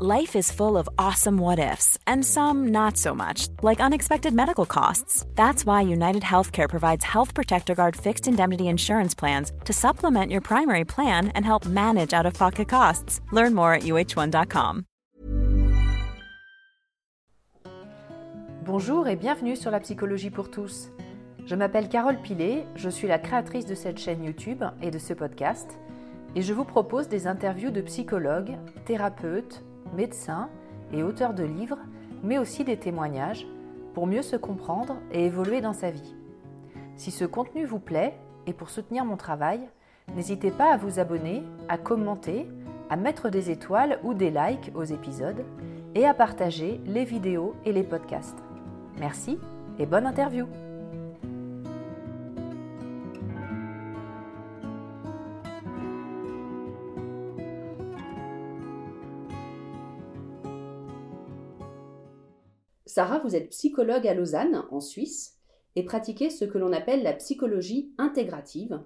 Life 0.00 0.36
is 0.36 0.52
full 0.52 0.76
of 0.78 0.88
awesome 0.96 1.38
what 1.38 1.58
ifs, 1.58 1.98
and 2.06 2.24
some 2.24 2.68
not 2.68 2.96
so 2.96 3.16
much, 3.16 3.48
like 3.64 3.80
unexpected 3.80 4.32
medical 4.32 4.64
costs. 4.64 5.26
That's 5.34 5.66
why 5.66 5.80
United 5.80 6.22
Healthcare 6.22 6.68
provides 6.68 7.04
Health 7.04 7.34
Protector 7.34 7.74
Guard 7.74 7.96
fixed 7.96 8.28
indemnity 8.28 8.68
insurance 8.68 9.12
plans 9.12 9.50
to 9.64 9.72
supplement 9.72 10.30
your 10.30 10.40
primary 10.40 10.84
plan 10.84 11.32
and 11.34 11.44
help 11.44 11.66
manage 11.66 12.12
out 12.12 12.26
of 12.26 12.34
pocket 12.34 12.68
costs. 12.68 13.20
Learn 13.32 13.56
more 13.56 13.74
at 13.74 13.82
uh1.com. 13.82 14.84
Bonjour 18.64 19.08
et 19.08 19.16
bienvenue 19.16 19.56
sur 19.56 19.72
la 19.72 19.80
psychologie 19.80 20.30
pour 20.30 20.48
tous. 20.48 20.90
Je 21.44 21.56
m'appelle 21.56 21.88
Carole 21.88 22.22
Pilet, 22.22 22.66
je 22.76 22.88
suis 22.88 23.08
la 23.08 23.18
créatrice 23.18 23.66
de 23.66 23.74
cette 23.74 23.98
chaîne 23.98 24.22
YouTube 24.22 24.62
et 24.80 24.92
de 24.92 24.98
ce 25.00 25.12
podcast, 25.12 25.76
et 26.36 26.42
je 26.42 26.52
vous 26.52 26.64
propose 26.64 27.08
des 27.08 27.26
interviews 27.26 27.72
de 27.72 27.80
psychologues, 27.80 28.58
thérapeutes, 28.84 29.64
médecins 29.94 30.48
et 30.92 31.02
auteurs 31.02 31.34
de 31.34 31.44
livres, 31.44 31.78
mais 32.22 32.38
aussi 32.38 32.64
des 32.64 32.76
témoignages 32.76 33.46
pour 33.94 34.06
mieux 34.06 34.22
se 34.22 34.36
comprendre 34.36 34.96
et 35.12 35.26
évoluer 35.26 35.60
dans 35.60 35.72
sa 35.72 35.90
vie. 35.90 36.14
Si 36.96 37.10
ce 37.10 37.24
contenu 37.24 37.64
vous 37.64 37.78
plaît 37.78 38.18
et 38.46 38.52
pour 38.52 38.70
soutenir 38.70 39.04
mon 39.04 39.16
travail, 39.16 39.60
n'hésitez 40.14 40.50
pas 40.50 40.72
à 40.72 40.76
vous 40.76 40.98
abonner, 40.98 41.42
à 41.68 41.78
commenter, 41.78 42.46
à 42.90 42.96
mettre 42.96 43.28
des 43.28 43.50
étoiles 43.50 43.98
ou 44.02 44.14
des 44.14 44.30
likes 44.30 44.72
aux 44.74 44.84
épisodes 44.84 45.44
et 45.94 46.06
à 46.06 46.14
partager 46.14 46.80
les 46.86 47.04
vidéos 47.04 47.54
et 47.64 47.72
les 47.72 47.82
podcasts. 47.82 48.38
Merci 48.98 49.38
et 49.78 49.86
bonne 49.86 50.06
interview 50.06 50.46
Sarah, 62.98 63.20
vous 63.20 63.36
êtes 63.36 63.50
psychologue 63.50 64.08
à 64.08 64.14
Lausanne, 64.14 64.64
en 64.72 64.80
Suisse, 64.80 65.38
et 65.76 65.84
pratiquez 65.84 66.30
ce 66.30 66.44
que 66.44 66.58
l'on 66.58 66.72
appelle 66.72 67.04
la 67.04 67.12
psychologie 67.12 67.92
intégrative. 67.96 68.82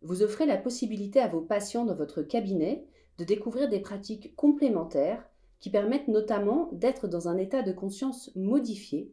Vous 0.00 0.22
offrez 0.22 0.46
la 0.46 0.56
possibilité 0.56 1.18
à 1.18 1.26
vos 1.26 1.40
patients 1.40 1.84
dans 1.84 1.96
votre 1.96 2.22
cabinet 2.22 2.86
de 3.18 3.24
découvrir 3.24 3.68
des 3.68 3.80
pratiques 3.80 4.36
complémentaires 4.36 5.28
qui 5.58 5.70
permettent 5.70 6.06
notamment 6.06 6.68
d'être 6.70 7.08
dans 7.08 7.26
un 7.26 7.36
état 7.36 7.62
de 7.62 7.72
conscience 7.72 8.30
modifié. 8.36 9.12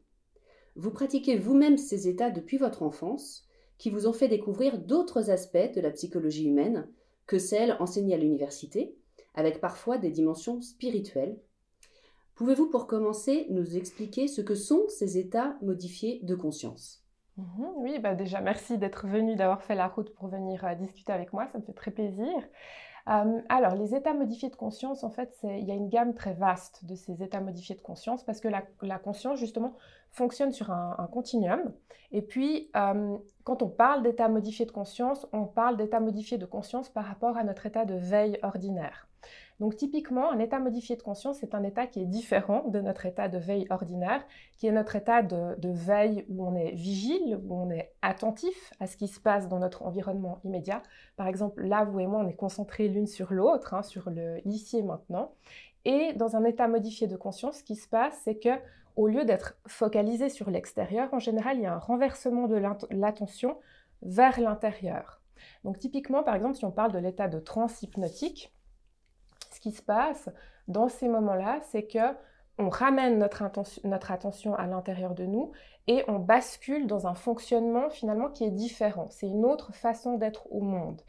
Vous 0.76 0.92
pratiquez 0.92 1.36
vous-même 1.36 1.80
ces 1.80 2.08
états 2.08 2.30
depuis 2.30 2.58
votre 2.58 2.84
enfance, 2.84 3.48
qui 3.80 3.90
vous 3.90 4.06
ont 4.06 4.14
fait 4.14 4.28
découvrir 4.28 4.78
d'autres 4.78 5.32
aspects 5.32 5.74
de 5.74 5.82
la 5.82 5.90
psychologie 5.90 6.46
humaine 6.46 6.88
que 7.26 7.40
celles 7.40 7.76
enseignées 7.80 8.14
à 8.14 8.20
l'université, 8.20 8.96
avec 9.34 9.60
parfois 9.60 9.98
des 9.98 10.12
dimensions 10.12 10.62
spirituelles 10.62 11.40
Pouvez-vous 12.40 12.70
pour 12.70 12.88
commencer 12.88 13.48
nous 13.50 13.76
expliquer 13.76 14.30
ce 14.30 14.40
que 14.40 14.56
sont 14.56 14.86
ces 14.88 15.18
états 15.18 15.58
modifiés 15.62 16.22
de 16.24 16.36
conscience? 16.36 17.04
Mhm, 17.36 17.74
Oui, 17.76 18.00
bah 18.00 18.16
déjà 18.16 18.40
merci 18.40 18.78
d'être 18.78 19.08
venu, 19.08 19.36
d'avoir 19.36 19.62
fait 19.62 19.76
la 19.76 19.90
route 19.90 20.14
pour 20.14 20.30
venir 20.30 20.64
euh, 20.64 20.74
discuter 20.74 21.12
avec 21.12 21.34
moi, 21.34 21.48
ça 21.48 21.58
me 21.58 21.64
fait 21.66 21.74
très 21.74 21.92
plaisir. 21.92 22.34
Euh, 23.10 23.42
alors, 23.50 23.76
les 23.76 23.94
états 23.94 24.14
modifiés 24.14 24.50
de 24.50 24.56
conscience, 24.56 25.04
en 25.04 25.10
fait, 25.10 25.38
il 25.44 25.66
y 25.66 25.72
a 25.72 25.76
une 25.76 25.90
gamme 25.90 26.14
très 26.14 26.34
vaste 26.34 26.86
de 26.86 26.96
ces 26.96 27.22
états 27.22 27.42
modifiés 27.42 27.76
de 27.76 27.82
conscience 27.82 28.24
parce 28.24 28.40
que 28.40 28.48
la, 28.48 29.00
conscience, 29.00 29.38
justement, 29.38 29.74
fonctionne 30.12 30.54
sur 30.54 30.72
un, 30.72 30.96
un 30.98 31.08
continuum. 31.08 31.74
Et 32.14 32.22
puis, 32.22 32.72
euh, 32.78 33.18
quand 33.44 33.64
on 33.64 33.68
parle 33.68 34.02
d'état 34.02 34.30
modifié 34.30 34.66
de 34.66 34.72
conscience, 34.72 35.28
on 35.34 35.44
parle 35.44 35.76
d'état 35.76 36.00
modifié 36.00 36.38
de 36.38 36.46
conscience 36.46 36.88
par 36.88 37.04
rapport 37.04 37.36
à 37.36 37.44
notre 37.44 37.66
état 37.66 37.84
de 37.84 37.96
veille 37.96 38.40
ordinaire. 38.44 39.10
Donc, 39.60 39.76
typiquement, 39.76 40.32
un 40.32 40.40
état 40.40 40.60
modifié 40.60 40.96
de 40.96 41.02
conscience, 41.02 41.40
c'est 41.40 41.54
un 41.54 41.64
état 41.64 41.86
qui 41.86 42.02
est 42.02 42.06
différent 42.06 42.64
de 42.70 42.80
notre 42.80 43.06
état 43.06 43.28
de 43.28 43.38
veille 43.38 43.68
ordinaire, 43.70 44.26
qui 44.58 44.68
est 44.68 44.72
notre 44.72 44.96
état 44.96 45.22
de, 45.22 45.56
veille 45.62 46.26
où 46.30 46.46
on 46.46 46.56
est 46.56 46.72
vigile, 46.72 47.40
où 47.44 47.56
on 47.56 47.70
est 47.70 47.92
attentif 48.02 48.74
à 48.80 48.88
ce 48.88 48.96
qui 48.96 49.08
se 49.08 49.20
passe 49.20 49.50
dans 49.50 49.60
notre 49.60 49.84
environnement 49.84 50.40
immédiat. 50.46 50.82
Par 51.18 51.28
exemple, 51.28 51.62
là, 51.66 51.84
vous 51.84 52.00
et 52.00 52.08
moi, 52.08 52.22
on 52.24 52.28
est 52.28 52.36
concentrés 52.36 52.88
l'une 52.88 53.08
sur 53.08 53.34
l'autre, 53.34 53.74
hein, 53.74 53.84
sur 53.84 54.10
le 54.10 54.40
ici 54.48 54.78
et 54.78 54.84
maintenant. 54.84 55.34
Et 55.84 56.14
dans 56.14 56.36
un 56.36 56.46
état 56.46 56.68
modifié 56.68 57.08
de 57.08 57.18
conscience, 57.18 57.58
ce 57.58 57.64
qui 57.64 57.76
se 57.76 57.88
passe, 57.88 58.20
c'est 58.24 58.36
que 58.36 58.50
au 58.96 59.08
lieu 59.08 59.24
d'être 59.24 59.56
focalisé 59.66 60.30
sur 60.30 60.50
l'extérieur, 60.50 61.14
en 61.14 61.20
général, 61.20 61.58
il 61.58 61.64
y 61.64 61.66
a 61.66 61.74
un 61.74 61.80
renversement 61.80 62.48
de 62.48 62.62
l'attention 62.92 63.58
vers 64.02 64.40
l'intérieur. 64.40 65.22
Donc 65.64 65.80
typiquement, 65.80 66.24
par 66.24 66.36
exemple, 66.36 66.56
si 66.56 66.66
on 66.66 66.72
parle 66.72 66.92
de 66.92 67.00
l'état 67.00 67.28
de 67.28 67.40
transe 67.40 67.82
hypnotique, 67.82 68.54
ce 69.60 69.70
qui 69.70 69.76
se 69.76 69.82
passe 69.82 70.30
dans 70.68 70.88
ces 70.88 71.10
moments-là, 71.10 71.60
c'est 71.70 71.84
que 71.84 72.16
on 72.62 72.68
ramène 72.68 73.18
notre, 73.18 73.42
attention 73.42 74.54
à 74.54 74.68
l'intérieur 74.68 75.16
de 75.16 75.26
nous 75.26 75.54
et 75.88 76.04
on 76.10 76.20
bascule 76.20 76.88
dans 76.88 77.08
un 77.08 77.14
fonctionnement 77.14 77.90
finalement 77.90 78.30
qui 78.30 78.44
est 78.44 78.52
différent. 78.52 79.08
C'est 79.12 79.28
une 79.28 79.46
autre 79.46 79.74
façon 79.74 80.18
d'être 80.18 80.46
au 80.52 80.60
monde. 80.60 81.02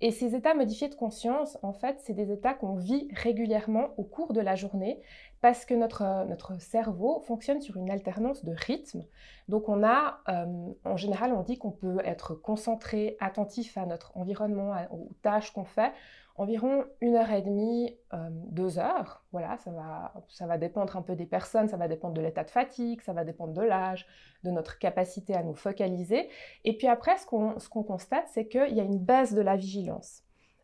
Et 0.00 0.10
ces 0.10 0.34
états 0.34 0.54
modifiés 0.54 0.88
de 0.88 0.96
conscience, 0.96 1.58
en 1.62 1.72
fait, 1.72 2.00
c'est 2.00 2.12
des 2.12 2.32
états 2.32 2.54
qu'on 2.54 2.74
vit 2.74 3.08
régulièrement 3.14 3.90
au 3.98 4.02
cours 4.02 4.32
de 4.32 4.40
la 4.40 4.56
journée 4.56 5.00
parce 5.40 5.64
que 5.64 5.74
notre, 5.74 6.60
cerveau 6.60 7.20
fonctionne 7.20 7.60
sur 7.60 7.76
une 7.76 7.88
alternance 7.88 8.44
de 8.44 8.52
rythme. 8.52 9.04
Donc 9.48 9.68
on 9.68 9.84
a, 9.84 10.18
euh, 10.28 10.72
en 10.84 10.96
général, 10.96 11.32
on 11.32 11.42
dit 11.42 11.56
qu'on 11.56 11.70
peut 11.70 12.00
être 12.04 12.34
concentré, 12.34 13.16
attentif 13.20 13.78
à 13.78 13.86
notre 13.86 14.16
environnement, 14.16 14.74
aux 14.90 15.12
tâches 15.22 15.52
qu'on 15.52 15.64
fait, 15.64 15.92
environ 16.38 16.84
une 17.00 17.16
heure 17.16 17.30
et 17.30 17.42
demie, 17.42 17.96
euh, 18.12 18.28
deux 18.30 18.78
heures. 18.78 19.24
Voilà, 19.32 19.56
ça 19.58 19.70
va, 19.70 20.12
ça 20.28 20.46
va 20.46 20.58
dépendre 20.58 20.96
un 20.96 21.02
peu 21.02 21.16
des 21.16 21.26
personnes, 21.26 21.68
ça 21.68 21.76
va 21.76 21.88
dépendre 21.88 22.14
de 22.14 22.20
l'état 22.20 22.44
de 22.44 22.50
fatigue, 22.50 23.00
ça 23.02 23.12
va 23.12 23.24
dépendre 23.24 23.52
de 23.52 23.62
l'âge, 23.62 24.06
de 24.44 24.50
notre 24.50 24.78
capacité 24.78 25.34
à 25.34 25.42
nous 25.42 25.54
focaliser. 25.54 26.28
Et 26.64 26.76
puis 26.76 26.86
après, 26.86 27.16
ce 27.18 27.26
qu'on 27.26 27.82
constate, 27.82 28.28
c'est 28.28 28.46
qu'il 28.46 28.74
y 28.74 28.80
a 28.80 28.84
une 28.84 28.98
baisse 28.98 29.34
de 29.34 29.40
la 29.40 29.56
vigilance. 29.56 30.22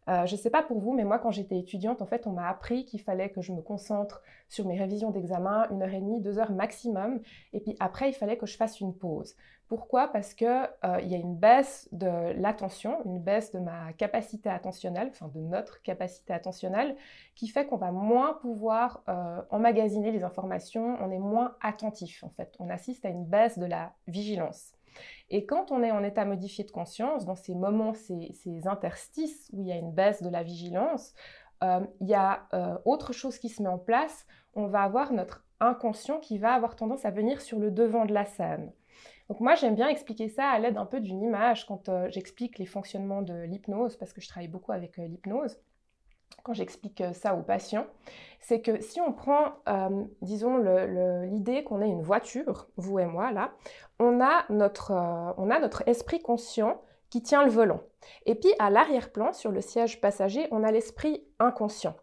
Euh, 0.08 0.26
je 0.26 0.34
ne 0.34 0.40
sais 0.40 0.50
pas 0.50 0.62
pour 0.62 0.80
vous, 0.80 0.92
mais 0.92 1.04
moi, 1.04 1.18
quand 1.18 1.30
j'étais 1.30 1.58
étudiante, 1.58 2.02
en 2.02 2.06
fait, 2.06 2.26
on 2.26 2.32
m'a 2.32 2.48
appris 2.48 2.84
qu'il 2.84 3.00
fallait 3.00 3.30
que 3.30 3.40
je 3.40 3.52
me 3.52 3.62
concentre 3.62 4.22
sur 4.48 4.66
mes 4.66 4.76
révisions 4.76 5.10
d'examen, 5.10 5.68
une 5.70 5.82
heure 5.82 5.94
et 5.94 6.00
demie, 6.00 6.20
deux 6.20 6.38
heures 6.38 6.52
maximum. 6.52 7.20
Et 7.52 7.60
puis 7.60 7.76
après, 7.78 8.08
il 8.08 8.12
fallait 8.12 8.36
que 8.36 8.46
je 8.46 8.56
fasse 8.56 8.80
une 8.80 8.94
pause. 8.94 9.36
Pourquoi? 9.72 10.08
Parce 10.08 10.34
qu'il 10.34 10.46
euh, 10.48 11.00
y 11.00 11.14
a 11.14 11.16
une 11.16 11.34
baisse 11.34 11.88
de 11.92 12.38
l'attention, 12.38 13.02
une 13.06 13.18
baisse 13.18 13.52
de 13.52 13.58
ma 13.58 13.94
capacité 13.94 14.50
attentionnelle, 14.50 15.08
enfin 15.10 15.28
de 15.28 15.40
notre 15.40 15.80
capacité 15.80 16.34
attentionnelle, 16.34 16.94
qui 17.34 17.48
fait 17.48 17.64
qu'on 17.64 17.78
va 17.78 17.90
moins 17.90 18.34
pouvoir 18.34 19.02
euh, 19.08 19.40
emmagasiner 19.48 20.12
les 20.12 20.24
informations, 20.24 20.98
on 21.00 21.10
est 21.10 21.18
moins 21.18 21.56
attentif 21.62 22.22
en 22.22 22.28
fait. 22.28 22.54
On 22.58 22.68
assiste 22.68 23.06
à 23.06 23.08
une 23.08 23.24
baisse 23.24 23.58
de 23.58 23.64
la 23.64 23.94
vigilance. 24.08 24.74
Et 25.30 25.46
quand 25.46 25.72
on 25.72 25.82
est 25.82 25.90
en 25.90 26.04
état 26.04 26.26
modifié 26.26 26.64
de 26.64 26.70
conscience, 26.70 27.24
dans 27.24 27.34
ces 27.34 27.54
moments, 27.54 27.94
ces, 27.94 28.30
ces 28.34 28.68
interstices 28.68 29.48
où 29.54 29.62
il 29.62 29.68
y 29.68 29.72
a 29.72 29.76
une 29.76 29.92
baisse 29.92 30.22
de 30.22 30.28
la 30.28 30.42
vigilance, 30.42 31.14
euh, 31.64 31.80
il 32.02 32.10
y 32.10 32.14
a 32.14 32.46
autre 32.84 33.14
chose 33.14 33.38
qui 33.38 33.48
se 33.48 33.62
met 33.62 33.70
en 33.70 33.78
place. 33.78 34.26
On 34.52 34.66
va 34.66 34.82
avoir 34.82 35.14
notre 35.14 35.46
inconscient 35.60 36.20
qui 36.20 36.36
va 36.36 36.52
avoir 36.52 36.76
tendance 36.76 37.06
à 37.06 37.10
venir 37.10 37.40
sur 37.40 37.58
le 37.58 37.70
devant 37.70 38.04
de 38.04 38.12
la 38.12 38.26
scène. 38.26 38.70
Donc 39.32 39.40
moi, 39.40 39.54
j'aime 39.54 39.74
bien 39.74 39.88
expliquer 39.88 40.28
ça 40.28 40.46
à 40.50 40.58
l'aide 40.58 40.76
un 40.76 40.84
peu 40.84 41.00
d'une 41.00 41.22
image 41.22 41.64
quand 41.64 41.88
euh, 41.88 42.06
j'explique 42.10 42.58
les 42.58 42.66
fonctionnements 42.66 43.22
de 43.22 43.32
l'hypnose, 43.44 43.96
parce 43.96 44.12
que 44.12 44.20
je 44.20 44.28
travaille 44.28 44.50
beaucoup 44.50 44.72
avec 44.72 44.98
euh, 44.98 45.06
l'hypnose. 45.06 45.58
quand 46.42 46.52
j'explique 46.52 47.02
ça 47.14 47.34
aux 47.34 47.40
patients, 47.40 47.86
c'est 48.40 48.60
que 48.60 48.82
si 48.82 49.00
on 49.00 49.14
prend, 49.14 49.54
disons, 50.20 50.58
l'idée 51.22 51.64
qu'on 51.64 51.80
est 51.80 51.88
une 51.88 52.02
voiture, 52.02 52.68
vous 52.76 52.98
et 52.98 53.06
moi, 53.06 53.32
là, 53.32 53.54
on 53.98 54.20
a 54.20 54.44
notre, 54.50 54.92
on 55.38 55.48
a 55.48 55.58
notre 55.58 55.82
esprit 55.88 56.20
conscient 56.20 56.82
qui 57.08 57.22
tient 57.22 57.42
le 57.42 57.50
volant. 57.50 57.80
Et 58.26 58.34
puis 58.34 58.52
à 58.58 58.68
l'arrière-plan, 58.68 59.32
sur 59.32 59.50
le 59.50 59.62
siège 59.62 60.02
passager, 60.02 60.46
on 60.50 60.62
a 60.62 60.70
l'esprit 60.70 61.24
inconscient. 61.38 61.96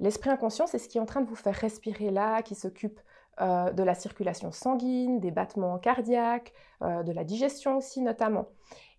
L'esprit 0.00 0.30
inconscient, 0.30 0.66
c'est 0.66 0.78
ce 0.78 0.88
qui 0.88 0.98
est 0.98 1.00
en 1.00 1.06
train 1.06 1.20
de 1.20 1.28
vous 1.28 1.36
faire 1.36 1.54
respirer 1.54 2.10
là, 2.10 2.42
qui 2.42 2.56
s'occupe 2.56 2.98
euh, 3.42 3.72
de 3.72 3.82
la 3.82 3.94
circulation 3.94 4.52
sanguine, 4.52 5.20
des 5.20 5.30
battements 5.30 5.78
cardiaques, 5.78 6.52
euh, 6.82 7.02
de 7.02 7.12
la 7.12 7.24
digestion 7.24 7.76
aussi 7.78 8.00
notamment. 8.00 8.46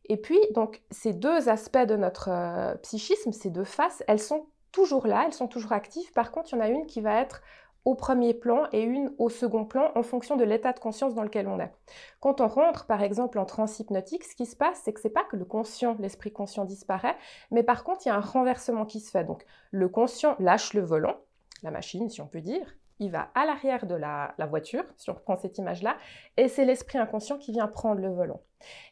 Et 0.05 0.17
puis, 0.17 0.39
donc, 0.53 0.81
ces 0.91 1.13
deux 1.13 1.47
aspects 1.47 1.77
de 1.77 1.95
notre 1.95 2.29
euh, 2.29 2.75
psychisme, 2.81 3.31
ces 3.31 3.49
deux 3.49 3.63
faces, 3.63 4.03
elles 4.07 4.19
sont 4.19 4.47
toujours 4.73 5.07
là, 5.07 5.23
elles 5.25 5.33
sont 5.33 5.47
toujours 5.47 5.71
actives. 5.71 6.11
Par 6.11 6.31
contre, 6.31 6.49
il 6.51 6.57
y 6.57 6.59
en 6.59 6.61
a 6.61 6.67
une 6.67 6.85
qui 6.87 6.99
va 6.99 7.21
être 7.21 7.41
au 7.85 7.95
premier 7.95 8.33
plan 8.33 8.67
et 8.73 8.81
une 8.81 9.13
au 9.17 9.29
second 9.29 9.63
plan 9.63 9.91
en 9.95 10.03
fonction 10.03 10.35
de 10.35 10.43
l'état 10.43 10.73
de 10.73 10.79
conscience 10.79 11.13
dans 11.13 11.23
lequel 11.23 11.47
on 11.47 11.59
est. 11.59 11.71
Quand 12.19 12.41
on 12.41 12.47
rentre 12.47 12.85
par 12.85 13.01
exemple 13.01 13.39
en 13.39 13.45
transe 13.45 13.79
hypnotique, 13.79 14.23
ce 14.23 14.35
qui 14.35 14.45
se 14.45 14.55
passe, 14.55 14.81
c'est 14.83 14.93
que 14.93 15.01
c'est 15.01 15.09
pas 15.09 15.23
que 15.23 15.35
le 15.35 15.45
conscient, 15.45 15.95
l'esprit 15.99 16.31
conscient 16.31 16.65
disparaît, 16.65 17.15
mais 17.51 17.63
par 17.63 17.83
contre 17.83 18.01
il 18.05 18.09
y 18.09 18.11
a 18.11 18.15
un 18.15 18.21
renversement 18.21 18.85
qui 18.85 18.99
se 18.99 19.11
fait. 19.11 19.25
Donc 19.25 19.45
le 19.71 19.89
conscient 19.89 20.35
lâche 20.39 20.73
le 20.73 20.81
volant, 20.81 21.17
la 21.61 21.71
machine 21.71 22.09
si 22.09 22.21
on 22.21 22.27
peut 22.27 22.41
dire, 22.41 22.73
il 23.05 23.11
va 23.11 23.29
à 23.35 23.45
l'arrière 23.45 23.85
de 23.85 23.95
la, 23.95 24.35
voiture, 24.49 24.83
si 24.97 25.09
on 25.09 25.13
reprend 25.13 25.35
cette 25.37 25.57
image-là, 25.57 25.97
et 26.37 26.47
c'est 26.47 26.65
l'esprit 26.65 26.97
inconscient 26.97 27.37
qui 27.37 27.51
vient 27.51 27.67
prendre 27.67 28.01
le 28.01 28.09
volant. 28.09 28.41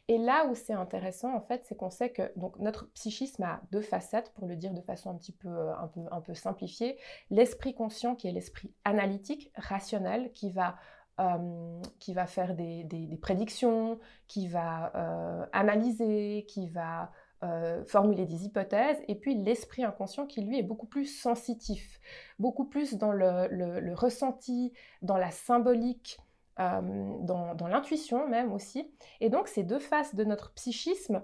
Et 0.08 0.18
là 0.18 0.46
où 0.46 0.54
c'est 0.54 0.74
intéressant, 0.74 1.34
en 1.34 1.40
fait, 1.40 1.62
c'est 1.64 1.74
qu'on 1.74 1.90
sait 1.90 2.10
que 2.10 2.30
donc, 2.36 2.58
notre 2.58 2.90
psychisme 2.92 3.42
a 3.42 3.60
deux 3.70 3.80
facettes, 3.80 4.32
pour 4.34 4.46
le 4.46 4.56
dire 4.56 4.72
de 4.72 4.82
façon 4.82 5.10
un 5.10 5.14
petit 5.14 5.32
peu, 5.32 5.48
peu, 5.94 6.00
un 6.10 6.20
peu 6.20 6.34
simplifiée. 6.34 6.98
L'esprit 7.30 7.74
conscient, 7.74 8.14
qui 8.14 8.28
est 8.28 8.32
l'esprit 8.32 8.72
analytique, 8.84 9.50
rationnel, 9.56 10.32
qui 10.32 10.50
va 10.50 10.76
euh, 11.20 11.82
qui 11.98 12.14
va 12.14 12.26
faire 12.26 12.54
des, 12.54 13.18
prédictions, 13.20 13.98
qui 14.28 14.48
va 14.48 14.92
euh, 14.96 15.46
analyser, 15.52 16.46
qui 16.48 16.70
va 16.70 17.12
euh, 17.42 17.84
formuler 17.84 18.24
des 18.24 18.44
hypothèses, 18.44 19.02
et 19.08 19.14
puis 19.14 19.34
l'esprit 19.34 19.84
inconscient 19.84 20.26
qui 20.26 20.42
lui 20.42 20.58
est 20.58 20.62
beaucoup 20.62 20.86
plus 20.86 21.06
sensitif, 21.06 22.00
beaucoup 22.38 22.64
plus 22.64 22.94
dans 22.94 23.12
le, 23.12 23.94
ressenti, 23.94 24.72
dans 25.02 25.16
la 25.16 25.30
symbolique, 25.30 26.18
euh, 26.60 26.80
dans, 27.20 27.66
l'intuition 27.66 28.28
même 28.28 28.52
aussi. 28.52 28.92
Et 29.20 29.28
donc 29.28 29.48
ces 29.48 29.64
deux 29.64 29.80
faces 29.80 30.14
de 30.14 30.22
notre 30.22 30.52
psychisme 30.54 31.22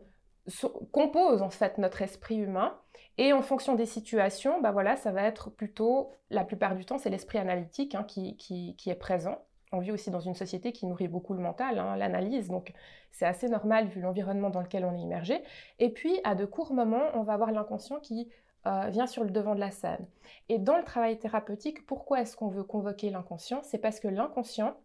composent 0.92 1.42
en 1.42 1.50
fait 1.50 1.78
notre 1.78 2.02
esprit 2.02 2.36
humain. 2.36 2.76
Et 3.16 3.32
en 3.32 3.42
fonction 3.42 3.74
des 3.74 3.86
situations, 3.86 4.60
bah 4.60 4.72
voilà, 4.72 4.96
ça 4.96 5.12
va 5.12 5.22
être 5.22 5.50
plutôt, 5.50 6.10
la 6.30 6.44
plupart 6.44 6.74
du 6.74 6.84
temps, 6.84 6.98
c'est 6.98 7.10
l'esprit 7.10 7.38
analytique 7.38 7.94
hein, 7.94 8.04
qui 8.04 8.76
est 8.86 8.98
présent 8.98 9.38
on 9.72 9.78
vit 9.80 9.92
aussi 9.92 10.10
dans 10.10 10.20
une 10.20 10.34
société 10.34 10.72
qui 10.72 10.86
nourrit 10.86 11.08
beaucoup 11.08 11.34
le 11.34 11.40
mental, 11.40 11.78
hein, 11.78 11.96
l'analyse, 11.96 12.48
donc 12.48 12.72
c'est 13.12 13.26
assez 13.26 13.48
normal 13.48 13.88
vu 13.88 14.00
l'environnement 14.00 14.50
dans 14.50 14.60
lequel 14.60 14.84
on 14.84 14.94
est 14.94 15.00
immergé. 15.00 15.42
Et 15.78 15.90
puis, 15.90 16.20
à 16.24 16.34
de 16.34 16.44
courts 16.44 16.72
moments, 16.72 17.04
on 17.14 17.22
va 17.22 17.34
avoir 17.34 17.52
l'inconscient 17.52 18.00
qui 18.00 18.28
euh, 18.66 18.88
vient 18.90 19.06
sur 19.06 19.24
le 19.24 19.30
devant 19.30 19.54
de 19.54 19.60
la 19.60 19.70
scène. 19.70 20.06
Et 20.48 20.58
dans 20.58 20.76
le 20.76 20.84
travail 20.84 21.18
thérapeutique, 21.18 21.86
pourquoi 21.86 22.20
est-ce 22.20 22.36
qu'on 22.36 22.48
veut 22.48 22.64
convoquer 22.64 23.10
l'inconscient? 23.10 23.60
C'est 23.62 23.78
parce 23.78 24.00
que 24.00 24.08
l'inconscient, 24.08 24.76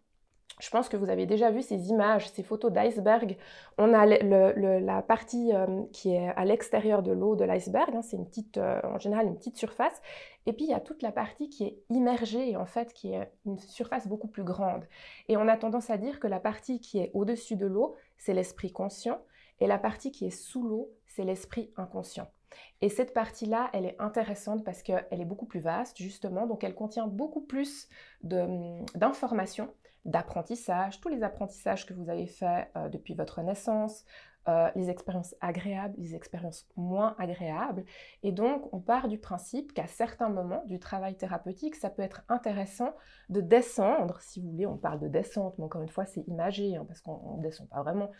je 0.60 0.70
pense 0.70 0.88
que 0.88 0.96
vous 0.96 1.10
avez 1.10 1.26
déjà 1.26 1.50
vu 1.50 1.62
ces 1.62 1.88
images, 1.88 2.30
ces 2.30 2.44
photos 2.44 2.72
d'iceberg. 2.72 3.36
On 3.76 3.92
a 3.92 4.06
la 4.06 5.02
partie 5.02 5.52
euh, 5.52 5.82
qui 5.92 6.14
est 6.14 6.28
à 6.28 6.44
l'extérieur 6.44 7.02
de 7.02 7.12
l'eau 7.12 7.34
de 7.34 7.44
l'iceberg, 7.44 7.94
hein, 7.94 8.02
c'est 8.02 8.16
une 8.16 8.26
petite, 8.26 8.58
euh, 8.58 8.80
en 8.84 8.98
général 8.98 9.26
une 9.26 9.36
petite 9.36 9.56
surface, 9.56 10.00
et 10.46 10.52
puis 10.52 10.66
il 10.66 10.70
y 10.70 10.74
a 10.74 10.80
toute 10.80 11.02
la 11.02 11.10
partie 11.10 11.48
qui 11.48 11.64
est 11.64 11.78
immergée, 11.90 12.56
en 12.56 12.66
fait, 12.66 12.92
qui 12.92 13.12
est 13.12 13.32
une 13.46 13.58
surface 13.58 14.06
beaucoup 14.06 14.28
plus 14.28 14.44
grande. 14.44 14.86
Et 15.28 15.36
on 15.36 15.48
a 15.48 15.56
tendance 15.56 15.90
à 15.90 15.98
dire 15.98 16.20
que 16.20 16.28
la 16.28 16.40
partie 16.40 16.80
qui 16.80 16.98
est 16.98 17.10
au-dessus 17.14 17.56
de 17.56 17.66
l'eau, 17.66 17.96
c'est 18.16 18.34
l'esprit 18.34 18.70
conscient, 18.70 19.20
et 19.60 19.66
la 19.66 19.78
partie 19.78 20.12
qui 20.12 20.26
est 20.26 20.30
sous 20.30 20.62
l'eau, 20.62 20.90
c'est 21.06 21.24
l'esprit 21.24 21.72
inconscient. 21.76 22.28
Et 22.80 22.88
cette 22.88 23.12
partie-là, 23.12 23.70
elle 23.72 23.84
est 23.84 23.96
intéressante 23.98 24.64
parce 24.64 24.84
qu'elle 24.84 25.04
est 25.10 25.24
beaucoup 25.24 25.46
plus 25.46 25.58
vaste, 25.58 25.96
justement, 25.96 26.46
donc 26.46 26.62
elle 26.62 26.74
contient 26.74 27.08
beaucoup 27.08 27.40
plus 27.40 27.88
d'informations 28.22 29.68
d'apprentissage, 30.04 31.00
tous 31.00 31.08
les 31.08 31.22
apprentissages 31.22 31.86
que 31.86 31.94
vous 31.94 32.10
avez 32.10 32.26
faits 32.26 32.70
euh, 32.76 32.88
depuis 32.88 33.14
votre 33.14 33.40
naissance, 33.42 34.04
euh, 34.46 34.68
les 34.74 34.90
expériences 34.90 35.34
agréables, 35.40 35.94
les 35.96 36.14
expériences 36.14 36.68
moins 36.76 37.14
agréables. 37.18 37.82
Et 38.22 38.30
donc, 38.30 38.68
on 38.74 38.78
part 38.78 39.08
du 39.08 39.16
principe 39.16 39.72
qu'à 39.72 39.86
certains 39.86 40.28
moments 40.28 40.62
du 40.66 40.78
travail 40.78 41.16
thérapeutique, 41.16 41.74
ça 41.76 41.88
peut 41.88 42.02
être 42.02 42.24
intéressant 42.28 42.94
de 43.30 43.40
descendre, 43.40 44.20
si 44.20 44.42
vous 44.42 44.50
voulez, 44.50 44.66
on 44.66 44.76
parle 44.76 45.00
de 45.00 45.08
descente, 45.08 45.54
mais 45.56 45.64
encore 45.64 45.80
une 45.80 45.88
fois, 45.88 46.04
c'est 46.04 46.28
imagé, 46.28 46.76
hein, 46.76 46.84
parce 46.86 47.00
qu'on 47.00 47.38
ne 47.38 47.42
descend 47.42 47.70
pas 47.70 47.82
vraiment, 47.82 48.10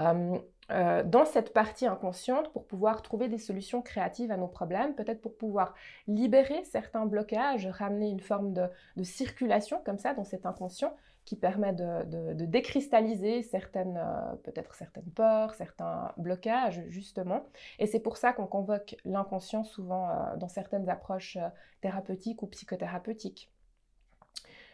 euh, 0.00 1.02
dans 1.04 1.24
cette 1.24 1.52
partie 1.52 1.86
inconsciente 1.86 2.52
pour 2.52 2.66
pouvoir 2.66 3.00
trouver 3.02 3.28
des 3.28 3.38
solutions 3.38 3.80
créatives 3.80 4.32
à 4.32 4.36
nos 4.36 4.48
problèmes, 4.48 4.96
peut-être 4.96 5.20
pour 5.20 5.36
pouvoir 5.36 5.74
libérer 6.08 6.64
certains 6.64 7.06
blocages, 7.06 7.68
ramener 7.68 8.10
une 8.10 8.20
forme 8.20 8.52
de, 8.52 8.66
de 8.96 9.04
circulation 9.04 9.80
comme 9.84 9.98
ça 9.98 10.12
dans 10.12 10.24
cet 10.24 10.44
inconscient 10.44 10.92
qui 11.28 11.36
permet 11.36 11.74
de, 11.74 12.32
décristalliser 12.46 13.42
certaines, 13.42 13.98
euh, 13.98 14.34
peut-être 14.44 14.74
certaines 14.74 15.10
peurs, 15.10 15.52
certains 15.52 16.10
blocages, 16.16 16.82
justement. 16.88 17.44
Et 17.78 17.86
c'est 17.86 18.00
pour 18.00 18.16
ça 18.16 18.32
qu'on 18.32 18.46
convoque 18.46 18.96
l'inconscient 19.04 19.62
souvent 19.62 20.08
euh, 20.08 20.36
dans 20.38 20.48
certaines 20.48 20.88
approches 20.88 21.36
euh, 21.36 21.50
thérapeutiques 21.82 22.42
ou 22.42 22.46
psychothérapeutiques. 22.46 23.52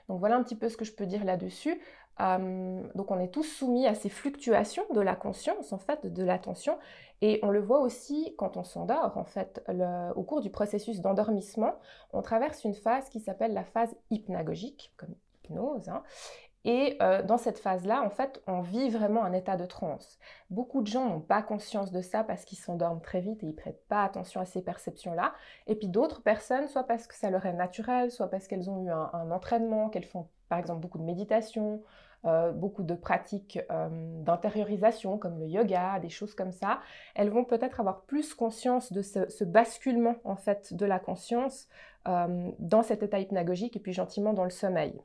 Donc 0.08 0.20
voilà 0.20 0.36
un 0.36 0.44
petit 0.44 0.54
peu 0.54 0.68
ce 0.68 0.76
que 0.76 0.84
je 0.84 0.92
peux 0.92 1.06
dire 1.06 1.24
là-dessus. 1.24 1.80
donc 2.20 3.10
on 3.10 3.18
est 3.18 3.32
tous 3.32 3.42
soumis 3.42 3.88
à 3.88 3.94
ces 3.94 4.08
fluctuations 4.08 4.84
de 4.94 5.00
la 5.00 5.16
conscience, 5.16 5.72
en 5.72 5.78
fait, 5.78 6.06
de 6.06 6.22
l'attention. 6.22 6.78
Et 7.20 7.40
on 7.42 7.48
le 7.48 7.60
voit 7.60 7.80
aussi 7.80 8.32
quand 8.38 8.56
on 8.56 8.62
s'endort, 8.62 9.16
en 9.16 9.24
fait. 9.24 9.60
au 10.14 10.22
cours 10.22 10.40
du 10.40 10.50
processus 10.50 11.00
d'endormissement, 11.00 11.74
on 12.12 12.22
traverse 12.22 12.62
une 12.62 12.74
phase 12.74 13.08
qui 13.08 13.18
s'appelle 13.18 13.54
la 13.54 13.64
phase 13.64 13.96
hypnagogique, 14.10 14.94
Hein. 15.50 16.02
Et 16.64 16.96
euh, 17.02 17.22
dans 17.22 17.36
cette 17.36 17.58
phase-là, 17.58 18.02
en 18.02 18.08
fait, 18.08 18.42
on 18.46 18.62
vit 18.62 18.88
vraiment 18.88 19.22
un 19.22 19.34
état 19.34 19.56
de 19.56 19.66
transe. 19.66 20.18
Beaucoup 20.48 20.80
de 20.80 20.86
gens 20.86 21.06
n'ont 21.06 21.20
pas 21.20 21.42
conscience 21.42 21.92
de 21.92 22.00
ça 22.00 22.24
parce 22.24 22.44
qu'ils 22.46 22.58
s'endorment 22.58 23.02
très 23.02 23.20
vite 23.20 23.42
et 23.42 23.46
ils 23.46 23.54
prêtent 23.54 23.86
pas 23.86 24.02
attention 24.02 24.40
à 24.40 24.46
ces 24.46 24.62
perceptions-là. 24.62 25.34
Et 25.66 25.74
puis 25.74 25.88
d'autres 25.88 26.22
personnes, 26.22 26.66
soit 26.68 26.84
parce 26.84 27.06
que 27.06 27.14
ça 27.14 27.28
leur 27.28 27.44
est 27.44 27.52
naturel, 27.52 28.10
soit 28.10 28.28
parce 28.28 28.48
qu'elles 28.48 28.70
ont 28.70 28.82
eu 28.82 28.90
un, 28.90 29.30
entraînement, 29.30 29.90
qu'elles 29.90 30.06
font 30.06 30.28
par 30.48 30.58
exemple 30.58 30.80
beaucoup 30.80 30.98
de 30.98 31.04
méditation, 31.04 31.82
euh, 32.26 32.52
beaucoup 32.52 32.82
de 32.82 32.94
pratiques 32.94 33.58
euh, 33.70 33.88
d'intériorisation 34.22 35.18
comme 35.18 35.38
le 35.38 35.46
yoga, 35.46 35.98
des 36.00 36.08
choses 36.08 36.34
comme 36.34 36.52
ça, 36.52 36.80
elles 37.14 37.28
vont 37.28 37.44
peut-être 37.44 37.80
avoir 37.80 38.02
plus 38.02 38.32
conscience 38.34 38.92
de 38.92 39.02
ce, 39.02 39.44
basculement 39.44 40.16
en 40.24 40.36
fait 40.36 40.72
de 40.72 40.86
la 40.86 40.98
conscience 40.98 41.68
euh, 42.08 42.50
dans 42.58 42.82
cet 42.82 43.02
état 43.02 43.18
hypnagogique 43.18 43.76
et 43.76 43.80
puis 43.80 43.92
gentiment 43.92 44.32
dans 44.32 44.44
le 44.44 44.50
sommeil. 44.50 44.98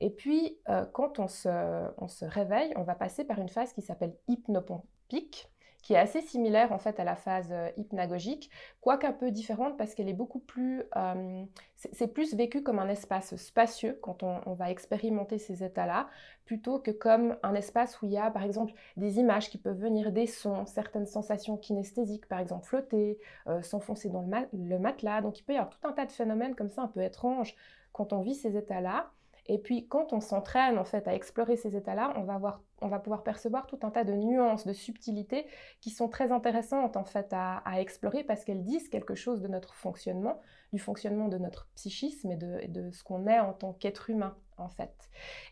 Et 0.00 0.10
puis, 0.10 0.58
quand 0.92 1.18
on 1.18 1.28
se 1.28 2.24
réveille, 2.24 2.72
on 2.76 2.82
va 2.82 2.94
passer 2.94 3.24
par 3.24 3.38
une 3.38 3.48
phase 3.48 3.72
qui 3.72 3.82
s'appelle 3.82 4.14
hypnopompique 4.28 5.48
qui 5.84 5.92
est 5.92 5.98
assez 5.98 6.22
similaire 6.22 6.72
en 6.72 6.78
fait 6.78 6.98
à 6.98 7.04
la 7.04 7.14
phase 7.14 7.52
euh, 7.52 7.68
hypnagogique, 7.76 8.50
quoique 8.80 9.06
un 9.06 9.12
peu 9.12 9.30
différente 9.30 9.76
parce 9.76 9.94
qu'elle 9.94 10.08
est 10.08 10.14
beaucoup 10.14 10.38
plus, 10.38 10.82
euh, 10.96 11.44
c'est 11.92 12.08
plus 12.08 12.34
vécu 12.34 12.62
comme 12.62 12.78
un 12.78 12.88
espace 12.88 13.36
spacieux 13.36 13.98
quand 14.00 14.22
on, 14.22 14.54
va 14.54 14.70
expérimenter 14.70 15.38
ces 15.38 15.62
états-là, 15.62 16.08
plutôt 16.46 16.78
que 16.78 16.90
comme 16.90 17.36
un 17.42 17.54
espace 17.54 18.00
où 18.00 18.06
il 18.06 18.12
y 18.12 18.18
a 18.18 18.30
par 18.30 18.44
exemple 18.44 18.72
des 18.96 19.18
images 19.18 19.50
qui 19.50 19.58
peuvent 19.58 19.78
venir, 19.78 20.10
des 20.10 20.26
sons, 20.26 20.64
certaines 20.64 21.06
sensations 21.06 21.58
kinesthésiques, 21.58 22.26
par 22.28 22.38
exemple 22.38 22.64
flotter, 22.64 23.18
euh, 23.46 23.60
s'enfoncer 23.60 24.08
dans 24.08 24.22
le, 24.22 24.48
le 24.54 24.78
matelas. 24.78 25.20
Donc 25.20 25.38
il 25.38 25.42
peut 25.42 25.52
y 25.52 25.56
avoir 25.56 25.68
tout 25.68 25.86
un 25.86 25.92
tas 25.92 26.06
de 26.06 26.12
phénomènes 26.12 26.54
comme 26.54 26.70
ça 26.70 26.80
un 26.80 26.88
peu 26.88 27.02
étranges 27.02 27.54
quand 27.92 28.14
on 28.14 28.22
vit 28.22 28.34
ces 28.34 28.56
états-là. 28.56 29.10
Et 29.46 29.58
puis 29.58 29.86
quand 29.86 30.14
on 30.14 30.20
s'entraîne 30.20 30.78
en 30.78 30.84
fait 30.84 31.06
à 31.06 31.14
explorer 31.14 31.56
ces 31.56 31.76
états-là, 31.76 32.14
on 32.16 32.22
va, 32.22 32.62
on 32.84 32.88
va 32.88 32.98
pouvoir 32.98 33.22
percevoir 33.22 33.66
tout 33.66 33.78
un 33.82 33.90
tas 33.90 34.04
de 34.04 34.12
nuances, 34.12 34.66
de 34.66 34.74
subtilités 34.74 35.46
qui 35.80 35.88
sont 35.88 36.08
très 36.08 36.30
intéressantes 36.32 36.98
en 36.98 37.04
fait 37.04 37.28
à, 37.32 37.62
explorer 37.80 38.22
parce 38.22 38.44
qu'elles 38.44 38.62
disent 38.62 38.90
quelque 38.90 39.14
chose 39.14 39.40
de 39.40 39.48
notre 39.48 39.74
fonctionnement, 39.74 40.38
du 40.72 40.78
fonctionnement 40.78 41.28
de 41.28 41.38
notre 41.38 41.66
psychisme 41.74 42.30
et 42.30 42.36
de, 42.36 42.90
ce 42.90 43.02
qu'on 43.02 43.26
est 43.26 43.40
en 43.40 43.54
tant 43.54 43.72
qu'être 43.72 44.10
humain 44.10 44.36
en 44.58 44.68
fait. 44.68 44.92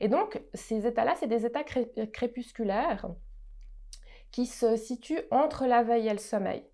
Et 0.01 0.09
donc 0.09 0.43
ces 0.53 0.87
états-là, 0.87 1.15
c'est 1.19 1.27
des 1.27 1.47
états 1.47 1.65
crépusculaires 1.65 3.09
qui 4.31 4.45
se 4.45 4.77
situent 4.77 5.23
entre 5.31 5.67
la 5.67 5.83
veille 5.83 6.09
et 6.09 6.13
le 6.13 6.19
sommeil. 6.19 6.65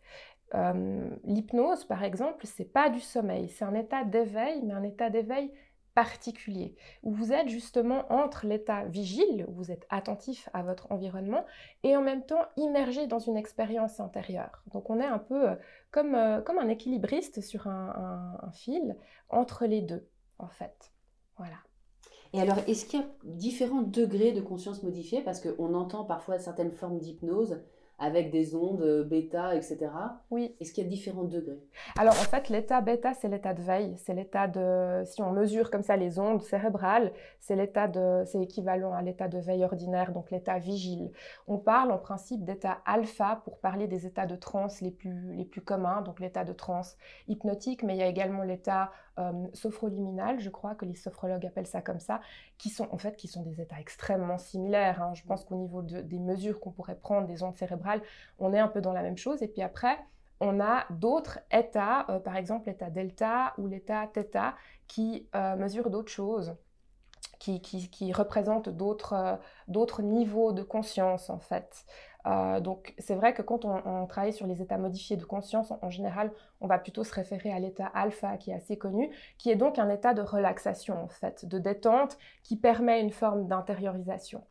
Euh, 0.55 1.09
l'hypnose, 1.25 1.85
par 1.85 2.03
exemple, 2.03 2.47
c'est 2.47 2.73
pas 2.73 2.91
du 2.91 3.01
sommeil, 3.01 3.49
c'est 3.49 3.65
un 3.65 3.75
état 3.75 4.03
d'éveil, 4.03 4.63
mais 4.65 4.75
un 4.75 4.83
état 4.83 5.09
d'éveil 5.09 5.53
particulier, 5.99 6.77
où 7.03 7.11
vous 7.11 7.33
êtes 7.33 7.49
justement 7.49 8.05
entre 8.13 8.47
l'état 8.47 8.85
vigile, 8.85 9.45
où 9.49 9.53
vous 9.55 9.73
êtes 9.73 9.85
attentif 9.91 10.49
à 10.53 10.63
votre 10.63 10.93
environnement, 10.93 11.45
et 11.83 11.97
en 11.97 12.03
même 12.03 12.25
temps 12.25 12.45
immergé 12.57 13.09
dans 13.09 13.19
une 13.19 13.37
expérience 13.37 13.99
intérieure. 13.99 14.63
Donc 14.73 14.91
on 14.91 15.01
est 15.01 15.05
un 15.05 15.19
peu 15.19 15.49
euh, 15.49 15.57
comme, 15.91 16.15
euh, 16.15 16.41
comme 16.41 16.59
un 16.61 16.69
équilibriste 16.69 17.41
sur 17.41 17.67
un, 17.67 18.39
un 18.41 18.53
fil 18.53 18.97
entre 19.29 19.67
les 19.67 19.81
deux, 19.81 20.07
en 20.39 20.47
fait. 20.47 20.93
Voilà. 21.37 21.57
Et 22.33 22.41
alors, 22.41 22.59
est-ce 22.69 22.87
qu'il 22.87 23.01
y 23.01 23.03
a 23.03 23.07
différents 23.25 23.83
degrés 23.83 24.31
de 24.31 24.41
conscience 24.41 24.85
modifiée 24.85 25.21
Parce 25.23 25.41
qu'on 25.41 25.75
entend 25.75 26.05
parfois 26.05 26.39
certaines 26.39 26.71
formes 26.71 27.01
d'hypnose 27.01 27.61
avec 27.99 28.31
des 28.31 28.55
ondes 28.55 28.83
euh, 28.83 29.05
bêta, 29.05 29.55
etc. 29.55 29.91
Oui. 30.31 30.55
Est-ce 30.61 30.73
qu'il 30.73 30.85
y 30.85 30.87
a 30.87 30.91
différents 30.91 31.25
degrés? 31.25 31.61
Alors 31.99 32.15
en 32.15 32.25
fait, 32.25 32.49
l'état 32.49 32.81
bêta, 32.81 33.13
c'est 33.15 33.29
l'état 33.29 33.55
de 33.55 33.63
veille. 33.63 33.95
C'est 33.99 34.15
l'état 34.15 34.47
de, 34.47 35.03
si 35.05 35.21
on 35.23 35.33
mesure 35.33 35.71
comme 35.71 35.83
ça 35.83 35.97
les 35.97 36.19
ondes 36.19 36.43
cérébrales, 36.43 37.13
c'est 37.41 37.57
l'état 37.57 37.89
de, 37.89 38.23
c'est 38.27 38.41
équivalent 38.41 38.93
à 38.93 39.03
l'état 39.03 39.29
de 39.29 39.39
veille 39.39 39.65
ordinaire, 39.65 40.13
donc 40.13 40.31
l'état 40.31 40.59
vigile. 40.59 41.11
On 41.47 41.59
parle 41.59 41.91
en 41.91 41.99
principe 41.99 42.45
d'état 42.45 42.79
alpha 42.87 43.43
pour 43.45 43.59
parler 43.59 43.89
des 43.89 44.07
états 44.07 44.27
de 44.27 44.37
transe 44.37 44.81
les 44.81 44.91
plus, 44.91 45.35
les 45.35 45.45
plus 45.45 45.63
communs, 45.63 46.03
donc 46.03 46.21
l'état 46.21 46.45
de 46.45 46.53
transe 46.53 46.97
hypnotique, 47.27 47.83
mais 47.83 47.95
il 47.95 47.99
y 47.99 48.03
a 48.03 48.07
également 48.07 48.43
l'état 48.43 48.93
euh, 49.19 49.33
sophroliminal, 49.53 50.39
je 50.41 50.51
crois 50.51 50.75
que 50.75 50.85
les 50.85 50.95
sophrologues 50.95 51.45
appellent 51.47 51.67
ça 51.67 51.83
comme 51.83 52.01
ça, 52.01 52.21
qui 52.57 52.71
sont 52.71 52.89
en 52.93 52.99
fait 52.99 53.17
qui 53.17 53.29
sont 53.29 53.43
des 53.43 53.61
états 53.61 53.81
extrêmement 53.81 54.39
similaires. 54.39 55.03
Hein. 55.03 55.15
Je 55.15 55.25
pense 55.25 55.45
qu'au 55.45 55.57
niveau 55.57 55.83
des 55.83 56.19
mesures 56.19 56.61
qu'on 56.61 56.71
pourrait 56.71 56.97
prendre 56.97 57.27
des 57.27 57.43
ondes 57.43 57.57
cérébrales, 57.57 58.03
on 58.39 58.53
est 58.53 58.59
un 58.59 58.69
peu 58.69 58.81
dans 58.81 58.93
la 58.93 59.03
même 59.03 59.17
chose. 59.17 59.43
Et 59.43 59.49
puis 59.49 59.63
après, 59.63 59.99
on 60.41 60.61
a 60.61 60.87
d'autres 60.91 61.41
états, 61.51 62.07
euh, 62.11 62.21
par 62.21 62.37
exemple 62.37 62.69
l'état 62.69 62.91
delta 62.91 63.55
ou 63.59 63.67
l'état 63.67 64.07
theta, 64.07 64.55
qui 64.87 65.29
euh, 65.35 65.57
mesurent 65.57 65.91
d'autres 65.91 66.13
choses. 66.13 66.55
Qui, 67.41 67.63
qui, 67.63 68.13
représentent 68.13 68.69
d'autres 68.69 70.03
niveaux 70.03 70.53
de 70.53 70.63
conscience 70.63 71.31
en 71.31 71.39
fait. 71.39 71.87
Euh, 72.27 72.61
donc 72.61 72.95
c'est 72.99 73.15
vrai 73.15 73.33
que 73.33 73.43
quand 73.43 73.65
on, 73.65 74.07
travaille 74.07 74.33
sur 74.33 74.47
les 74.47 74.61
états 74.61 74.79
modifiés 74.79 75.17
de 75.17 75.25
conscience, 75.25 75.73
en, 75.83 75.91
général, 75.91 76.33
on 76.61 76.67
va 76.67 76.79
plutôt 76.79 77.05
se 77.05 77.15
référer 77.15 77.53
à 77.53 77.59
l'état 77.59 77.87
alpha 77.87 78.37
qui 78.37 78.51
est 78.51 78.55
assez 78.55 78.77
connu, 78.77 79.11
qui 79.39 79.51
est 79.51 79.57
donc 79.57 79.79
un 79.79 79.89
état 79.89 80.15
de 80.15 80.23
relaxation 80.23 81.03
en 81.03 81.09
fait, 81.09 81.47
de 81.47 81.59
détente 81.59 82.19
qui 82.43 82.57
permet 82.57 83.01
une 83.01 83.11
forme 83.11 83.47
d'intériorisation. 83.47 84.45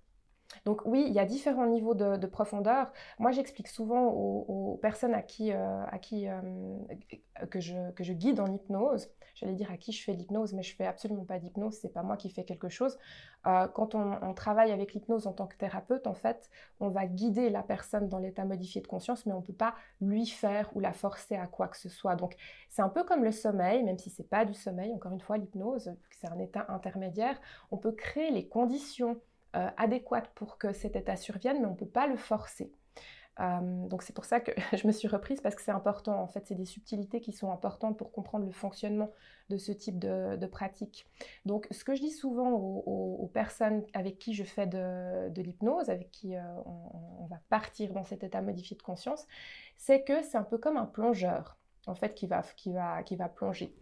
Donc 0.68 0.82
oui, 0.84 1.06
il 1.08 1.14
y 1.14 1.20
a 1.20 1.24
différents 1.24 1.66
niveaux 1.66 1.94
de, 1.94 2.28
profondeur. 2.28 2.92
Moi, 3.20 3.32
j'explique 3.32 3.70
souvent 3.70 4.08
aux, 4.08 4.78
personnes 4.82 5.16
euh, 5.16 5.86
euh, 5.94 7.46
que, 7.50 7.62
je, 7.62 8.12
guide 8.12 8.42
en 8.42 8.54
hypnose, 8.54 9.10
j'allais 9.34 9.54
dire 9.54 9.72
à 9.72 9.78
qui 9.78 9.94
je 9.94 10.04
fais 10.04 10.12
l'hypnose, 10.12 10.52
mais 10.52 10.64
je 10.64 10.76
fais 10.76 10.86
absolument 10.86 11.24
pas 11.24 11.40
d'hypnose, 11.40 11.76
c'est 11.82 11.94
pas 11.94 12.04
moi 12.04 12.18
qui 12.18 12.30
fais 12.30 12.44
quelque 12.44 12.68
chose. 12.68 12.98
Euh, 13.46 13.70
quand 13.70 13.96
on, 13.96 14.34
travaille 14.34 14.74
avec 14.74 14.94
l'hypnose 14.94 15.26
en 15.26 15.32
tant 15.32 15.48
que 15.48 15.56
thérapeute, 15.56 16.06
en 16.06 16.14
fait, 16.14 16.50
on 16.82 16.90
va 16.90 17.06
guider 17.06 17.50
la 17.50 17.64
personne 17.64 18.10
dans 18.10 18.20
l'état 18.20 18.44
modifié 18.44 18.82
de 18.82 18.88
conscience, 18.88 19.26
mais 19.26 19.32
on 19.32 19.42
peut 19.42 19.54
pas 19.54 19.74
lui 20.02 20.26
faire 20.26 20.70
ou 20.76 20.82
la 20.82 20.92
forcer 20.92 21.38
à 21.38 21.48
quoi 21.48 21.70
que 21.70 21.78
ce 21.78 21.88
soit. 21.88 22.18
Donc 22.18 22.36
c'est 22.70 22.82
un 22.82 22.90
peu 22.90 23.06
comme 23.06 23.24
le 23.24 23.32
sommeil, 23.32 23.86
même 23.86 24.00
si 24.00 24.10
c'est 24.10 24.30
pas 24.30 24.44
du 24.44 24.54
sommeil. 24.54 24.94
Encore 24.94 25.14
une 25.14 25.22
fois, 25.22 25.38
l'hypnose, 25.38 25.94
c'est 26.12 26.28
un 26.28 26.40
état 26.40 26.66
intermédiaire, 26.68 27.40
on 27.72 27.78
peut 27.78 27.94
créer 27.94 28.32
les 28.32 28.50
conditions 28.50 29.18
euh, 29.58 29.70
adéquate 29.78 30.30
pour 30.36 30.58
que 30.58 30.72
cet 30.72 30.96
état 30.96 31.16
survienne, 31.16 31.60
mais 31.60 31.66
on 31.66 31.72
ne 31.72 31.76
peut 31.76 31.86
pas 31.86 32.08
le 32.08 32.16
forcer. 32.16 32.72
Euh, 33.40 33.88
donc 33.88 34.02
c'est 34.02 34.14
pour 34.14 34.26
ça 34.26 34.40
que 34.40 34.52
je 34.76 34.88
me 34.88 34.92
suis 34.92 35.08
reprise 35.08 35.42
parce 35.42 35.56
que 35.56 35.62
c'est 35.62 35.72
important. 35.72 36.22
En 36.22 36.28
fait, 36.28 36.46
c'est 36.46 36.56
des 36.56 36.66
subtilités 36.66 37.22
qui 37.22 37.32
sont 37.34 37.52
importantes 37.52 37.98
pour 37.98 38.12
comprendre 38.12 38.46
le 38.46 38.52
fonctionnement 38.52 39.12
de 39.50 39.58
ce 39.58 39.72
type 39.72 40.00
de, 40.00 40.46
pratique. 40.48 41.06
Donc 41.46 41.68
ce 41.72 41.84
que 41.84 41.96
je 41.96 42.02
dis 42.02 42.12
souvent 42.12 42.52
aux, 42.52 43.30
personnes 43.34 43.84
avec 43.94 44.18
qui 44.18 44.34
je 44.34 44.44
fais 44.44 44.66
de, 44.66 45.42
l'hypnose, 45.42 45.90
avec 45.90 46.12
qui 46.12 46.36
euh, 46.36 46.42
on, 46.66 47.26
va 47.28 47.40
partir 47.50 47.94
dans 47.94 48.06
cet 48.06 48.24
état 48.24 48.42
modifié 48.42 48.78
de 48.78 48.82
conscience, 48.82 49.28
c'est 49.76 50.04
que 50.04 50.24
c'est 50.24 50.38
un 50.38 50.44
peu 50.44 50.58
comme 50.58 50.78
un 50.78 50.86
plongeur 50.86 51.58
en 51.88 51.96
fait 51.96 52.16
qui 52.16 52.26
va, 52.26 52.42
qui, 52.56 52.72
va, 52.72 53.04
qui 53.04 53.16
va 53.16 53.28
plonger. 53.28 53.74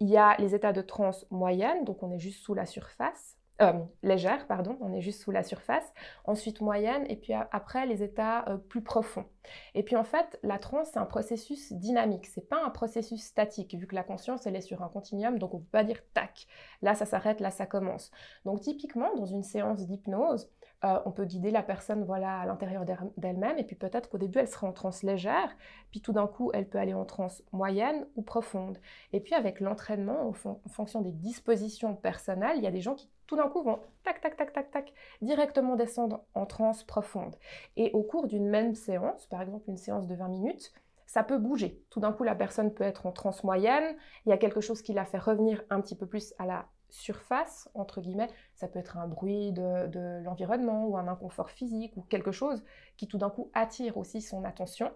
Il 0.00 0.08
y 0.08 0.16
a 0.16 0.36
les 0.38 0.54
états 0.54 0.72
de 0.72 0.82
transe 0.82 1.26
moyenne, 1.30 1.84
donc 1.84 2.02
on 2.02 2.10
est 2.10 2.18
juste 2.18 2.42
sous 2.42 2.54
la 2.54 2.66
surface. 2.66 3.39
Euh, 3.60 3.72
légère, 4.02 4.46
pardon, 4.46 4.78
on 4.80 4.92
est 4.92 5.02
juste 5.02 5.22
sous 5.22 5.30
la 5.30 5.42
surface, 5.42 5.92
ensuite 6.24 6.62
moyenne, 6.62 7.04
et 7.08 7.16
puis 7.16 7.34
après 7.34 7.84
les 7.86 8.02
états 8.02 8.48
euh, 8.48 8.56
plus 8.56 8.80
profonds. 8.80 9.26
Et 9.74 9.82
puis 9.82 9.96
en 9.96 10.04
fait, 10.04 10.38
la 10.42 10.58
transe, 10.58 10.90
c'est 10.92 10.98
un 10.98 11.04
processus 11.04 11.72
dynamique, 11.72 12.26
c'est 12.26 12.48
pas 12.48 12.64
un 12.64 12.70
processus 12.70 13.22
statique, 13.22 13.74
vu 13.74 13.86
que 13.86 13.94
la 13.94 14.02
conscience, 14.02 14.46
elle 14.46 14.56
est 14.56 14.62
sur 14.62 14.82
un 14.82 14.88
continuum, 14.88 15.38
donc 15.38 15.52
on 15.52 15.58
peut 15.58 15.70
pas 15.72 15.84
dire 15.84 16.00
tac, 16.14 16.46
là 16.80 16.94
ça 16.94 17.04
s'arrête, 17.04 17.40
là 17.40 17.50
ça 17.50 17.66
commence. 17.66 18.10
Donc 18.46 18.60
typiquement, 18.62 19.14
dans 19.16 19.26
une 19.26 19.42
séance 19.42 19.86
d'hypnose, 19.86 20.48
euh, 20.82 20.98
on 21.04 21.10
peut 21.10 21.26
guider 21.26 21.50
la 21.50 21.62
personne 21.62 22.04
voilà, 22.04 22.40
à 22.40 22.46
l'intérieur 22.46 22.86
d'elle-même, 23.18 23.58
et 23.58 23.64
puis 23.64 23.76
peut-être 23.76 24.08
qu'au 24.08 24.16
début, 24.16 24.38
elle 24.38 24.48
sera 24.48 24.66
en 24.66 24.72
transe 24.72 25.02
légère, 25.02 25.54
puis 25.90 26.00
tout 26.00 26.12
d'un 26.12 26.26
coup, 26.26 26.50
elle 26.54 26.66
peut 26.66 26.78
aller 26.78 26.94
en 26.94 27.04
transe 27.04 27.42
moyenne 27.52 28.06
ou 28.16 28.22
profonde. 28.22 28.78
Et 29.12 29.20
puis 29.20 29.34
avec 29.34 29.60
l'entraînement, 29.60 30.28
en, 30.28 30.32
fonction 30.70 31.02
des 31.02 31.12
dispositions 31.12 31.94
personnelles, 31.94 32.56
il 32.56 32.62
y 32.62 32.66
a 32.66 32.70
des 32.70 32.80
gens 32.80 32.94
qui 32.94 33.10
tout 33.30 33.36
d'un 33.36 33.48
coup 33.48 33.62
vont 33.62 33.78
tac, 34.02 34.20
tac, 34.20 34.36
tac, 34.36 34.72
tac, 34.72 34.92
directement 35.22 35.76
descendre 35.76 36.24
en 36.34 36.46
transe 36.46 36.82
profonde. 36.82 37.36
Et 37.76 37.92
au 37.92 38.02
cours 38.02 38.26
d'une 38.26 38.48
même 38.48 38.74
séance, 38.74 39.26
par 39.26 39.40
exemple 39.40 39.70
une 39.70 39.76
séance 39.76 40.08
de 40.08 40.16
20 40.16 40.26
minutes, 40.26 40.72
ça 41.06 41.22
peut 41.22 41.38
bouger. 41.38 41.80
Tout 41.90 42.00
d'un 42.00 42.12
coup, 42.12 42.24
la 42.24 42.34
personne 42.34 42.74
peut 42.74 42.82
être 42.82 43.06
en 43.06 43.12
transe 43.12 43.44
moyenne, 43.44 43.96
il 44.26 44.30
y 44.30 44.32
a 44.32 44.36
quelque 44.36 44.60
chose 44.60 44.82
qui 44.82 44.92
la 44.94 45.04
fait 45.04 45.18
revenir 45.18 45.62
un 45.70 45.80
petit 45.80 45.94
peu 45.94 46.06
plus 46.06 46.34
à 46.38 46.46
la 46.46 46.66
surface, 46.88 47.70
entre 47.74 48.00
guillemets, 48.00 48.30
ça 48.56 48.66
peut 48.66 48.80
être 48.80 48.96
un 48.96 49.06
bruit 49.06 49.52
de, 49.52 50.24
l'environnement 50.24 50.88
ou 50.88 50.96
un 50.96 51.06
inconfort 51.06 51.50
physique 51.50 51.96
ou 51.96 52.02
quelque 52.02 52.32
chose 52.32 52.64
qui 52.96 53.06
tout 53.06 53.18
d'un 53.18 53.30
coup 53.30 53.48
attire 53.54 53.96
aussi 53.96 54.22
son 54.22 54.42
attention, 54.42 54.90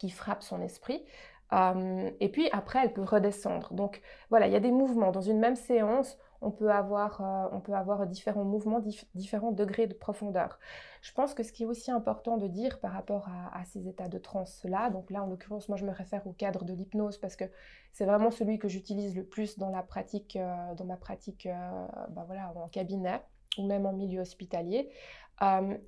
qui 0.00 0.10
frappe 0.10 0.42
son 0.42 0.60
esprit. 0.60 1.04
Euh, 1.52 2.10
et 2.20 2.28
puis 2.30 2.48
après, 2.52 2.80
elle 2.82 2.92
peut 2.92 3.04
redescendre. 3.04 3.72
Donc 3.72 4.00
voilà, 4.30 4.46
il 4.46 4.52
y 4.52 4.56
a 4.56 4.60
des 4.60 4.72
mouvements. 4.72 5.12
Dans 5.12 5.20
une 5.20 5.38
même 5.38 5.56
séance, 5.56 6.18
on 6.44 6.50
peut 6.50 6.70
avoir, 6.70 7.20
euh, 7.22 8.06
différents 8.06 8.44
mouvements, 8.44 8.82
différents 9.14 9.52
degrés 9.52 9.86
de 9.86 9.94
profondeur. 9.94 10.58
Je 11.00 11.12
pense 11.12 11.34
que 11.34 11.42
ce 11.42 11.52
qui 11.52 11.64
est 11.64 11.66
aussi 11.66 11.90
important 11.90 12.36
de 12.36 12.46
dire 12.46 12.80
par 12.80 12.92
rapport 12.92 13.28
à, 13.52 13.64
ces 13.64 13.88
états 13.88 14.08
de 14.08 14.18
transe-là, 14.18 14.90
donc 14.90 15.10
là 15.10 15.22
en 15.22 15.26
l'occurrence, 15.26 15.68
moi 15.68 15.78
je 15.78 15.86
me 15.86 15.90
réfère 15.92 16.26
au 16.26 16.32
cadre 16.32 16.64
de 16.64 16.74
l'hypnose 16.74 17.18
parce 17.18 17.36
que 17.36 17.44
c'est 17.92 18.04
vraiment 18.04 18.30
celui 18.30 18.58
que 18.58 18.68
j'utilise 18.68 19.16
le 19.16 19.24
plus 19.24 19.58
dans 19.58 19.70
la 19.70 19.82
pratique, 19.82 20.36
euh, 20.36 20.74
dans 20.74 20.84
ma 20.84 20.96
pratique 20.96 21.46
euh, 21.46 21.86
bah 22.10 22.24
voilà, 22.26 22.52
en 22.54 22.68
cabinet 22.68 23.22
ou 23.58 23.66
même 23.66 23.86
en 23.86 23.92
milieu 23.92 24.20
hospitalier, 24.20 24.90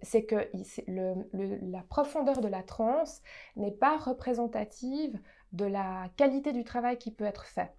c'est 0.03 0.25
que 0.25 0.49
la 0.89 1.83
profondeur 1.89 2.41
de 2.41 2.49
la 2.49 2.63
transe 2.63 3.23
n'est 3.57 3.73
pas 3.73 3.97
représentative 3.97 5.19
de 5.53 5.65
la 5.65 6.09
qualité 6.17 6.53
du 6.53 6.65
travail 6.65 6.99
qui 6.99 7.11
peut 7.11 7.25
être 7.25 7.45
fait. 7.45 7.73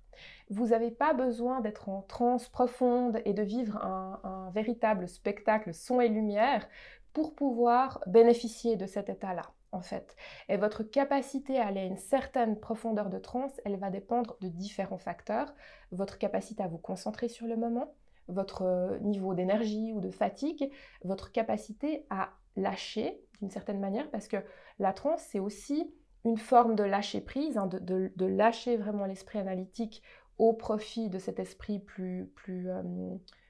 Vous 0.50 0.67
n'avez 0.67 0.91
pas 0.91 1.13
besoin 1.13 1.62
d'être 1.62 1.89
en 1.89 2.01
transe 2.01 2.50
profonde 2.50 3.21
et 3.25 3.33
de 3.33 3.43
vivre 3.43 3.77
un, 3.77 4.50
véritable 4.53 5.07
spectacle 5.07 5.74
son 5.74 6.01
et 6.01 6.07
lumière 6.07 6.67
pour 7.13 7.36
pouvoir 7.36 8.01
bénéficier 8.07 8.75
de 8.75 8.86
cet 8.86 9.09
état-là 9.09 9.51
en 9.71 9.81
fait. 9.81 10.15
Et 10.50 10.57
votre 10.57 10.83
capacité 10.83 11.59
à 11.59 11.67
aller 11.67 11.81
à 11.81 11.86
une 11.86 11.97
certaine 11.97 12.59
profondeur 12.59 13.09
de 13.09 13.19
transe, 13.19 13.59
elle 13.65 13.77
va 13.77 13.89
dépendre 13.89 14.38
de 14.41 14.47
différents 14.47 14.97
facteurs. 14.97 15.53
Votre 15.91 16.17
capacité 16.17 16.63
à 16.63 16.67
vous 16.67 16.77
concentrer 16.77 17.27
sur 17.27 17.45
le 17.45 17.57
moment, 17.57 17.93
votre 18.27 18.63
euh, 18.63 19.00
niveau 19.00 19.33
d'énergie 19.33 19.91
ou 19.93 20.00
de 20.00 20.09
fatigue, 20.09 20.71
votre 21.03 21.31
capacité 21.31 22.05
à 22.09 22.29
lâcher 22.55 23.21
d'une 23.39 23.51
certaine 23.51 23.79
manière, 23.79 24.09
parce 24.09 24.27
que 24.27 24.38
la 24.79 24.93
transe, 24.93 25.21
c'est 25.21 25.39
aussi 25.39 25.93
une 26.25 26.38
forme 26.38 26.75
de 26.75 26.83
lâcher 26.83 27.21
prise, 27.21 27.57
hein, 27.57 27.67
de, 27.67 28.25
lâcher 28.25 28.77
vraiment 28.77 29.05
l'esprit 29.05 29.39
analytique 29.39 30.03
au 30.38 30.53
profit 30.53 31.09
de 31.09 31.19
cet 31.19 31.39
esprit 31.39 31.79
plus, 31.79 32.29
plus, 32.36 32.69
euh, 32.69 32.83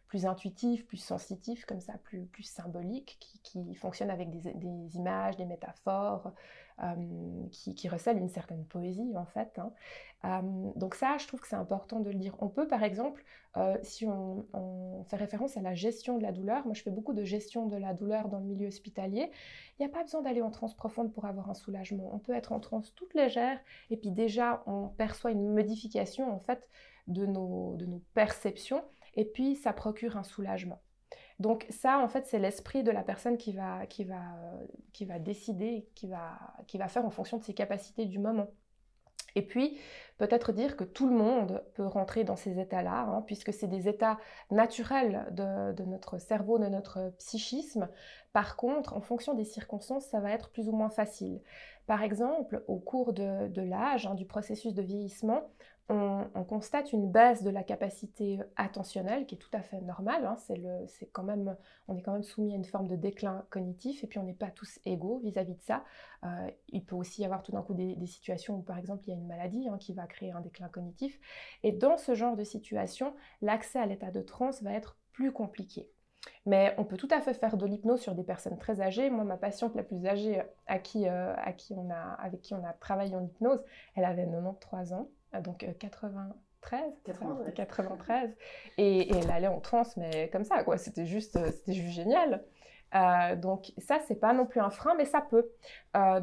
plus 0.07 0.25
intuitif, 0.25 0.85
plus 0.85 0.97
sensitif, 0.97 1.65
comme 1.65 1.81
ça, 1.81 1.93
plus, 2.03 2.25
plus 2.25 2.43
symbolique, 2.43 3.17
qui, 3.43 3.75
fonctionne 3.75 4.09
avec 4.09 4.29
des, 4.29 4.95
images, 4.95 5.35
des 5.37 5.45
métaphores, 5.45 6.31
qui, 7.51 7.73
qui, 7.75 7.89
recèle 7.89 8.17
une 8.17 8.29
certaine 8.29 8.63
poésie 8.65 9.13
en 9.15 9.25
fait. 9.25 9.57
Hein. 9.59 9.71
Euh, 10.25 10.71
donc 10.75 10.95
ça, 10.95 11.17
je 11.17 11.27
trouve 11.27 11.39
que 11.39 11.47
c'est 11.47 11.55
important 11.55 11.99
de 11.99 12.09
le 12.09 12.17
dire. 12.17 12.35
On 12.39 12.49
peut 12.49 12.67
par 12.67 12.83
exemple, 12.83 13.23
euh, 13.55 13.77
si 13.83 14.05
on, 14.05 15.03
fait 15.09 15.15
référence 15.15 15.57
à 15.57 15.61
la 15.61 15.73
gestion 15.73 16.17
de 16.17 16.23
la 16.23 16.31
douleur, 16.31 16.65
moi 16.65 16.73
je 16.73 16.81
fais 16.81 16.91
beaucoup 16.91 17.13
de 17.13 17.23
gestion 17.23 17.67
de 17.67 17.77
la 17.77 17.93
douleur 17.93 18.27
dans 18.29 18.39
le 18.39 18.45
milieu 18.45 18.67
hospitalier, 18.67 19.31
il 19.79 19.85
n'y 19.85 19.85
a 19.85 19.89
pas 19.89 20.03
besoin 20.03 20.21
d'aller 20.21 20.41
en 20.41 20.51
transe 20.51 20.75
profonde 20.75 21.13
pour 21.13 21.25
avoir 21.25 21.49
un 21.49 21.53
soulagement. 21.53 22.09
On 22.13 22.19
peut 22.19 22.33
être 22.33 22.51
en 22.51 22.59
transe 22.59 22.93
toute 22.95 23.13
légère 23.13 23.59
et 23.89 23.97
puis 23.97 24.11
déjà 24.11 24.63
on 24.65 24.89
perçoit 24.89 25.31
une 25.31 25.53
modification 25.53 26.31
en 26.33 26.39
fait 26.39 26.67
de 27.07 27.25
nos, 27.25 27.75
de 27.77 27.85
nos 27.85 28.01
perceptions 28.13 28.83
et 29.15 29.25
puis 29.25 29.55
ça 29.55 29.71
procure 29.73 30.17
un 30.17 30.23
soulagement. 30.23 30.81
Donc 31.39 31.65
ça, 31.69 31.99
en 31.99 32.07
fait, 32.07 32.25
c'est 32.25 32.39
l'esprit 32.39 32.83
de 32.83 32.91
la 32.91 33.03
personne 33.03 33.37
qui 33.37 33.53
va, 33.53 33.85
va 35.01 35.19
décider, 35.19 35.87
qui 35.93 36.07
va, 36.07 36.39
qui 36.67 36.77
va 36.77 36.87
faire 36.87 37.05
en 37.05 37.11
fonction 37.11 37.37
de 37.37 37.43
ses 37.43 37.53
capacités 37.53 38.05
du 38.05 38.19
moment. 38.19 38.47
Et 39.37 39.43
puis, 39.43 39.77
peut-être 40.17 40.51
dire 40.51 40.75
que 40.75 40.83
tout 40.83 41.07
le 41.07 41.15
monde 41.15 41.63
peut 41.75 41.85
rentrer 41.85 42.23
dans 42.23 42.35
ces 42.35 42.59
états-là, 42.59 43.01
hein, 43.01 43.21
puisque 43.27 43.53
c'est 43.53 43.67
des 43.67 43.87
états 43.87 44.17
naturels 44.49 45.27
de, 45.29 45.83
notre 45.83 46.17
cerveau, 46.17 46.57
de 46.57 46.65
notre 46.65 47.13
psychisme. 47.19 47.87
Par 48.33 48.55
contre, 48.55 48.95
en 48.95 49.01
fonction 49.01 49.35
des 49.35 49.43
circonstances, 49.43 50.07
ça 50.07 50.19
va 50.19 50.31
être 50.31 50.49
plus 50.49 50.69
ou 50.69 50.71
moins 50.71 50.89
facile. 50.89 51.41
Par 51.85 52.01
exemple, 52.01 52.63
au 52.67 52.79
cours 52.79 53.13
de, 53.13 53.61
l'âge, 53.61 54.07
hein, 54.07 54.15
du 54.15 54.25
processus 54.25 54.73
de 54.73 54.81
vieillissement, 54.81 55.43
on, 55.89 56.43
constate 56.43 56.91
une 56.91 57.09
baisse 57.09 57.43
de 57.43 57.49
la 57.49 57.63
capacité 57.63 58.39
attentionnelle 58.55 59.25
qui 59.25 59.35
est 59.35 59.37
tout 59.37 59.49
à 59.53 59.61
fait 59.61 59.81
normale. 59.81 60.25
Hein. 60.25 60.35
c'est 60.37 61.09
quand 61.11 61.23
même, 61.23 61.55
on 61.87 61.95
est 61.95 62.01
quand 62.01 62.13
même 62.13 62.23
soumis 62.23 62.53
à 62.53 62.55
une 62.55 62.65
forme 62.65 62.87
de 62.87 62.95
déclin 62.95 63.45
cognitif 63.49 64.03
et 64.03 64.07
puis 64.07 64.19
on 64.19 64.23
n'est 64.23 64.33
pas 64.33 64.51
tous 64.51 64.79
égaux 64.85 65.19
vis-à-vis 65.23 65.55
de 65.55 65.61
ça. 65.61 65.83
Euh, 66.23 66.49
il 66.69 66.83
peut 66.83 66.95
aussi 66.95 67.21
y 67.21 67.25
avoir 67.25 67.43
tout 67.43 67.51
d'un 67.51 67.61
coup 67.61 67.73
des, 67.73 67.95
situations 68.05 68.55
où 68.57 68.61
par 68.61 68.77
exemple 68.77 69.03
il 69.05 69.11
y 69.11 69.13
a 69.13 69.17
une 69.17 69.27
maladie 69.27 69.67
hein, 69.67 69.77
qui 69.77 69.93
va 69.93 70.07
créer 70.07 70.31
un 70.31 70.41
déclin 70.41 70.69
cognitif. 70.69 71.19
Et 71.63 71.71
dans 71.71 71.97
ce 71.97 72.15
genre 72.15 72.35
de 72.35 72.43
situation, 72.43 73.13
l'accès 73.41 73.79
à 73.79 73.85
l'état 73.85 74.11
de 74.11 74.21
transe 74.21 74.63
va 74.63 74.73
être 74.73 74.97
plus 75.11 75.31
compliqué. 75.31 75.89
Mais 76.45 76.73
on 76.77 76.83
peut 76.83 76.97
tout 76.97 77.07
à 77.11 77.21
fait 77.21 77.33
faire 77.33 77.55
de 77.57 77.65
l'hypnose 77.65 78.01
sur 78.01 78.15
des 78.15 78.23
personnes 78.23 78.57
très 78.57 78.81
âgées. 78.81 79.09
Moi, 79.09 79.23
ma 79.23 79.37
patiente 79.37 79.75
la 79.75 79.83
plus 79.83 80.05
âgée 80.05 80.39
euh, 80.39 80.43
à 80.67 80.79
qui 80.79 81.07
avec 81.07 81.57
qui 82.41 82.53
on 82.53 82.63
a 82.63 82.73
travaillé 82.79 83.15
en 83.15 83.23
hypnose, 83.23 83.63
elle 83.95 84.05
avait 84.05 84.25
93 84.25 84.93
ans. 84.93 85.09
Ah, 85.37 85.41
donc 85.41 85.65
93, 85.79 86.81
euh, 87.21 87.51
93. 87.51 88.35
Et, 88.79 89.15
elle 89.15 89.29
allait 89.29 89.47
en 89.47 89.59
transe, 89.59 89.95
mais 89.97 90.29
comme 90.31 90.43
ça, 90.43 90.63
quoi. 90.63 90.77
C'était 90.77 91.05
juste, 91.05 91.35
euh, 91.35 91.51
c'était 91.51 91.73
juste 91.73 91.93
génial. 91.93 92.43
Euh, 92.95 93.35
donc 93.35 93.71
ça, 93.77 93.99
c'est 94.07 94.15
pas 94.15 94.33
non 94.33 94.47
plus 94.47 94.61
un 94.61 94.71
frein, 94.71 94.95
mais 94.97 95.05
ça 95.05 95.21
peut. 95.21 95.51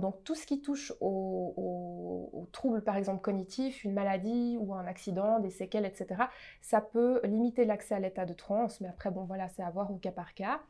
donc 0.01 0.25
tout 0.25 0.35
ce 0.35 0.47
qui 0.47 0.63
touche 0.63 0.93
aux, 1.01 2.49
troubles, 2.51 2.83
par 2.83 2.97
exemple 2.97 3.21
cognitifs, 3.21 3.85
une 3.85 3.93
maladie 3.93 4.57
ou 4.59 4.75
un 4.75 4.87
accident, 4.87 5.39
des 5.39 5.51
séquelles, 5.51 5.85
etc., 5.85 6.25
ça 6.61 6.81
peut 6.81 7.21
limiter 7.25 7.65
l'accès 7.65 7.95
à 7.95 8.01
l'état 8.01 8.25
de 8.25 8.33
transe. 8.33 8.81
Mais 8.81 8.89
après, 8.89 9.11
bon, 9.11 9.25
voilà, 9.25 9.49
c'est 9.49 9.63
à 9.63 9.71
voir 9.71 9.93
au 9.93 9.97
cas 9.97 10.13
par 10.13 10.35
cas. 10.35 10.61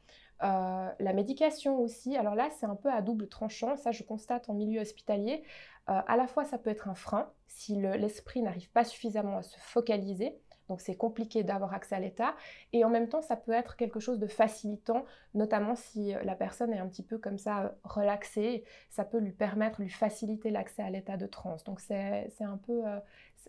la 0.40 1.12
médication 1.14 1.78
aussi, 1.78 2.16
alors 2.16 2.34
là, 2.34 2.50
c'est 2.58 2.66
un 2.66 2.76
peu 2.76 2.90
à 2.90 3.00
double 3.00 3.28
tranchant. 3.28 3.76
Ça, 3.76 3.90
je 3.90 4.02
constate 4.02 4.50
en 4.50 4.54
milieu 4.54 4.80
hospitalier. 4.82 5.44
Euh, 5.90 6.00
à 6.06 6.16
la 6.16 6.26
fois, 6.26 6.44
ça 6.44 6.58
peut 6.58 6.70
être 6.70 6.88
un 6.88 6.94
frein 6.94 7.30
si 7.46 7.76
l'esprit 7.76 8.42
n'arrive 8.42 8.70
pas 8.70 8.84
suffisamment 8.84 9.38
à 9.38 9.42
se 9.42 9.58
focaliser. 9.58 10.38
Donc 10.68 10.80
c'est 10.80 10.96
compliqué 10.96 11.42
d'avoir 11.42 11.74
accès 11.74 11.94
à 11.94 12.00
l'état. 12.00 12.34
Et 12.72 12.86
en 12.86 12.88
même 12.88 13.10
temps, 13.10 13.20
ça 13.20 13.36
peut 13.36 13.52
être 13.52 13.76
quelque 13.76 14.00
chose 14.00 14.18
de 14.18 14.26
facilitant, 14.26 15.04
notamment 15.34 15.74
si 15.74 16.14
euh, 16.14 16.22
la 16.24 16.34
personne 16.34 16.72
est 16.72 16.78
un 16.78 16.88
petit 16.88 17.02
peu 17.02 17.18
comme 17.18 17.36
ça 17.36 17.64
euh, 17.64 17.68
relaxée. 17.84 18.64
Ça 18.88 19.04
peut 19.04 19.18
lui 19.18 19.32
permettre, 19.32 19.82
lui 19.82 19.90
faciliter 19.90 20.50
l'accès 20.50 20.82
à 20.82 20.88
l'état 20.88 21.18
de 21.18 21.26
transe. 21.26 21.64
Donc 21.64 21.80
c'est 21.80 22.32
un 22.40 22.56
peu, 22.56 22.82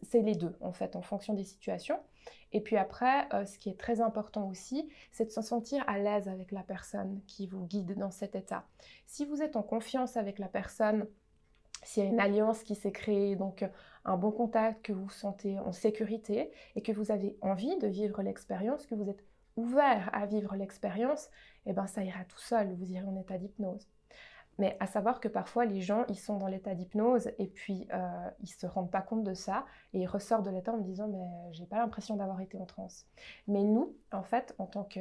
c'est 0.03 0.21
les 0.21 0.35
deux 0.35 0.57
en 0.59 0.73
fait, 0.73 0.97
en 0.97 1.01
fonction 1.01 1.33
des 1.33 1.45
situations. 1.45 1.99
Et 2.51 2.59
puis 2.59 2.75
après, 2.75 3.27
ce 3.45 3.57
qui 3.57 3.69
est 3.69 3.79
très 3.79 4.01
important 4.01 4.49
aussi, 4.49 4.89
c'est 5.11 5.25
de 5.25 5.31
se 5.31 5.41
sentir 5.41 5.83
à 5.87 5.99
l'aise 5.99 6.27
avec 6.27 6.51
la 6.51 6.63
personne 6.63 7.21
qui 7.27 7.47
vous 7.47 7.65
guide 7.65 7.97
dans 7.97 8.11
cet 8.11 8.35
état. 8.35 8.65
Si 9.05 9.25
vous 9.25 9.41
êtes 9.41 9.55
en 9.55 9.63
confiance 9.63 10.17
avec 10.17 10.39
la 10.39 10.47
personne, 10.47 11.07
s'il 11.85 12.03
y 12.03 12.07
a 12.07 12.09
une 12.09 12.19
alliance 12.19 12.63
qui 12.63 12.75
s'est 12.75 12.91
créée, 12.91 13.35
donc 13.35 13.63
euh, 13.63 13.67
un 14.03 14.17
bon 14.17 14.31
contact, 14.31 14.85
que 14.85 14.93
vous 14.93 15.05
vous 15.05 15.09
sentez 15.09 15.59
en 15.59 15.71
sécurité 15.71 16.51
et 16.75 16.81
que 16.81 16.91
vous 16.91 17.11
avez 17.11 17.37
envie 17.41 17.77
de 17.77 17.87
vivre 17.87 18.21
l'expérience, 18.21 18.85
que 18.85 18.95
vous 18.95 19.09
êtes 19.09 19.23
ouvert 19.55 20.09
à 20.13 20.25
vivre 20.25 20.55
l'expérience, 20.55 21.29
eh 21.65 21.73
ben 21.73 21.87
ça 21.87 22.03
ira 22.03 22.25
tout 22.25 22.39
seul, 22.39 22.73
vous 22.75 22.91
irez 22.91 23.05
en 23.05 23.15
état 23.15 23.37
d'hypnose. 23.37 23.87
Mais 24.57 24.77
à 24.79 24.87
savoir 24.87 25.19
que 25.19 25.27
parfois 25.27 25.65
les 25.65 25.81
gens, 25.81 26.05
ils 26.07 26.19
sont 26.19 26.37
dans 26.37 26.47
l'état 26.47 26.75
d'hypnose 26.75 27.29
et 27.39 27.47
puis 27.47 27.87
euh, 27.93 28.29
ils 28.41 28.47
se 28.47 28.65
rendent 28.65 28.91
pas 28.91 29.01
compte 29.01 29.23
de 29.23 29.33
ça 29.33 29.65
et 29.93 29.99
ils 29.99 30.07
ressortent 30.07 30.45
de 30.45 30.49
l'état 30.49 30.73
en 30.73 30.77
me 30.77 30.83
disant 30.83 31.07
mais 31.07 31.27
j'ai 31.51 31.65
pas 31.65 31.77
l'impression 31.77 32.15
d'avoir 32.15 32.39
été 32.41 32.57
en 32.57 32.65
transe. 32.65 33.05
Mais 33.47 33.63
nous, 33.63 33.95
en 34.11 34.23
fait, 34.23 34.55
en 34.57 34.65
tant 34.65 34.83
que, 34.83 34.99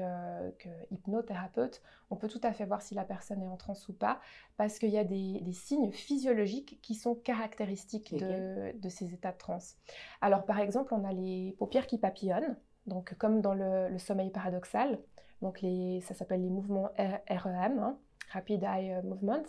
hypnothérapeute, 0.91 1.83
on 2.11 2.17
peut 2.17 2.29
tout 2.29 2.41
à 2.43 2.53
fait 2.53 2.65
voir 2.65 2.83
si 2.83 2.95
la 2.95 3.05
personne 3.05 3.43
est 3.43 3.49
en 3.49 3.57
transe 3.57 3.89
ou 3.89 3.93
pas 3.93 4.21
parce 4.57 4.79
qu'il 4.79 4.91
y 4.91 4.99
a 4.99 5.05
des, 5.05 5.41
signes 5.53 5.93
physiologiques 5.93 6.81
qui 6.83 6.95
sont 6.95 7.15
caractéristiques 7.15 8.15
de, 8.15 8.89
ces 8.89 9.15
états 9.15 9.33
de 9.33 9.39
transe. 9.39 9.77
Alors 10.21 10.45
par 10.45 10.59
exemple, 10.59 10.95
on 10.95 11.05
a 11.05 11.13
les 11.13 11.55
paupières 11.59 11.87
qui 11.87 11.99
papillonnent, 11.99 12.57
donc 12.87 13.15
comme 13.15 13.41
dans 13.41 13.55
le, 13.55 13.97
sommeil 13.99 14.31
paradoxal. 14.31 14.99
Donc 15.43 15.61
les, 15.61 16.01
ça 16.01 16.15
s'appelle 16.15 16.43
les 16.43 16.51
mouvements 16.51 16.91
REM. 16.97 17.79
Hein. 17.79 17.99
Rapid 18.35 18.63
Eye 18.63 18.93
euh, 18.93 19.03
Movement. 19.03 19.45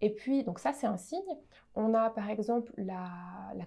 Et 0.00 0.10
puis, 0.10 0.42
donc 0.42 0.58
ça, 0.58 0.72
c'est 0.72 0.86
un 0.86 0.96
signe. 0.96 1.20
On 1.74 1.94
a 1.94 2.10
par 2.10 2.28
exemple 2.30 2.72
la, 2.76 3.08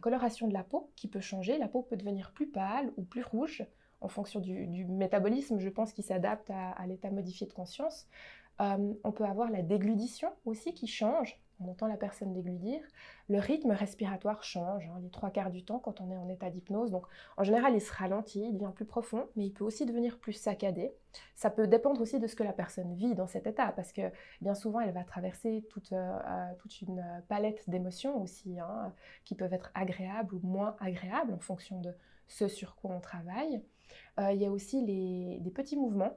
coloration 0.01 0.47
de 0.47 0.53
la 0.53 0.63
peau 0.63 0.91
qui 0.95 1.07
peut 1.07 1.21
changer. 1.21 1.57
La 1.57 1.67
peau 1.67 1.81
peut 1.81 1.97
devenir 1.97 2.31
plus 2.33 2.47
pâle 2.47 2.91
ou 2.97 3.03
plus 3.03 3.23
rouge 3.23 3.65
en 4.01 4.07
fonction 4.07 4.39
du, 4.39 4.85
métabolisme, 4.85 5.59
je 5.59 5.69
pense, 5.69 5.91
qui 5.93 6.03
s'adapte 6.03 6.49
à, 6.49 6.85
l'état 6.87 7.09
modifié 7.11 7.47
de 7.47 7.53
conscience. 7.53 8.07
Euh, 8.61 8.93
on 9.03 9.11
peut 9.11 9.25
avoir 9.25 9.49
la 9.49 9.61
dégludition 9.61 10.29
aussi 10.45 10.73
qui 10.73 10.87
change 10.87 11.39
on 11.59 11.69
entend 11.69 11.87
la 11.87 11.97
personne 11.97 12.33
dégludir. 12.33 12.81
Le 13.27 13.39
rythme 13.39 13.71
respiratoire 13.71 14.43
change 14.43 14.87
hein, 14.87 14.99
les 15.01 15.09
trois 15.09 15.29
quarts 15.29 15.51
du 15.51 15.63
temps 15.63 15.79
quand 15.79 16.01
on 16.01 16.11
est 16.11 16.17
en 16.17 16.29
état 16.29 16.49
d'hypnose. 16.49 16.91
Donc 16.91 17.05
en 17.37 17.43
général, 17.43 17.75
il 17.75 17.81
se 17.81 17.91
ralentit, 17.91 18.41
il 18.41 18.53
devient 18.53 18.71
plus 18.73 18.85
profond, 18.85 19.27
mais 19.35 19.45
il 19.45 19.51
peut 19.51 19.63
aussi 19.63 19.85
devenir 19.85 20.17
plus 20.19 20.33
saccadé. 20.33 20.91
Ça 21.35 21.49
peut 21.49 21.67
dépendre 21.67 22.01
aussi 22.01 22.19
de 22.19 22.27
ce 22.27 22.35
que 22.35 22.43
la 22.43 22.53
personne 22.53 22.93
vit 22.93 23.15
dans 23.15 23.27
cet 23.27 23.47
état, 23.47 23.71
parce 23.71 23.91
que 23.91 24.11
bien 24.41 24.55
souvent, 24.55 24.79
elle 24.79 24.93
va 24.93 25.03
traverser 25.03 25.65
toute, 25.69 25.91
euh, 25.91 26.19
toute 26.59 26.81
une 26.81 27.03
palette 27.27 27.69
d'émotions 27.69 28.21
aussi, 28.21 28.59
hein, 28.59 28.93
qui 29.25 29.35
peuvent 29.35 29.53
être 29.53 29.71
agréables 29.73 30.35
ou 30.35 30.39
moins 30.43 30.75
agréables 30.79 31.33
en 31.33 31.39
fonction 31.39 31.81
de 31.81 31.93
ce 32.27 32.47
sur 32.47 32.75
quoi 32.75 32.91
on 32.91 32.99
travaille. 32.99 33.61
Euh, 34.19 34.31
il 34.31 34.41
y 34.41 34.45
a 34.45 34.51
aussi 34.51 34.85
les, 34.85 35.39
des 35.39 35.51
petits 35.51 35.77
mouvements 35.77 36.15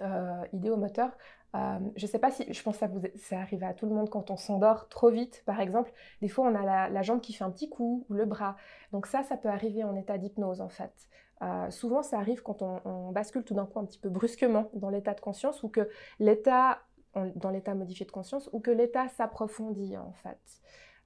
euh, 0.00 0.44
idéomoteurs 0.52 1.16
euh, 1.54 1.78
je 1.96 2.06
ne 2.06 2.10
sais 2.10 2.18
pas 2.18 2.30
si, 2.30 2.50
je 2.52 2.62
pense 2.62 2.74
que 2.76 2.80
ça, 2.80 2.86
vous, 2.86 3.00
ça 3.16 3.40
arrive 3.40 3.62
à 3.62 3.74
tout 3.74 3.86
le 3.86 3.94
monde 3.94 4.08
quand 4.08 4.30
on 4.30 4.36
s'endort 4.36 4.88
trop 4.88 5.10
vite, 5.10 5.42
par 5.44 5.60
exemple. 5.60 5.92
Des 6.20 6.28
fois, 6.28 6.46
on 6.48 6.54
a 6.54 6.88
la, 6.88 7.02
jambe 7.02 7.20
qui 7.20 7.32
fait 7.32 7.44
un 7.44 7.50
petit 7.50 7.68
coup 7.68 8.06
ou 8.08 8.14
le 8.14 8.24
bras. 8.24 8.56
Donc 8.92 9.06
ça, 9.06 9.22
ça 9.22 9.36
peut 9.36 9.48
arriver 9.48 9.84
en 9.84 9.94
état 9.96 10.18
d'hypnose, 10.18 10.60
en 10.60 10.68
fait. 10.68 10.92
Euh, 11.42 11.70
souvent, 11.70 12.02
ça 12.02 12.18
arrive 12.18 12.42
quand 12.42 12.62
on, 12.62 13.12
bascule 13.12 13.44
tout 13.44 13.54
d'un 13.54 13.66
coup 13.66 13.78
un 13.78 13.84
petit 13.84 13.98
peu 13.98 14.08
brusquement 14.08 14.70
dans 14.74 14.90
l'état 14.90 15.14
de 15.14 15.20
conscience 15.20 15.62
ou 15.62 15.68
que 15.68 15.88
l'état, 16.20 16.78
dans 17.36 17.50
l'état 17.50 17.74
modifié 17.74 18.06
de 18.06 18.12
conscience, 18.12 18.48
ou 18.52 18.60
que 18.60 18.70
l'état 18.70 19.08
s'approfondit, 19.08 19.96
en 19.98 20.12
fait 20.12 20.38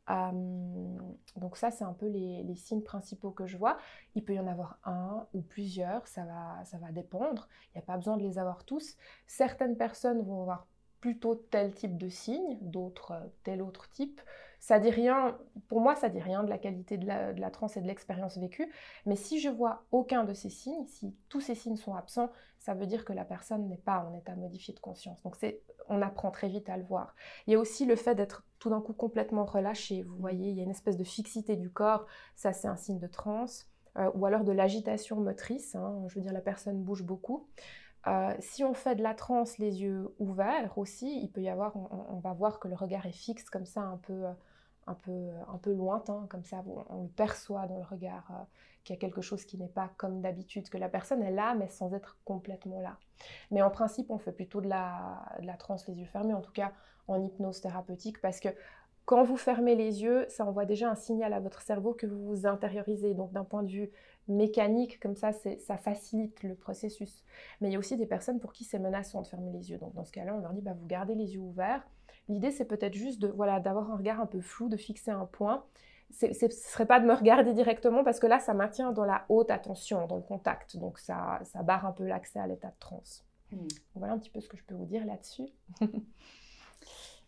donc 0.08 1.56
ça, 1.56 1.70
c'est 1.70 1.84
un 1.84 1.92
peu 1.92 2.06
les, 2.06 2.54
signes 2.54 2.82
principaux 2.82 3.30
que 3.30 3.46
je 3.46 3.56
vois. 3.56 3.76
Il 4.14 4.24
peut 4.24 4.34
y 4.34 4.40
en 4.40 4.46
avoir 4.46 4.78
un 4.84 5.26
ou 5.34 5.42
plusieurs, 5.42 6.06
ça 6.06 6.24
va, 6.24 6.64
ça 6.64 6.78
va 6.78 6.92
dépendre. 6.92 7.48
Il 7.68 7.78
n'y 7.78 7.82
a 7.82 7.86
pas 7.86 7.96
besoin 7.96 8.16
de 8.16 8.22
les 8.22 8.38
avoir 8.38 8.64
tous. 8.64 8.96
Certaines 9.26 9.76
personnes 9.76 10.22
vont 10.22 10.42
avoir 10.42 10.66
plutôt 11.00 11.34
tel 11.34 11.74
type 11.74 11.98
de 11.98 12.08
signes, 12.08 12.58
d'autres 12.62 13.12
euh, 13.12 13.26
tel 13.44 13.62
autre 13.62 13.88
type. 13.90 14.20
Ça 14.60 14.78
dit 14.80 14.90
rien, 14.90 15.38
pour 15.68 15.80
moi, 15.80 15.94
ça 15.94 16.08
dit 16.08 16.20
rien 16.20 16.42
de 16.42 16.48
la 16.48 16.58
qualité 16.58 16.96
de 16.96 17.06
la, 17.06 17.32
de 17.32 17.40
la 17.40 17.50
transe 17.50 17.76
et 17.76 17.80
de 17.80 17.86
l'expérience 17.86 18.38
vécue. 18.38 18.72
Mais 19.04 19.14
si 19.14 19.38
je 19.38 19.48
vois 19.48 19.84
aucun 19.92 20.24
de 20.24 20.32
ces 20.32 20.48
signes, 20.48 20.86
si 20.86 21.14
tous 21.28 21.40
ces 21.40 21.54
signes 21.54 21.76
sont 21.76 21.94
absents, 21.94 22.30
ça 22.66 22.74
veut 22.74 22.86
dire 22.86 23.04
que 23.04 23.12
la 23.12 23.24
personne 23.24 23.68
n'est 23.68 23.76
pas 23.76 24.00
en 24.00 24.12
état 24.12 24.34
modifié 24.34 24.74
de 24.74 24.80
conscience. 24.80 25.22
Donc 25.22 25.36
c'est, 25.36 25.62
on 25.88 26.02
apprend 26.02 26.32
très 26.32 26.48
vite 26.48 26.68
à 26.68 26.76
le 26.76 26.82
voir. 26.82 27.14
Il 27.46 27.52
y 27.52 27.54
a 27.54 27.60
aussi 27.60 27.86
le 27.86 27.94
fait 27.94 28.16
d'être 28.16 28.42
tout 28.58 28.70
d'un 28.70 28.80
coup 28.80 28.92
complètement 28.92 29.44
relâché. 29.44 30.02
Vous 30.02 30.16
voyez, 30.16 30.50
il 30.50 30.56
y 30.56 30.60
a 30.60 30.64
une 30.64 30.72
espèce 30.72 30.96
de 30.96 31.04
fixité 31.04 31.54
du 31.54 31.70
corps. 31.70 32.06
Ça, 32.34 32.52
c'est 32.52 32.66
un 32.66 32.74
signe 32.74 32.98
de 32.98 33.06
transe. 33.06 33.70
Euh, 33.98 34.10
ou 34.14 34.26
alors 34.26 34.42
de 34.42 34.50
l'agitation 34.50 35.14
motrice. 35.20 35.76
Hein. 35.76 36.06
Je 36.08 36.16
veux 36.16 36.22
dire, 36.22 36.32
la 36.32 36.40
personne 36.40 36.82
bouge 36.82 37.04
beaucoup. 37.04 37.46
Euh, 38.08 38.34
si 38.40 38.64
on 38.64 38.74
fait 38.74 38.96
de 38.96 39.02
la 39.04 39.14
transe 39.14 39.58
les 39.58 39.82
yeux 39.82 40.12
ouverts 40.18 40.76
aussi, 40.76 41.20
il 41.22 41.30
peut 41.30 41.42
y 41.42 41.48
avoir, 41.48 41.76
on, 41.76 42.18
va 42.18 42.32
voir 42.32 42.58
que 42.58 42.66
le 42.66 42.74
regard 42.74 43.06
est 43.06 43.12
fixe 43.12 43.48
comme 43.48 43.66
ça, 43.66 43.82
un 43.82 43.98
peu, 43.98 44.26
euh, 44.26 44.32
un 44.86 44.94
peu, 44.94 45.30
un 45.48 45.58
peu 45.58 45.72
lointain, 45.72 46.26
comme 46.28 46.44
ça, 46.44 46.62
on, 46.90 47.02
le 47.02 47.08
perçoit 47.08 47.66
dans 47.66 47.78
le 47.78 47.84
regard 47.84 48.46
qu'il 48.84 48.94
y 48.94 48.98
a 48.98 49.00
quelque 49.00 49.20
chose 49.20 49.44
qui 49.44 49.58
n'est 49.58 49.68
pas 49.68 49.90
comme 49.96 50.20
d'habitude, 50.20 50.68
que 50.68 50.78
la 50.78 50.88
personne 50.88 51.22
est 51.22 51.32
là, 51.32 51.54
mais 51.54 51.68
sans 51.68 51.92
être 51.92 52.18
complètement 52.24 52.80
là. 52.80 52.98
Mais 53.50 53.62
en 53.62 53.70
principe, 53.70 54.10
on 54.10 54.18
fait 54.18 54.32
plutôt 54.32 54.60
de 54.60 54.68
la, 54.68 55.24
de 55.40 55.46
la 55.46 55.56
transe 55.56 55.88
les 55.88 55.94
yeux 55.94 56.06
fermés, 56.06 56.34
en 56.34 56.40
tout 56.40 56.52
cas 56.52 56.72
en 57.08 57.22
hypnose 57.22 57.60
thérapeutique, 57.60 58.20
parce 58.20 58.40
que 58.40 58.48
quand 59.06 59.22
vous 59.22 59.36
fermez 59.36 59.76
les 59.76 60.02
yeux, 60.02 60.26
ça 60.28 60.44
envoie 60.44 60.64
déjà 60.64 60.90
un 60.90 60.96
signal 60.96 61.32
à 61.32 61.38
votre 61.38 61.62
cerveau 61.62 61.94
que 61.94 62.06
vous 62.06 62.26
vous 62.26 62.46
intériorisez. 62.46 63.14
Donc 63.14 63.32
d'un 63.32 63.44
point 63.44 63.62
de 63.62 63.70
vue 63.70 63.90
mécanique, 64.26 64.98
comme 64.98 65.14
ça, 65.14 65.30
ça 65.32 65.76
facilite 65.78 66.42
le 66.42 66.56
processus. 66.56 67.22
Mais 67.60 67.68
il 67.68 67.72
y 67.72 67.76
a 67.76 67.78
aussi 67.78 67.96
des 67.96 68.06
personnes 68.06 68.40
pour 68.40 68.52
qui 68.52 68.64
c'est 68.64 68.80
menaçant 68.80 69.22
de 69.22 69.28
fermer 69.28 69.52
les 69.52 69.70
yeux. 69.70 69.78
Donc 69.78 69.94
dans 69.94 70.04
ce 70.04 70.10
cas-là, 70.10 70.34
on 70.34 70.40
leur 70.40 70.52
dit, 70.52 70.60
bah, 70.60 70.74
vous 70.76 70.86
gardez 70.86 71.14
les 71.14 71.34
yeux 71.34 71.40
ouverts. 71.40 71.86
L'idée, 72.28 72.50
c'est 72.50 72.64
peut-être 72.64 72.94
juste 72.94 73.20
de, 73.20 73.28
voilà, 73.28 73.60
d'avoir 73.60 73.90
un 73.90 73.96
regard 73.96 74.20
un 74.20 74.26
peu 74.26 74.40
flou, 74.40 74.68
de 74.68 74.76
fixer 74.76 75.10
un 75.10 75.26
point 75.26 75.64
ce 76.10 76.26
ne 76.26 76.50
serait 76.50 76.86
pas 76.86 77.00
de 77.00 77.06
me 77.06 77.14
regarder 77.14 77.52
directement 77.52 78.04
parce 78.04 78.20
que 78.20 78.26
là, 78.26 78.38
ça 78.38 78.54
maintient 78.54 78.92
dans 78.92 79.04
la 79.04 79.26
haute 79.28 79.50
attention, 79.50 80.06
dans 80.06 80.16
le 80.16 80.22
contact. 80.22 80.76
Donc, 80.76 80.98
ça, 80.98 81.40
ça 81.44 81.62
barre 81.62 81.86
un 81.86 81.92
peu 81.92 82.04
l'accès 82.04 82.38
à 82.38 82.46
l'état 82.46 82.68
de 82.68 82.78
transe. 82.78 83.24
Hmm. 83.52 83.66
Voilà 83.94 84.14
un 84.14 84.18
petit 84.18 84.30
peu 84.30 84.40
ce 84.40 84.48
que 84.48 84.56
je 84.56 84.64
peux 84.64 84.74
vous 84.74 84.86
dire 84.86 85.04
là-dessus. 85.06 85.48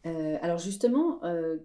Euh, 0.07 0.39
alors, 0.43 0.59
justement, 0.59 1.23
euh, 1.25 1.59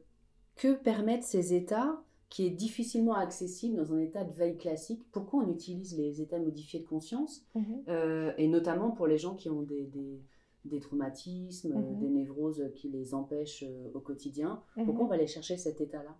que 0.56 0.74
permettent 0.74 1.24
ces 1.24 1.54
états 1.54 2.02
qui 2.30 2.48
est 2.48 2.50
difficilement 2.50 3.14
accessible 3.14 3.78
dans 3.78 3.94
un 3.94 4.00
état 4.00 4.24
de 4.24 4.34
veille 4.34 4.58
classique? 4.58 5.04
Pourquoi 5.12 5.44
on 5.44 5.52
utilise 5.52 5.96
les 6.00 6.20
états 6.20 6.40
modifiés 6.40 6.80
de 6.80 6.86
conscience? 6.88 7.46
Mhm. 7.54 7.84
Euh, 7.90 8.34
Et 8.40 8.48
notamment 8.48 8.90
pour 8.90 9.06
les 9.06 9.20
gens 9.20 9.36
qui 9.36 9.52
ont 9.52 9.62
des, 9.62 9.84
des, 9.84 10.20
des 10.66 10.80
traumatismes, 10.80 11.74
Mhm. 11.76 12.00
des 12.00 12.10
névroses 12.10 12.72
qui 12.76 12.90
les 12.90 13.14
empêchent 13.14 13.64
euh, 13.64 13.92
au 13.94 14.00
quotidien. 14.00 14.62
Pourquoi 14.76 14.94
Mhm. 14.94 15.02
on 15.02 15.06
va 15.08 15.16
aller 15.16 15.28
chercher 15.28 15.58
cet 15.58 15.82
état-là? 15.82 16.16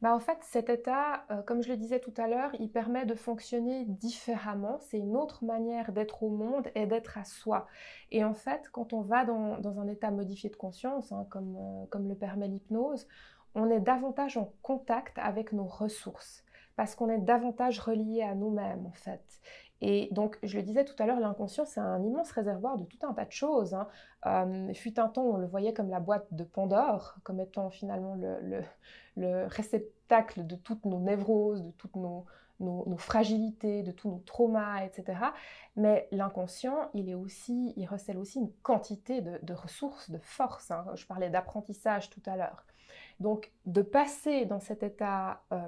Bah, 0.00 0.14
en 0.14 0.20
fait, 0.20 0.38
cet 0.42 0.68
état, 0.70 1.24
euh, 1.32 1.42
comme 1.42 1.60
je 1.60 1.68
le 1.70 1.76
disais 1.76 1.98
tout 1.98 2.14
à 2.18 2.28
l'heure, 2.28 2.52
il 2.60 2.70
permet 2.70 3.04
de 3.04 3.14
fonctionner 3.16 3.84
différemment. 3.84 4.78
C'est 4.80 4.98
une 4.98 5.16
autre 5.16 5.44
manière 5.44 5.90
d'être 5.92 6.22
au 6.22 6.28
monde 6.30 6.68
et 6.76 6.86
d'être 6.86 7.18
à 7.18 7.24
soi. 7.24 7.66
Et 8.12 8.22
en 8.24 8.32
fait, 8.34 8.68
quand 8.70 8.92
on 8.92 9.00
va 9.00 9.24
dans, 9.24 9.58
dans 9.58 9.80
un 9.80 9.88
état 9.88 10.12
modifié 10.12 10.50
de 10.50 10.56
conscience, 10.56 11.10
hein, 11.10 11.26
comme, 11.30 11.56
euh, 11.56 11.86
comme 11.90 12.08
le 12.08 12.14
permet 12.14 12.46
l'hypnose, 12.46 13.08
on 13.56 13.68
est 13.70 13.80
davantage 13.80 14.36
en 14.36 14.52
contact 14.62 15.18
avec 15.18 15.52
nos 15.52 15.64
ressources 15.66 16.44
parce 16.76 16.94
qu'on 16.94 17.08
est 17.10 17.18
davantage 17.18 17.80
relié 17.80 18.22
à 18.22 18.36
nous-mêmes, 18.36 18.86
en 18.86 18.92
fait. 18.92 19.40
Et 19.80 20.08
donc, 20.12 20.38
je 20.42 20.56
le 20.56 20.62
disais 20.64 20.84
tout 20.84 20.94
à 21.02 21.06
l'heure, 21.06 21.20
l'inconscient, 21.20 21.64
c'est 21.64 21.80
un 21.80 22.02
immense 22.02 22.30
réservoir 22.32 22.76
de 22.76 22.84
tout 22.84 22.98
un 23.06 23.12
tas 23.14 23.24
de 23.24 23.32
choses. 23.32 23.74
hein. 23.74 23.86
Euh, 24.26 24.72
fut 24.74 24.98
un 24.98 25.08
temps, 25.08 25.22
on 25.24 25.36
le 25.36 25.46
voyait 25.46 25.72
comme 25.72 25.90
la 25.90 26.00
boîte 26.00 26.26
de 26.34 26.44
Pandore, 26.44 27.16
comme 27.24 27.40
étant 27.40 27.70
finalement 27.70 28.14
le, 28.16 28.40
le- 28.40 28.62
le 29.16 29.46
réceptacle 29.46 30.46
de 30.46 30.56
toutes 30.56 30.84
nos 30.84 31.00
névroses, 31.00 31.62
de 31.64 31.70
toutes 31.72 31.96
nos, 31.96 32.24
fragilités, 32.96 33.82
de 33.82 33.92
tous 33.92 34.08
nos 34.10 34.18
traumas, 34.26 34.84
etc. 34.84 35.34
Mais 35.76 36.08
l'inconscient, 36.12 36.90
il 36.94 37.08
est 37.08 37.14
aussi, 37.14 37.72
il 37.76 37.86
recèle 37.86 38.18
aussi 38.18 38.38
une 38.40 38.52
quantité 38.62 39.20
de, 39.20 39.52
ressources, 39.54 40.10
de 40.10 40.18
force. 40.18 40.70
hein. 40.70 40.84
Je 40.94 41.06
parlais 41.06 41.30
d'apprentissage 41.30 42.10
tout 42.10 42.22
à 42.26 42.36
l'heure. 42.36 42.64
Donc, 43.20 43.52
de 43.68 43.82
passer 43.82 44.46
dans 44.46 44.60
cet 44.60 44.82
état, 44.82 45.42
euh, 45.52 45.58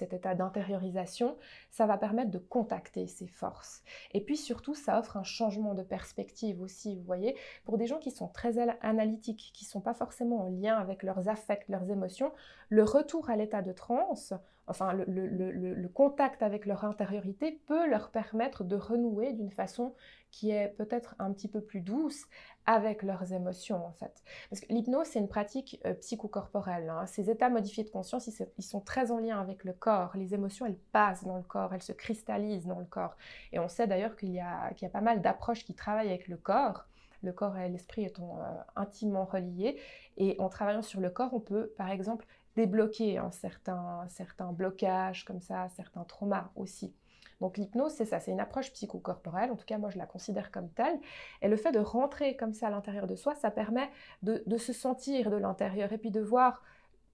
état 0.00 0.34
d'intériorisation, 0.34 1.36
ça 1.70 1.84
va 1.86 1.98
permettre 1.98 2.30
de 2.30 2.38
contacter 2.38 3.06
ces 3.06 3.26
forces. 3.26 3.82
Et 4.12 4.22
puis 4.24 4.38
surtout, 4.38 4.74
ça 4.74 4.98
offre 4.98 5.18
un 5.18 5.22
changement 5.22 5.74
de 5.74 5.82
perspective 5.82 6.62
aussi, 6.62 6.96
vous 6.96 7.04
voyez, 7.04 7.36
pour 7.64 7.76
des 7.76 7.86
gens 7.86 7.98
qui 7.98 8.10
sont 8.10 8.28
très 8.28 8.58
al- 8.58 8.78
analytiques, 8.80 9.52
qui 9.54 9.66
ne 9.66 9.70
sont 9.70 9.82
pas 9.82 9.92
forcément 9.92 10.46
en 10.46 10.48
lien 10.48 10.76
avec 10.76 11.02
leurs 11.02 11.28
affects, 11.28 11.68
leurs 11.68 11.90
émotions, 11.90 12.32
le 12.70 12.84
retour 12.84 13.28
à 13.28 13.36
l'état 13.36 13.60
de 13.60 13.72
transe, 13.72 14.32
enfin 14.66 14.92
le, 14.94 15.88
contact 15.88 16.42
avec 16.42 16.66
leur 16.66 16.84
intériorité 16.84 17.60
peut 17.66 17.88
leur 17.88 18.10
permettre 18.10 18.64
de 18.64 18.76
renouer 18.76 19.32
d'une 19.32 19.50
façon 19.50 19.94
qui 20.30 20.50
est 20.50 20.68
peut-être 20.68 21.14
un 21.18 21.32
petit 21.32 21.48
peu 21.48 21.60
plus 21.60 21.80
douce 21.80 22.24
avec 22.64 23.02
leurs 23.02 23.32
émotions 23.32 23.84
en 23.84 23.92
fait. 23.92 24.22
Parce 24.48 24.60
que 24.60 24.72
l'hypnose, 24.72 25.06
c'est 25.06 25.18
une 25.18 25.28
pratique 25.28 25.80
euh, 25.84 25.94
psychocorporelle. 25.94 26.88
hein. 26.88 27.06
Ces 27.06 27.28
modifiés 27.48 27.84
de 27.84 27.90
conscience, 27.90 28.28
ils, 28.58 28.62
sont 28.62 28.80
très 28.80 29.10
en 29.10 29.18
lien 29.18 29.40
avec 29.40 29.64
le 29.64 29.72
corps. 29.72 30.12
Les 30.16 30.34
émotions, 30.34 30.66
elles 30.66 30.78
passent 30.92 31.24
dans 31.24 31.36
le 31.36 31.42
corps, 31.42 31.74
elles 31.74 31.82
se 31.82 31.92
cristallisent 31.92 32.66
dans 32.66 32.78
le 32.78 32.84
corps. 32.84 33.16
Et 33.52 33.58
on 33.58 33.68
sait 33.68 33.86
d'ailleurs 33.86 34.16
qu'il 34.16 34.32
y, 34.32 34.40
a- 34.40 34.72
qu'il 34.74 34.86
y 34.86 34.90
a 34.90 34.92
pas 34.92 35.00
mal 35.00 35.22
d'approches 35.22 35.64
qui 35.64 35.74
travaillent 35.74 36.08
avec 36.08 36.28
le 36.28 36.36
corps. 36.36 36.86
Le 37.22 37.32
corps 37.32 37.56
et 37.56 37.68
l'esprit 37.68 38.04
étant 38.04 38.38
euh, 38.40 38.44
intimement 38.74 39.24
reliés. 39.24 39.78
Et 40.16 40.36
en 40.40 40.48
travaillant 40.48 40.82
sur 40.82 41.00
le 41.00 41.10
corps, 41.10 41.32
on 41.32 41.40
peut, 41.40 41.72
par 41.76 41.90
exemple, 41.90 42.26
débloquer 42.56 43.20
certains, 43.30 44.04
certains 44.08 44.52
blocages 44.52 45.24
comme 45.24 45.40
ça, 45.40 45.68
certains 45.70 46.04
traumas 46.04 46.50
aussi. 46.56 46.92
Donc 47.40 47.56
l'hypnose, 47.56 47.92
c'est 47.92 48.04
ça, 48.04 48.20
c'est 48.20 48.30
une 48.30 48.40
approche 48.40 48.72
psychocorporelle, 48.72 49.50
en 49.50 49.56
tout 49.56 49.64
cas 49.64 49.76
moi 49.76 49.90
je 49.90 49.98
la 49.98 50.06
considère 50.06 50.52
comme 50.52 50.68
telle, 50.70 51.00
et 51.42 51.48
le 51.48 51.56
fait 51.56 51.72
de 51.72 51.80
rentrer 51.80 52.36
comme 52.36 52.52
ça 52.52 52.68
à 52.68 52.70
l'intérieur 52.70 53.08
de 53.08 53.16
soi, 53.16 53.34
ça 53.34 53.50
permet 53.50 53.90
de 54.22 54.56
se 54.58 54.72
sentir 54.72 55.28
de 55.28 55.36
l'intérieur 55.36 55.92
et 55.92 55.98
puis 55.98 56.12
de 56.12 56.20
voir 56.20 56.62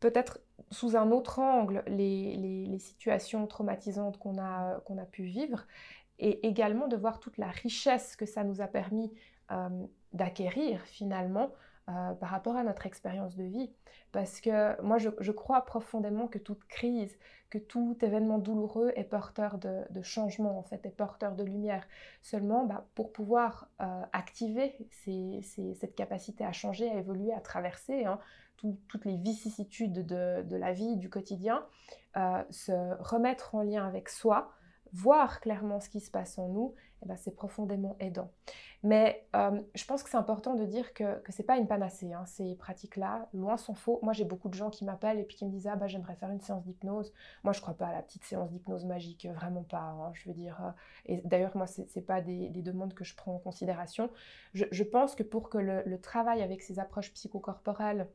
peut-être 0.01 0.41
sous 0.71 0.97
un 0.97 1.11
autre 1.11 1.39
angle 1.39 1.83
les, 1.87 2.37
les- 2.37 2.79
situations 2.79 3.47
traumatisantes 3.47 4.19
qu'on 4.19 4.39
a, 4.39 4.81
qu'on 4.85 4.99
a 4.99 5.05
pu 5.05 5.25
vivre, 5.25 5.67
et 6.19 6.47
également 6.47 6.89
de 6.89 6.97
voir 6.97 7.21
toute 7.21 7.39
la 7.39 7.49
richesse 7.49 8.17
que 8.17 8.27
ça 8.27 8.45
nous 8.45 8.61
a 8.61 8.67
permis 8.67 9.13
euh, 9.51 9.69
d'acquérir 10.13 10.81
finalement 10.83 11.53
euh, 11.89 12.13
par 12.15 12.29
rapport 12.29 12.57
à 12.57 12.65
notre 12.65 12.87
expérience 12.87 13.35
de 13.37 13.45
vie. 13.45 13.71
Parce 14.13 14.41
que 14.41 14.81
moi, 14.83 14.99
je, 14.99 15.31
crois 15.33 15.65
profondément 15.65 16.29
que 16.29 16.39
toute 16.39 16.65
crise, 16.65 17.19
que 17.51 17.59
tout 17.59 17.97
événement 18.03 18.39
douloureux 18.39 18.93
est 18.95 19.05
porteur 19.05 19.59
de, 19.59 20.03
changement, 20.03 20.59
en 20.59 20.63
fait, 20.63 20.85
est 20.87 20.91
porteur 20.91 21.35
de 21.35 21.45
lumière. 21.45 21.87
Seulement, 22.23 22.65
bah, 22.65 22.87
pour 22.95 23.13
pouvoir 23.13 23.69
euh, 23.81 24.03
activer 24.13 24.77
cette 25.43 25.95
capacité 25.95 26.45
à 26.45 26.53
changer, 26.53 26.91
à 26.91 26.95
évoluer, 26.95 27.33
à 27.33 27.41
traverser 27.41 28.05
hein, 28.05 28.19
tout- 28.59 28.79
toutes 28.89 29.05
les 29.07 29.17
vicissitudes 29.17 30.05
de, 30.07 30.57
la 30.57 30.73
vie, 30.73 30.97
du 30.97 31.09
quotidien, 31.09 31.65
euh, 32.17 32.43
se 32.51 32.73
remettre 33.03 33.55
en 33.55 33.63
lien 33.63 33.87
avec 33.87 34.09
soi, 34.11 34.53
voir 34.93 35.41
clairement 35.41 35.81
ce 35.81 35.89
qui 35.89 36.01
se 36.01 36.11
passe 36.11 36.39
en 36.39 36.49
nous, 36.49 36.75
eh 37.03 37.07
ben, 37.07 37.17
c'est 37.17 37.31
profondément 37.35 37.97
aidant. 38.01 38.33
Mais 38.83 39.27
euh, 39.37 39.61
je 39.75 39.85
pense 39.85 40.03
que 40.03 40.11
c'est 40.11 40.17
important 40.17 40.55
de 40.55 40.65
dire 40.65 40.95
que, 40.95 41.23
ce 41.29 41.43
n'est 41.43 41.47
pas 41.47 41.57
une 41.59 41.67
panacée, 41.69 42.13
hein, 42.13 42.25
ces 42.27 42.55
pratiques-là, 42.57 43.29
loin 43.35 43.57
s'en 43.57 43.75
faut. 43.75 44.01
Moi, 44.03 44.13
j'ai 44.13 44.25
beaucoup 44.25 44.49
de 44.49 44.55
gens 44.55 44.71
qui 44.71 44.85
m'appellent 44.85 45.19
et 45.19 45.25
puis 45.25 45.37
qui 45.37 45.45
me 45.45 45.51
disent 45.51 45.67
Ah, 45.67 45.77
bah, 45.77 45.87
j'aimerais 45.89 46.17
faire 46.17 46.31
une 46.31 46.41
séance 46.41 46.65
d'hypnose. 46.65 47.13
Moi, 47.45 47.53
je 47.53 47.59
ne 47.59 47.63
crois 47.63 47.75
pas 47.75 47.89
à 47.89 47.93
la 47.93 48.03
petite 48.03 48.25
séance 48.25 48.51
d'hypnose 48.51 48.85
magique, 48.87 49.27
vraiment 49.27 49.63
pas. 49.63 49.79
hein, 49.81 50.11
je 50.15 50.29
veux 50.29 50.35
dire, 50.35 50.75
euh, 51.09 51.21
d'ailleurs, 51.25 51.57
moi, 51.57 51.67
ce 51.67 51.83
n'est 51.83 52.03
pas 52.03 52.21
des, 52.21 52.49
des 52.49 52.63
demandes 52.63 52.95
que 52.95 53.05
je 53.05 53.15
prends 53.15 53.35
en 53.35 53.39
considération. 53.39 54.11
Je, 54.55 54.65
je 54.71 54.85
pense 54.85 55.15
que 55.15 55.23
pour 55.23 55.51
que 55.51 55.59
le, 55.59 55.83
le 55.85 56.01
travail 56.01 56.43
avec 56.43 56.63
ces 56.63 56.79
approches 56.79 57.13
psychocorporelles, 57.13 58.09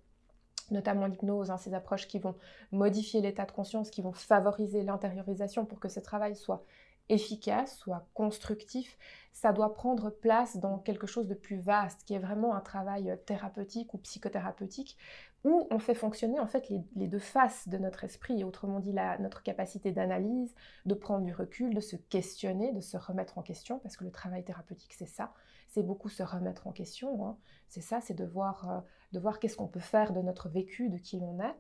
notamment 0.72 1.08
l'hypnose, 1.08 1.52
hein, 1.52 1.58
ces 1.58 1.74
approches 1.74 2.08
qui 2.08 2.20
vont 2.20 2.36
modifier 2.72 3.22
l'état 3.22 3.46
de 3.46 3.52
conscience, 3.52 3.90
qui 3.90 4.02
vont 4.02 4.14
favoriser 4.14 4.84
l'intériorisation 4.84 5.66
pour 5.66 5.80
que 5.80 5.90
ce 5.90 6.00
travail 6.00 6.36
soit 6.36 6.64
efficace, 7.10 7.78
soit 7.78 8.08
constructif, 8.14 8.98
ça 9.34 9.52
doit 9.52 9.74
prendre 9.74 10.10
place 10.10 10.58
dans 10.58 10.78
quelque 10.78 11.08
chose 11.08 11.28
de 11.28 11.34
plus 11.34 11.58
vaste, 11.58 12.04
qui 12.06 12.14
est 12.14 12.20
vraiment 12.20 12.56
un 12.56 12.62
travail 12.62 13.12
euh, 13.12 13.18
thérapeutique 13.18 13.94
ou 13.94 13.98
psychothérapeutique, 13.98 14.98
où 15.44 15.68
on 15.70 15.80
fait 15.80 15.96
fonctionner 15.96 16.40
en 16.40 16.48
fait 16.48 16.70
les, 16.70 16.82
les 16.96 17.08
deux 17.08 17.20
faces 17.20 17.68
de 17.68 17.78
notre 17.78 18.06
esprit, 18.06 18.44
autrement 18.44 18.80
dit 18.80 18.94
la, 18.94 19.18
notre 19.18 19.44
capacité 19.44 19.92
d'analyse, 19.92 20.56
de 20.86 20.94
prendre 20.94 21.26
du 21.26 21.34
recul, 21.34 21.74
de 21.74 21.82
se 21.82 21.98
questionner, 21.98 22.72
de 22.72 22.80
se 22.80 22.96
remettre 22.96 23.38
en 23.38 23.42
question, 23.42 23.80
parce 23.80 23.98
que 23.98 24.06
le 24.06 24.12
travail 24.12 24.44
thérapeutique 24.46 24.94
c'est 24.94 25.06
ça, 25.06 25.34
c'est 25.68 25.84
beaucoup 25.84 26.10
se 26.10 26.24
remettre 26.24 26.68
en 26.68 26.72
question, 26.72 27.28
hein. 27.28 27.38
c'est 27.68 27.82
ça, 27.82 28.00
c'est 28.00 28.14
de 28.14 28.26
voir, 28.26 28.70
euh, 28.70 28.80
de 29.14 29.20
voir 29.20 29.40
qu'est-ce 29.40 29.56
qu'on 29.56 29.68
peut 29.68 29.80
faire 29.80 30.12
de 30.12 30.22
notre 30.22 30.50
vécu, 30.50 30.90
de 30.90 30.98
qui 30.98 31.20
l'on 31.20 31.40
est, 31.40 31.56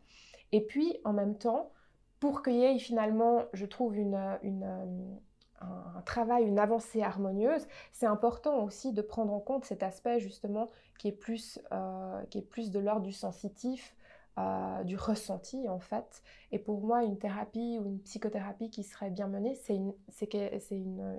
et 0.52 0.62
puis 0.62 0.98
en 1.04 1.14
même 1.14 1.38
temps, 1.38 1.72
pour 2.20 2.42
qu'il 2.44 2.54
y 2.54 2.64
ait 2.64 2.80
finalement, 2.80 3.44
je 3.54 3.66
trouve, 3.66 3.96
euh, 3.98 4.38
un 5.62 6.02
travail, 6.06 6.46
une 6.46 6.60
avancée 6.60 7.02
harmonieuse, 7.02 7.68
c'est 7.92 8.06
important 8.06 8.64
aussi 8.64 8.94
de 8.94 9.02
prendre 9.02 9.34
en 9.34 9.40
compte 9.40 9.66
cet 9.66 9.84
aspect 9.84 10.20
justement 10.20 10.70
qui 11.00 11.08
est 11.08 11.12
plus, 11.12 11.60
euh, 11.72 12.24
qui 12.30 12.38
est 12.38 12.44
plus 12.44 12.72
de 12.72 12.80
l'ordre 12.80 13.02
du 13.02 13.12
sensitif, 13.12 13.96
euh, 14.38 14.84
du 14.84 14.96
ressenti 14.96 15.68
en 15.68 15.80
fait. 15.80 16.22
Et 16.52 16.60
pour 16.60 16.82
moi, 16.82 17.04
une 17.04 17.18
thérapie 17.18 17.80
ou 17.82 17.88
une 17.88 18.00
psychothérapie 18.00 18.70
qui 18.70 18.84
serait 18.84 19.10
bien 19.10 19.28
menée, 19.28 19.56
c'est 19.56 19.76
une, 19.76 19.94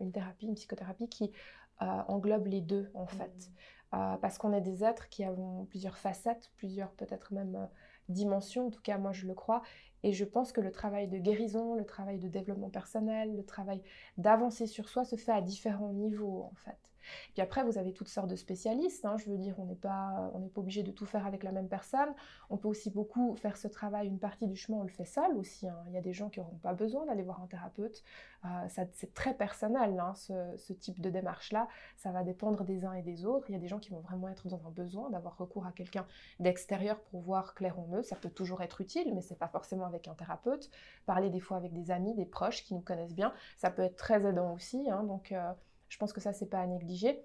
une, 0.01 0.13
thérapie, 0.13 0.47
une 0.47 0.55
psychothérapie 0.55 1.09
qui 1.09 1.33
englobe 1.81 2.47
les 2.47 2.61
deux 2.61 2.91
en 2.95 3.07
fait. 3.07 3.51
Euh, 3.95 4.17
parce 4.17 4.39
qu'on 4.39 4.53
est 4.53 4.61
des 4.61 4.83
êtres 4.83 5.09
qui 5.09 5.25
avons 5.25 5.67
plusieurs 5.67 5.97
facettes, 5.99 6.51
plusieurs 6.57 6.91
peut-être 6.93 7.33
même 7.33 7.55
euh, 7.57 7.67
dimensions, 8.09 8.67
en 8.67 8.71
tout 8.71 8.81
cas 8.83 8.99
moi 8.99 9.13
je 9.13 9.27
le 9.27 9.35
crois, 9.35 9.63
et 10.03 10.13
je 10.13 10.25
pense 10.25 10.53
que 10.53 10.61
le 10.61 10.73
travail 10.73 11.07
de 11.07 11.19
guérison, 11.19 11.75
le 11.75 11.85
travail 11.85 12.19
de 12.19 12.29
développement 12.29 12.71
personnel, 12.71 13.37
le 13.37 13.45
travail 13.45 13.83
d'avancer 14.19 14.67
sur 14.67 14.89
soi 14.89 15.05
se 15.05 15.17
fait 15.17 15.33
à 15.33 15.43
différents 15.43 15.93
niveaux 15.93 16.43
en 16.43 16.55
fait. 16.57 16.94
Puis 17.33 17.43
après, 17.43 17.65
vous 17.65 17.79
avez 17.79 17.93
toutes 17.93 18.09
sortes 18.09 18.29
de 18.29 18.37
spécialistes. 18.37 19.05
hein, 19.05 19.17
je 19.19 19.31
veux 19.31 19.39
dire, 19.39 19.55
on 19.59 19.67
n'est 19.67 19.75
pas, 19.75 20.31
pas 20.55 20.61
obligé 20.61 20.83
de 20.83 20.91
tout 20.91 21.07
faire 21.07 21.27
avec 21.27 21.43
la 21.43 21.53
même 21.53 21.69
personne. 21.69 22.15
On 22.51 22.57
peut 22.57 22.69
aussi 22.69 22.91
beaucoup 22.91 23.35
faire 23.37 23.57
ce 23.57 23.69
travail. 23.69 24.09
Une 24.09 24.19
partie 24.19 24.47
du 24.47 24.57
chemin, 24.57 24.79
on 24.79 24.83
le 24.83 24.89
fait 24.89 25.05
seul 25.05 25.37
aussi. 25.37 25.69
hein. 25.69 25.77
Il 25.89 25.93
y 25.95 25.99
a 25.99 26.01
des 26.01 26.13
gens 26.13 26.29
qui 26.29 26.41
n'auront 26.41 26.57
pas 26.57 26.75
besoin 26.75 27.07
d'aller 27.07 27.23
voir 27.23 27.43
un 27.43 27.47
thérapeute. 27.47 28.03
Euh, 28.45 28.49
c'est 28.69 29.15
très 29.15 29.35
personnel, 29.35 29.99
hein, 29.99 30.15
ce, 30.15 30.73
type 30.73 31.01
de 31.01 31.11
démarche-là. 31.11 31.69
Ça 31.97 32.11
va 32.11 32.25
dépendre 32.25 32.65
des 32.65 32.85
uns 32.85 32.93
et 32.93 33.03
des 33.03 33.25
autres. 33.25 33.49
Il 33.49 33.53
y 33.53 33.57
a 33.57 33.59
des 33.59 33.69
gens 33.69 33.79
qui 33.79 33.91
vont 33.91 34.01
vraiment 34.01 34.29
être 34.29 34.49
dans 34.49 34.67
un 34.67 34.71
besoin 34.71 35.11
d'avoir 35.11 35.37
recours 35.39 35.67
à 35.67 35.73
quelqu'un 35.73 36.07
d'extérieur 36.41 37.01
pour 37.01 37.21
voir 37.21 37.55
clair 37.55 37.79
en 37.79 37.89
eux. 37.95 38.03
Ça 38.03 38.17
peut 38.17 38.31
toujours 38.31 38.61
être 38.63 38.81
utile, 38.81 39.15
mais 39.15 39.23
c'est 39.23 39.39
pas 39.39 39.49
forcément 39.49 39.87
avec 39.87 40.09
un 40.09 40.15
thérapeute. 40.15 40.71
Parler 41.07 41.31
des 41.31 41.41
fois 41.41 41.57
avec 41.57 41.73
des 41.73 41.91
amis, 41.91 42.15
des 42.15 42.27
proches 42.27 42.65
qui 42.65 42.75
nous 42.75 42.81
connaissent 42.81 43.15
bien, 43.15 43.33
ça 43.57 43.71
peut 43.71 43.83
être 43.83 43.97
très 43.97 44.25
aidant 44.27 44.53
aussi. 44.53 44.87
donc, 45.07 45.33
euh, 45.33 45.53
je 45.95 45.99
pense 46.01 46.13
que 46.13 46.21
ça, 46.21 46.33
c'est 46.33 46.47
pas 46.47 46.59
à 46.59 46.67
négliger. 46.67 47.23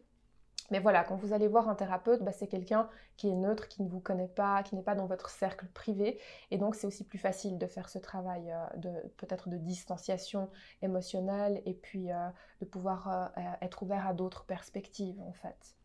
Mais 0.69 0.79
voilà, 0.79 1.03
quand 1.03 1.15
vous 1.15 1.33
allez 1.33 1.47
voir 1.47 1.69
un 1.69 1.73
thérapeute, 1.73 2.21
bah, 2.21 2.31
c'est 2.31 2.45
quelqu'un 2.45 2.87
qui 3.17 3.27
est 3.27 3.33
neutre, 3.33 3.67
qui 3.67 3.81
ne 3.81 3.89
vous 3.89 3.99
connaît 3.99 4.27
pas, 4.27 4.61
qui 4.61 4.75
n'est 4.75 4.83
pas 4.83 4.93
dans 4.93 5.07
votre 5.07 5.31
cercle 5.31 5.65
privé. 5.73 6.19
Et 6.51 6.59
donc, 6.59 6.75
c'est 6.75 6.85
aussi 6.85 7.03
plus 7.03 7.17
facile 7.17 7.57
de 7.57 7.65
faire 7.65 7.89
ce 7.89 7.97
travail 7.97 8.51
euh, 8.51 8.77
de 8.77 8.91
peut-être 9.17 9.49
de 9.49 9.57
distanciation 9.57 10.51
émotionnelle 10.83 11.63
et 11.65 11.73
puis 11.73 12.11
euh, 12.11 12.27
de 12.61 12.65
pouvoir 12.67 13.07
euh, 13.07 13.41
être 13.63 13.81
ouvert 13.81 14.05
à 14.05 14.13
d'autres 14.13 14.45
perspectives, 14.45 15.19
en 15.21 15.33
fait. 15.33 15.75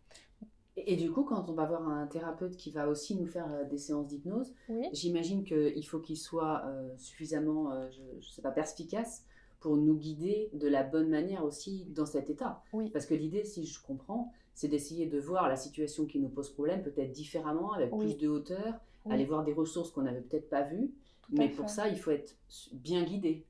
Et, 0.77 0.97
du 0.97 1.11
coup, 1.11 1.25
quand 1.25 1.49
on 1.49 1.55
va 1.55 1.65
voir 1.65 1.89
un 1.89 2.07
thérapeute 2.07 2.59
qui 2.59 2.71
va 2.71 2.87
aussi 2.87 3.17
nous 3.17 3.27
faire 3.27 3.65
des 3.65 3.79
séances 3.79 4.09
d'hypnose, 4.09 4.53
Oui. 4.69 4.91
j'imagine 4.93 5.43
qu'il 5.45 5.87
faut 5.87 6.01
qu'il 6.01 6.19
soit 6.19 6.65
suffisamment, 6.99 7.89
je 7.91 8.03
ne 8.03 8.21
sais 8.21 8.43
pas, 8.43 8.51
perspicace 8.51 9.25
pour 9.65 9.79
nous 9.79 9.95
guider 9.97 10.51
de 10.53 10.69
la 10.69 10.83
bonne 10.83 11.09
manière 11.09 11.43
aussi 11.43 11.87
dans 11.87 12.05
cet 12.05 12.29
état. 12.29 12.63
Oui. 12.75 12.91
Parce 12.91 13.07
que 13.07 13.15
l'idée, 13.15 13.45
si 13.45 13.65
je 13.65 13.81
comprends, 13.83 14.31
c'est 14.53 14.69
d'essayer 14.69 15.07
de 15.07 15.19
voir 15.19 15.49
la 15.49 15.57
situation 15.57 16.05
qui 16.05 16.21
nous 16.21 16.29
pose 16.29 16.51
problème 16.53 16.83
peut-être 16.83 17.13
différemment, 17.13 17.73
avec 17.73 17.91
Oui. 17.95 18.05
plus 18.15 18.19
de 18.19 18.29
hauteur, 18.29 18.75
Oui. 19.07 19.15
aller 19.15 19.25
voir 19.25 19.43
des 19.43 19.55
ressources 19.55 19.91
qu'on 19.91 20.03
n'avait 20.03 20.21
peut-être 20.21 20.51
pas 20.51 20.65
vues. 20.65 20.93
Tout 21.23 21.33
Mais 21.39 21.49
pour 21.49 21.65
fait. 21.65 21.77
ça, 21.77 21.89
il 21.89 21.99
faut 21.99 22.11
être 22.11 22.37
bien 22.73 23.05
guidé. 23.05 23.47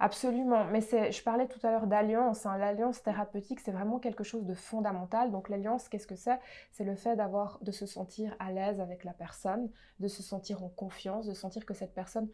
Absolument, 0.00 0.64
mais 0.72 0.80
c'est, 0.80 1.12
je 1.12 1.22
parlais 1.22 1.46
tout 1.46 1.58
à 1.66 1.70
l'heure 1.70 1.86
d'alliance. 1.86 2.46
hein. 2.46 2.56
L'alliance 2.56 3.02
thérapeutique, 3.02 3.60
c'est 3.60 3.72
vraiment 3.72 3.98
quelque 3.98 4.24
chose 4.24 4.46
de 4.46 4.54
fondamental. 4.54 5.30
Donc 5.30 5.50
l'alliance, 5.50 5.90
qu'est-ce 5.90 6.06
que 6.06 6.16
c'est? 6.16 6.38
C'est 6.72 6.84
le 6.84 6.94
fait 6.96 7.14
d'avoir, 7.16 7.58
de 7.60 7.72
se 7.72 7.84
sentir 7.84 8.34
à 8.38 8.50
l'aise 8.50 8.80
avec 8.80 9.04
la 9.04 9.12
personne, 9.12 9.68
de 10.00 10.08
se 10.08 10.22
sentir 10.22 10.64
en 10.64 10.70
confiance, 10.70 11.26
de 11.26 11.34
sentir 11.34 11.66
que 11.66 11.74
cette 11.74 11.92
personne 11.92 12.28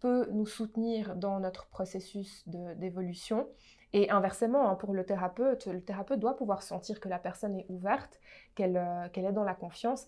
peut 0.00 0.28
nous 0.32 0.46
soutenir 0.46 1.16
dans 1.16 1.40
notre 1.40 1.66
processus 1.66 2.44
d'évolution. 2.46 3.48
Et 3.92 4.10
inversement, 4.10 4.68
hein, 4.68 4.74
pour 4.74 4.92
le 4.92 5.04
thérapeute, 5.04 5.66
le 5.66 5.82
thérapeute 5.82 6.20
doit 6.20 6.36
pouvoir 6.36 6.62
sentir 6.62 7.00
que 7.00 7.08
la 7.08 7.18
personne 7.18 7.56
est 7.56 7.66
ouverte, 7.68 8.20
qu'elle 8.58 8.76
euh, 8.76 9.08
qu'elle 9.08 9.24
est 9.24 9.32
dans 9.32 9.44
la 9.44 9.54
confiance. 9.54 10.06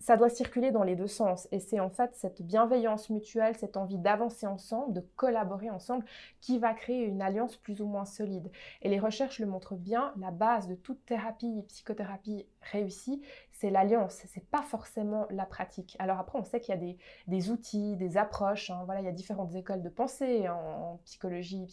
Ça 0.00 0.16
doit 0.16 0.28
circuler 0.30 0.70
dans 0.70 0.84
les 0.84 0.94
deux 0.94 1.08
sens. 1.08 1.48
Et 1.50 1.58
c'est 1.58 1.80
en 1.80 1.90
fait 1.90 2.14
cette 2.14 2.42
bienveillance 2.42 3.10
mutuelle, 3.10 3.56
cette 3.56 3.76
envie 3.76 3.98
d'avancer 3.98 4.46
ensemble, 4.46 4.92
de 4.92 5.00
collaborer 5.16 5.68
ensemble, 5.68 6.04
qui 6.40 6.58
va 6.58 6.74
créer 6.74 7.04
une 7.04 7.20
alliance 7.20 7.56
plus 7.56 7.80
ou 7.82 7.86
moins 7.86 8.04
solide. 8.04 8.50
Et 8.82 8.88
les 8.88 9.00
recherches 9.00 9.40
le 9.40 9.46
montrent 9.46 9.74
bien, 9.74 10.12
la 10.16 10.30
base 10.30 10.68
de 10.68 10.76
toute 10.76 11.04
thérapie, 11.04 11.64
psychothérapie 11.66 12.46
réussie, 12.60 13.20
c'est 13.52 13.70
l'alliance, 13.70 14.22
c'est 14.26 14.48
pas 14.48 14.62
forcément 14.62 15.26
la 15.30 15.46
pratique. 15.46 15.96
Alors 15.98 16.18
après, 16.18 16.38
on 16.38 16.44
sait 16.44 16.60
qu'il 16.60 16.74
y 16.74 16.78
a 16.78 16.96
des, 17.26 17.50
outils, 17.50 17.96
des 17.96 18.16
approches, 18.16 18.70
hein, 18.70 18.82
voilà, 18.86 19.00
il 19.00 19.04
y 19.04 19.08
a 19.08 19.12
différentes 19.12 19.54
écoles 19.54 19.82
de 19.82 19.88
pensée 19.88 20.48
en, 20.48 21.00
psychologie, 21.04 21.66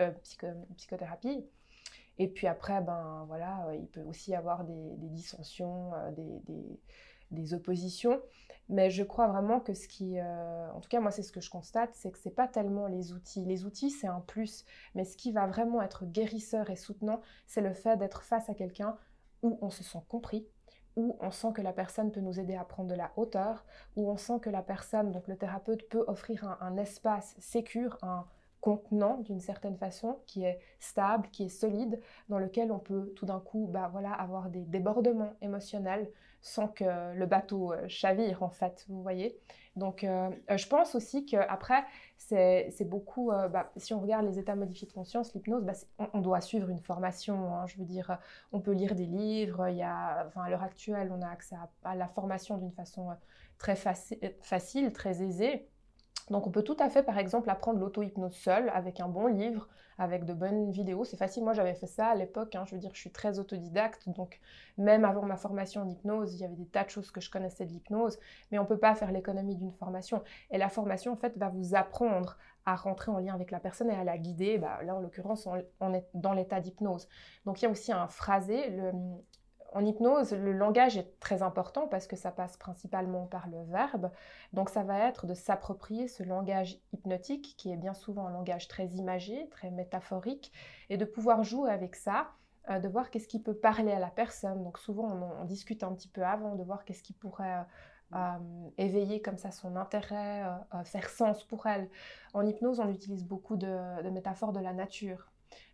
euh, 0.00 0.10
psycho- 0.22 0.66
psychothérapie. 0.76 1.44
Et 2.18 2.28
puis 2.28 2.46
après, 2.46 2.80
ben 2.80 3.24
voilà, 3.28 3.66
euh, 3.68 3.76
il 3.76 3.86
peut 3.86 4.02
aussi 4.02 4.30
y 4.30 4.34
avoir 4.34 4.64
des, 4.64 4.96
dissensions, 4.96 5.92
euh, 5.94 6.10
des, 7.30 7.54
oppositions. 7.54 8.20
Mais 8.68 8.90
je 8.90 9.04
crois 9.04 9.28
vraiment 9.28 9.60
que 9.60 9.74
ce 9.74 9.86
qui, 9.86 10.18
euh, 10.18 10.72
en 10.72 10.80
tout 10.80 10.88
cas 10.88 10.98
moi 10.98 11.12
c'est 11.12 11.22
ce 11.22 11.30
que 11.30 11.40
je 11.40 11.50
constate, 11.50 11.90
c'est 11.94 12.10
que 12.10 12.18
c'est 12.18 12.34
pas 12.34 12.48
tellement 12.48 12.88
les 12.88 13.12
outils. 13.12 13.44
Les 13.44 13.64
outils 13.64 13.90
c'est 13.90 14.08
un 14.08 14.20
plus, 14.20 14.64
mais 14.94 15.04
ce 15.04 15.16
qui 15.16 15.30
va 15.30 15.46
vraiment 15.46 15.82
être 15.82 16.04
guérisseur 16.04 16.68
et 16.70 16.76
soutenant, 16.76 17.20
c'est 17.46 17.60
le 17.60 17.74
fait 17.74 17.96
d'être 17.96 18.22
face 18.22 18.48
à 18.50 18.54
quelqu'un 18.54 18.96
où 19.42 19.58
on 19.62 19.70
se 19.70 19.84
sent 19.84 20.02
compris, 20.08 20.48
où 20.96 21.16
on 21.20 21.30
sent 21.30 21.52
que 21.54 21.62
la 21.62 21.72
personne 21.72 22.10
peut 22.10 22.20
nous 22.20 22.40
aider 22.40 22.56
à 22.56 22.64
prendre 22.64 22.88
de 22.88 22.96
la 22.96 23.12
hauteur, 23.16 23.64
où 23.94 24.10
on 24.10 24.16
sent 24.16 24.40
que 24.40 24.50
la 24.50 24.62
personne, 24.62 25.12
donc 25.12 25.28
le 25.28 25.36
thérapeute, 25.36 25.88
peut 25.88 26.04
offrir 26.08 26.44
un, 26.44 26.58
un 26.60 26.76
espace 26.76 27.36
sécure, 27.38 27.98
un 28.02 28.26
contenant 28.66 29.18
d'une 29.18 29.38
certaine 29.38 29.76
façon, 29.76 30.18
qui 30.26 30.42
est 30.42 30.58
stable, 30.80 31.28
qui 31.30 31.44
est 31.44 31.48
solide, 31.48 32.00
dans 32.28 32.40
lequel 32.40 32.72
on 32.72 32.80
peut 32.80 33.12
tout 33.14 33.24
d'un 33.24 33.38
coup 33.38 33.68
bah, 33.70 33.88
voilà, 33.92 34.10
avoir 34.10 34.48
des 34.48 34.62
débordements 34.62 35.34
émotionnels 35.40 36.10
sans 36.40 36.66
que 36.66 37.14
le 37.14 37.26
bateau 37.26 37.72
euh, 37.72 37.86
chavire 37.86 38.42
en 38.42 38.50
fait, 38.50 38.84
vous 38.88 39.02
voyez. 39.02 39.38
Donc 39.76 40.02
euh, 40.02 40.30
euh, 40.50 40.56
je 40.56 40.66
pense 40.66 40.96
aussi 40.96 41.26
qu'après, 41.26 41.84
c'est 42.16 42.88
beaucoup, 42.88 43.30
bah, 43.30 43.70
si 43.76 43.94
on 43.94 44.00
regarde 44.00 44.26
les 44.26 44.40
états 44.40 44.56
modifiés 44.56 44.88
de 44.88 44.92
conscience, 44.92 45.32
l'hypnose, 45.32 45.62
bah, 45.62 45.74
on, 46.12 46.20
doit 46.20 46.40
suivre 46.40 46.68
une 46.68 46.80
formation, 46.80 47.54
hein. 47.54 47.68
je 47.68 47.78
veux 47.78 47.84
dire, 47.84 48.18
on 48.50 48.60
peut 48.60 48.72
lire 48.72 48.96
des 48.96 49.06
livres, 49.06 49.68
y 49.68 49.82
a, 49.82 50.24
enfin, 50.26 50.42
à 50.42 50.50
l'heure 50.50 50.64
actuelle, 50.64 51.12
on 51.16 51.22
a 51.22 51.28
accès 51.28 51.54
à, 51.84 51.94
la 51.94 52.08
formation 52.08 52.58
d'une 52.58 52.72
façon 52.72 53.10
très 53.58 53.74
faci- 53.74 54.18
facile, 54.40 54.92
très 54.92 55.22
aisée. 55.22 55.68
Donc 56.30 56.46
on 56.46 56.50
peut 56.50 56.62
tout 56.62 56.76
à 56.80 56.90
fait, 56.90 57.02
par 57.02 57.18
exemple, 57.18 57.48
apprendre 57.50 57.78
l'auto-hypnose 57.78 58.34
seul, 58.34 58.68
avec 58.70 59.00
un 59.00 59.08
bon 59.08 59.26
livre, 59.26 59.68
avec 59.98 60.24
de 60.24 60.34
bonnes 60.34 60.70
vidéos. 60.70 61.04
C'est 61.04 61.16
facile, 61.16 61.44
moi 61.44 61.52
j'avais 61.52 61.74
fait 61.74 61.86
ça 61.86 62.08
à 62.08 62.14
l'époque, 62.14 62.54
hein. 62.54 62.64
je 62.66 62.74
veux 62.74 62.80
dire, 62.80 62.90
je 62.92 63.00
suis 63.00 63.10
très 63.10 63.38
autodidacte, 63.38 64.08
donc 64.08 64.40
même 64.76 65.04
avant 65.04 65.22
ma 65.22 65.36
formation 65.36 65.82
en 65.82 65.88
hypnose, 65.88 66.34
il 66.34 66.40
y 66.40 66.44
avait 66.44 66.56
des 66.56 66.66
tas 66.66 66.84
de 66.84 66.90
choses 66.90 67.10
que 67.10 67.20
je 67.20 67.30
connaissais 67.30 67.64
de 67.64 67.70
l'hypnose, 67.70 68.18
mais 68.50 68.58
on 68.58 68.62
ne 68.62 68.68
peut 68.68 68.78
pas 68.78 68.94
faire 68.94 69.12
l'économie 69.12 69.56
d'une 69.56 69.72
formation. 69.72 70.22
Et 70.50 70.58
la 70.58 70.68
formation, 70.68 71.12
en 71.12 71.16
fait, 71.16 71.36
va 71.38 71.48
vous 71.48 71.74
apprendre 71.74 72.36
à 72.66 72.74
rentrer 72.74 73.12
en 73.12 73.18
lien 73.18 73.32
avec 73.32 73.52
la 73.52 73.60
personne 73.60 73.90
et 73.90 73.94
à 73.94 74.02
la 74.02 74.18
guider. 74.18 74.58
Bah, 74.58 74.80
là, 74.82 74.96
en 74.96 75.00
l'occurrence, 75.00 75.46
on, 75.46 75.62
on 75.80 75.94
est 75.94 76.04
dans 76.14 76.32
l'état 76.32 76.60
d'hypnose. 76.60 77.08
Donc 77.44 77.62
il 77.62 77.66
y 77.66 77.68
a 77.68 77.70
aussi 77.70 77.92
un 77.92 78.08
phrasé. 78.08 78.70
Le, 78.70 78.92
en 79.76 79.84
hypnose, 79.84 80.32
le 80.32 80.52
langage 80.52 80.96
est 80.96 81.20
très 81.20 81.42
important 81.42 81.86
parce 81.86 82.06
que 82.06 82.16
ça 82.16 82.30
passe 82.30 82.56
principalement 82.56 83.26
par 83.26 83.46
le 83.46 83.62
verbe. 83.64 84.10
Donc 84.54 84.70
ça 84.70 84.82
va 84.82 84.98
être 85.06 85.26
de 85.26 85.34
s'approprier 85.34 86.08
ce 86.08 86.22
langage 86.22 86.78
hypnotique 86.94 87.54
qui 87.58 87.70
est 87.70 87.76
bien 87.76 87.92
souvent 87.92 88.26
un 88.26 88.32
langage 88.32 88.68
très 88.68 88.86
imagé, 88.86 89.48
très 89.50 89.70
métaphorique, 89.70 90.50
et 90.88 90.96
de 90.96 91.04
pouvoir 91.04 91.44
jouer 91.44 91.70
avec 91.70 91.94
ça, 91.94 92.30
euh, 92.70 92.78
de 92.78 92.88
voir 92.88 93.10
qu'est-ce 93.10 93.28
qui 93.28 93.38
peut 93.38 93.54
parler 93.54 93.92
à 93.92 93.98
la 93.98 94.08
personne. 94.08 94.64
Donc 94.64 94.78
souvent 94.78 95.10
on, 95.40 95.44
discute 95.44 95.82
un 95.82 95.92
petit 95.92 96.08
peu 96.08 96.24
avant, 96.24 96.54
de 96.54 96.64
voir 96.64 96.86
qu'est-ce 96.86 97.02
qui 97.02 97.12
pourrait 97.12 97.58
euh, 97.58 98.16
euh, 98.16 98.68
éveiller 98.78 99.20
comme 99.20 99.36
ça 99.36 99.50
son 99.50 99.76
intérêt, 99.76 100.42
faire 100.84 101.10
sens 101.10 101.44
pour 101.44 101.66
elle. 101.66 101.90
En 102.32 102.46
hypnose, 102.46 102.80
on 102.80 102.88
utilise 102.88 103.24
beaucoup 103.26 103.56
de 103.56 104.08
métaphores 104.08 104.54
de 104.54 104.60
la 104.60 104.72
nature. 104.72 105.30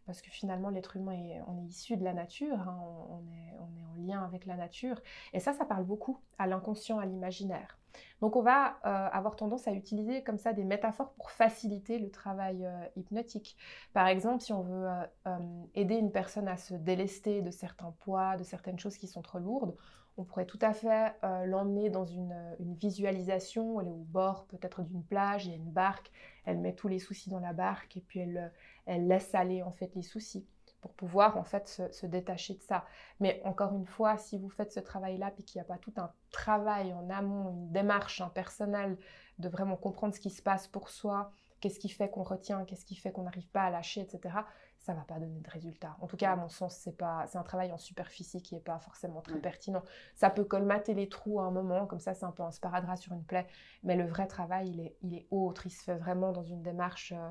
Parce 0.07 0.21
que 0.21 0.31
finalement, 0.31 0.71
l'être 0.71 0.97
humain, 0.97 1.13
est, 1.13 1.41
on 1.47 1.59
est 1.59 1.67
issu 1.67 1.97
de 1.97 2.05
la 2.05 2.13
nature, 2.13 2.59
hein, 2.61 2.79
on, 3.09 3.21
est, 3.31 3.57
on 3.59 3.77
est 3.77 3.85
en 3.85 4.07
lien 4.07 4.25
avec 4.25 4.47
la 4.47 4.57
nature. 4.57 5.01
Et 5.33 5.41
ça, 5.41 5.53
ça 5.53 5.65
parle 5.65 5.85
beaucoup 5.85 6.19
à 6.39 6.47
l'inconscient, 6.47 6.99
à 6.99 7.07
l'imaginaire. 7.07 7.79
Donc 8.21 8.37
on 8.37 8.43
va 8.43 8.79
euh, 8.87 9.09
avoir 9.13 9.37
tendance 9.37 9.67
à 9.69 9.73
utiliser 9.73 10.23
comme 10.23 10.39
ça 10.39 10.53
des 10.53 10.65
métaphores 10.65 11.13
pour 11.13 11.31
faciliter 11.31 11.99
le 11.99 12.11
travail 12.11 12.65
euh, 12.65 12.85
hypnotique. 12.97 13.57
Par 13.93 14.07
exemple, 14.07 14.43
si 14.43 14.53
on 14.53 14.63
veut 14.63 14.89
euh, 15.27 15.39
aider 15.75 15.97
une 15.97 16.13
personne 16.13 16.49
à 16.49 16.57
se 16.57 16.75
délester 16.75 17.43
de 17.43 17.51
certains 17.51 17.95
poids, 18.01 18.37
de 18.37 18.45
certaines 18.45 18.79
choses 18.79 18.97
qui 18.97 19.09
sont 19.09 19.23
trop 19.23 19.39
lourdes, 19.39 19.77
on 20.19 20.25
pourrait 20.25 20.47
tout 20.47 20.59
à 20.61 20.73
fait 20.73 21.15
euh, 21.25 21.47
l'emmener 21.47 21.89
dans 21.91 22.05
une, 22.05 22.37
une 22.61 22.75
visualisation, 22.75 23.81
elle 23.81 23.89
est 23.89 23.91
au 23.91 24.07
bord 24.09 24.47
peut-être 24.47 24.83
d'une 24.83 25.03
plage, 25.03 25.47
il 25.47 25.51
y 25.51 25.55
a 25.55 25.57
une 25.57 25.71
barque, 25.71 26.11
elle 26.45 26.59
met 26.59 26.75
tous 26.75 26.89
les 26.89 26.99
soucis 26.99 27.31
dans 27.31 27.41
la 27.41 27.53
barque 27.53 27.97
et 27.97 28.01
puis 28.01 28.21
elle, 28.21 28.53
euh, 28.89 28.99
laisse 28.99 29.35
aller 29.35 29.63
en 29.63 29.73
fait 29.73 29.95
les 29.95 30.03
soucis 30.03 30.47
pour 30.81 30.93
pouvoir 30.93 31.37
en 31.37 31.45
fait 31.45 31.69
se, 31.69 32.07
détacher 32.07 32.55
de 32.55 32.63
ça. 32.63 32.85
Mais 33.21 33.41
encore 33.45 33.73
une 33.73 33.87
fois, 33.87 34.19
si 34.19 34.37
vous 34.37 34.49
faites 34.49 34.73
ce 34.73 34.81
travail-là 34.81 35.31
puis 35.31 35.45
qu'il 35.45 35.61
n'y 35.61 35.65
a 35.65 35.69
pas 35.69 35.79
tout 35.79 35.93
un 35.97 36.13
travail 36.33 36.93
en 36.93 37.09
amont, 37.09 37.51
une 37.51 37.71
démarche 37.71 38.21
hein, 38.21 38.31
personnelle 38.35 38.99
de 39.39 39.49
vraiment 39.49 39.77
comprendre 39.77 40.15
ce 40.15 40.21
qui 40.21 40.31
se 40.31 40.43
passe 40.43 40.67
pour 40.67 40.89
soi, 40.89 41.31
qu'est-ce 41.61 41.79
qui 41.79 41.89
fait 41.89 42.11
qu'on 42.11 42.25
retient, 42.25 42.65
qu'est-ce 42.65 42.85
qui 42.85 42.97
fait 42.97 43.13
qu'on 43.13 43.23
n'arrive 43.23 43.49
pas 43.49 43.63
à 43.63 43.71
lâcher, 43.71 44.01
etc., 44.01 44.35
ça 44.83 44.95
va 44.95 45.03
pas 45.03 45.19
donner 45.21 45.41
de 45.41 45.49
résultat. 45.51 45.97
En 46.01 46.07
tout 46.09 46.17
cas, 46.17 46.33
à 46.33 46.37
mon 46.37 46.49
sens, 46.49 46.75
c'est 46.77 46.97
pas, 46.97 47.25
c'est 47.29 47.39
un 47.39 47.43
travail 47.45 47.73
en 47.73 47.79
superficie 47.79 48.43
qui 48.43 48.57
est 48.57 48.61
pas 48.61 48.79
forcément 48.81 49.21
très 49.23 49.39
pertinent. 49.39 49.83
Ça 50.17 50.29
peut 50.29 50.45
colmater 50.45 50.93
les 50.95 51.09
trous 51.09 51.41
à 51.41 51.45
un 51.45 51.51
moment, 51.53 51.87
comme 51.87 52.01
ça, 52.01 52.15
c'est 52.15 52.25
un 52.27 52.33
peu 52.33 52.43
un 52.43 52.51
sparadrap 52.51 52.97
sur 52.99 53.13
une 53.13 53.23
plaie, 53.25 53.47
mais 53.85 53.97
le 53.97 54.05
vrai 54.07 54.27
travail, 54.27 54.71
il 54.71 54.81
est, 54.81 54.97
il 55.03 55.15
est 55.15 55.27
autre. 55.31 55.67
Il 55.67 55.71
se 55.71 55.83
fait 55.83 55.97
vraiment 55.97 56.33
dans 56.33 56.43
une 56.43 56.63
démarche 56.63 57.13
euh, 57.17 57.31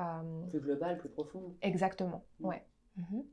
euh, 0.00 0.46
Plus 0.50 0.60
global, 0.60 0.96
plus 0.98 1.08
profond. 1.08 1.56
exactement. 1.60 2.24
Mm. 2.40 2.46
Ouais. 2.46 2.64
Mhm. 2.96 3.24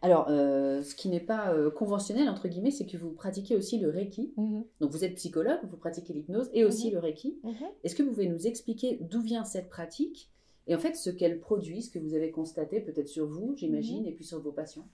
Alors, 0.00 0.26
euh, 0.30 0.82
ce 0.82 0.94
qui 0.94 1.08
n'est 1.08 1.20
pas 1.20 1.50
euh, 1.52 1.70
conventionnel, 1.70 2.28
entre 2.28 2.46
guillemets, 2.48 2.70
c'est 2.70 2.86
que 2.86 2.96
vous 2.96 3.10
pratiquez 3.10 3.56
aussi 3.56 3.78
le 3.78 3.90
Reiki. 3.90 4.32
Mhm. 4.36 4.64
Donc, 4.80 4.90
vous 4.92 5.04
êtes 5.04 5.16
psychologue, 5.16 5.58
vous 5.64 5.76
pratiquez 5.76 6.12
l'hypnose 6.14 6.48
et 6.54 6.64
aussi 6.64 6.86
Mhm. 6.88 6.92
le 6.94 6.98
Reiki. 7.00 7.40
Est-ce 7.82 7.94
que 7.96 8.02
vous 8.02 8.10
pouvez 8.10 8.28
nous 8.28 8.46
expliquer 8.46 8.98
d'où 9.00 9.20
vient 9.20 9.44
cette 9.44 9.68
pratique 9.68 10.30
et 10.68 10.74
en 10.74 10.78
fait 10.78 10.94
ce 10.94 11.10
qu'elle 11.10 11.40
produit, 11.40 11.82
ce 11.82 11.90
que 11.90 11.98
vous 11.98 12.14
avez 12.14 12.30
constaté 12.30 12.80
peut-être 12.80 13.08
sur 13.08 13.26
vous, 13.26 13.54
j'imagine, 13.56 14.06
et 14.06 14.12
puis 14.12 14.24
sur 14.24 14.40
vos 14.40 14.52
patients. 14.52 14.86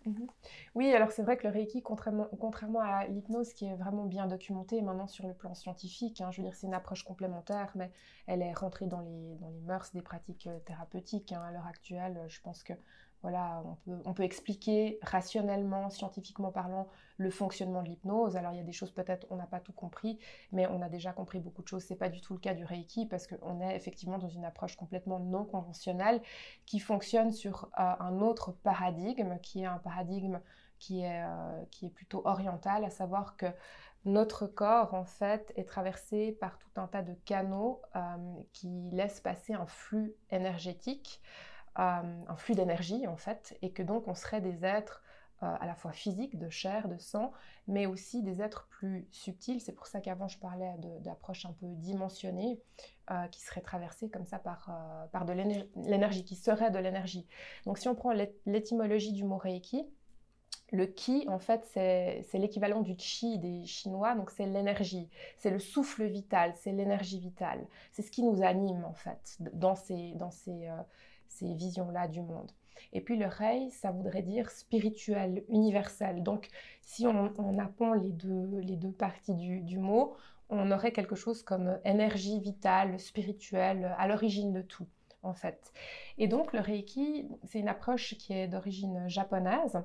Oui, 0.75 0.93
alors 0.93 1.11
c'est 1.11 1.23
vrai 1.23 1.37
que 1.37 1.47
le 1.47 1.53
Reiki, 1.53 1.83
contrairement, 1.83 2.29
contrairement 2.39 2.81
à 2.81 3.07
l'hypnose 3.07 3.53
qui 3.53 3.67
est 3.67 3.75
vraiment 3.75 4.07
bien 4.07 4.27
documentée 4.27 4.81
maintenant 4.83 5.09
sur 5.09 5.27
le 5.27 5.35
plan 5.35 5.55
scientifique, 5.55 6.21
hein, 6.21 6.31
je 6.31 6.41
veux 6.41 6.49
dire 6.49 6.55
c'est 6.55 6.69
une 6.69 6.75
approche 6.75 7.03
complémentaire, 7.03 7.73
mais 7.75 7.91
elle 8.27 8.41
est 8.41 8.53
rentrée 8.53 8.87
dans 8.87 9.01
les, 9.01 9.35
dans 9.41 9.51
les 9.51 9.61
mœurs 9.61 9.93
des 9.93 10.03
pratiques 10.03 10.47
euh, 10.47 10.59
thérapeutiques 10.61 11.33
hein, 11.33 11.43
à 11.43 11.53
l'heure 11.53 11.67
actuelle. 11.67 12.25
Je 12.29 12.41
pense 12.41 12.63
que 12.63 12.73
on 13.87 14.15
peut, 14.15 14.23
expliquer 14.23 14.99
rationnellement, 15.03 15.91
scientifiquement 15.91 16.51
parlant, 16.51 16.89
le 17.17 17.31
fonctionnement 17.31 17.83
de 17.83 17.89
l'hypnose. 17.89 18.37
Alors 18.37 18.53
il 18.53 18.57
y 18.59 18.61
a 18.61 18.65
des 18.65 18.73
choses 18.73 18.91
peut-être 18.91 19.27
on 19.31 19.37
n'a 19.37 19.47
pas 19.47 19.61
tout 19.61 19.73
compris, 19.73 20.19
mais 20.53 20.67
on 20.67 20.83
a 20.83 20.89
déjà 20.89 21.13
compris 21.13 21.41
beaucoup 21.41 21.63
de 21.63 21.69
choses. 21.69 21.85
C'est 21.85 21.97
pas 21.97 22.09
du 22.09 22.21
tout 22.21 22.35
le 22.35 22.41
cas 22.41 22.55
du 22.55 22.65
Reiki 22.65 23.07
parce 23.07 23.27
qu'on 23.27 23.61
est 23.61 23.77
effectivement 23.77 24.19
dans 24.19 24.29
une 24.29 24.45
approche 24.45 24.77
complètement 24.77 25.19
non 25.19 25.45
conventionnelle 25.45 26.21
qui 26.67 26.81
fonctionne 26.81 27.33
sur 27.33 27.71
euh, 27.79 27.93
un 28.01 28.21
autre 28.21 28.53
paradigme, 28.53 29.39
qui 29.43 29.63
est 29.63 29.67
un 29.67 29.79
paradigme 29.79 30.41
qui 30.79 31.01
est, 31.01 31.23
euh, 31.25 31.65
qui 31.71 31.87
est 31.87 31.91
plutôt 31.91 32.23
oriental, 32.25 32.85
à 32.85 32.91
savoir 32.91 33.37
que 33.37 33.47
notre 34.05 34.47
corps, 34.47 34.93
en 34.95 35.05
fait, 35.05 35.53
est 35.57 35.65
traversé 35.65 36.33
par 36.33 36.59
tout 36.59 36.69
un 36.77 36.87
tas 36.87 37.03
de 37.03 37.15
canaux 37.25 37.81
euh, 37.97 38.01
qui 38.53 38.69
laissent 38.93 39.21
passer 39.21 39.55
un 39.55 39.67
flux 39.67 40.15
énergétique, 40.31 41.23
un 41.77 42.37
flux 42.37 42.55
d'énergie, 42.55 43.07
en 43.07 43.17
fait, 43.17 43.57
et 43.63 43.73
que 43.73 43.83
donc 43.83 44.09
on 44.09 44.15
serait 44.15 44.41
des 44.41 44.65
êtres 44.65 45.03
euh, 45.43 45.57
à 45.61 45.67
la 45.67 45.75
fois 45.75 45.91
physiques, 45.91 46.39
de 46.39 46.49
chair, 46.49 46.89
de 46.89 46.97
sang, 46.97 47.33
mais 47.67 47.87
aussi 47.87 48.23
des 48.23 48.41
êtres 48.41 48.69
plus 48.71 49.07
subtils. 49.11 49.61
C'est 49.61 49.73
pour 49.73 49.89
ça 49.89 50.01
qu'avant 50.01 50.29
je 50.29 50.39
parlais 50.39 50.73
d'approche 51.01 51.45
un 51.45 51.53
peu 51.53 51.67
dimensionnée, 51.67 52.61
euh, 53.11 53.27
qui 53.29 53.43
serait 53.43 53.61
traversée 53.61 54.09
comme 54.09 54.25
ça 54.25 54.39
par, 54.39 54.69
euh, 54.71 55.07
par 55.09 55.25
de 55.25 55.33
l'énergie, 55.33 56.25
qui 56.25 56.37
serait 56.37 56.71
de 56.71 56.79
l'énergie. 56.79 57.27
Donc 57.67 57.79
si 57.79 57.89
on 57.89 57.97
prend 57.97 58.13
l'étymologie 58.47 59.13
du 59.13 59.25
mot 59.25 59.37
Reiki, 59.37 59.85
le 60.73 60.87
ki, 60.87 61.27
en 61.29 61.39
fait, 61.39 61.65
c'est 61.73 62.39
l'équivalent 62.39 62.81
du 62.81 62.95
chi 62.97 63.39
des 63.39 63.65
Chinois, 63.67 64.15
donc 64.15 64.31
c'est 64.31 64.47
l'énergie, 64.47 65.09
c'est 65.37 65.51
le 65.51 65.59
souffle 65.59 66.05
vital, 66.05 66.55
c'est 66.57 66.73
l'énergie 66.73 67.19
vitale. 67.19 67.67
C'est 67.93 68.03
ce 68.03 68.11
qui 68.11 68.23
nous 68.23 68.43
anime, 68.43 68.85
en 68.85 68.95
fait, 68.95 69.37
dans 69.41 69.75
ces, 69.75 70.13
dans 70.13 70.31
ces, 70.31 70.69
ces 71.29 71.55
visions-là 71.55 72.09
du 72.09 72.21
monde. 72.23 72.51
Et 72.93 73.01
puis 73.01 73.17
le 73.17 73.27
rei, 73.27 73.71
ça 73.71 73.91
voudrait 73.91 74.23
dire 74.23 74.51
spirituel, 74.51 75.45
universel. 75.49 76.23
Donc 76.23 76.49
si 76.81 77.07
on, 77.07 77.33
on 77.39 77.93
les 77.95 78.13
deux, 78.13 78.61
les 78.61 78.77
deux 78.77 78.93
parties 78.93 79.35
du, 79.35 79.79
mot, 79.79 80.15
on 80.49 80.71
aurait 80.71 80.93
quelque 80.93 81.17
chose 81.17 81.43
comme 81.43 81.79
énergie 81.85 82.41
vitale, 82.41 82.99
spirituelle, 83.01 83.95
à 83.99 84.07
l'origine 84.07 84.53
de 84.53 84.63
tout, 84.63 84.87
en 85.23 85.35
fait. 85.35 85.73
Et 86.19 86.29
donc 86.29 86.53
le 86.53 86.61
reiki, 86.61 87.29
c'est 87.45 87.59
une 87.59 87.69
approche 87.69 88.17
qui 88.17 88.33
est 88.33 88.49
d'origine 88.49 89.09
japonaise 89.09 89.83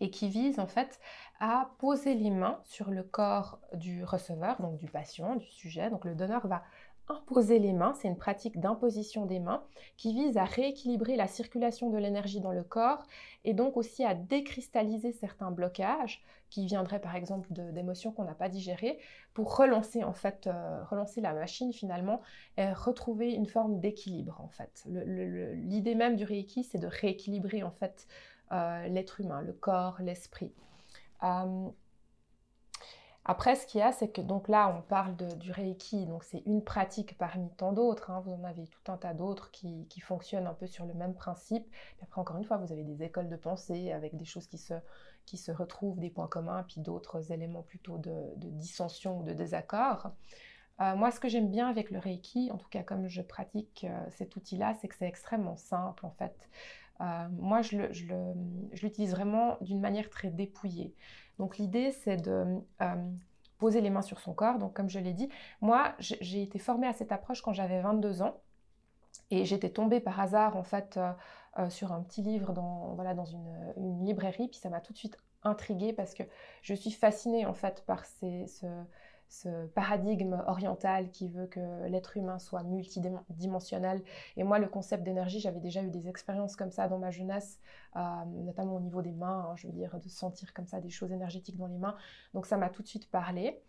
et 0.00 0.10
qui 0.10 0.28
vise 0.28 0.58
en 0.58 0.66
fait 0.66 1.00
à 1.40 1.70
poser 1.78 2.14
les 2.14 2.30
mains 2.30 2.60
sur 2.64 2.90
le 2.90 3.02
corps 3.02 3.60
du 3.74 4.04
receveur, 4.04 4.60
donc 4.60 4.78
du 4.78 4.86
patient, 4.86 5.36
du 5.36 5.46
sujet. 5.46 5.90
Donc 5.90 6.04
le 6.04 6.14
donneur 6.14 6.46
va 6.46 6.62
imposer 7.08 7.58
les 7.58 7.72
mains, 7.72 7.94
c'est 7.94 8.08
une 8.08 8.16
pratique 8.16 8.58
d'imposition 8.60 9.26
des 9.26 9.38
mains 9.38 9.62
qui 9.96 10.14
vise 10.14 10.36
à 10.36 10.44
rééquilibrer 10.44 11.16
la 11.16 11.26
circulation 11.26 11.90
de 11.90 11.98
l'énergie 11.98 12.40
dans 12.40 12.52
le 12.52 12.62
corps 12.62 13.02
et 13.44 13.52
donc 13.52 13.76
aussi 13.76 14.04
à 14.04 14.14
décristalliser 14.14 15.12
certains 15.12 15.50
blocages 15.50 16.22
qui 16.48 16.66
viendraient 16.66 17.00
par 17.00 17.14
exemple 17.14 17.48
d'émotions 17.52 18.12
qu'on 18.12 18.24
n'a 18.24 18.34
pas 18.34 18.48
digérées 18.48 18.98
pour 19.34 19.56
relancer 19.56 20.02
en 20.02 20.14
fait 20.14 20.46
euh, 20.46 20.82
relancer 20.84 21.20
la 21.20 21.34
machine 21.34 21.72
finalement 21.72 22.22
et 22.56 22.72
retrouver 22.72 23.32
une 23.32 23.46
forme 23.46 23.80
d'équilibre 23.80 24.40
en 24.40 24.48
fait. 24.48 24.84
L'idée 24.86 25.94
même 25.94 26.16
du 26.16 26.24
Reiki 26.24 26.64
c'est 26.64 26.78
de 26.78 26.86
rééquilibrer 26.86 27.62
en 27.62 27.72
fait 27.72 28.06
euh, 28.52 28.86
l'être 28.88 29.20
humain, 29.20 29.42
le 29.42 29.52
corps, 29.52 29.96
l'esprit. 30.00 30.52
Euh, 31.22 31.68
après, 33.26 33.56
ce 33.56 33.66
qu'il 33.66 33.80
y 33.80 33.82
a, 33.82 33.90
c'est 33.90 34.08
que 34.08 34.20
donc 34.20 34.48
là, 34.48 34.74
on 34.76 34.82
parle 34.82 35.16
du 35.16 35.50
Reiki, 35.50 36.04
donc 36.04 36.24
c'est 36.24 36.42
une 36.44 36.62
pratique 36.62 37.16
parmi 37.16 37.48
tant 37.56 37.72
d'autres. 37.72 38.10
Hein. 38.10 38.22
Vous 38.26 38.32
en 38.32 38.44
avez 38.44 38.66
tout 38.66 38.92
un 38.92 38.98
tas 38.98 39.14
d'autres 39.14 39.50
qui, 39.50 39.88
fonctionnent 40.00 40.46
un 40.46 40.52
peu 40.52 40.66
sur 40.66 40.84
le 40.84 40.92
même 40.92 41.14
principe. 41.14 41.64
après, 42.02 42.20
encore 42.20 42.36
une 42.36 42.44
fois, 42.44 42.58
vous 42.58 42.70
avez 42.70 42.84
des 42.84 43.02
écoles 43.02 43.30
de 43.30 43.36
pensée 43.36 43.92
avec 43.92 44.14
des 44.16 44.26
choses 44.26 44.46
qui 44.46 44.58
se, 44.58 44.74
qui 45.24 45.38
se 45.38 45.50
retrouvent, 45.50 45.98
des 45.98 46.10
points 46.10 46.28
communs, 46.28 46.64
puis 46.64 46.82
d'autres 46.82 47.32
éléments 47.32 47.62
plutôt 47.62 47.96
de, 47.96 48.12
dissension 48.36 49.20
ou 49.20 49.22
de 49.22 49.32
désaccord. 49.32 50.10
Euh, 50.80 50.94
moi, 50.94 51.10
ce 51.10 51.18
que 51.18 51.28
j'aime 51.28 51.50
bien 51.50 51.68
avec 51.68 51.90
le 51.90 51.98
Reiki, 51.98 52.50
en 52.50 52.58
tout 52.58 52.68
cas 52.68 52.82
comme 52.82 53.08
je 53.08 53.22
pratique 53.22 53.86
euh, 53.88 54.06
cet 54.10 54.36
outil-là, 54.36 54.74
c'est 54.80 54.88
que 54.88 54.96
c'est 54.96 55.06
extrêmement 55.06 55.56
simple 55.56 56.04
en 56.04 56.10
fait. 56.10 56.50
Euh, 57.00 57.28
moi, 57.30 57.62
je 57.62 58.82
l'utilise 58.82 59.12
vraiment 59.12 59.56
d'une 59.60 59.80
manière 59.80 60.10
très 60.10 60.30
dépouillée. 60.30 60.94
Donc 61.38 61.58
l'idée, 61.58 61.90
c'est 61.92 62.16
de 62.16 62.44
euh, 62.82 62.94
poser 63.58 63.80
les 63.80 63.90
mains 63.90 64.02
sur 64.02 64.20
son 64.20 64.32
corps. 64.34 64.58
Donc 64.58 64.74
comme 64.74 64.88
je 64.88 64.98
l'ai 64.98 65.12
dit, 65.12 65.28
moi, 65.60 65.94
j'ai 65.98 66.42
été 66.42 66.58
formée 66.58 66.86
à 66.86 66.92
cette 66.92 67.12
approche 67.12 67.42
quand 67.42 67.52
j'avais 67.52 67.80
22 67.80 68.22
ans. 68.22 68.40
Et 69.30 69.44
j'étais 69.44 69.70
tombée 69.70 70.00
par 70.00 70.20
hasard, 70.20 70.56
en 70.56 70.62
fait, 70.62 70.98
euh, 71.58 71.70
sur 71.70 71.92
un 71.92 72.02
petit 72.02 72.22
livre 72.22 72.52
dans, 72.52 72.94
voilà, 72.94 73.14
dans 73.14 73.24
une, 73.24 73.72
une 73.76 74.04
librairie. 74.04 74.48
Puis 74.48 74.58
ça 74.58 74.68
m'a 74.68 74.80
tout 74.80 74.92
de 74.92 74.98
suite 74.98 75.16
intriguée 75.42 75.92
parce 75.92 76.14
que 76.14 76.22
je 76.62 76.74
suis 76.74 76.90
fascinée, 76.90 77.46
en 77.46 77.54
fait, 77.54 77.84
par 77.86 78.04
ces, 78.04 78.46
ce, 78.46 78.66
ce 79.28 79.66
paradigme 79.68 80.42
oriental 80.46 81.10
qui 81.10 81.28
veut 81.28 81.46
que 81.46 81.86
l'être 81.86 82.16
humain 82.16 82.38
soit 82.38 82.62
multidimensionnel. 82.62 84.02
Et 84.36 84.44
moi, 84.44 84.58
le 84.58 84.68
concept 84.68 85.02
d'énergie, 85.02 85.40
j'avais 85.40 85.60
déjà 85.60 85.82
eu 85.82 85.90
des 85.90 86.08
expériences 86.08 86.56
comme 86.56 86.70
ça 86.70 86.88
dans 86.88 86.98
ma 86.98 87.10
jeunesse, 87.10 87.58
euh, 87.96 88.00
notamment 88.26 88.76
au 88.76 88.80
niveau 88.80 89.02
des 89.02 89.12
mains, 89.12 89.48
hein, 89.50 89.56
je 89.56 89.66
veux 89.66 89.72
dire, 89.72 89.98
de 89.98 90.08
sentir 90.08 90.52
comme 90.54 90.66
ça 90.66 90.80
des 90.80 90.90
choses 90.90 91.12
énergétiques 91.12 91.56
dans 91.56 91.66
les 91.66 91.78
mains. 91.78 91.96
Donc 92.32 92.46
ça 92.46 92.56
m'a 92.56 92.68
tout 92.68 92.82
de 92.82 92.88
suite 92.88 93.10
parlé. 93.10 93.60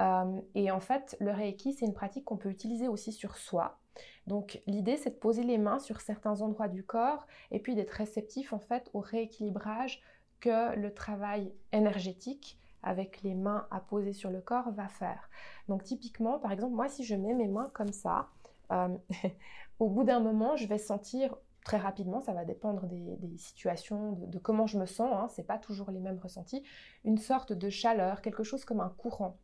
Euh, 0.00 0.40
et 0.54 0.70
en 0.70 0.80
fait, 0.80 1.16
le 1.20 1.32
Reiki, 1.32 1.72
c'est 1.72 1.84
une 1.84 1.94
pratique 1.94 2.24
qu'on 2.24 2.36
peut 2.36 2.50
utiliser 2.50 2.88
aussi 2.88 3.12
sur 3.12 3.36
soi. 3.36 3.78
Donc 4.26 4.62
l'idée, 4.66 4.96
c'est 4.96 5.10
de 5.10 5.16
poser 5.16 5.42
les 5.42 5.58
mains 5.58 5.80
sur 5.80 6.00
certains 6.00 6.40
endroits 6.40 6.68
du 6.68 6.84
corps 6.84 7.26
et 7.50 7.58
puis 7.58 7.74
d'être 7.74 7.90
réceptif 7.90 8.52
en 8.52 8.60
fait 8.60 8.90
au 8.92 9.00
rééquilibrage 9.00 10.00
que 10.40 10.76
le 10.76 10.94
travail 10.94 11.52
énergétique 11.72 12.57
avec 12.82 13.22
les 13.22 13.34
mains 13.34 13.66
à 13.70 13.80
poser 13.80 14.12
sur 14.12 14.30
le 14.30 14.40
corps 14.40 14.70
va 14.72 14.88
faire. 14.88 15.28
Donc 15.68 15.84
typiquement, 15.84 16.38
par 16.38 16.52
exemple, 16.52 16.74
moi 16.74 16.88
si 16.88 17.04
je 17.04 17.14
mets 17.14 17.34
mes 17.34 17.48
mains 17.48 17.70
comme 17.74 17.92
ça, 17.92 18.28
euh, 18.72 18.96
au 19.78 19.88
bout 19.88 20.04
d'un 20.04 20.20
moment, 20.20 20.56
je 20.56 20.66
vais 20.66 20.78
sentir 20.78 21.36
très 21.64 21.76
rapidement, 21.76 22.20
ça 22.20 22.32
va 22.32 22.44
dépendre 22.44 22.86
des, 22.86 23.36
situations, 23.36 24.12
de, 24.12 24.38
comment 24.38 24.66
je 24.66 24.78
me 24.78 24.86
sens, 24.86 25.12
hein, 25.12 25.28
c'est 25.28 25.46
pas 25.46 25.58
toujours 25.58 25.90
les 25.90 26.00
mêmes 26.00 26.18
ressentis, 26.18 26.62
une 27.04 27.18
sorte 27.18 27.52
de 27.52 27.68
chaleur, 27.68 28.22
quelque 28.22 28.42
chose 28.42 28.64
comme 28.64 28.80
un 28.80 28.88
courant. 28.88 29.36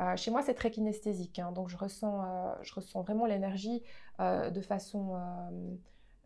Euh, 0.00 0.16
chez 0.16 0.32
moi, 0.32 0.42
c'est 0.42 0.54
très 0.54 0.72
kinesthésique, 0.72 1.38
hein, 1.38 1.52
donc 1.52 1.68
je 1.68 1.76
ressens, 1.76 2.24
euh, 2.24 2.54
je 2.62 2.74
ressens 2.74 3.02
vraiment 3.02 3.26
l'énergie 3.26 3.82
de 4.18 4.60
façon 4.60 5.16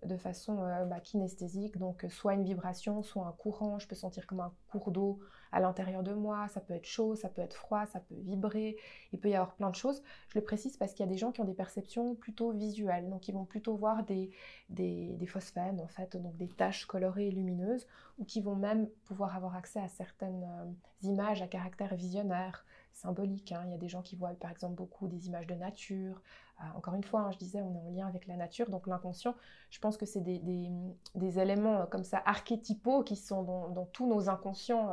de 0.03 0.17
façon 0.17 0.57
bah, 0.87 0.99
kinesthésique, 1.01 1.77
donc 1.77 2.07
soit 2.09 2.33
une 2.33 2.43
vibration, 2.43 3.03
soit 3.03 3.27
un 3.27 3.33
courant, 3.33 3.79
je 3.79 3.87
peux 3.87 3.95
sentir 3.95 4.27
comme 4.27 4.41
un 4.41 4.53
cours 4.71 4.91
d'eau 4.91 5.21
à 5.53 5.61
l'intérieur 5.61 6.03
de 6.03 6.13
moi, 6.13 6.49
ça 6.49 6.61
peut 6.61 6.75
être 6.75 6.87
chaud, 6.87 7.15
ça 7.15 7.29
peut 7.29 7.43
être 7.43 7.55
froid, 7.55 7.85
ça 7.87 8.01
peut 8.01 8.15
vibrer, 8.19 8.77
il 9.13 9.21
peut 9.21 9.29
y 9.29 9.35
avoir 9.35 9.55
plein 9.55 9.71
de 9.71 9.75
choses. 9.75 10.03
Je 10.29 10.39
le 10.39 10.45
précise 10.45 10.77
parce 10.77 10.93
qu'il 10.95 11.05
y 11.05 11.09
a 11.09 11.13
des 11.13 11.19
gens 11.19 11.31
qui 11.31 11.41
ont 11.41 11.45
des 11.45 11.55
perceptions 11.55 12.15
plutôt 12.15 12.53
visuelles, 12.53 13.09
donc 13.11 13.29
ils 13.29 13.33
vont 13.33 13.45
plutôt 13.45 13.77
voir 13.77 14.03
des, 14.05 14.31
des, 14.71 15.27
phosphènes, 15.27 15.81
en 15.81 15.89
fait, 15.89 16.17
donc 16.17 16.37
des 16.37 16.49
taches 16.49 16.87
colorées 16.87 17.29
et 17.29 17.31
lumineuses, 17.31 17.87
ou 18.19 18.25
qui 18.25 18.41
vont 18.41 18.57
même 18.57 18.89
pouvoir 19.05 19.37
avoir 19.37 19.55
accès 19.55 19.81
à 19.81 19.89
certaines 19.89 20.45
euh, 20.45 21.07
images 21.07 21.43
à 21.43 21.47
caractère 21.47 21.95
visionnaire, 21.95 22.65
symbolique. 22.95 23.53
Hein. 23.53 23.63
Il 23.67 23.71
y 23.71 23.75
a 23.75 23.79
des 23.79 23.89
gens 23.89 24.03
qui 24.03 24.17
voient 24.17 24.31
par 24.41 24.51
exemple 24.51 24.75
beaucoup 24.75 25.09
des 25.09 25.27
images 25.27 25.47
de 25.47 25.55
nature. 25.55 26.21
Euh, 26.61 26.65
encore 26.77 26.95
une 26.95 27.05
fois, 27.05 27.21
hein, 27.21 27.31
je 27.33 27.39
disais, 27.39 27.61
on 27.61 27.75
est 27.75 27.81
en 27.81 27.91
lien 27.91 28.07
avec 28.07 28.27
la 28.27 28.37
nature, 28.37 28.69
donc 28.71 28.87
l'inconscient, 28.87 29.35
je 29.71 29.79
pense 29.79 29.97
que 29.97 30.07
c'est 30.07 30.21
des, 30.21 31.39
éléments 31.39 31.81
euh, 31.81 31.87
comme 31.87 32.05
ça 32.05 32.23
archétypaux 32.25 33.03
qui 33.03 33.17
sont 33.17 33.43
dans, 33.43 33.87
tous 33.87 34.07
nos 34.07 34.29
inconscients 34.29 34.91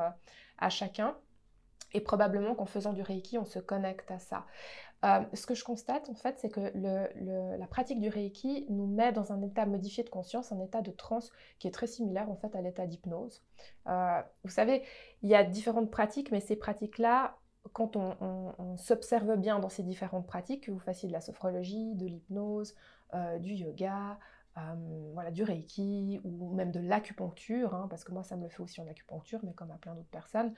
à 0.58 0.70
chacun. 0.70 1.16
Et 1.94 2.02
probablement 2.02 2.54
qu'en 2.54 2.68
faisant 2.68 2.94
du 2.94 3.02
Reiki, 3.02 3.40
on 3.40 3.46
se 3.46 3.58
connecte 3.58 4.12
à 4.12 4.20
ça. 4.20 4.46
Euh, 5.06 5.22
ce 5.34 5.46
que 5.46 5.56
je 5.56 5.64
constate, 5.64 6.10
en 6.10 6.14
fait, 6.14 6.38
c'est 6.40 6.50
que 6.50 6.72
la 6.76 7.68
pratique 7.68 8.02
du 8.02 8.10
Reiki 8.10 8.66
nous 8.70 8.86
met 8.86 9.12
dans 9.12 9.32
un 9.32 9.42
état 9.42 9.66
modifié 9.66 10.04
de 10.04 10.10
conscience, 10.10 10.52
un 10.52 10.60
état 10.60 10.82
de 10.82 10.92
transe 10.92 11.32
qui 11.58 11.68
est 11.68 11.72
très 11.72 11.88
similaire, 11.88 12.30
en 12.30 12.36
fait, 12.36 12.56
à 12.56 12.62
l'état 12.62 12.86
d'hypnose. 12.86 13.42
Euh, 13.88 14.22
vous 14.44 14.52
savez, 14.52 14.84
il 15.22 15.30
y 15.30 15.36
a 15.36 15.44
différentes 15.44 15.90
pratiques, 15.90 16.32
mais 16.32 16.42
ces 16.42 16.58
pratiques-là, 16.58 17.38
quand 17.74 17.96
on, 17.96 18.78
s'observe 18.78 19.36
bien 19.38 19.60
dans 19.60 19.70
ces 19.70 19.84
différentes 19.84 20.28
pratiques, 20.28 20.66
que 20.66 20.72
vous 20.72 20.80
fassiez 20.80 21.08
de 21.08 21.14
la 21.14 21.22
sophrologie, 21.22 21.96
de 21.96 22.06
l'hypnose, 22.06 22.76
euh, 23.14 23.38
du 23.40 23.54
yoga, 23.54 24.18
euh, 24.58 25.12
voilà, 25.14 25.32
du 25.32 25.44
Reiki 25.44 26.20
ou 26.24 26.54
même 26.54 26.72
de 26.72 26.80
l'acupuncture, 26.80 27.74
hein, 27.74 27.88
parce 27.90 28.04
que 28.04 28.12
moi 28.12 28.24
ça 28.24 28.36
me 28.36 28.44
le 28.44 28.50
fait 28.50 28.62
aussi 28.62 28.82
en 28.82 28.88
acupuncture, 28.88 29.40
mais 29.44 29.54
comme 29.54 29.72
à 29.72 29.78
plein 29.78 29.96
d'autres 29.96 30.10
personnes, 30.10 30.54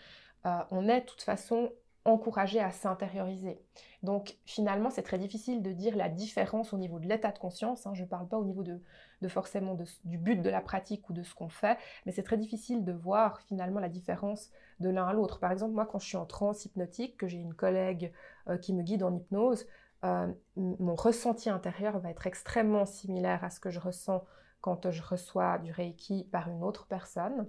euh, 0.46 0.60
on 0.72 0.88
est 0.88 1.02
de 1.02 1.06
toute 1.06 1.22
façon 1.22 1.72
encouragé 2.06 2.60
à 2.60 2.72
s'intérioriser. 2.72 3.60
Donc 4.04 4.38
finalement, 4.46 4.90
c'est 4.90 5.04
très 5.04 5.20
difficile 5.20 5.62
de 5.62 5.72
dire 5.72 5.96
la 5.96 6.10
différence 6.10 6.74
au 6.74 6.78
niveau 6.78 7.00
de 7.00 7.08
l'état 7.08 7.32
de 7.32 7.38
conscience. 7.38 7.86
Hein. 7.86 7.94
Je 7.94 8.04
ne 8.04 8.08
parle 8.08 8.28
pas 8.28 8.38
au 8.38 8.46
niveau 8.46 8.64
de, 8.64 8.82
forcément 9.28 9.78
du 10.06 10.18
but 10.18 10.42
de 10.42 10.50
la 10.50 10.62
pratique 10.62 11.10
ou 11.10 11.14
de 11.14 11.22
ce 11.24 11.36
qu'on 11.36 11.50
fait, 11.50 11.78
mais 12.06 12.12
c'est 12.12 12.24
très 12.24 12.38
difficile 12.38 12.84
de 12.84 12.92
voir 12.92 13.42
finalement 13.42 13.80
la 13.80 13.90
différence 13.90 14.50
de 14.80 14.90
l'un 14.90 15.06
à 15.06 15.14
l'autre. 15.14 15.40
Par 15.40 15.52
exemple, 15.52 15.74
moi, 15.74 15.86
quand 15.86 16.00
je 16.00 16.08
suis 16.08 16.18
en 16.18 16.26
transe 16.26 16.66
hypnotique, 16.66 17.18
que 17.18 17.28
j'ai 17.28 17.38
une 17.38 17.54
collègue 17.54 18.12
euh, 18.48 18.58
qui 18.58 18.74
me 18.74 18.82
guide 18.82 19.04
en 19.04 19.16
hypnose, 19.16 19.68
euh, 20.04 20.34
mon 20.56 20.96
ressenti 20.96 21.52
intérieur 21.52 22.00
va 22.00 22.10
être 22.10 22.26
extrêmement 22.26 22.88
similaire 22.88 23.44
à 23.44 23.52
ce 23.52 23.60
que 23.60 23.70
je 23.70 23.80
ressens 23.80 24.26
quand 24.60 24.90
je 24.90 25.04
reçois 25.04 25.60
du 25.60 25.72
Reiki 25.72 26.28
par 26.32 26.50
une 26.50 26.64
autre 26.64 26.88
personne 26.88 27.48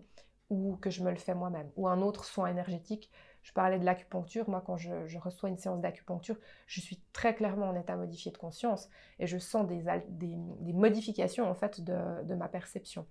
ou 0.52 0.76
que 0.76 0.90
je 0.90 1.02
me 1.02 1.10
le 1.10 1.16
fais 1.16 1.34
moi-même, 1.34 1.70
ou 1.76 1.88
un 1.88 2.02
autre 2.02 2.24
soin 2.24 2.48
énergétique. 2.48 3.10
Je 3.42 3.52
parlais 3.52 3.78
de 3.78 3.84
l'acupuncture, 3.84 4.48
moi 4.48 4.62
quand 4.64 4.76
je, 4.76 5.18
reçois 5.18 5.48
une 5.48 5.58
séance 5.58 5.80
d'acupuncture, 5.80 6.36
je 6.66 6.80
suis 6.80 7.00
très 7.12 7.34
clairement 7.34 7.68
en 7.68 7.74
état 7.74 7.96
modifié 7.96 8.30
de 8.30 8.38
conscience 8.38 8.88
et 9.18 9.26
je 9.26 9.38
sens 9.38 9.66
des, 9.66 10.36
modifications 10.72 11.50
en 11.50 11.54
fait 11.54 11.80
de, 11.80 12.22
de, 12.24 12.34
ma 12.34 12.48
perception. 12.48 13.06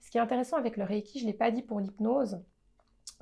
Ce 0.00 0.10
qui 0.10 0.18
est 0.18 0.20
intéressant 0.20 0.56
avec 0.56 0.76
le 0.76 0.84
Reiki, 0.84 1.18
je 1.18 1.24
ne 1.24 1.30
l'ai 1.30 1.36
pas 1.36 1.50
dit 1.50 1.62
pour 1.62 1.80
l'hypnose, 1.80 2.42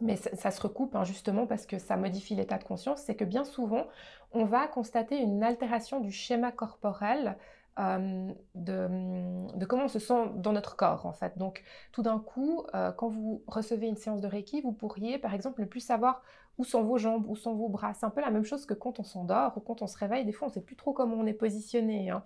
mais 0.01 0.17
ça, 0.17 0.51
se 0.51 0.61
recoupe 0.61 0.95
hein, 0.95 1.05
justement 1.05 1.47
parce 1.47 1.67
que 1.67 1.79
ça 1.79 1.97
modifie 1.97 2.35
l'état 2.35 2.59
de 2.59 2.65
conscience, 2.65 3.03
c'est 3.03 3.17
que 3.17 3.25
bien 3.25 3.45
souvent, 3.45 3.87
on 4.33 4.45
va 4.45 4.69
constater 4.69 5.17
une 5.19 5.43
altération 5.43 6.01
du 6.01 6.13
schéma 6.13 6.53
corporel 6.53 7.37
euh, 7.79 8.33
de, 8.55 9.65
comment 9.67 9.85
on 9.85 9.89
se 9.89 9.99
sent 9.99 10.31
dans 10.37 10.53
notre 10.53 10.77
corps, 10.77 11.07
en 11.07 11.13
fait. 11.13 11.37
Donc, 11.39 11.63
tout 11.93 12.03
d'un 12.03 12.19
coup, 12.19 12.65
euh, 12.75 12.93
quand 12.93 13.09
vous 13.09 13.43
recevez 13.47 13.87
une 13.87 13.97
séance 13.97 14.21
de 14.21 14.27
Reiki, 14.27 14.61
vous 14.63 14.73
pourriez, 14.73 15.19
par 15.19 15.35
exemple, 15.35 15.61
ne 15.61 15.67
plus 15.67 15.81
savoir 15.81 16.23
où 16.59 16.65
sont 16.65 16.83
vos 16.83 16.99
jambes, 16.99 17.25
où 17.29 17.37
sont 17.37 17.55
vos 17.55 17.69
bras? 17.69 17.95
C'est 17.95 18.07
un 18.07 18.11
peu 18.11 18.21
la 18.21 18.31
même 18.31 18.45
chose 18.45 18.67
que 18.67 18.75
quand 18.75 19.01
on 19.01 19.05
s'endort 19.05 19.57
ou 19.57 19.61
quand 19.61 19.81
on 19.83 19.87
se 19.87 19.97
réveille. 19.97 20.25
Des 20.25 20.33
fois, 20.33 20.49
on 20.49 20.51
ne 20.51 20.55
sait 20.55 20.61
plus 20.61 20.77
trop 20.77 20.93
comment 20.93 21.17
on 21.17 21.27
est 21.27 21.33
positionné. 21.33 22.11
Hein. 22.11 22.25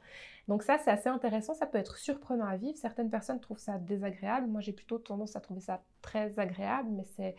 Donc 0.48 0.62
ça, 0.62 0.78
c'est 0.78 0.90
assez 0.90 1.08
intéressant. 1.08 1.54
Ça 1.54 1.66
peut 1.66 1.78
être 1.78 1.96
surprenant 1.98 2.46
à 2.46 2.56
vivre. 2.56 2.76
Certaines 2.76 3.10
personnes 3.10 3.40
trouvent 3.40 3.58
ça 3.58 3.78
désagréable. 3.78 4.46
Moi, 4.48 4.60
j'ai 4.60 4.72
plutôt 4.72 4.98
tendance 4.98 5.36
à 5.36 5.40
trouver 5.40 5.60
ça 5.60 5.82
très 6.00 6.38
agréable, 6.38 6.88
mais 6.90 7.04
c'est 7.16 7.36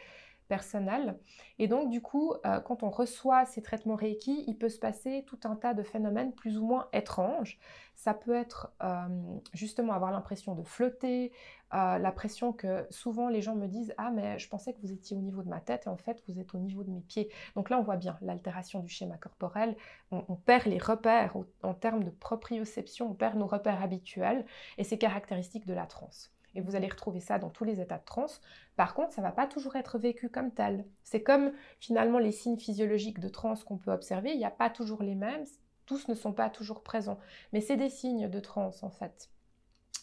personnel. 0.54 1.18
Et 1.58 1.68
donc, 1.68 1.90
du 1.90 2.00
coup, 2.00 2.36
euh, 2.46 2.60
quand 2.60 2.84
on 2.84 2.92
reçoit 2.92 3.44
ces 3.46 3.64
traitements 3.64 3.96
Reiki, 3.96 4.44
il 4.46 4.56
peut 4.56 4.70
se 4.70 4.78
passer 4.78 5.24
tout 5.26 5.40
un 5.46 5.56
tas 5.56 5.74
de 5.74 5.82
phénomènes 5.82 6.32
plus 6.32 6.60
ou 6.60 6.66
moins 6.68 6.90
étranges. 6.94 7.58
Ça 7.96 8.14
peut 8.14 8.36
être 8.36 8.72
euh, 8.84 9.08
justement 9.54 9.94
avoir 9.94 10.12
l'impression 10.12 10.54
de 10.54 10.62
flotter, 10.62 11.32
euh, 11.74 11.98
l'impression 11.98 12.54
que 12.54 12.86
souvent 12.92 13.30
les 13.30 13.42
gens 13.42 13.56
me 13.56 13.66
disent 13.66 13.96
Ah, 13.98 14.12
mais 14.12 14.38
je 14.38 14.48
pensais 14.48 14.74
que 14.74 14.82
vous 14.82 14.92
étiez 14.92 15.18
au 15.18 15.22
niveau 15.22 15.42
de 15.42 15.50
ma 15.50 15.60
tête 15.60 15.88
et 15.88 15.90
en 15.90 15.98
fait 15.98 16.22
vous 16.28 16.40
êtes 16.40 16.54
au 16.54 16.60
niveau 16.60 16.84
de 16.84 16.92
mes 16.92 17.02
pieds. 17.02 17.30
Donc 17.56 17.72
là, 17.72 17.80
on 17.80 17.84
voit 17.84 17.98
bien 17.98 18.16
l'altération 18.22 18.82
du 18.82 18.90
schéma 18.90 19.18
corporel. 19.18 19.76
On, 20.12 20.24
on 20.28 20.36
perd 20.36 20.68
les 20.68 20.78
repères 20.78 21.36
en 21.64 21.74
termes 21.74 22.04
de 22.04 22.12
proprioception, 22.12 23.10
on 23.10 23.16
perd 23.16 23.38
nos 23.38 23.48
repères 23.48 23.82
habituels 23.82 24.46
et 24.78 24.84
c'est 24.84 25.00
caractéristique 25.00 25.66
de 25.66 25.74
la 25.74 25.88
transe 25.88 26.33
et 26.56 26.62
vous 26.62 26.76
allez 26.76 26.88
retrouver 26.88 27.20
ça 27.20 27.40
dans 27.40 27.50
tous 27.50 27.64
les 27.64 27.82
états 27.82 27.98
de 27.98 28.06
transe. 28.06 28.42
Par 28.76 28.94
contre, 28.94 29.14
ça 29.14 29.22
ne 29.22 29.28
va 29.28 29.32
pas 29.32 29.48
toujours 29.48 29.76
être 29.76 29.98
vécu 29.98 30.30
comme 30.30 30.52
tel. 30.52 30.86
C'est 31.04 31.24
comme 31.24 31.52
finalement 31.80 32.20
les 32.20 32.32
signes 32.32 32.58
physiologiques 32.58 33.20
de 33.20 33.30
transe 33.30 33.64
qu'on 33.64 33.78
peut 33.78 33.92
observer, 33.92 34.32
il 34.32 34.38
n'y 34.38 34.46
a 34.46 34.52
pas 34.52 34.70
toujours 34.70 35.04
les 35.04 35.16
mêmes, 35.16 35.46
tous 35.86 36.08
ne 36.08 36.16
sont 36.16 36.34
pas 36.34 36.50
toujours 36.50 36.84
présents, 36.84 37.20
mais 37.52 37.62
c'est 37.62 37.78
des 37.78 37.90
signes 37.90 38.30
de 38.30 38.40
transe 38.40 38.84
en 38.84 38.90
fait. 38.90 39.30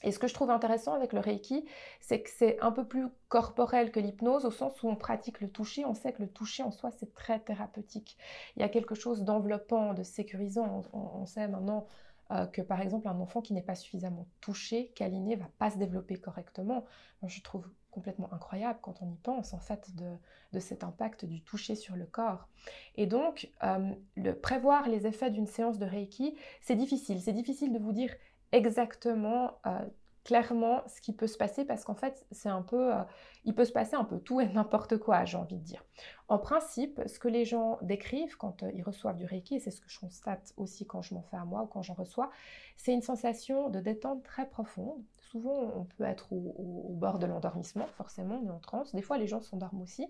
Et 0.02 0.12
ce 0.12 0.18
que 0.18 0.28
je 0.28 0.34
trouve 0.34 0.50
intéressant 0.50 0.94
avec 0.94 1.12
le 1.12 1.20
Reiki, 1.20 1.66
c'est 2.00 2.22
que 2.22 2.30
c'est 2.30 2.58
un 2.60 2.72
peu 2.72 2.86
plus 2.86 3.08
corporel 3.28 3.92
que 3.92 4.00
l'hypnose, 4.00 4.46
au 4.46 4.50
sens 4.50 4.82
où 4.82 4.88
on 4.88 4.96
pratique 4.96 5.42
le 5.42 5.50
toucher. 5.50 5.84
On 5.84 5.92
sait 5.92 6.14
que 6.14 6.22
le 6.22 6.28
toucher 6.28 6.62
en 6.62 6.70
soi, 6.70 6.90
c'est 6.90 7.12
très 7.12 7.38
thérapeutique. 7.38 8.16
Il 8.56 8.60
y 8.60 8.62
a 8.62 8.70
quelque 8.70 8.94
chose 8.94 9.24
d'enveloppant, 9.24 9.92
de 9.92 10.02
sécurisant. 10.02 10.84
on 10.94 11.26
sait 11.26 11.48
maintenant 11.48 11.86
euh, 12.30 12.46
que 12.46 12.62
par 12.62 12.80
exemple 12.80 13.08
un 13.08 13.18
enfant 13.20 13.40
qui 13.40 13.52
n'est 13.54 13.62
pas 13.62 13.74
suffisamment 13.74 14.26
touché, 14.40 14.92
câliné, 14.94 15.36
va 15.36 15.48
pas 15.58 15.70
se 15.70 15.78
développer 15.78 16.16
correctement. 16.16 16.84
je 17.26 17.40
trouve 17.42 17.68
complètement 17.90 18.32
incroyable 18.32 18.78
quand 18.82 19.02
on 19.02 19.10
y 19.10 19.16
pense 19.16 19.52
en 19.52 19.58
fait 19.58 19.90
de, 19.96 20.60
cet 20.60 20.84
impact 20.84 21.24
du 21.24 21.42
toucher 21.42 21.74
sur 21.74 21.96
le 21.96 22.06
corps. 22.06 22.48
Et 22.96 23.06
donc, 23.06 23.50
euh, 23.62 23.92
le, 24.16 24.32
prévoir 24.32 24.88
les 24.88 25.06
effets 25.06 25.30
d'une 25.30 25.46
séance 25.46 25.78
de 25.78 25.86
Reiki, 25.86 26.36
c'est 26.60 26.76
difficile. 26.76 27.20
C'est 27.20 27.32
difficile 27.32 27.72
de 27.72 27.78
vous 27.78 27.92
dire 27.92 28.14
exactement 28.52 29.58
euh, 29.66 29.78
clairement 30.24 30.82
ce 30.86 31.00
qui 31.00 31.12
peut 31.12 31.26
se 31.26 31.38
passer 31.38 31.64
parce 31.64 31.84
qu'en 31.84 31.94
fait, 31.94 32.26
c'est 32.30 32.48
un 32.48 32.62
peu, 32.62 32.94
euh, 32.94 33.02
il 33.44 33.54
peut 33.54 33.64
se 33.64 33.72
passer 33.72 33.94
un 33.96 34.04
peu 34.04 34.18
tout 34.18 34.40
et 34.40 34.48
n'importe 34.52 34.98
quoi, 34.98 35.24
j'ai 35.24 35.36
envie 35.36 35.58
de 35.58 35.64
dire. 35.64 35.84
En 36.28 36.38
principe, 36.38 37.00
ce 37.06 37.18
que 37.18 37.28
les 37.28 37.44
gens 37.44 37.78
décrivent 37.82 38.36
quand 38.36 38.62
euh, 38.62 38.70
ils 38.74 38.82
reçoivent 38.82 39.16
du 39.16 39.24
Reiki, 39.26 39.56
et 39.56 39.60
c'est 39.60 39.70
ce 39.70 39.80
que 39.80 39.88
je 39.88 39.98
constate 39.98 40.52
aussi 40.56 40.86
quand 40.86 41.02
je 41.02 41.14
m'en 41.14 41.22
fais 41.22 41.36
à 41.36 41.44
moi 41.44 41.62
ou 41.62 41.66
quand 41.66 41.82
j'en 41.82 41.94
reçois, 41.94 42.30
c'est 42.76 42.92
une 42.92 43.02
sensation 43.02 43.70
de 43.70 43.80
détente 43.80 44.22
très 44.22 44.48
profonde. 44.48 45.02
Souvent, 45.30 45.72
on 45.76 45.84
peut 45.84 46.04
être 46.04 46.32
au, 46.32 46.54
au 46.58 46.94
bord 46.94 47.18
de 47.18 47.26
l'endormissement, 47.26 47.86
forcément, 47.96 48.40
on 48.42 48.48
est 48.48 48.50
en 48.50 48.58
transe. 48.58 48.94
Des 48.94 49.02
fois, 49.02 49.16
les 49.18 49.26
gens 49.26 49.40
s'endorment 49.40 49.82
aussi. 49.82 50.08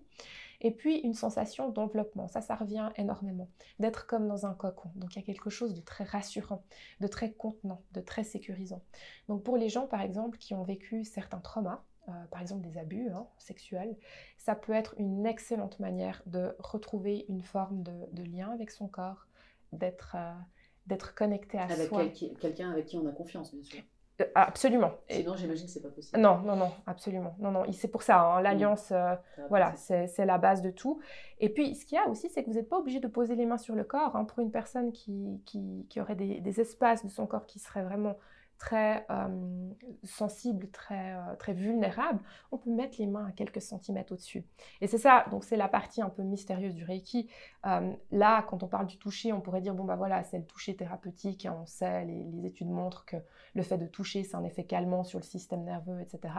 Et 0.63 0.71
puis 0.71 0.99
une 0.99 1.15
sensation 1.15 1.71
d'enveloppement, 1.71 2.29
ça, 2.29 2.41
ça 2.41 2.55
revient 2.55 2.91
énormément, 2.97 3.49
d'être 3.79 4.07
comme 4.07 4.29
dans 4.29 4.47
un 4.47 4.55
cocon. 4.55 4.91
Donc 4.95 5.15
il 5.15 5.19
y 5.19 5.23
a 5.23 5.25
quelque 5.25 5.51
chose 5.51 5.75
de 5.75 5.81
très 5.81 6.05
rassurant, 6.05 6.63
de 7.01 7.07
très 7.07 7.33
contenant, 7.33 7.83
de 7.93 8.01
très 8.01 8.25
sécurisant. 8.25 8.83
Donc 9.29 9.43
pour 9.43 9.57
les 9.57 9.69
gens, 9.69 9.87
par 9.87 10.03
exemple, 10.03 10.39
qui 10.39 10.55
ont 10.55 10.63
vécu 10.63 11.05
certains 11.05 11.41
traumas, 11.41 11.83
euh, 12.09 12.13
par 12.31 12.43
exemple 12.43 12.63
des 12.63 12.77
abus 12.77 13.09
hein, 13.11 13.27
sexuels, 13.39 13.97
ça 14.37 14.55
peut 14.55 14.73
être 14.73 14.95
une 14.99 15.27
excellente 15.27 15.81
manière 15.81 16.23
de 16.27 16.55
retrouver 16.59 17.25
une 17.29 17.43
forme 17.43 17.83
de, 17.83 18.23
lien 18.23 18.51
avec 18.51 18.71
son 18.71 18.87
corps, 18.87 19.27
d'être 19.73 20.17
euh, 20.17 20.97
connecté 21.15 21.59
à 21.59 21.69
soi. 21.87 22.01
Avec 22.01 22.39
quelqu'un 22.39 22.71
avec 22.71 22.87
qui 22.87 22.99
on 22.99 23.07
a 23.07 23.13
confiance, 23.13 23.55
bien 23.55 23.65
sûr. 23.65 23.83
Euh, 24.21 24.25
absolument. 24.35 24.93
Sinon, 25.09 25.37
j'imagine 25.37 25.67
que 25.67 25.73
c'est 25.73 25.83
pas 25.83 25.89
possible. 25.89 26.21
Non, 26.21 26.39
non, 26.39 26.57
non, 26.57 26.71
absolument. 26.87 27.35
Non, 27.39 27.51
non, 27.51 27.65
c'est 27.73 27.89
pour 27.89 28.03
ça, 28.03 28.21
hein, 28.21 28.41
l'alliance, 28.41 28.93
euh, 28.93 29.15
voilà, 29.49 29.75
c'est 29.77 30.25
la 30.25 30.39
base 30.39 30.63
de 30.63 30.71
tout. 30.71 31.01
Et 31.39 31.49
puis, 31.49 31.75
ce 31.75 31.85
qu'il 31.85 31.97
y 31.97 31.99
a 31.99 32.09
aussi, 32.09 32.29
c'est 32.29 32.43
que 32.43 32.51
vous 32.51 32.57
n'êtes 32.57 32.69
pas 32.69 32.79
obligé 32.79 33.01
de 33.01 33.09
poser 33.09 33.35
les 33.35 33.47
mains 33.47 33.59
sur 33.59 33.75
le 33.75 33.85
corps. 33.85 34.17
Hein, 34.17 34.25
pour 34.25 34.41
une 34.41 34.51
personne 34.51 34.93
qui, 34.93 35.43
qui, 35.47 36.01
aurait 36.01 36.15
des, 36.17 36.41
des, 36.41 36.61
espaces 36.61 37.05
de 37.05 37.11
son 37.11 37.27
corps 37.27 37.47
qui 37.47 37.59
seraient 37.59 37.83
vraiment 37.83 38.17
très 38.61 39.07
euh, 39.11 39.71
sensible, 40.05 40.69
très, 40.71 41.15
euh, 41.15 41.35
très 41.39 41.55
vulnérable, 41.55 42.21
on 42.53 42.59
peut 42.59 42.71
mettre 42.71 42.97
les 42.99 43.07
mains 43.07 43.27
à 43.27 43.33
quelques 43.33 43.63
centimètres 43.63 44.13
au-dessus. 44.13 44.45
Et 44.83 44.87
c'est 44.87 44.99
ça, 44.99 45.25
donc 45.31 45.45
c'est 45.45 45.57
la 45.57 45.67
partie 45.67 46.03
un 46.03 46.11
peu 46.11 46.23
mystérieuse 46.23 46.75
du 46.75 46.85
Reiki. 46.85 47.29
Euh, 47.67 47.91
là, 48.13 48.43
quand 48.43 48.63
on 48.63 48.69
parle 48.69 48.87
du 48.87 48.99
toucher, 48.99 49.33
on 49.33 49.41
pourrait 49.41 49.63
dire, 49.63 49.75
bon 49.75 49.85
bah 49.85 49.97
voilà, 49.97 50.23
c'est 50.25 50.39
le 50.39 50.45
toucher 50.45 50.77
thérapeutique, 50.77 51.47
hein, 51.47 51.57
on 51.59 51.65
sait, 51.65 52.05
les, 52.05 52.47
études 52.47 52.69
montrent 52.69 53.07
que 53.07 53.17
le 53.55 53.63
fait 53.63 53.79
de 53.79 53.87
toucher, 53.87 54.25
c'est 54.25 54.37
un 54.37 54.45
effet 54.45 54.65
calmant 54.65 55.05
sur 55.05 55.19
le 55.19 55.25
système 55.25 55.65
nerveux, 55.65 56.01
etc. 56.03 56.35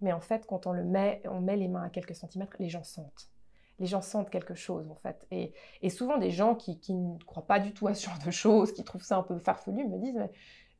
Mais 0.00 0.14
en 0.14 0.20
fait, 0.20 0.46
quand 0.46 0.66
on 0.66 0.72
le 0.72 0.84
met, 0.84 1.20
on 1.26 1.40
met 1.40 1.56
les 1.56 1.68
mains 1.68 1.82
à 1.82 1.90
quelques 1.90 2.14
centimètres, 2.14 2.56
les 2.58 2.70
gens 2.70 2.84
sentent 2.84 3.28
les 3.80 3.86
gens 3.86 4.02
sentent 4.02 4.30
quelque 4.30 4.54
chose 4.54 4.90
en 4.90 4.96
fait. 4.96 5.24
Et, 5.30 5.52
et 5.82 5.90
souvent 5.90 6.18
des 6.18 6.32
gens 6.32 6.56
qui, 6.56 6.80
qui, 6.80 6.94
ne 6.94 7.16
croient 7.18 7.46
pas 7.46 7.60
du 7.60 7.72
tout 7.72 7.86
à 7.86 7.94
ce 7.94 8.06
genre 8.06 8.18
de 8.26 8.32
choses, 8.32 8.72
qui 8.72 8.82
trouvent 8.82 9.04
ça 9.04 9.18
un 9.18 9.22
peu 9.22 9.38
farfelu, 9.38 9.86
me 9.86 9.98
disent 9.98 10.16
mais 10.16 10.32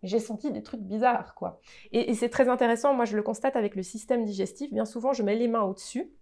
j'ai 0.03 0.21
senti 0.21 0.53
des 0.53 0.63
trucs 0.63 0.81
bizarres, 0.81 1.35
quoi. 1.35 1.61
Et, 1.93 2.15
c'est 2.15 2.29
très 2.29 2.49
intéressant, 2.49 2.95
moi 2.95 3.05
je 3.05 3.17
le 3.17 3.23
constate 3.23 3.57
avec 3.57 3.75
le 3.75 3.83
système 3.83 4.25
digestif, 4.25 4.73
bien 4.73 4.85
souvent 4.85 5.13
je 5.13 5.23
mets 5.23 5.37
les 5.37 5.49
mains 5.49 5.63
au-dessus, 5.63 6.13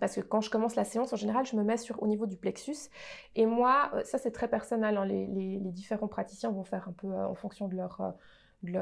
parce 0.00 0.14
que 0.14 0.20
quand 0.20 0.40
je 0.40 0.50
commence 0.50 0.76
la 0.76 0.84
séance, 0.84 1.12
en 1.12 1.16
général, 1.16 1.46
je 1.46 1.56
me 1.56 1.64
mets 1.64 1.78
sur, 1.78 2.02
au 2.02 2.06
niveau 2.06 2.26
du 2.26 2.36
plexus. 2.36 2.90
Et 3.34 3.46
moi, 3.46 3.90
euh, 3.94 4.04
ça 4.04 4.18
c'est 4.18 4.30
très 4.30 4.48
personnel, 4.48 4.96
hein. 4.96 5.06
les, 5.06 5.58
différents 5.72 6.08
praticiens 6.08 6.50
vont 6.50 6.64
faire 6.64 6.88
un 6.88 6.92
peu 6.92 7.08
euh, 7.08 7.26
en 7.26 7.34
fonction 7.34 7.68
de 7.68 7.76
leur... 7.76 8.00
Euh, 8.00 8.10
de 8.62 8.72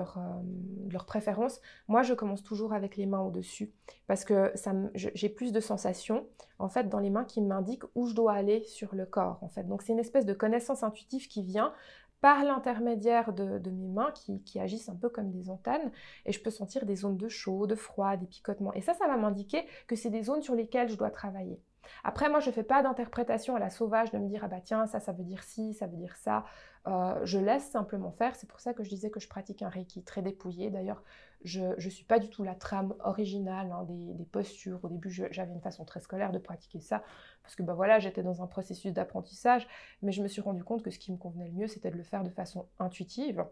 leur, 0.92 1.04
préférence. 1.06 1.60
Moi, 1.88 2.02
je 2.02 2.14
commence 2.14 2.42
toujours 2.42 2.72
avec 2.72 2.96
les 2.96 3.06
mains 3.06 3.20
au-dessus 3.20 3.72
parce 4.06 4.24
que 4.24 4.52
j'ai 4.94 5.28
plus 5.28 5.52
de 5.52 5.60
sensations 5.60 6.26
en 6.58 6.68
fait 6.68 6.88
dans 6.88 7.00
les 7.00 7.10
mains 7.10 7.24
qui 7.24 7.42
m'indiquent 7.42 7.84
où 7.94 8.06
je 8.06 8.14
dois 8.14 8.32
aller 8.32 8.64
sur 8.64 8.94
le 8.94 9.04
corps 9.04 9.38
en 9.42 9.48
fait. 9.48 9.64
Donc 9.64 9.82
c'est 9.82 9.92
une 9.92 9.98
espèce 9.98 10.24
de 10.24 10.32
connaissance 10.32 10.82
intuitive 10.82 11.28
qui 11.28 11.42
vient 11.42 11.74
par 12.20 12.42
l'intermédiaire 12.42 13.32
de, 13.32 13.70
mes 13.70 13.88
mains 13.88 14.12
qui, 14.12 14.58
agissent 14.58 14.88
un 14.88 14.96
peu 14.96 15.08
comme 15.08 15.30
des 15.30 15.50
antennes 15.50 15.90
et 16.24 16.32
je 16.32 16.40
peux 16.40 16.50
sentir 16.50 16.86
des 16.86 16.96
zones 16.96 17.16
de 17.16 17.28
chaud, 17.28 17.66
de 17.66 17.74
froid, 17.74 18.16
des 18.16 18.26
picotements. 18.26 18.72
Et 18.72 18.80
ça, 18.80 18.94
ça 18.94 19.06
va 19.06 19.16
m'indiquer 19.16 19.64
que 19.86 19.96
c'est 19.96 20.10
des 20.10 20.22
zones 20.22 20.42
sur 20.42 20.54
lesquelles 20.54 20.88
je 20.88 20.96
dois 20.96 21.10
travailler. 21.10 21.60
Après, 22.02 22.28
moi, 22.30 22.40
je 22.40 22.48
ne 22.48 22.54
fais 22.54 22.62
pas 22.62 22.82
d'interprétation 22.82 23.56
à 23.56 23.58
la 23.58 23.70
sauvage 23.70 24.10
de 24.10 24.18
me 24.18 24.28
dire, 24.28 24.40
ah 24.44 24.48
bah 24.48 24.60
tiens, 24.62 24.86
ça, 24.86 25.00
ça 25.00 25.12
veut 25.12 25.24
dire 25.24 25.42
ci, 25.42 25.74
ça 25.74 25.86
veut 25.86 25.96
dire 25.96 26.16
ça. 26.16 26.44
Euh, 26.86 27.20
je 27.24 27.38
laisse 27.38 27.70
simplement 27.70 28.10
faire. 28.12 28.34
C'est 28.36 28.48
pour 28.48 28.60
ça 28.60 28.74
que 28.74 28.84
je 28.84 28.88
disais 28.88 29.10
que 29.10 29.20
je 29.20 29.28
pratique 29.28 29.62
un 29.62 29.68
Reiki 29.68 30.02
très 30.02 30.22
dépouillé. 30.22 30.70
D'ailleurs, 30.70 31.02
je 31.44 31.60
ne 31.60 31.90
suis 31.90 32.04
pas 32.04 32.18
du 32.18 32.28
tout 32.30 32.42
la 32.42 32.54
trame 32.54 32.94
originale 33.04 33.70
hein, 33.70 33.86
des, 33.86 34.24
postures. 34.24 34.80
Au 34.82 34.88
début, 34.88 35.10
j'avais 35.10 35.52
une 35.52 35.60
façon 35.60 35.84
très 35.84 36.00
scolaire 36.00 36.32
de 36.32 36.38
pratiquer 36.38 36.80
ça, 36.80 37.02
parce 37.42 37.54
que 37.54 37.62
bah, 37.62 37.74
voilà, 37.74 37.98
j'étais 37.98 38.22
dans 38.22 38.42
un 38.42 38.46
processus 38.46 38.92
d'apprentissage, 38.92 39.68
mais 40.02 40.10
je 40.10 40.22
me 40.22 40.28
suis 40.28 40.40
rendu 40.40 40.64
compte 40.64 40.82
que 40.82 40.90
ce 40.90 40.98
qui 40.98 41.12
me 41.12 41.18
convenait 41.18 41.48
le 41.48 41.52
mieux, 41.52 41.66
c'était 41.66 41.90
de 41.90 41.96
le 41.96 42.02
faire 42.02 42.24
de 42.24 42.30
façon 42.30 42.66
intuitive. 42.78 43.44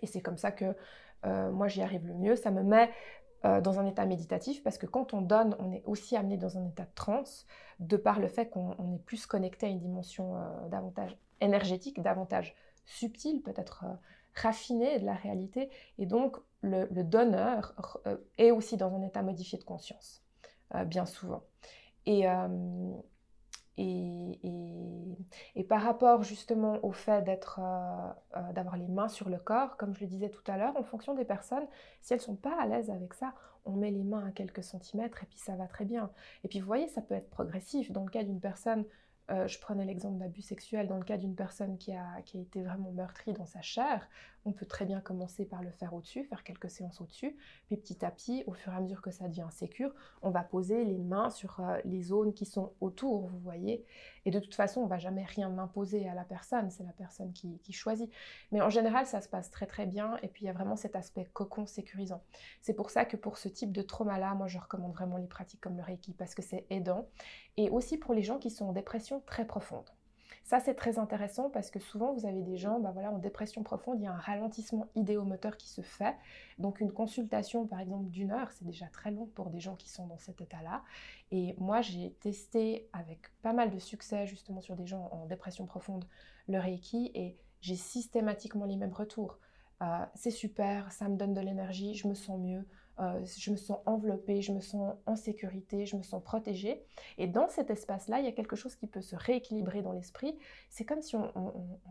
Et 0.00 0.06
c'est 0.06 0.22
comme 0.22 0.38
ça 0.38 0.50
que 0.50 0.74
euh, 1.26 1.52
moi, 1.52 1.68
j'y 1.68 1.82
arrive 1.82 2.06
le 2.06 2.14
mieux. 2.14 2.34
Ça 2.34 2.50
me 2.50 2.62
met 2.62 2.90
euh, 3.44 3.60
dans 3.60 3.78
un 3.78 3.86
état 3.86 4.06
méditatif, 4.06 4.62
parce 4.62 4.78
que 4.78 4.86
quand 4.86 5.12
on 5.12 5.20
donne, 5.20 5.54
on 5.58 5.70
est 5.70 5.82
aussi 5.84 6.16
amené 6.16 6.38
dans 6.38 6.56
un 6.56 6.66
état 6.66 6.84
de 6.84 6.94
transe, 6.94 7.46
de 7.78 7.98
par 7.98 8.20
le 8.20 8.28
fait 8.28 8.48
qu'on 8.48 8.94
est 8.94 9.04
plus 9.04 9.26
connecté 9.26 9.66
à 9.66 9.68
une 9.68 9.80
dimension 9.80 10.36
euh, 10.36 10.68
davantage 10.70 11.16
énergétique, 11.40 12.00
davantage 12.00 12.54
subtile, 12.86 13.42
peut-être 13.42 13.84
raffinée 14.34 14.98
de 14.98 15.06
la 15.06 15.14
réalité, 15.14 15.70
et 15.98 16.06
donc 16.06 16.36
le, 16.62 16.86
donneur 17.02 17.74
euh, 18.06 18.16
est 18.38 18.50
aussi 18.50 18.76
dans 18.76 18.94
un 18.94 19.02
état 19.02 19.22
modifié 19.22 19.58
de 19.58 19.64
conscience, 19.64 20.22
euh, 20.74 20.84
bien 20.84 21.06
souvent. 21.06 21.42
Euh, 22.08 22.92
et, 23.78 24.38
et, 24.42 25.16
et, 25.56 25.64
par 25.64 25.82
rapport 25.82 26.22
justement 26.22 26.78
au 26.84 26.92
fait 26.92 27.22
d'être, 27.22 27.58
d'avoir 28.52 28.76
les 28.76 28.86
mains 28.86 29.08
sur 29.08 29.30
le 29.30 29.38
corps, 29.38 29.78
comme 29.78 29.94
je 29.94 30.00
le 30.00 30.06
disais 30.06 30.28
tout 30.28 30.42
à 30.46 30.58
l'heure, 30.58 30.76
en 30.76 30.82
fonction 30.82 31.14
des 31.14 31.24
personnes, 31.24 31.66
si 32.02 32.12
elles 32.12 32.20
sont 32.20 32.36
pas 32.36 32.54
à 32.60 32.66
l'aise 32.66 32.90
avec 32.90 33.14
ça, 33.14 33.32
on 33.64 33.72
met 33.72 33.90
les 33.90 34.02
mains 34.02 34.26
à 34.26 34.30
quelques 34.30 34.62
centimètres 34.62 35.22
et 35.22 35.26
puis 35.26 35.38
ça 35.38 35.56
va 35.56 35.66
très 35.66 35.84
bien. 35.84 36.10
Et 36.44 36.48
puis 36.48 36.60
vous 36.60 36.66
voyez, 36.66 36.88
ça 36.88 37.00
peut 37.00 37.14
être 37.14 37.30
progressif. 37.30 37.90
Dans 37.92 38.04
le 38.04 38.10
cas 38.10 38.24
d'une 38.24 38.40
personne 38.40 38.84
euh, 39.30 39.46
je 39.46 39.58
prenais 39.60 39.84
l'exemple 39.84 40.18
d'abus 40.18 40.42
sexuel 40.42 40.88
dans 40.88 40.96
le 40.96 41.04
cas 41.04 41.16
d'une 41.16 41.34
personne 41.34 41.78
qui 41.78 41.92
a, 41.92 42.22
qui 42.24 42.38
a, 42.38 42.40
été 42.40 42.62
vraiment 42.62 42.90
meurtrie 42.90 43.32
dans 43.32 43.46
sa 43.46 43.62
chair. 43.62 44.08
On 44.44 44.52
peut 44.52 44.66
très 44.66 44.84
bien 44.84 45.00
commencer 45.00 45.44
par 45.44 45.62
le 45.62 45.70
faire 45.70 45.94
au-dessus, 45.94 46.24
faire 46.24 46.42
quelques 46.42 46.70
séances 46.70 47.00
au-dessus, 47.00 47.36
puis 47.66 47.76
petit 47.76 48.04
à 48.04 48.10
petit, 48.10 48.42
au 48.46 48.52
fur 48.52 48.72
et 48.72 48.76
à 48.76 48.80
mesure 48.80 49.02
que 49.02 49.10
ça 49.10 49.28
devient 49.28 49.46
sécure, 49.50 49.92
on 50.22 50.30
va 50.30 50.42
poser 50.42 50.84
les 50.84 50.98
mains 50.98 51.30
sur 51.30 51.60
euh, 51.60 51.78
les 51.84 52.02
zones 52.02 52.34
qui 52.34 52.44
sont 52.44 52.72
autour, 52.80 53.28
vous 53.28 53.38
voyez. 53.38 53.84
Et 54.24 54.30
de 54.30 54.38
toute 54.38 54.54
façon, 54.54 54.80
on 54.80 54.86
va 54.86 54.98
jamais 54.98 55.24
rien 55.24 55.58
imposer 55.58 56.08
à 56.08 56.14
la 56.14 56.24
personne, 56.24 56.70
c'est 56.70 56.84
la 56.84 56.92
personne 56.92 57.32
qui, 57.32 57.60
choisit. 57.72 58.10
Mais 58.50 58.60
en 58.60 58.68
général, 58.68 59.06
ça 59.06 59.22
se 59.22 59.28
passe 59.28 59.50
très 59.50 59.66
très 59.66 59.86
bien, 59.86 60.18
et 60.22 60.28
puis 60.28 60.44
il 60.44 60.46
y 60.46 60.50
a 60.50 60.52
vraiment 60.52 60.76
cet 60.76 60.94
aspect 60.94 61.24
cocon 61.32 61.64
sécurisant. 61.66 62.22
C'est 62.60 62.74
pour 62.74 62.90
ça 62.90 63.04
que 63.04 63.16
pour 63.16 63.38
ce 63.38 63.48
type 63.48 63.72
de 63.72 63.82
trauma-là, 63.82 64.34
moi 64.34 64.46
je 64.46 64.58
recommande 64.58 64.92
vraiment 64.92 65.16
les 65.16 65.26
pratiques 65.26 65.60
comme 65.60 65.76
le 65.76 65.82
Reiki, 65.82 66.12
parce 66.12 66.34
que 66.34 66.42
c'est 66.42 66.66
aidant, 66.68 67.08
et 67.56 67.70
aussi 67.70 67.96
pour 67.96 68.12
les 68.12 68.22
gens 68.22 68.38
qui 68.38 68.50
sont 68.50 68.66
en 68.66 68.72
dépression 68.72 69.22
très 69.26 69.46
profonde. 69.46 69.90
Ça, 70.44 70.60
c'est 70.60 70.74
très 70.74 70.98
intéressant 70.98 71.50
parce 71.50 71.70
que 71.70 71.78
souvent, 71.78 72.12
vous 72.12 72.26
avez 72.26 72.42
des 72.42 72.56
gens 72.56 72.80
bah 72.80 72.90
voilà, 72.92 73.10
en 73.12 73.18
dépression 73.18 73.62
profonde, 73.62 74.00
il 74.00 74.04
y 74.04 74.06
a 74.06 74.12
un 74.12 74.18
ralentissement 74.18 74.88
idéomoteur 74.96 75.56
qui 75.56 75.68
se 75.68 75.82
fait. 75.82 76.16
Donc, 76.58 76.80
une 76.80 76.92
consultation, 76.92 77.66
par 77.66 77.80
exemple, 77.80 78.08
d'une 78.10 78.32
heure, 78.32 78.50
c'est 78.52 78.64
déjà 78.64 78.86
très 78.86 79.10
long 79.10 79.26
pour 79.34 79.50
des 79.50 79.60
gens 79.60 79.76
qui 79.76 79.88
sont 79.88 80.06
dans 80.06 80.18
cet 80.18 80.40
état-là. 80.40 80.82
Et 81.30 81.54
moi, 81.58 81.80
j'ai 81.80 82.12
testé 82.20 82.88
avec 82.92 83.20
pas 83.42 83.52
mal 83.52 83.70
de 83.70 83.78
succès, 83.78 84.26
justement, 84.26 84.60
sur 84.60 84.76
des 84.76 84.86
gens 84.86 85.08
en 85.12 85.26
dépression 85.26 85.64
profonde, 85.64 86.04
le 86.48 86.58
Reiki, 86.58 87.12
et 87.14 87.38
j'ai 87.60 87.76
systématiquement 87.76 88.66
les 88.66 88.76
mêmes 88.76 88.92
retours. 88.92 89.38
Euh, 89.82 90.04
c'est 90.14 90.30
super, 90.30 90.90
ça 90.92 91.08
me 91.08 91.16
donne 91.16 91.34
de 91.34 91.40
l'énergie, 91.40 91.94
je 91.94 92.08
me 92.08 92.14
sens 92.14 92.38
mieux. 92.38 92.66
Euh, 93.00 93.24
je 93.24 93.50
me 93.50 93.56
sens 93.56 93.78
enveloppée, 93.86 94.42
je 94.42 94.52
me 94.52 94.60
sens 94.60 94.94
en 95.06 95.16
sécurité, 95.16 95.86
je 95.86 95.96
me 95.96 96.02
sens 96.02 96.22
protégée. 96.22 96.84
Et 97.18 97.26
dans 97.26 97.48
cet 97.48 97.70
espace-là, 97.70 98.20
il 98.20 98.24
y 98.24 98.28
a 98.28 98.32
quelque 98.32 98.56
chose 98.56 98.76
qui 98.76 98.86
peut 98.86 99.00
se 99.00 99.16
rééquilibrer 99.16 99.82
dans 99.82 99.92
l'esprit. 99.92 100.38
C'est 100.68 100.84
comme 100.84 101.02
si 101.02 101.16
on, 101.16 101.32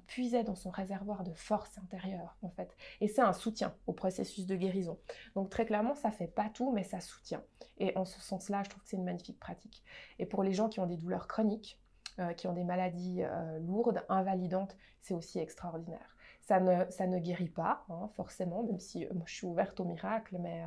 puisait 0.07 0.43
dans 0.43 0.55
son 0.55 0.69
réservoir 0.69 1.23
de 1.23 1.33
force 1.33 1.77
intérieure, 1.77 2.37
en 2.41 2.49
fait. 2.49 2.75
Et 2.99 3.07
c'est 3.07 3.21
un 3.21 3.33
soutien 3.33 3.73
au 3.87 3.93
processus 3.93 4.45
de 4.45 4.55
guérison. 4.55 4.99
Donc 5.35 5.49
très 5.49 5.65
clairement, 5.65 5.95
ça 5.95 6.11
fait 6.11 6.27
pas 6.27 6.49
tout, 6.49 6.71
mais 6.71 6.83
ça 6.83 6.99
soutient. 6.99 7.43
Et 7.79 7.97
en 7.97 8.05
ce 8.05 8.19
sens-là, 8.21 8.63
je 8.63 8.69
trouve 8.69 8.83
que 8.83 8.89
c'est 8.89 8.97
une 8.97 9.03
magnifique 9.03 9.39
pratique. 9.39 9.83
Et 10.19 10.25
pour 10.25 10.43
les 10.43 10.53
gens 10.53 10.69
qui 10.69 10.79
ont 10.79 10.87
des 10.87 10.97
douleurs 10.97 11.27
chroniques, 11.27 11.79
euh, 12.19 12.33
qui 12.33 12.47
ont 12.47 12.53
des 12.53 12.63
maladies 12.65 13.23
euh, 13.23 13.59
lourdes, 13.59 14.03
invalidantes, 14.09 14.75
c'est 15.01 15.13
aussi 15.13 15.39
extraordinaire. 15.39 16.10
Ça 16.41 16.59
ne, 16.59 16.89
ça 16.89 17.07
ne 17.07 17.19
guérit 17.19 17.49
pas, 17.49 17.85
hein, 17.89 18.09
forcément, 18.15 18.63
même 18.63 18.79
si 18.79 19.05
moi 19.13 19.23
je 19.25 19.35
suis 19.35 19.47
ouverte 19.47 19.79
au 19.79 19.85
miracle, 19.85 20.37
mais 20.39 20.63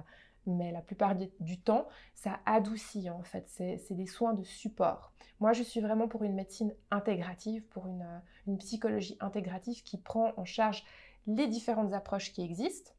mais 0.46 0.72
la 0.72 0.82
plupart 0.82 1.14
du 1.14 1.60
temps, 1.60 1.88
ça 2.14 2.40
adoucit 2.46 3.08
en 3.10 3.22
fait. 3.22 3.44
C'est 3.48 3.94
des 3.94 4.06
soins 4.06 4.34
de 4.34 4.42
support. 4.42 5.12
Moi, 5.40 5.52
je 5.52 5.62
suis 5.62 5.80
vraiment 5.80 6.08
pour 6.08 6.22
une 6.22 6.34
médecine 6.34 6.74
intégrative, 6.90 7.64
pour 7.68 7.86
une, 7.86 8.02
euh, 8.02 8.18
une, 8.46 8.58
psychologie 8.58 9.16
intégrative 9.20 9.82
qui 9.82 9.98
prend 9.98 10.32
en 10.36 10.44
charge 10.44 10.84
les 11.26 11.48
différentes 11.48 11.92
approches 11.92 12.32
qui 12.32 12.42
existent, 12.42 12.92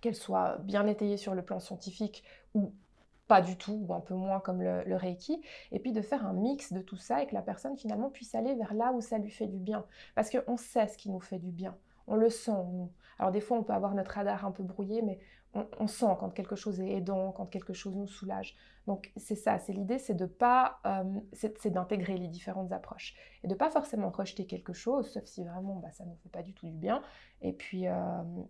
qu'elles 0.00 0.14
soient 0.14 0.58
bien 0.58 0.86
étayées 0.86 1.16
sur 1.16 1.34
le 1.34 1.42
plan 1.42 1.58
scientifique 1.58 2.22
ou 2.54 2.72
pas 3.26 3.40
du 3.40 3.56
tout, 3.56 3.84
ou 3.88 3.92
un 3.92 4.00
peu 4.00 4.14
moins 4.14 4.38
comme 4.38 4.62
le, 4.62 4.84
le, 4.84 4.94
Reiki, 4.94 5.42
et 5.72 5.80
puis 5.80 5.90
de 5.90 6.00
faire 6.00 6.24
un 6.24 6.32
mix 6.32 6.72
de 6.72 6.80
tout 6.80 6.96
ça 6.96 7.22
et 7.22 7.26
que 7.26 7.34
la 7.34 7.42
personne 7.42 7.76
finalement 7.76 8.08
puisse 8.08 8.36
aller 8.36 8.54
vers 8.54 8.72
là 8.72 8.92
où 8.92 9.00
ça 9.00 9.18
lui 9.18 9.30
fait 9.30 9.48
du 9.48 9.58
bien. 9.58 9.84
Parce 10.14 10.30
qu'on 10.30 10.56
sait 10.56 10.86
ce 10.86 10.96
qui 10.96 11.10
nous 11.10 11.20
fait 11.20 11.40
du 11.40 11.50
bien, 11.50 11.76
on 12.06 12.16
le 12.16 12.30
sent 12.30 12.50
nous. 12.72 12.90
Alors 13.18 13.32
des 13.32 13.40
fois 13.40 13.58
on 13.58 13.62
peut 13.62 13.72
avoir 13.72 13.94
notre 13.94 14.12
radar 14.12 14.44
un 14.44 14.52
peu 14.52 14.62
brouillé, 14.62 15.02
mais 15.02 15.18
on, 15.78 15.86
sent 15.86 16.16
quand 16.18 16.30
quelque 16.30 16.56
chose 16.56 16.80
est 16.80 16.90
aidant, 16.90 17.32
quand 17.32 17.46
quelque 17.46 17.72
chose 17.72 17.96
nous 17.96 18.06
soulage. 18.06 18.56
Donc 18.86 19.10
c'est 19.16 19.34
ça, 19.34 19.58
c'est 19.58 19.72
l'idée, 19.72 19.98
c'est 19.98 20.14
de 20.14 20.26
pas, 20.26 20.80
euh, 20.86 21.04
c'est 21.32 21.70
d'intégrer 21.70 22.16
les 22.16 22.28
différentes 22.28 22.72
approches 22.72 23.14
et 23.42 23.48
de 23.48 23.54
pas 23.54 23.70
forcément 23.70 24.10
rejeter 24.10 24.46
quelque 24.46 24.72
chose, 24.72 25.10
sauf 25.10 25.24
si 25.24 25.44
vraiment 25.44 25.76
bah, 25.76 25.90
ça 25.92 26.04
ne 26.04 26.14
fait 26.22 26.28
pas 26.28 26.42
du 26.42 26.52
tout 26.52 26.66
du 26.66 26.76
bien, 26.76 27.02
et 27.42 27.52
puis, 27.52 27.88
euh, 27.88 27.94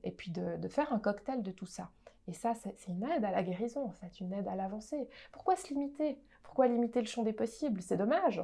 et 0.04 0.11
puis 0.11 0.30
de, 0.30 0.68
faire 0.68 0.92
un 0.92 0.98
cocktail 0.98 1.42
de 1.42 1.50
tout 1.50 1.66
ça. 1.66 1.90
Et 2.28 2.32
ça, 2.32 2.54
c'est 2.54 2.88
une 2.88 3.04
aide 3.04 3.24
à 3.24 3.30
la 3.30 3.42
guérison, 3.44 3.84
en 3.84 3.92
fait, 3.92 4.18
une 4.20 4.32
aide 4.32 4.48
à 4.48 4.57
l'avancée. 4.57 5.09
Pourquoi 5.30 5.54
se 5.54 5.68
limiter? 5.68 6.18
Pourquoi 6.42 6.66
limiter 6.66 7.00
le 7.00 7.07
champ 7.07 7.22
des 7.22 7.32
possibles? 7.32 7.80
C'est 7.82 7.96
dommage. 7.96 8.42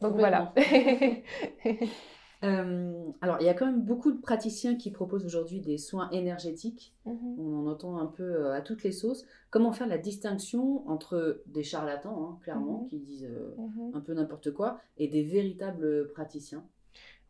Donc 0.00 0.14
voilà. 0.14 0.52
Euh, 2.44 3.10
alors, 3.20 3.38
il 3.40 3.46
y 3.46 3.48
a 3.48 3.54
quand 3.54 3.66
même 3.66 3.82
beaucoup 3.82 4.12
de 4.12 4.20
praticiens 4.20 4.76
qui 4.76 4.90
proposent 4.90 5.24
aujourd'hui 5.24 5.60
des 5.60 5.76
soins 5.76 6.08
énergétiques. 6.10 6.94
Mhm. 7.04 7.36
On 7.38 7.58
en 7.60 7.66
entend 7.66 7.98
un 7.98 8.06
peu 8.06 8.22
euh, 8.22 8.54
à 8.54 8.60
toutes 8.60 8.84
les 8.84 8.92
sauces. 8.92 9.24
Comment 9.50 9.72
faire 9.72 9.88
la 9.88 9.98
distinction 9.98 10.88
entre 10.88 11.42
des 11.46 11.64
charlatans, 11.64 12.28
hein, 12.28 12.38
clairement, 12.42 12.82
mhm. 12.82 12.88
qui 12.88 12.98
disent 13.00 13.28
euh, 13.28 13.54
mhm. 13.58 13.94
un 13.94 14.00
peu 14.00 14.14
n'importe 14.14 14.52
quoi, 14.52 14.78
et 14.98 15.08
des 15.08 15.22
véritables 15.22 16.08
praticiens? 16.12 16.64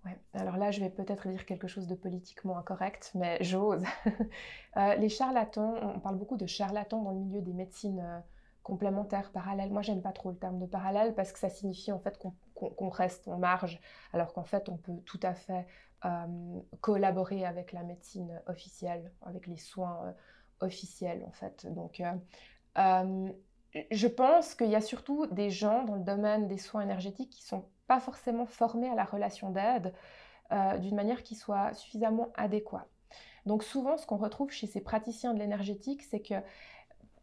Ouais. 0.05 0.17
Alors 0.35 0.59
là, 0.59 0.71
je 0.71 0.81
vais 0.81 0.91
peut-être 0.91 1.27
dire 1.29 1.45
quelque 1.47 1.67
chose 1.69 1.87
de 1.87 1.95
politiquement 1.95 2.59
incorrect, 2.59 3.13
mais 3.15 3.39
j'ose. 3.43 3.83
les 4.77 5.09
charlatans, 5.09 5.75
on 5.97 6.01
parle 6.01 6.17
beaucoup 6.17 6.37
de 6.37 6.47
charlatans 6.47 7.03
dans 7.03 7.13
le 7.13 7.19
milieu 7.19 7.41
des 7.41 7.55
médecines 7.55 8.05
complémentaires, 8.63 9.33
parallèles. 9.33 9.71
Moi, 9.71 9.81
j'aime 9.81 10.03
pas 10.03 10.13
trop 10.13 10.31
le 10.31 10.37
terme 10.37 10.59
de 10.61 10.67
parallèle 10.67 11.15
parce 11.15 11.33
que 11.33 11.39
ça 11.39 11.49
signifie 11.49 11.91
en 11.91 11.99
fait 11.99 12.19
qu'on 12.19 12.35
qu'on 12.59 12.89
reste 12.89 13.29
en 13.29 13.39
marge, 13.39 13.81
alors 14.13 14.33
qu'en 14.33 14.45
fait, 14.45 14.69
on 14.69 14.77
peut 14.77 14.97
tout 15.05 15.21
à 15.23 15.35
fait 15.35 15.67
euh, 16.05 16.61
collaborer 16.81 17.45
avec 17.45 17.73
la 17.73 17.83
médecine 17.83 18.41
officielle, 18.47 19.13
avec 19.23 19.47
les 19.47 19.57
soins 19.57 20.01
euh, 20.05 20.13
officiels, 20.67 21.25
en 21.27 21.33
fait. 21.33 21.67
Donc, 21.73 22.01
euh, 22.01 23.33
je 23.91 24.07
pense 24.07 24.55
qu'il 24.55 24.71
y 24.71 24.77
a 24.77 24.81
surtout 24.81 25.27
des 25.27 25.51
gens 25.51 25.85
dans 25.85 25.97
le 25.97 26.05
domaine 26.05 26.49
des 26.49 26.59
soins 26.59 26.83
énergétiques 26.83 27.31
qui 27.31 27.43
ne 27.43 27.49
sont 27.49 27.69
pas 27.87 28.01
forcément 28.01 28.47
formés 28.47 28.89
à 28.89 28.95
la 28.95 29.05
relation 29.05 29.51
d'aide 29.51 29.93
d'une 30.81 30.95
manière 30.95 31.23
qui 31.23 31.35
soit 31.35 31.75
suffisamment 31.75 32.33
adéquate. 32.35 32.89
Donc 33.45 33.63
souvent, 33.63 33.99
ce 33.99 34.07
qu'on 34.07 34.17
retrouve 34.17 34.51
chez 34.51 34.67
ces 34.67 34.81
praticiens 34.81 35.35
de 35.35 35.39
l'énergétique, 35.39 36.03
c'est 36.03 36.21
que 36.21 36.35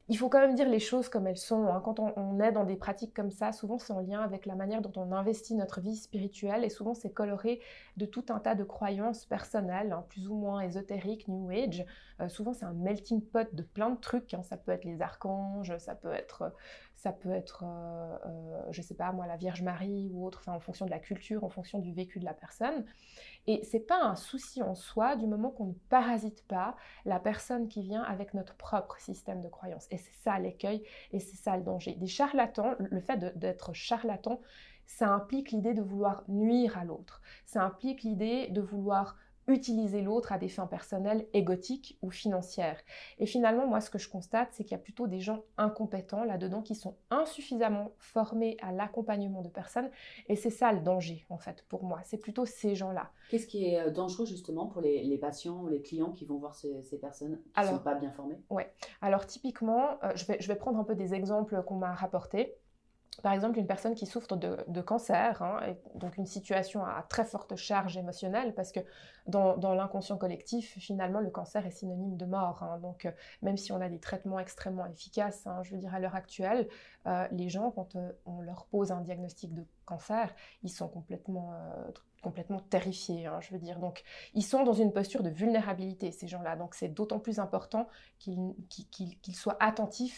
il 0.07 0.17
faut 0.17 0.29
quand 0.29 0.39
même 0.39 0.53
dire 0.53 0.69
les 0.69 0.79
choses 0.79 1.09
comme 1.09 1.25
elles 1.25 1.37
sont. 1.37 1.67
Hein. 1.67 1.81
Quand 1.83 1.99
on, 1.99 2.39
est 2.39 2.51
dans 2.51 2.63
des 2.63 2.75
pratiques 2.75 3.13
comme 3.13 3.31
ça, 3.31 3.51
souvent 3.51 3.79
c'est 3.79 3.91
en 3.91 4.01
lien 4.01 4.21
avec 4.21 4.45
la 4.45 4.53
manière 4.53 4.81
dont 4.81 4.91
on 4.97 5.11
investit 5.11 5.55
notre 5.55 5.81
vie 5.81 5.95
spirituelle 5.95 6.63
et 6.63 6.69
souvent 6.69 6.93
c'est 6.93 7.09
coloré 7.09 7.59
de 7.97 8.05
tout 8.05 8.25
un 8.29 8.39
tas 8.39 8.53
de 8.53 8.63
croyances 8.63 9.25
personnelles, 9.25 9.91
hein, 9.91 10.05
plus 10.09 10.27
ou 10.27 10.35
moins 10.35 10.61
ésotériques, 10.61 11.27
New 11.27 11.49
Age. 11.49 11.85
Euh, 12.21 12.29
souvent 12.29 12.53
c'est 12.53 12.65
un 12.65 12.73
melting 12.73 13.19
pot 13.19 13.47
de 13.53 13.63
plein 13.63 13.89
de 13.89 13.99
trucs. 13.99 14.35
Hein. 14.35 14.43
Ça 14.43 14.57
peut 14.57 14.71
être 14.71 14.85
les 14.85 15.01
archanges, 15.01 15.75
ça 15.79 15.95
peut 15.95 16.13
être, 16.13 16.53
ça 16.95 17.11
peut 17.11 17.31
être, 17.31 17.63
euh, 17.65 18.17
euh, 18.25 18.61
je 18.71 18.81
sais 18.81 18.95
pas 18.95 19.11
moi, 19.11 19.27
la 19.27 19.35
Vierge 19.35 19.61
Marie 19.61 20.09
ou 20.13 20.25
autre, 20.25 20.47
en 20.47 20.59
fonction 20.59 20.85
de 20.85 20.91
la 20.91 20.99
culture, 20.99 21.43
en 21.43 21.49
fonction 21.49 21.79
du 21.79 21.93
vécu 21.93 22.19
de 22.19 22.25
la 22.25 22.33
personne. 22.33 22.85
Et 23.47 23.63
c'est 23.63 23.79
pas 23.79 24.01
un 24.01 24.15
souci 24.15 24.63
en 24.63 24.75
soi 24.75 25.15
du 25.15 25.27
moment 25.27 25.51
qu'on 25.51 25.67
ne 25.67 25.73
parasite 25.89 26.45
pas 26.47 26.75
la 27.05 27.19
personne 27.19 27.67
qui 27.67 27.81
vient 27.81 28.03
avec 28.03 28.33
notre 28.33 28.55
propre 28.55 28.99
système 28.99 29.41
de 29.41 29.49
croyance. 29.49 29.87
Et 29.91 29.97
c'est 29.97 30.15
ça 30.23 30.39
l'écueil 30.39 30.83
et 31.11 31.19
c'est 31.19 31.37
ça 31.37 31.57
le 31.57 31.63
danger. 31.63 31.95
Des 31.95 32.07
charlatans, 32.07 32.75
le 32.79 33.01
fait 33.01 33.37
d'être 33.37 33.73
charlatan, 33.73 34.41
ça 34.87 35.09
implique 35.09 35.51
l'idée 35.51 35.73
de 35.73 35.81
vouloir 35.81 36.23
nuire 36.27 36.77
à 36.77 36.85
l'autre. 36.85 37.21
Ça 37.45 37.63
implique 37.63 38.03
l'idée 38.03 38.47
de 38.49 38.61
vouloir 38.61 39.17
utiliser 39.47 40.01
l'autre 40.01 40.31
à 40.31 40.37
des 40.37 40.49
fins 40.49 40.67
personnelles, 40.67 41.27
égotiques 41.33 41.97
ou 42.01 42.09
financières. 42.09 42.79
Et 43.19 43.25
finalement, 43.25 43.67
moi, 43.67 43.81
ce 43.81 43.89
que 43.89 43.99
je 43.99 44.09
constate, 44.09 44.49
c'est 44.51 44.63
qu'il 44.63 44.71
y 44.71 44.75
a 44.75 44.83
plutôt 44.83 45.07
des 45.07 45.19
gens 45.19 45.43
incompétents 45.57 46.23
là-dedans 46.23 46.61
qui 46.61 46.75
sont 46.75 46.95
insuffisamment 47.09 47.91
formés 47.99 48.57
à 48.61 48.71
l'accompagnement 48.71 49.41
de 49.41 49.49
personnes. 49.49 49.89
Et 50.27 50.35
c'est 50.35 50.49
ça 50.49 50.71
le 50.71 50.81
danger, 50.81 51.25
en 51.29 51.37
fait, 51.37 51.63
pour 51.69 51.83
moi. 51.83 51.99
C'est 52.03 52.17
plutôt 52.17 52.45
ces 52.45 52.75
gens-là. 52.75 53.11
Qu'est-ce 53.29 53.47
qui 53.47 53.65
est 53.65 53.79
euh, 53.79 53.91
dangereux, 53.91 54.25
justement, 54.25 54.67
pour 54.67 54.81
les, 54.81 55.17
patients 55.17 55.63
ou 55.63 55.69
les 55.69 55.81
clients 55.81 56.11
qui 56.11 56.25
vont 56.25 56.37
voir 56.37 56.55
ces, 56.55 56.81
personnes 56.99 57.39
qui 57.53 57.61
ne 57.61 57.65
sont 57.67 57.79
pas 57.79 57.95
bien 57.95 58.11
formées? 58.11 58.39
Oui. 58.49 58.63
Alors, 59.01 59.25
typiquement, 59.25 59.97
euh, 60.03 60.11
je, 60.15 60.25
vais, 60.25 60.37
je 60.39 60.47
vais 60.47 60.55
prendre 60.55 60.79
un 60.79 60.83
peu 60.83 60.95
des 60.95 61.13
exemples 61.13 61.63
qu'on 61.63 61.75
m'a 61.75 61.93
rapportés 61.93 62.55
par 63.21 63.33
exemple, 63.33 63.59
une 63.59 63.67
personne 63.67 63.95
qui 63.95 64.05
souffre 64.05 64.35
de, 64.35 64.81
cancer, 64.81 65.41
hein, 65.41 65.59
donc 65.95 66.17
une 66.17 66.25
situation 66.25 66.85
à 66.85 67.03
très 67.07 67.25
forte 67.25 67.55
charge 67.55 67.97
émotionnelle, 67.97 68.53
parce 68.53 68.71
que 68.71 68.79
dans, 69.27 69.55
l'inconscient 69.73 70.17
collectif, 70.17 70.77
finalement, 70.79 71.19
le 71.19 71.29
cancer 71.29 71.65
est 71.65 71.71
synonyme 71.71 72.17
de 72.17 72.25
mort. 72.25 72.63
Hein. 72.63 72.79
donc, 72.79 73.05
euh, 73.05 73.11
même 73.41 73.57
si 73.57 73.71
on 73.71 73.81
a 73.81 73.89
des 73.89 73.99
traitements 73.99 74.39
extrêmement 74.39 74.85
efficaces, 74.85 75.47
hein, 75.47 75.61
je 75.63 75.71
veux 75.71 75.77
dire, 75.77 75.93
à 75.93 75.99
l'heure 75.99 76.15
actuelle, 76.15 76.67
euh, 77.07 77.27
les 77.31 77.49
gens, 77.49 77.71
quand 77.71 77.95
euh, 77.95 78.11
on 78.25 78.41
leur 78.41 78.65
pose 78.65 78.91
un 78.91 79.01
diagnostic 79.01 79.53
de 79.53 79.65
cancer, 79.85 80.33
ils 80.63 80.69
sont 80.69 80.87
complètement, 80.87 81.53
complètement 82.23 82.59
terrifiés, 82.59 83.29
je 83.39 83.51
veux 83.51 83.59
dire. 83.59 83.79
Donc, 83.79 84.03
ils 84.33 84.43
sont 84.43 84.63
dans 84.63 84.73
une 84.73 84.91
posture 84.91 85.21
de 85.21 85.29
vulnérabilité, 85.29 86.11
ces 86.11 86.27
gens-là. 86.27 86.55
Donc, 86.55 86.73
c'est 86.73 86.89
d'autant 86.89 87.19
plus 87.19 87.37
important 87.37 87.87
qu'ils 88.17 88.55
soient 89.35 89.57
attentifs 89.59 90.17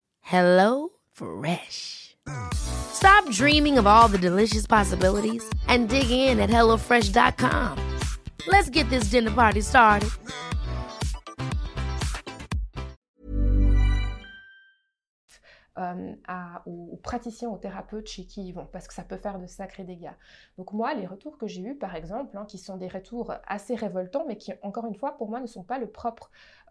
Hello 0.21 0.89
Fresh. 1.11 2.15
Stop 2.53 3.29
dreaming 3.31 3.77
of 3.77 3.87
all 3.87 4.07
the 4.07 4.17
delicious 4.17 4.67
possibilities 4.67 5.43
and 5.67 5.89
dig 5.89 6.11
in 6.11 6.39
at 6.39 6.49
HelloFresh.com. 6.49 7.77
Let's 8.47 8.69
get 8.69 8.89
this 8.89 9.05
dinner 9.05 9.31
party 9.31 9.61
started. 9.61 10.09
euh, 15.77 16.13
à, 16.27 16.61
aux, 16.65 16.89
aux, 16.93 16.97
praticiens, 16.97 17.49
aux 17.49 17.57
thérapeutes 17.57 18.07
chez 18.07 18.25
qui 18.25 18.47
ils 18.47 18.51
vont, 18.53 18.65
parce 18.65 18.87
que 18.87 18.93
ça 18.93 19.03
peut 19.03 19.17
faire 19.17 19.39
de 19.39 19.47
sacrés 19.47 19.83
dégâts. 19.83 20.11
Donc 20.57 20.73
moi, 20.73 20.93
les 20.93 21.05
retours 21.05 21.37
que 21.37 21.47
j'ai 21.47 21.61
eus, 21.61 21.75
par 21.75 21.95
exemple, 21.95 22.37
hein, 22.37 22.45
qui 22.45 22.57
sont 22.57 22.77
des 22.77 22.87
retours 22.87 23.33
assez 23.47 23.75
révoltants, 23.75 24.25
mais 24.27 24.37
qui, 24.37 24.51
encore 24.61 24.85
une 24.85 24.95
fois, 24.95 25.17
pour 25.17 25.29
moi, 25.29 25.39
ne 25.39 25.47
sont 25.47 25.63
pas 25.63 25.79
le 25.79 25.87
propre 25.87 26.29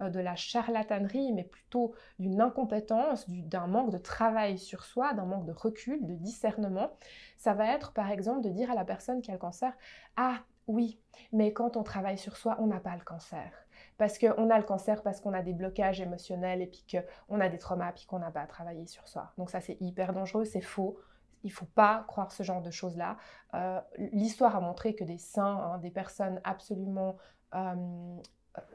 de 0.09 0.21
la 0.21 0.37
charlatanerie, 0.37 1.33
mais 1.33 1.45
plutôt 1.45 1.95
d'une 2.19 2.41
incompétence, 2.41 3.29
d'un 3.29 3.67
manque 3.67 3.91
de 3.91 3.99
travail 3.99 4.59
sur 4.59 4.85
soi, 4.85 5.13
d'un 5.13 5.27
manque 5.27 5.45
de 5.45 5.53
recul, 5.53 6.07
de 6.07 6.15
discernement, 6.15 6.91
ça 7.37 7.53
va 7.55 7.67
être, 7.75 7.93
par 7.93 8.11
exemple, 8.11 8.43
de 8.43 8.51
dire 8.51 8.71
à 8.71 8.75
la 8.75 8.85
personne 8.85 9.21
qui 9.21 9.31
a 9.31 9.35
le 9.35 9.41
cancer, 9.41 9.73
ah 10.17 10.39
oui, 10.67 10.99
mais 11.33 11.53
quand 11.53 11.77
on 11.77 11.83
travaille 11.83 12.19
sur 12.19 12.37
soi, 12.37 12.57
on 12.61 12.67
n'a 12.67 12.81
pas 12.81 12.95
le 12.97 13.05
cancer 13.05 13.51
parce 14.01 14.19
qu'on 14.19 14.49
a 14.49 14.59
le 14.59 14.65
cancer, 14.65 15.03
parce 15.03 15.21
qu'on 15.21 15.35
a 15.35 15.43
des 15.43 15.53
blocages 15.53 16.01
émotionnels 16.01 16.63
et 16.63 16.67
puis 16.67 16.85
qu'on 16.91 17.39
a 17.39 17.49
des 17.51 17.59
traumas, 17.59 17.93
puis 17.93 18.07
qu'on 18.07 18.19
n'a 18.19 18.31
pas 18.31 18.47
travaillé 18.47 18.87
sur 18.87 19.07
soi. 19.07 19.33
Donc 19.37 19.51
ça, 19.51 19.61
c'est 19.61 19.77
hyper 19.81 20.15
dangereux, 20.15 20.47
c'est 20.47 20.63
faux. 20.63 20.99
Il 21.45 21.49
ne 21.49 21.53
faut 21.53 21.67
pas 21.67 22.05
croire 22.09 22.33
ce 22.33 22.43
genre 22.43 22.63
de 22.63 22.71
choses-là. 22.71 23.19
Euh, 23.53 23.79
L'histoire 23.99 24.57
a 24.57 24.61
montré 24.61 24.95
que 24.95 25.05
des 25.05 25.19
saints, 25.19 25.75
hein, 25.75 25.79
des 25.79 25.91
personnes 25.91 26.41
absolument... 26.45 27.17
Euh, 27.55 28.17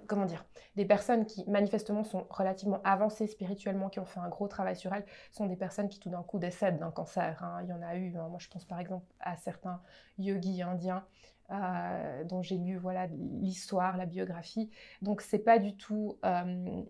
comment 0.07 0.25
dire, 0.25 0.45
des 0.75 0.85
personnes 0.85 1.25
qui 1.25 1.49
manifestement 1.49 2.03
sont 2.03 2.27
relativement 2.29 2.81
avancées 2.83 3.27
spirituellement, 3.27 3.89
qui 3.89 3.99
ont 3.99 4.05
fait 4.05 4.19
un 4.19 4.29
gros 4.29 4.47
travail 4.47 4.75
sur 4.75 4.93
elles, 4.93 5.05
sont 5.31 5.45
des 5.45 5.55
personnes 5.55 5.89
qui 5.89 5.99
tout 5.99 6.09
d'un 6.09 6.23
coup 6.23 6.39
décèdent 6.39 6.79
d'un 6.79 6.91
cancer. 6.91 7.43
Hein. 7.43 7.61
Il 7.63 7.69
y 7.69 7.73
en 7.73 7.81
a 7.81 7.95
eu, 7.95 8.17
hein. 8.17 8.27
moi 8.29 8.39
je 8.39 8.47
pense 8.47 8.65
par 8.65 8.79
exemple 8.79 9.05
à 9.19 9.35
certains 9.37 9.81
yogis 10.17 10.61
indiens 10.61 11.05
euh, 11.51 12.23
dont 12.23 12.41
j'ai 12.41 12.57
lu 12.57 12.75
voilà 12.75 13.05
l'histoire, 13.07 13.97
la 13.97 14.07
biographie. 14.07 14.71
Donc 15.03 15.21
c'est 15.21 15.39
pas 15.39 15.59
du 15.59 15.77
tout, 15.77 16.17
euh, 16.25 16.81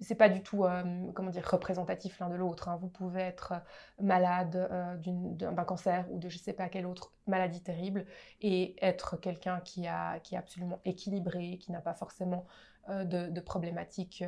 c'est 0.00 0.14
pas 0.14 0.28
du 0.28 0.42
tout, 0.42 0.64
euh, 0.64 1.10
comment 1.12 1.30
dire, 1.30 1.44
représentatif 1.44 2.20
l'un 2.20 2.28
de 2.28 2.36
l'autre. 2.36 2.68
Hein. 2.68 2.78
Vous 2.80 2.86
pouvez 2.88 3.20
être 3.20 3.54
malade 4.00 4.96
d'un 5.04 5.64
cancer 5.64 6.06
ou 6.10 6.18
de 6.18 6.28
je 6.28 6.38
sais 6.38 6.52
pas 6.52 6.68
quelle 6.68 6.86
autre 6.86 7.12
maladie 7.26 7.60
terrible 7.60 8.06
et 8.40 8.76
être 8.80 9.16
quelqu'un 9.16 9.60
qui 9.60 9.88
a 9.88 10.20
qui 10.20 10.36
est 10.36 10.38
absolument 10.38 10.78
équilibré, 10.84 11.58
qui 11.58 11.72
n'a 11.72 11.80
pas 11.80 11.94
forcément 11.94 12.46
de, 12.88 13.28
de, 13.28 13.40
problématiques 13.40 14.24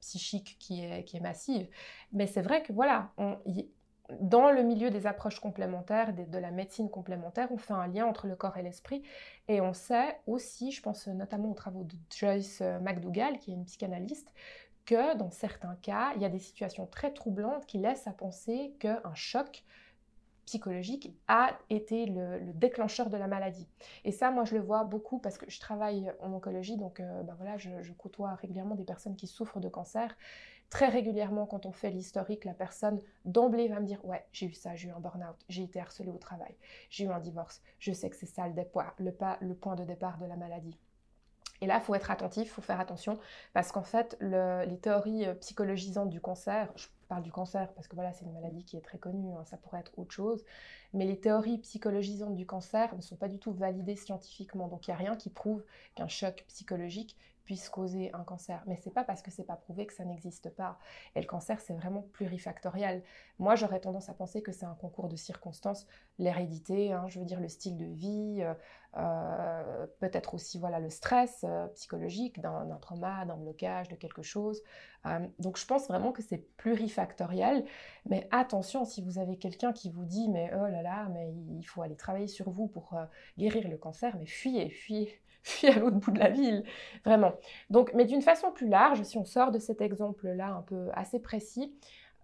psychiques 0.00 0.56
qui 0.60 0.84
est, 0.84 1.04
qui 1.04 1.16
est 1.16 1.20
massive. 1.20 1.68
Mais 2.12 2.26
c'est 2.26 2.42
vrai 2.42 2.62
que 2.62 2.72
voilà, 2.72 3.10
on, 3.18 3.38
dans 4.20 4.50
le 4.50 4.62
milieu 4.62 4.90
des 4.90 5.06
approches 5.06 5.40
complémentaires, 5.40 6.14
de, 6.14 6.38
la 6.38 6.50
médecine 6.50 6.88
complémentaire, 6.88 7.48
on 7.52 7.58
fait 7.58 7.74
un 7.74 7.86
lien 7.86 8.06
entre 8.06 8.26
le 8.26 8.36
corps 8.36 8.56
et 8.56 8.62
l'esprit. 8.62 9.02
Et 9.48 9.60
on 9.60 9.74
sait 9.74 10.18
aussi, 10.26 10.72
je 10.72 10.80
pense 10.82 11.06
notamment 11.08 11.50
aux 11.50 11.54
travaux 11.54 11.84
de 11.84 11.94
Joyce 12.14 12.60
euh, 12.62 12.78
McDougall, 12.80 13.38
qui 13.38 13.50
est 13.50 13.54
une 13.54 13.66
psychanalyste, 13.66 14.32
que 14.86 15.14
dans 15.16 15.30
certains 15.30 15.76
cas, 15.82 16.12
il 16.16 16.22
y 16.22 16.24
a 16.24 16.30
des 16.30 16.38
situations 16.38 16.86
très 16.86 17.12
troublantes 17.12 17.66
qui 17.66 17.76
laissent 17.76 18.06
à 18.06 18.12
penser 18.12 18.74
qu'un 18.78 19.14
choc 19.14 19.64
psychologique 20.46 21.14
a 21.28 21.58
été 21.68 22.06
le, 22.06 22.40
déclencheur 22.54 23.10
de 23.10 23.18
la 23.18 23.26
maladie. 23.26 23.68
Et 24.04 24.12
ça, 24.12 24.30
moi, 24.30 24.44
je 24.44 24.54
le 24.54 24.62
vois 24.62 24.84
beaucoup 24.84 25.18
parce 25.18 25.36
que 25.36 25.50
je 25.50 25.60
travaille 25.60 26.10
en 26.20 26.32
oncologie, 26.32 26.78
donc 26.78 27.00
euh, 27.00 27.22
ben 27.22 27.34
voilà, 27.36 27.58
je, 27.58 27.68
je, 27.82 27.92
côtoie 27.92 28.34
régulièrement 28.36 28.74
des 28.74 28.84
personnes 28.84 29.14
qui 29.14 29.26
souffrent 29.26 29.60
de 29.60 29.68
cancer. 29.68 30.16
Très 30.70 30.88
régulièrement, 30.88 31.46
quand 31.46 31.64
on 31.64 31.72
fait 31.72 31.90
l'historique, 31.90 32.44
la 32.44 32.52
personne 32.54 33.00
d'emblée 33.24 33.68
va 33.68 33.80
me 33.80 33.86
dire 33.86 34.04
Ouais, 34.04 34.24
j'ai 34.32 34.46
eu 34.46 34.52
ça, 34.52 34.74
j'ai 34.74 34.88
eu 34.88 34.92
un 34.92 35.00
burn-out, 35.00 35.36
j'ai 35.48 35.62
été 35.62 35.80
harcelée 35.80 36.10
au 36.10 36.18
travail, 36.18 36.54
j'ai 36.90 37.04
eu 37.04 37.08
un 37.08 37.20
divorce, 37.20 37.62
je 37.78 37.92
sais 37.92 38.10
que 38.10 38.16
c'est 38.16 38.26
ça 38.26 38.46
le, 38.48 38.54
le, 38.98 39.12
le 39.40 39.54
point 39.54 39.76
de 39.76 39.84
départ 39.84 40.18
de 40.18 40.26
la 40.26 40.36
maladie. 40.36 40.76
Et 41.60 41.66
là, 41.66 41.78
il 41.78 41.82
faut 41.82 41.94
être 41.94 42.10
attentif, 42.10 42.44
il 42.44 42.50
faut 42.50 42.62
faire 42.62 42.80
attention, 42.80 43.18
parce 43.52 43.72
qu'en 43.72 43.82
fait, 43.82 44.16
le, 44.20 44.64
les 44.66 44.78
théories 44.78 45.26
euh, 45.26 45.34
psychologisantes 45.34 46.10
du 46.10 46.20
cancer, 46.20 46.72
je 46.76 46.86
parle 47.08 47.22
du 47.22 47.32
cancer 47.32 47.72
parce 47.74 47.88
que 47.88 47.96
voilà, 47.96 48.12
c'est 48.12 48.24
une 48.26 48.32
maladie 48.32 48.64
qui 48.64 48.76
est 48.76 48.80
très 48.80 48.98
connue, 48.98 49.32
hein, 49.34 49.44
ça 49.44 49.56
pourrait 49.56 49.80
être 49.80 49.98
autre 49.98 50.12
chose, 50.12 50.44
mais 50.92 51.06
les 51.06 51.18
théories 51.18 51.58
psychologisantes 51.58 52.36
du 52.36 52.46
cancer 52.46 52.94
ne 52.94 53.00
sont 53.00 53.16
pas 53.16 53.28
du 53.28 53.38
tout 53.38 53.52
validées 53.52 53.96
scientifiquement. 53.96 54.68
Donc 54.68 54.86
il 54.86 54.90
n'y 54.90 54.94
a 54.94 54.98
rien 54.98 55.16
qui 55.16 55.30
prouve 55.30 55.64
qu'un 55.94 56.08
choc 56.08 56.44
psychologique 56.48 57.16
puisse 57.48 57.70
causer 57.70 58.10
un 58.12 58.24
cancer. 58.24 58.62
Mais 58.66 58.76
c'est 58.76 58.92
pas 58.92 59.04
parce 59.04 59.22
que 59.22 59.30
c'est 59.30 59.46
pas 59.46 59.56
prouvé 59.56 59.86
que 59.86 59.94
ça 59.94 60.04
n'existe 60.04 60.50
pas. 60.50 60.78
Et 61.14 61.20
le 61.22 61.26
cancer, 61.26 61.58
c'est 61.60 61.72
vraiment 61.72 62.02
plurifactoriel. 62.12 63.02
Moi, 63.38 63.54
j'aurais 63.54 63.80
tendance 63.80 64.10
à 64.10 64.12
penser 64.12 64.42
que 64.42 64.52
c'est 64.52 64.66
un 64.66 64.74
concours 64.74 65.08
de 65.08 65.16
circonstances, 65.16 65.86
l'hérédité, 66.18 66.92
hein, 66.92 67.06
je 67.08 67.18
veux 67.18 67.24
dire 67.24 67.40
le 67.40 67.48
style 67.48 67.78
de 67.78 67.86
vie, 67.86 68.42
euh, 68.42 68.52
euh, 68.98 69.86
peut-être 69.98 70.34
aussi 70.34 70.58
voilà 70.58 70.78
le 70.78 70.90
stress 70.90 71.40
euh, 71.44 71.68
psychologique 71.68 72.38
d'un 72.38 72.78
trauma, 72.82 73.24
d'un 73.24 73.38
blocage, 73.38 73.88
de 73.88 73.96
quelque 73.96 74.22
chose. 74.22 74.62
donc 75.38 75.56
je 75.56 75.64
pense 75.64 75.88
vraiment 75.88 76.12
que 76.12 76.20
c'est 76.20 76.54
plurifactoriel. 76.58 77.64
Mais 78.04 78.28
attention, 78.30 78.84
si 78.84 79.00
vous 79.00 79.18
avez 79.18 79.38
quelqu'un 79.38 79.72
qui 79.72 79.90
vous 79.90 80.04
dit 80.04 80.28
mais 80.28 80.50
oh 80.54 80.66
là 80.66 80.82
là, 80.82 81.08
mais 81.14 81.32
il 81.58 81.64
faut 81.64 81.80
aller 81.80 81.96
travailler 81.96 82.28
sur 82.28 82.50
vous 82.50 82.66
pour 82.68 82.94
guérir 83.38 83.68
le 83.68 83.78
cancer, 83.78 84.18
mais 84.18 84.26
fuyez, 84.26 84.68
fuyez 84.68 85.22
à 85.68 85.78
l'autre 85.78 85.96
bout 85.96 86.10
de 86.10 86.18
la 86.18 86.30
ville, 86.30 86.64
vraiment. 87.04 87.32
Donc, 87.70 87.92
mais 87.94 88.04
d'une 88.04 88.22
façon 88.22 88.52
plus 88.52 88.68
large, 88.68 89.02
si 89.02 89.18
on 89.18 89.24
sort 89.24 89.50
de 89.50 89.58
cet 89.58 89.80
exemple-là 89.80 90.48
un 90.48 90.62
peu 90.62 90.88
assez 90.94 91.20
précis, 91.20 91.74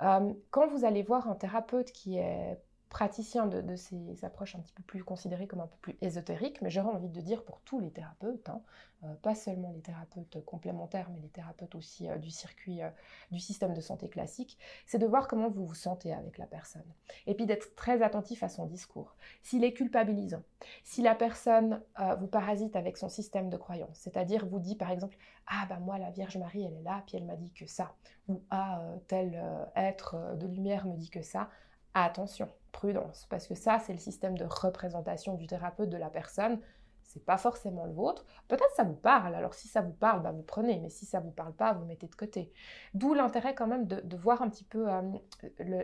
euh, 0.03 0.33
quand 0.51 0.67
vous 0.69 0.85
allez 0.85 1.03
voir 1.03 1.29
un 1.29 1.35
thérapeute 1.35 1.93
qui 1.93 2.19
est 2.19 2.59
praticien 2.95 3.47
de, 3.49 3.75
ces 3.75 4.25
approches 4.25 4.55
un 4.55 4.61
petit 4.61 4.73
peu 4.73 4.85
plus 4.85 5.03
considérées 5.03 5.49
comme 5.49 5.59
un 5.59 5.67
peu 5.67 5.77
plus 5.81 5.99
ésotériques, 6.01 6.63
mais 6.63 6.71
j'aurais 6.71 6.95
envie 6.95 7.09
de 7.09 7.21
dire 7.21 7.43
pour 7.43 7.59
tous 7.63 7.81
les 7.81 7.91
thérapeutes, 7.91 8.49
hein, 8.49 8.63
euh, 9.03 9.13
pas 9.17 9.35
seulement 9.35 9.73
les 9.73 9.81
thérapeutes 9.81 10.45
complémentaires, 10.45 11.11
mais 11.13 11.19
les 11.21 11.29
thérapeutes 11.29 11.75
aussi 11.75 12.09
euh, 12.09 12.19
du 12.19 12.31
circuit 12.31 12.85
euh, 12.85 12.91
du 13.33 13.41
système 13.41 13.75
de 13.75 13.81
santé 13.81 14.09
classique, 14.09 14.57
c'est 14.87 15.01
de 15.01 15.07
voir 15.07 15.27
comment 15.27 15.51
vous 15.51 15.67
vous 15.67 15.75
sentez 15.75 16.13
avec 16.13 16.39
la 16.39 16.47
personne. 16.47 16.87
Et 17.27 17.35
puis 17.35 17.47
d'être 17.47 17.75
très 17.75 18.01
attentif 18.01 18.45
à 18.45 18.49
son 18.49 18.65
discours. 18.65 19.17
S'il 19.43 19.65
est 19.65 19.73
culpabilisant, 19.73 20.45
si 20.85 21.03
la 21.03 21.17
personne 21.17 21.83
vous 22.21 22.29
parasite 22.29 22.77
avec 22.77 22.97
son 22.97 23.09
système 23.09 23.51
de 23.51 23.57
croyance, 23.57 23.97
c'est-à-dire 23.97 24.47
vous 24.47 24.61
dit 24.61 24.77
par 24.77 24.93
exemple 24.93 25.17
Ah 25.49 25.67
ben 25.69 25.81
moi 25.81 25.99
la 25.99 26.11
Vierge 26.11 26.37
Marie 26.37 26.65
elle 26.65 26.77
est 26.77 26.83
là, 26.83 27.03
puis 27.09 27.17
elle 27.17 27.25
m'a 27.25 27.37
dit 27.37 27.51
que 27.51 27.67
ça, 27.67 27.97
ou 28.29 28.41
Ah 28.51 28.81
tel 29.09 29.43
être 29.75 30.37
de 30.37 30.47
lumière 30.47 30.87
me 30.87 30.97
dit 30.97 31.11
que 31.11 31.23
ça, 31.23 31.51
attention, 31.95 32.49
prudence, 32.75 33.27
parce 33.31 33.47
que 33.47 33.55
ça, 33.55 33.79
c'est 33.79 33.95
le 33.95 33.99
système 33.99 34.37
de 34.37 34.45
représentation 34.45 35.35
du 35.35 35.47
thérapeute 35.47 35.89
de 35.89 35.97
la 35.97 36.11
personne. 36.11 36.61
C'est 37.05 37.25
pas 37.25 37.37
forcément 37.37 37.85
le 37.85 37.93
vôtre. 37.93 38.27
Peut-être 38.49 38.75
ça 38.75 38.83
vous 38.83 38.97
parle. 38.97 39.35
Alors 39.35 39.55
si 39.55 39.69
ça 39.69 39.83
vous 39.83 39.93
parle, 39.93 40.23
bah, 40.23 40.33
vous 40.33 40.43
prenez. 40.43 40.81
Mais 40.81 40.89
si 40.89 41.07
ça 41.07 41.21
vous 41.21 41.31
parle 41.31 41.53
pas, 41.53 41.73
vous 41.73 41.85
mettez 41.85 42.09
de 42.09 42.15
côté. 42.15 42.53
D'où 42.95 43.15
l'intérêt 43.15 43.55
quand 43.55 43.67
même 43.67 43.87
de, 43.87 44.17
voir 44.17 44.43
un 44.43 44.49
petit 44.49 44.65
peu 44.65 44.91
euh, 44.91 45.03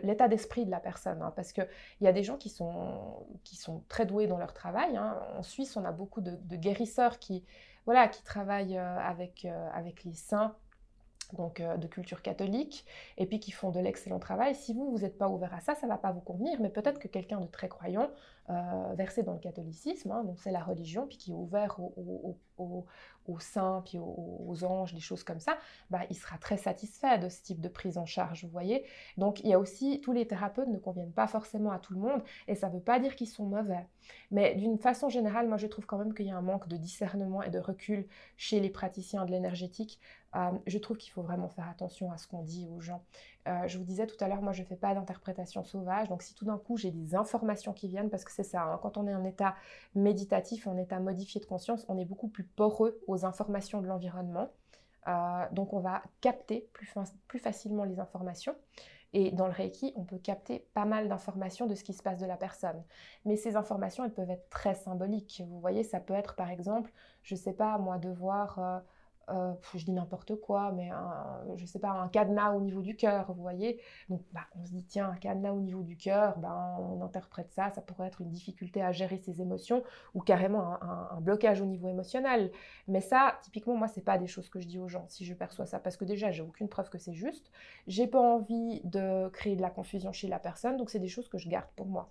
l'état 0.03 0.27
d'esprit 0.27 0.65
de 0.65 0.71
la 0.71 0.79
personne, 0.79 1.21
hein, 1.21 1.31
parce 1.35 1.53
que 1.53 1.61
il 2.01 2.05
y 2.05 2.07
a 2.07 2.11
des 2.11 2.23
gens 2.23 2.37
qui 2.37 2.49
sont 2.49 3.25
qui 3.43 3.55
sont 3.55 3.83
très 3.87 4.05
doués 4.05 4.27
dans 4.27 4.37
leur 4.37 4.53
travail. 4.53 4.97
Hein. 4.97 5.17
En 5.37 5.43
Suisse, 5.43 5.77
on 5.77 5.85
a 5.85 5.91
beaucoup 5.91 6.21
de, 6.21 6.35
guérisseurs 6.55 7.19
qui 7.19 7.45
voilà, 7.85 8.07
qui 8.07 8.23
travaillent 8.23 8.77
avec, 8.77 9.47
avec 9.73 10.03
les 10.03 10.13
saints 10.13 10.55
donc 11.35 11.59
euh, 11.59 11.77
de 11.77 11.87
culture 11.87 12.21
catholique, 12.21 12.85
et 13.17 13.25
puis 13.25 13.39
qui 13.39 13.51
font 13.51 13.71
de 13.71 13.79
l'excellent 13.79 14.19
travail. 14.19 14.55
Si 14.55 14.73
vous, 14.73 14.91
vous 14.91 14.99
n'êtes 14.99 15.17
pas 15.17 15.29
ouvert 15.29 15.53
à 15.53 15.59
ça, 15.59 15.75
ça 15.75 15.87
ne 15.87 15.91
va 15.91 15.97
pas 15.97 16.11
vous 16.11 16.21
convenir, 16.21 16.59
mais 16.61 16.69
peut-être 16.69 16.99
que 16.99 17.07
quelqu'un 17.07 17.39
de 17.39 17.47
très 17.47 17.69
croyant, 17.69 18.09
euh, 18.51 18.93
versé 18.95 19.23
dans 19.23 19.33
le 19.33 19.39
catholicisme, 19.39 20.11
hein, 20.11 20.23
donc 20.25 20.37
c'est 20.39 20.51
la 20.51 20.61
religion, 20.61 21.07
puis 21.07 21.17
qui 21.17 21.31
est 21.31 21.33
ouvert 21.33 21.79
aux, 21.79 23.39
saints, 23.39 23.81
puis 23.85 23.97
aux, 23.97 24.63
anges, 24.63 24.93
des 24.93 24.99
choses 24.99 25.23
comme 25.23 25.39
ça, 25.39 25.57
bah, 25.89 26.01
il 26.09 26.15
sera 26.15 26.37
très 26.37 26.57
satisfait 26.57 27.17
de 27.17 27.29
ce 27.29 27.41
type 27.41 27.61
de 27.61 27.69
prise 27.69 27.97
en 27.97 28.05
charge, 28.05 28.43
vous 28.43 28.51
voyez. 28.51 28.85
Donc 29.17 29.39
il 29.39 29.47
y 29.47 29.53
a 29.53 29.59
aussi, 29.59 30.01
tous 30.01 30.11
les 30.11 30.27
thérapeutes 30.27 30.67
ne 30.67 30.77
conviennent 30.77 31.13
pas 31.13 31.27
forcément 31.27 31.71
à 31.71 31.79
tout 31.79 31.93
le 31.93 31.99
monde, 31.99 32.21
et 32.47 32.55
ça 32.55 32.67
ne 32.67 32.73
veut 32.73 32.81
pas 32.81 32.99
dire 32.99 33.15
qu'ils 33.15 33.29
sont 33.29 33.45
mauvais. 33.45 33.87
Mais 34.31 34.55
d'une 34.55 34.77
façon 34.77 35.07
générale, 35.07 35.47
moi 35.47 35.57
je 35.57 35.67
trouve 35.67 35.85
quand 35.85 35.97
même 35.97 36.13
qu'il 36.13 36.27
y 36.27 36.31
a 36.31 36.37
un 36.37 36.41
manque 36.41 36.67
de 36.67 36.75
discernement 36.75 37.41
et 37.41 37.49
de 37.49 37.59
recul 37.59 38.05
chez 38.35 38.59
les 38.59 38.69
praticiens 38.69 39.25
de 39.25 39.31
l'énergétique 39.31 39.99
euh, 40.35 40.51
je 40.65 40.77
trouve 40.77 40.97
qu'il 40.97 41.11
faut 41.11 41.21
vraiment 41.21 41.49
faire 41.49 41.67
attention 41.67 42.11
à 42.11 42.17
ce 42.17 42.27
qu'on 42.27 42.43
dit 42.43 42.67
aux 42.69 42.79
gens. 42.79 43.03
Euh, 43.47 43.67
je 43.67 43.77
vous 43.77 43.83
disais 43.83 44.05
tout 44.05 44.21
à 44.23 44.27
l'heure, 44.27 44.41
moi 44.41 44.53
je 44.53 44.61
ne 44.61 44.67
fais 44.67 44.75
pas 44.75 44.93
d'interprétation 44.93 45.63
sauvage, 45.63 46.09
donc 46.09 46.21
si 46.21 46.35
tout 46.35 46.45
d'un 46.45 46.59
coup 46.59 46.77
j'ai 46.77 46.91
des 46.91 47.15
informations 47.15 47.73
qui 47.73 47.87
viennent, 47.87 48.09
parce 48.09 48.23
que 48.23 48.31
c'est 48.31 48.43
ça, 48.43 48.61
hein, 48.63 48.79
quand 48.81 48.97
on 48.97 49.07
est 49.07 49.15
en 49.15 49.23
état 49.23 49.55
méditatif, 49.95 50.67
en 50.67 50.77
état 50.77 50.99
modifié 50.99 51.41
de 51.41 51.45
conscience, 51.45 51.85
on 51.89 51.97
est 51.97 52.05
beaucoup 52.05 52.27
plus 52.27 52.43
poreux 52.43 52.99
aux 53.07 53.25
informations 53.25 53.81
de 53.81 53.87
l'environnement. 53.87 54.49
Euh, 55.07 55.45
donc 55.51 55.73
on 55.73 55.79
va 55.79 56.03
capter 56.21 56.69
plus, 56.73 57.39
facilement 57.39 57.83
les 57.83 57.99
informations. 57.99 58.55
Et 59.13 59.31
dans 59.31 59.47
le 59.47 59.51
Reiki, 59.51 59.91
on 59.95 60.05
peut 60.05 60.19
capter 60.19 60.67
pas 60.73 60.85
mal 60.85 61.09
d'informations 61.09 61.65
de 61.67 61.75
ce 61.75 61.83
qui 61.83 61.93
se 61.93 62.01
passe 62.01 62.19
de 62.19 62.25
la 62.25 62.37
personne. 62.37 62.81
Mais 63.25 63.35
ces 63.35 63.55
informations, 63.57 64.05
elles 64.05 64.13
peuvent 64.13 64.29
être 64.29 64.47
très 64.49 64.73
symboliques. 64.73 65.43
Vous 65.47 65.59
voyez, 65.59 65.83
ça 65.83 65.99
peut 65.99 66.13
être 66.13 66.35
par 66.35 66.49
exemple, 66.49 66.93
je 67.23 67.35
ne 67.35 67.39
sais 67.39 67.53
pas, 67.53 67.77
moi, 67.77 67.97
de 67.97 68.09
voir 68.09 68.59
euh, 68.59 68.79
je 69.29 69.85
dis 69.85 69.91
n'importe 69.91 70.35
quoi, 70.35 70.71
mais 70.71 70.89
un, 70.89 71.41
je 71.55 71.65
sais 71.65 71.79
pas, 71.79 71.91
un 71.91 72.07
cadenas 72.07 72.53
au 72.53 72.61
niveau 72.61 72.81
du 72.81 72.95
cœur, 72.95 73.31
vous 73.33 73.41
voyez. 73.41 73.79
Donc, 74.09 74.21
bah, 74.33 74.41
on 74.59 74.65
se 74.65 74.71
dit, 74.71 74.83
tiens, 74.83 75.09
un 75.09 75.15
cadenas 75.15 75.51
au 75.51 75.59
niveau 75.59 75.83
du 75.83 75.97
cœur, 75.97 76.37
ben, 76.39 76.77
on 76.79 77.01
interprète 77.01 77.51
ça, 77.51 77.69
ça 77.71 77.81
pourrait 77.81 78.07
être 78.07 78.21
une 78.21 78.29
difficulté 78.29 78.81
à 78.81 78.91
gérer 78.91 79.17
ses 79.17 79.41
émotions 79.41 79.83
ou 80.13 80.21
carrément 80.21 80.81
un, 80.81 81.21
blocage 81.21 81.61
au 81.61 81.65
niveau 81.65 81.87
émotionnel. 81.89 82.51
Mais 82.87 83.01
ça, 83.01 83.37
typiquement, 83.43 83.75
moi, 83.75 83.87
c'est 83.87 84.01
pas 84.01 84.17
des 84.17 84.27
choses 84.27 84.49
que 84.49 84.59
je 84.59 84.67
dis 84.67 84.79
aux 84.79 84.87
gens 84.87 85.05
si 85.07 85.25
je 85.25 85.33
perçois 85.33 85.65
ça, 85.65 85.79
parce 85.79 85.97
que 85.97 86.05
déjà, 86.05 86.31
j'ai 86.31 86.43
aucune 86.43 86.67
preuve 86.67 86.89
que 86.89 86.97
c'est 86.97 87.13
juste. 87.13 87.51
J'ai 87.87 88.07
pas 88.07 88.19
envie 88.19 88.81
de 88.83 89.29
créer 89.29 89.55
de 89.55 89.61
la 89.61 89.69
confusion 89.69 90.11
chez 90.11 90.27
la 90.27 90.39
personne, 90.39 90.77
donc 90.77 90.89
c'est 90.89 90.99
des 90.99 91.07
choses 91.07 91.29
que 91.29 91.37
je 91.37 91.49
garde 91.49 91.69
pour 91.75 91.85
moi. 91.85 92.09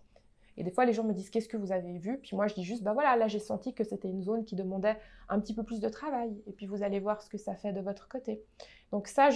Et 0.60 0.62
des 0.62 0.70
fois, 0.70 0.84
les 0.84 0.92
gens 0.92 1.04
me 1.04 1.14
disent 1.14 1.30
qu'est-ce 1.30 1.48
que 1.48 1.56
vous 1.56 1.72
avez 1.72 1.96
vu? 1.96 2.18
Puis 2.18 2.36
moi, 2.36 2.46
je 2.46 2.54
dis 2.54 2.64
juste, 2.64 2.82
bah 2.82 2.92
voilà, 2.92 3.16
là, 3.16 3.28
j'ai 3.28 3.38
senti 3.38 3.72
que 3.72 3.82
c'était 3.82 4.10
une 4.10 4.22
zone 4.22 4.44
qui 4.44 4.56
demandait 4.56 4.98
un 5.30 5.40
petit 5.40 5.54
peu 5.54 5.62
plus 5.62 5.80
de 5.80 5.88
travail. 5.88 6.38
Et 6.46 6.52
puis 6.52 6.66
vous 6.66 6.82
allez 6.82 7.00
voir 7.00 7.22
ce 7.22 7.30
que 7.30 7.38
ça 7.38 7.54
fait 7.54 7.72
de 7.72 7.80
votre 7.80 8.08
côté. 8.08 8.42
Donc 8.92 9.08
ça, 9.08 9.30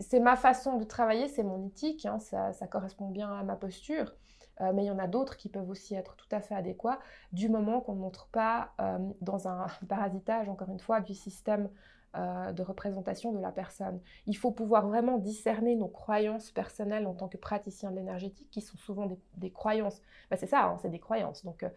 c'est 0.00 0.18
ma 0.18 0.34
façon 0.34 0.78
de 0.78 0.82
travailler, 0.82 1.28
c'est 1.28 1.44
mon 1.44 1.68
éthique, 1.68 2.04
hein, 2.04 2.18
ça, 2.18 2.52
correspond 2.68 3.10
bien 3.10 3.32
à 3.32 3.44
ma 3.44 3.54
posture. 3.54 4.12
Euh, 4.60 4.72
mais 4.72 4.82
il 4.82 4.86
y 4.86 4.90
en 4.90 4.98
a 4.98 5.06
d'autres 5.06 5.36
qui 5.36 5.48
peuvent 5.48 5.70
aussi 5.70 5.94
être 5.94 6.16
tout 6.16 6.26
à 6.32 6.40
fait 6.40 6.56
adéquats 6.56 6.98
du 7.30 7.48
moment 7.48 7.80
qu'on 7.80 7.94
ne 7.94 8.00
montre 8.00 8.26
pas 8.32 8.72
euh, 8.80 8.98
dans 9.20 9.46
un 9.46 9.68
parasitage, 9.88 10.48
encore 10.48 10.70
une 10.70 10.80
fois, 10.80 11.00
du 11.00 11.14
système 11.14 11.68
euh, 12.16 12.52
de 12.52 12.62
représentation 12.62 13.32
de 13.32 13.38
la 13.38 13.52
personne. 13.52 14.00
Il 14.26 14.36
faut 14.36 14.50
pouvoir 14.50 14.86
vraiment 14.86 15.18
discerner 15.18 15.74
nos 15.74 15.88
croyances 15.88 16.50
personnelles 16.50 17.06
en 17.06 17.12
tant 17.12 17.28
que 17.28 17.36
praticien 17.36 17.90
de 17.90 17.96
l'énergétique, 17.96 18.48
qui 18.50 18.62
sont 18.62 18.78
souvent 18.78 19.06
des, 19.36 19.50
croyances. 19.50 20.00
Ben, 20.30 20.36
c'est 20.36 20.46
ça, 20.46 20.64
hein, 20.64 20.78
c'est 20.80 20.88
des 20.88 20.98
croyances. 20.98 21.44
Donc, 21.44 21.62
euh, 21.62 21.68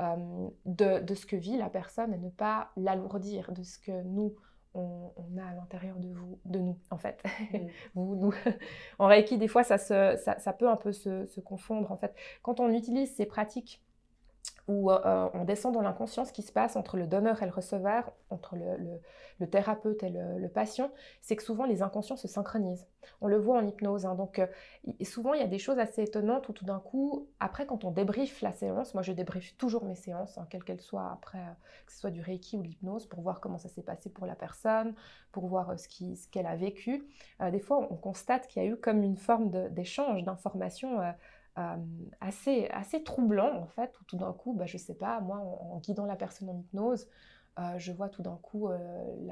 euh, 0.00 0.48
de, 0.66 1.14
ce 1.14 1.24
que 1.24 1.36
vit 1.36 1.56
la 1.56 1.70
personne 1.70 2.12
et 2.12 2.18
ne 2.18 2.28
pas 2.28 2.72
l'alourdir 2.76 3.52
de 3.52 3.62
ce 3.62 3.78
que 3.78 4.02
nous, 4.02 4.34
on, 4.74 5.12
a 5.38 5.46
à 5.46 5.54
l'intérieur 5.54 5.96
de 5.96 6.08
vous, 6.08 6.38
de 6.44 6.58
nous, 6.58 6.76
en 6.90 6.98
fait. 6.98 7.22
Mm. 7.52 7.56
vous, 7.94 8.16
nous. 8.16 8.34
en 8.98 9.06
Reiki, 9.06 9.38
des 9.38 9.48
fois, 9.48 9.64
ça, 9.64 9.78
ça, 9.78 10.52
peut 10.52 10.68
un 10.68 10.76
peu 10.76 10.92
se, 10.92 11.24
se, 11.24 11.40
confondre, 11.40 11.90
en 11.90 11.96
fait. 11.96 12.14
Quand 12.42 12.60
on 12.60 12.70
utilise 12.70 13.14
ces 13.14 13.24
pratiques 13.24 13.82
où 14.68 14.90
euh, 14.90 15.28
on 15.32 15.44
descend 15.44 15.74
dans 15.74 15.80
l'inconscient 15.80 16.24
ce 16.24 16.32
qui 16.32 16.42
se 16.42 16.50
passe 16.50 16.74
entre 16.76 16.96
le 16.96 17.06
donneur 17.06 17.42
et 17.42 17.46
le 17.46 17.52
receveur, 17.52 18.12
entre 18.30 18.56
le, 18.56 19.46
thérapeute 19.46 20.02
et 20.02 20.10
le, 20.10 20.48
patient, 20.48 20.90
c'est 21.20 21.36
que 21.36 21.42
souvent 21.42 21.66
les 21.66 21.82
inconscients 21.82 22.16
se 22.16 22.26
synchronisent. 22.26 22.86
On 23.20 23.28
le 23.28 23.36
voit 23.36 23.58
en 23.58 23.66
hypnose. 23.66 24.06
Hein. 24.06 24.16
donc 24.16 24.40
euh, 24.40 24.46
souvent 25.02 25.34
il 25.34 25.40
y 25.40 25.44
a 25.44 25.46
des 25.46 25.58
choses 25.58 25.78
assez 25.78 26.02
étonnantes 26.02 26.48
où 26.48 26.52
tout 26.52 26.64
d'un 26.64 26.80
coup, 26.80 27.28
après 27.38 27.66
quand 27.66 27.84
on 27.84 27.92
débriefe 27.92 28.42
la 28.42 28.52
séance, 28.52 28.94
moi 28.94 29.02
je 29.02 29.12
débriefe 29.12 29.56
toujours 29.56 29.84
mes 29.84 29.94
séances, 29.94 30.36
hein, 30.38 30.46
quelles 30.50 30.64
qu'elles 30.64 30.80
soient 30.80 31.10
après, 31.12 31.38
euh, 31.38 31.52
que 31.86 31.92
ce 31.92 32.00
soit 32.00 32.10
du 32.10 32.20
Reiki 32.20 32.56
ou 32.56 32.62
l'hypnose, 32.62 33.06
pour 33.06 33.20
voir 33.20 33.40
comment 33.40 33.58
ça 33.58 33.68
s'est 33.68 33.82
passé 33.82 34.10
pour 34.10 34.26
la 34.26 34.34
personne, 34.34 34.94
pour 35.30 35.46
voir 35.46 35.78
ce 35.78 36.28
qu'elle 36.28 36.46
a 36.46 36.56
vécu. 36.56 37.06
des 37.52 37.60
fois 37.60 37.86
on 37.90 37.96
constate 37.96 38.48
qu'il 38.48 38.62
y 38.62 38.66
a 38.66 38.68
eu 38.68 38.76
comme 38.76 39.02
une 39.02 39.16
forme 39.16 39.50
d'échange 39.70 40.24
d'informations 40.24 41.00
euh, 41.58 41.76
assez, 42.20 42.68
assez 42.68 43.02
troublant 43.02 43.62
en 43.62 43.66
fait, 43.66 43.98
où 44.00 44.04
tout 44.04 44.16
d'un 44.16 44.32
coup, 44.32 44.52
bah, 44.52 44.66
je 44.66 44.76
sais 44.76 44.94
pas, 44.94 45.20
moi 45.20 45.38
en, 45.38 45.78
guidant 45.78 46.04
la 46.04 46.16
personne 46.16 46.50
en 46.50 46.58
hypnose, 46.58 47.08
euh, 47.58 47.78
je 47.78 47.92
vois 47.92 48.10
tout 48.10 48.22
d'un 48.22 48.36
coup 48.42 48.68
euh, 48.68 48.78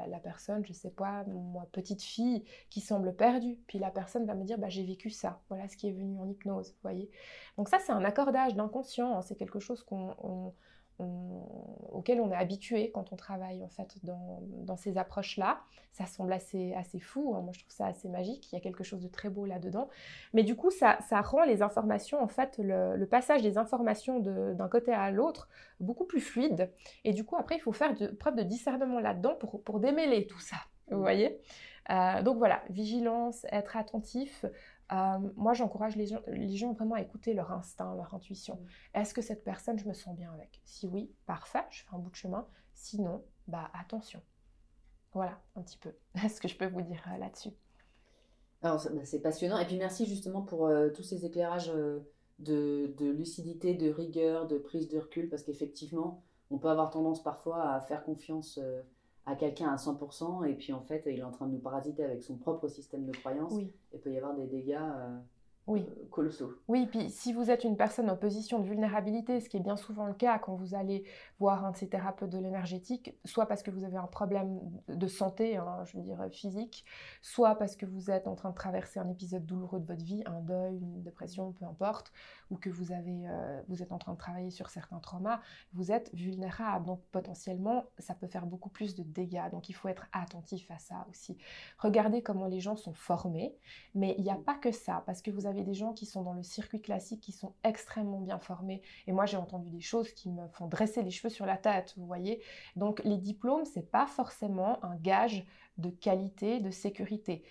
la, 0.09 0.19
personne, 0.19 0.65
je 0.65 0.73
sais 0.73 0.91
pas, 0.91 1.25
moi 1.25 1.69
petite 1.73 2.03
fille 2.03 2.43
qui 2.71 2.81
semble 2.81 3.15
perdue, 3.15 3.59
puis 3.67 3.79
la 3.79 3.91
personne 3.91 4.25
va 4.25 4.35
me 4.35 4.45
dire 4.45 4.59
bah, 4.59 4.71
j'ai 4.71 4.85
vécu 4.85 5.11
ça, 5.11 5.43
voilà 5.51 5.69
ce 5.69 5.77
qui 5.77 5.89
est 5.89 5.93
venu 5.93 6.19
en 6.19 6.27
hypnose, 6.27 6.71
vous 6.71 6.79
voyez. 6.83 7.11
Donc 7.59 7.69
ça 7.69 7.79
c'est 7.79 7.93
un 7.93 8.05
accordage 8.05 8.55
d'inconscient, 8.55 9.19
hein. 9.19 9.23
c'est 9.23 9.37
quelque 9.37 9.61
chose 9.61 9.83
qu'on 9.83 10.55
auquel 10.99 12.21
on 12.21 12.31
est 12.31 12.37
habitué 12.37 12.91
quand 12.93 13.13
on 13.13 13.17
travaille 13.17 13.65
en 13.65 13.69
fait 13.69 13.97
dans, 14.05 14.77
ces 14.77 14.97
approches-là. 14.99 15.61
Ça 15.93 16.07
semble 16.07 16.33
assez, 16.33 16.75
assez 16.75 16.99
fou, 16.99 17.35
hein. 17.37 17.41
moi 17.43 17.53
je 17.53 17.61
trouve 17.61 17.73
ça 17.73 17.87
assez 17.87 18.09
magique, 18.09 18.51
il 18.51 18.57
y 18.57 18.59
a 18.59 18.61
quelque 18.61 18.83
chose 18.83 19.01
de 19.01 19.09
très 19.09 19.31
beau 19.31 19.47
là-dedans. 19.47 19.89
Mais 20.33 20.43
du 20.43 20.57
coup, 20.57 20.71
ça, 20.71 20.99
rend 21.21 21.45
les 21.45 21.63
informations, 21.63 22.23
en 22.23 22.29
fait, 22.29 22.59
le, 22.59 23.05
passage 23.05 23.43
des 23.43 23.59
informations 23.59 24.19
d'un 24.19 24.69
côté 24.69 24.93
à 24.93 25.11
l'autre 25.11 25.49
beaucoup 25.79 26.05
plus 26.05 26.21
fluide. 26.21 26.71
Et 27.05 27.13
du 27.13 27.25
coup, 27.25 27.37
après, 27.37 27.57
il 27.57 27.61
faut 27.61 27.73
faire 27.73 27.95
de, 27.95 28.09
preuve 28.09 28.35
de 28.35 28.43
discernement 28.43 28.99
là-dedans 28.99 29.37
pour, 29.37 29.63
pour 29.63 29.79
démêler 29.79 30.27
tout 30.27 30.41
ça, 30.41 30.57
vous 30.91 31.01
voyez? 31.01 31.41
Euh, 31.91 32.23
donc 32.23 32.39
voilà, 32.39 32.63
vigilance, 32.71 33.47
être 33.53 33.77
attentif, 33.77 34.45
euh, 34.93 35.19
moi, 35.37 35.55
j'encourage 35.55 35.97
les, 35.97 36.07
gens, 36.07 36.73
vraiment 36.73 36.95
à 36.95 37.01
écouter 37.01 37.35
leur 37.35 37.53
instinct, 37.53 37.95
leur 37.95 38.13
intuition. 38.15 38.57
Mm. 38.57 38.99
Est-ce 38.99 39.15
que 39.15 39.23
cette 39.23 39.45
personne, 39.45 39.79
je 39.79 39.89
me 39.89 39.95
sens 39.95 40.15
bien 40.17 40.33
avec? 40.33 40.61
Si 40.65 40.87
oui, 40.89 41.11
parfait, 41.27 41.65
je 41.71 41.83
fais 41.83 41.95
un 41.95 41.99
bout 41.99 42.11
de 42.11 42.17
chemin. 42.17 42.47
Sinon, 42.75 43.25
bah 43.49 43.71
attention. 43.73 44.21
Voilà, 45.13 45.41
un 45.57 45.63
petit 45.63 45.79
peu 45.79 45.93
ce 46.29 46.41
que 46.41 46.49
je 46.49 46.57
peux 46.57 46.67
vous 46.67 46.83
dire 46.83 47.03
euh, 47.13 47.19
là-dessus. 47.19 47.51
Alors, 48.63 48.83
bah, 48.93 49.05
c'est 49.05 49.21
passionnant. 49.21 49.59
Et 49.59 49.67
puis, 49.67 49.77
merci 49.77 50.07
justement 50.07 50.43
pour 50.43 50.67
euh, 50.67 50.91
tous 50.91 51.03
ces 51.03 51.25
éclairages 51.25 51.73
de, 52.39 52.95
lucidité, 53.01 53.75
de 53.75 53.91
rigueur, 53.91 54.47
de 54.47 54.59
prise 54.59 54.89
de 54.89 54.99
recul, 54.99 55.29
parce 55.29 55.43
qu'effectivement, 55.43 56.23
on 56.51 56.59
peut 56.59 56.69
avoir 56.69 56.91
tendance 56.91 57.23
parfois 57.23 57.71
à 57.71 57.81
faire 57.81 58.05
confiance 58.05 58.61
à 59.27 59.37
quelqu'un 59.37 59.71
à 59.71 59.77
100% 59.77 60.47
et 60.47 60.55
puis 60.55 60.73
en 60.73 60.83
fait 60.83 61.03
il 61.07 61.19
est 61.19 61.25
en 61.25 61.31
train 61.31 61.47
de 61.47 61.53
nous 61.53 61.59
parasiter 61.59 62.05
avec 62.05 62.23
son 62.23 62.37
propre 62.37 62.69
système 62.69 63.07
de 63.07 63.13
croyance 63.13 63.53
oui. 63.55 63.73
et 63.93 63.99
peut 63.99 64.13
y 64.13 64.19
avoir 64.19 64.35
des 64.35 64.47
dégâts 64.47 64.79
euh, 64.79 65.17
oui. 65.67 65.87
Euh, 65.89 66.05
colossaux. 66.11 66.53
Oui, 66.69 66.87
puis 66.87 67.11
si 67.11 67.33
vous 67.33 67.51
êtes 67.51 67.65
une 67.65 67.77
personne 67.77 68.11
en 68.11 68.17
position 68.17 68.61
de 68.61 68.67
vulnérabilité, 68.67 69.41
ce 69.41 69.49
qui 69.49 69.57
est 69.57 69.61
bien 69.61 69.77
souvent 69.77 70.07
le 70.07 70.15
cas 70.15 70.39
quand 70.39 70.55
vous 70.55 70.75
allez 70.75 71.05
voir 71.41 71.65
un 71.65 71.73
de 71.73 71.77
ces 71.77 71.89
thérapeutes 71.89 72.31
de 72.31 72.39
l'énergétique, 72.39 73.19
soit 73.25 73.47
parce 73.47 73.63
que 73.63 73.71
vous 73.71 73.85
avez 73.85 73.97
un 73.97 74.07
problème 74.07 74.61
de 74.89 75.07
santé, 75.07 75.57
hein, 75.57 75.83
je 75.87 75.97
veux 75.97 76.03
dire 76.03 76.23
physique, 76.31 76.85
soit 77.23 77.57
parce 77.57 77.77
que 77.77 77.87
vous 77.87 78.11
êtes 78.11 78.29
en 78.29 78.35
train 78.35 78.51
de 78.51 78.55
traverser 78.55 79.01
un 79.01 79.09
épisode 79.09 79.45
douloureux 79.47 79.81
de 79.81 79.87
votre 79.87 80.05
vie, 80.05 80.23
un 80.27 80.41
deuil, 80.41 80.77
une 80.77 81.03
dépression, 81.03 81.53
peu 81.53 81.65
importe, 81.65 82.13
ou 82.51 82.57
que 82.57 82.69
vous, 82.69 82.93
avez, 82.93 83.27
euh, 83.27 83.63
vous 83.69 83.83
êtes 83.83 83.93
en 83.93 83.99
train 83.99 84.13
de 84.13 84.19
travailler 84.19 84.51
sur 84.51 84.71
certains 84.71 84.99
traumas, 84.99 85.41
vous 85.73 85.91
êtes 85.91 86.15
vulnérable. 86.15 86.87
Donc 86.87 87.01
potentiellement, 87.11 87.85
ça 87.99 88.15
peut 88.15 88.29
faire 88.29 88.47
beaucoup 88.47 88.69
plus 88.69 88.95
de 88.95 89.03
dégâts. 89.03 89.51
Donc 89.51 89.69
il 89.69 89.73
faut 89.73 89.89
être 89.89 90.07
attentif 90.13 90.71
à 90.71 90.79
ça 90.79 91.07
aussi. 91.11 91.37
Regardez 91.79 92.23
comment 92.23 92.47
les 92.47 92.61
gens 92.61 92.77
sont 92.77 92.95
formés, 92.95 93.57
mais 93.95 94.15
il 94.19 94.25
n'y 94.25 94.31
a 94.31 94.37
pas 94.37 94.55
que 94.55 94.71
ça, 94.71 95.03
parce 95.07 95.23
que 95.23 95.31
vous 95.31 95.47
avez 95.47 95.54
des 95.63 95.75
gens 95.75 95.93
qui 95.93 96.07
sont 96.07 96.23
dans 96.23 96.33
le 96.33 96.43
circuit 96.43 96.81
classique, 96.81 97.21
qui 97.21 97.33
sont 97.33 97.55
extrêmement 97.63 98.21
bien 98.21 98.39
formés. 98.39 98.83
Et 99.07 99.13
moi, 99.13 99.27
j'ai 99.27 99.37
entendu 99.37 99.71
des 99.71 99.81
choses 99.81 100.11
qui 100.13 100.29
me 100.31 100.49
font 100.49 100.67
dresser 100.67 101.03
les 101.03 101.11
cheveux 101.11 101.31
sur 101.31 101.47
la 101.47 101.57
tête, 101.57 101.95
vous 101.97 102.07
voyez. 102.07 102.43
Donc 102.77 103.01
les 103.05 103.19
diplômes, 103.19 103.65
c'est 103.65 103.91
pas 103.91 104.07
forcément 104.07 104.85
un 104.85 104.97
gage 104.97 105.45
de 105.79 105.91
qualité, 105.91 106.61
de 106.61 106.71
sécurité. 106.71 107.45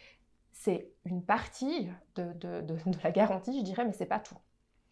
C'est 0.52 0.92
une 1.06 1.24
partie 1.24 1.90
de, 2.16 2.34
de 2.34 2.76
la 3.04 3.12
garantie, 3.12 3.58
je 3.58 3.64
dirais, 3.64 3.86
mais 3.86 3.94
c'est 3.94 4.06
pas 4.06 4.20
tout. 4.20 4.38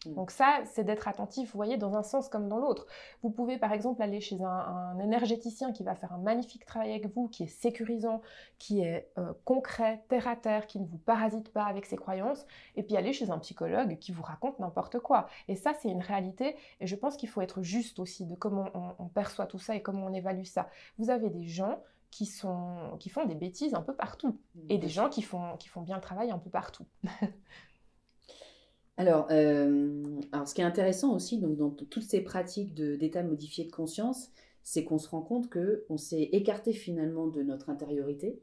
Mm. 0.06 0.14
Donc 0.14 0.30
ça, 0.30 0.60
c'est 0.64 0.84
d'être 0.84 1.08
attentif, 1.08 1.52
vous 1.52 1.58
voyez, 1.58 1.76
dans 1.76 1.94
un 1.94 2.02
sens 2.02 2.28
comme 2.28 2.48
dans 2.48 2.58
l'autre. 2.58 2.86
Vous 3.22 3.30
pouvez 3.30 3.58
par 3.58 3.72
exemple 3.72 4.02
aller 4.02 4.20
chez 4.20 4.42
un, 4.42 4.98
énergéticien 4.98 5.72
qui 5.72 5.82
va 5.82 5.94
faire 5.94 6.12
un 6.12 6.18
magnifique 6.18 6.64
travail 6.64 6.90
avec 6.90 7.12
vous, 7.14 7.28
qui 7.28 7.44
est 7.44 7.48
sécurisant, 7.48 8.22
qui 8.58 8.80
est 8.80 9.10
euh, 9.18 9.32
concret, 9.44 10.04
terre 10.08 10.28
à 10.28 10.36
terre, 10.36 10.66
qui 10.66 10.80
ne 10.80 10.86
vous 10.86 10.98
parasite 10.98 11.52
pas 11.52 11.64
avec 11.64 11.86
ses 11.86 11.96
croyances, 11.96 12.46
et 12.76 12.82
puis 12.82 12.96
aller 12.96 13.12
chez 13.12 13.30
un 13.30 13.38
psychologue 13.38 13.98
qui 13.98 14.12
vous 14.12 14.22
raconte 14.22 14.58
n'importe 14.58 14.98
quoi. 14.98 15.26
Et 15.48 15.56
ça, 15.56 15.72
c'est 15.74 15.88
une 15.88 16.02
réalité, 16.02 16.56
et 16.80 16.86
je 16.86 16.96
pense 16.96 17.16
qu'il 17.16 17.28
faut 17.28 17.40
être 17.40 17.62
juste 17.62 17.98
aussi 17.98 18.26
de 18.26 18.34
comment 18.34 18.66
on, 18.98 19.08
perçoit 19.12 19.46
tout 19.46 19.58
ça 19.58 19.74
et 19.74 19.82
comment 19.82 20.06
on 20.06 20.12
évalue 20.12 20.44
ça. 20.44 20.68
Vous 20.98 21.10
avez 21.10 21.28
des 21.28 21.46
gens 21.46 21.82
qui, 22.10 22.24
sont, 22.26 22.96
qui 22.98 23.08
font 23.08 23.26
des 23.26 23.34
bêtises 23.34 23.74
un 23.74 23.82
peu 23.82 23.94
partout, 23.94 24.38
et 24.68 24.78
des 24.78 24.88
gens 24.88 25.08
qui 25.08 25.22
font, 25.22 25.56
qui 25.56 25.68
font 25.68 25.82
bien 25.82 25.96
le 25.96 26.02
travail 26.02 26.30
un 26.30 26.38
peu 26.38 26.50
partout. 26.50 26.86
Alors, 28.96 29.26
euh, 29.30 30.20
alors, 30.32 30.46
ce 30.46 30.54
qui 30.54 30.60
est 30.60 30.64
intéressant 30.64 31.14
aussi 31.14 31.38
donc, 31.38 31.56
dans 31.56 31.70
toutes 31.70 32.02
ces 32.02 32.20
pratiques 32.20 32.74
d'état 32.74 33.22
modifié 33.22 33.64
de 33.64 33.72
conscience, 33.72 34.30
c'est 34.62 34.84
qu'on 34.84 34.98
se 34.98 35.08
rend 35.08 35.22
compte 35.22 35.48
qu'on 35.50 35.96
s'est 35.96 36.28
écarté 36.32 36.72
finalement 36.72 37.26
de 37.26 37.42
notre 37.42 37.70
intériorité. 37.70 38.40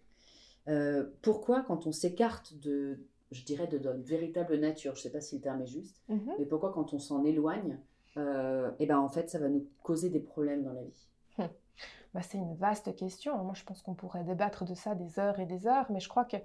Euh, 0.67 1.05
pourquoi, 1.21 1.63
quand 1.63 1.87
on 1.87 1.91
s'écarte 1.91 2.55
de, 2.59 2.99
je 3.31 3.43
dirais, 3.43 3.67
de 3.67 3.77
notre 3.77 4.01
véritable 4.01 4.57
nature, 4.57 4.95
je 4.95 4.99
ne 4.99 5.03
sais 5.03 5.11
pas 5.11 5.21
si 5.21 5.35
le 5.35 5.41
terme 5.41 5.61
est 5.61 5.67
juste, 5.67 6.01
mhm. 6.09 6.33
mais 6.37 6.45
pourquoi 6.45 6.71
quand 6.73 6.93
on 6.93 6.99
s'en 6.99 7.23
éloigne, 7.23 7.79
euh, 8.17 8.71
et 8.79 8.85
ben 8.85 8.99
en 8.99 9.07
fait, 9.07 9.29
ça 9.29 9.39
va 9.39 9.49
nous 9.49 9.65
causer 9.83 10.09
des 10.09 10.19
problèmes 10.19 10.63
dans 10.63 10.73
la 10.73 10.83
vie? 10.83 11.07
Hum. 11.37 11.47
bah, 12.13 12.21
C'est 12.21 12.37
une 12.37 12.55
vaste 12.55 12.95
question. 12.95 13.37
Moi, 13.43 13.53
je 13.55 13.63
pense 13.63 13.81
qu'on 13.81 13.93
pourrait 13.93 14.23
débattre 14.23 14.65
de 14.65 14.73
ça 14.73 14.95
des 14.95 15.19
heures 15.19 15.39
et 15.39 15.45
des 15.45 15.67
heures, 15.67 15.85
mais 15.91 15.99
je 15.99 16.09
crois 16.09 16.25
que 16.25 16.37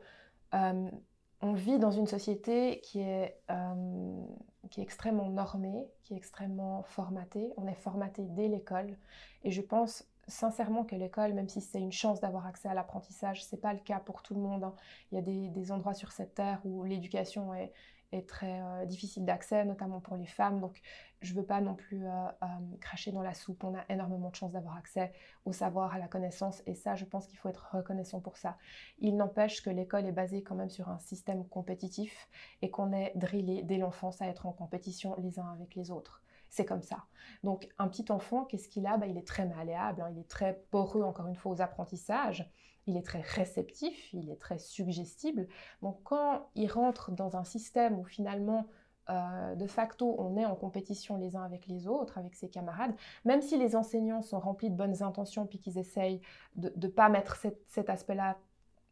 on 1.44 1.52
vit 1.52 1.78
dans 1.78 1.90
une 1.90 2.06
société 2.06 2.80
qui 2.82 3.00
est, 3.00 3.38
euh, 3.50 4.24
qui 4.70 4.80
est 4.80 4.82
extrêmement 4.82 5.28
normée, 5.28 5.86
qui 6.02 6.14
est 6.14 6.16
extrêmement 6.16 6.82
formatée. 6.84 7.52
On 7.58 7.66
est 7.66 7.74
formaté 7.74 8.22
dès 8.30 8.48
l'école. 8.48 8.96
Et 9.44 9.50
je 9.50 9.60
pense 9.60 10.06
sincèrement 10.26 10.84
que 10.84 10.96
l'école, 10.96 11.34
même 11.34 11.50
si 11.50 11.60
c'est 11.60 11.80
une 11.80 11.92
chance 11.92 12.18
d'avoir 12.18 12.46
accès 12.46 12.68
à 12.70 12.72
l'apprentissage, 12.72 13.44
ce 13.44 13.54
n'est 13.54 13.60
pas 13.60 13.74
le 13.74 13.80
cas 13.80 14.00
pour 14.00 14.22
tout 14.22 14.32
le 14.32 14.40
monde. 14.40 14.64
Hein. 14.64 14.74
Il 15.12 15.16
y 15.16 15.18
a 15.18 15.50
des, 15.50 15.70
endroits 15.70 15.92
sur 15.92 16.12
cette 16.12 16.34
terre 16.34 16.60
où 16.64 16.82
l'éducation 16.82 17.52
est, 17.52 17.74
est 18.14 18.28
très 18.28 18.60
euh, 18.60 18.86
difficile 18.86 19.24
d'accès, 19.24 19.64
notamment 19.64 20.00
pour 20.00 20.16
les 20.16 20.26
femmes. 20.26 20.60
Donc, 20.60 20.80
je 21.20 21.32
ne 21.32 21.40
veux 21.40 21.44
pas 21.44 21.60
non 21.60 21.74
plus 21.74 22.06
euh, 22.06 22.10
euh, 22.10 22.46
cracher 22.80 23.12
dans 23.12 23.22
la 23.22 23.34
soupe. 23.34 23.64
On 23.64 23.74
a 23.74 23.84
énormément 23.88 24.30
de 24.30 24.34
chances 24.34 24.52
d'avoir 24.52 24.76
accès 24.76 25.12
au 25.44 25.52
savoir, 25.52 25.94
à 25.94 25.98
la 25.98 26.08
connaissance, 26.08 26.62
et 26.66 26.74
ça, 26.74 26.94
je 26.94 27.04
pense 27.04 27.26
qu'il 27.26 27.38
faut 27.38 27.48
être 27.48 27.68
reconnaissant 27.72 28.20
pour 28.20 28.36
ça. 28.36 28.56
Il 28.98 29.16
n'empêche 29.16 29.62
que 29.62 29.70
l'école 29.70 30.06
est 30.06 30.12
basée 30.12 30.42
quand 30.42 30.54
même 30.54 30.70
sur 30.70 30.88
un 30.88 30.98
système 30.98 31.46
compétitif 31.48 32.28
et 32.62 32.70
qu'on 32.70 32.92
est 32.92 33.12
drillé 33.16 33.62
dès 33.62 33.78
l'enfance 33.78 34.22
à 34.22 34.26
être 34.26 34.46
en 34.46 34.52
compétition 34.52 35.14
les 35.18 35.38
uns 35.38 35.52
avec 35.52 35.74
les 35.74 35.90
autres. 35.90 36.22
C'est 36.50 36.64
comme 36.64 36.82
ça. 36.82 37.04
Donc, 37.42 37.68
un 37.78 37.88
petit 37.88 38.04
enfant, 38.10 38.44
qu'est-ce 38.44 38.68
qu'il 38.68 38.86
a? 38.86 38.96
Bah, 38.96 39.06
Il 39.06 39.18
est 39.18 39.26
très 39.26 39.46
malléable, 39.46 40.02
hein. 40.02 40.10
il 40.12 40.20
est 40.20 40.28
très 40.28 40.62
poreux, 40.70 41.02
encore 41.02 41.26
une 41.26 41.34
fois, 41.34 41.52
aux 41.52 41.60
apprentissages 41.60 42.48
il 42.86 42.96
est 42.96 43.02
très 43.02 43.20
réceptif, 43.20 44.12
il 44.12 44.30
est 44.30 44.40
très 44.40 44.58
suggestible. 44.58 45.48
Donc 45.82 46.00
quand 46.04 46.48
il 46.54 46.70
rentre 46.70 47.10
dans 47.12 47.36
un 47.36 47.44
système 47.44 47.98
où 47.98 48.04
finalement, 48.04 48.66
euh, 49.10 49.54
de 49.54 49.66
facto, 49.66 50.16
on 50.18 50.36
est 50.36 50.46
en 50.46 50.54
compétition 50.54 51.16
les 51.16 51.36
uns 51.36 51.42
avec 51.42 51.66
les 51.66 51.86
autres, 51.86 52.18
avec 52.18 52.34
ses 52.34 52.48
camarades, 52.48 52.94
même 53.24 53.42
si 53.42 53.58
les 53.58 53.76
enseignants 53.76 54.22
sont 54.22 54.40
remplis 54.40 54.70
de 54.70 54.76
bonnes 54.76 55.02
intentions, 55.02 55.46
puis 55.46 55.58
qu'ils 55.58 55.78
essayent 55.78 56.20
de 56.56 56.72
ne 56.74 56.88
pas 56.88 57.08
mettre 57.08 57.36
cet, 57.68 57.90
aspect-là 57.90 58.36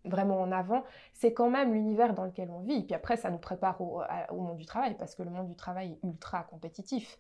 vraiment 0.05 0.41
en 0.41 0.51
avant, 0.53 0.85
c'est 1.15 1.33
quand 1.33 1.49
même 1.49 1.73
l'univers 1.73 2.13
dans 2.15 2.25
lequel 2.25 2.51
on 2.51 2.61
vit. 2.61 2.83
Puis 2.83 2.95
après, 2.95 3.17
ça 3.17 3.31
nous 3.31 3.39
prépare 3.39 3.81
au, 3.81 4.03
monde 4.41 4.57
du 4.57 4.67
travail, 4.67 4.97
parce 4.97 5.15
que 5.15 5.23
le 5.23 5.31
monde 5.31 5.49
du 5.49 5.57
travail 5.57 5.93
est 5.93 6.07
ultra 6.07 6.43
compétitif. 6.45 7.19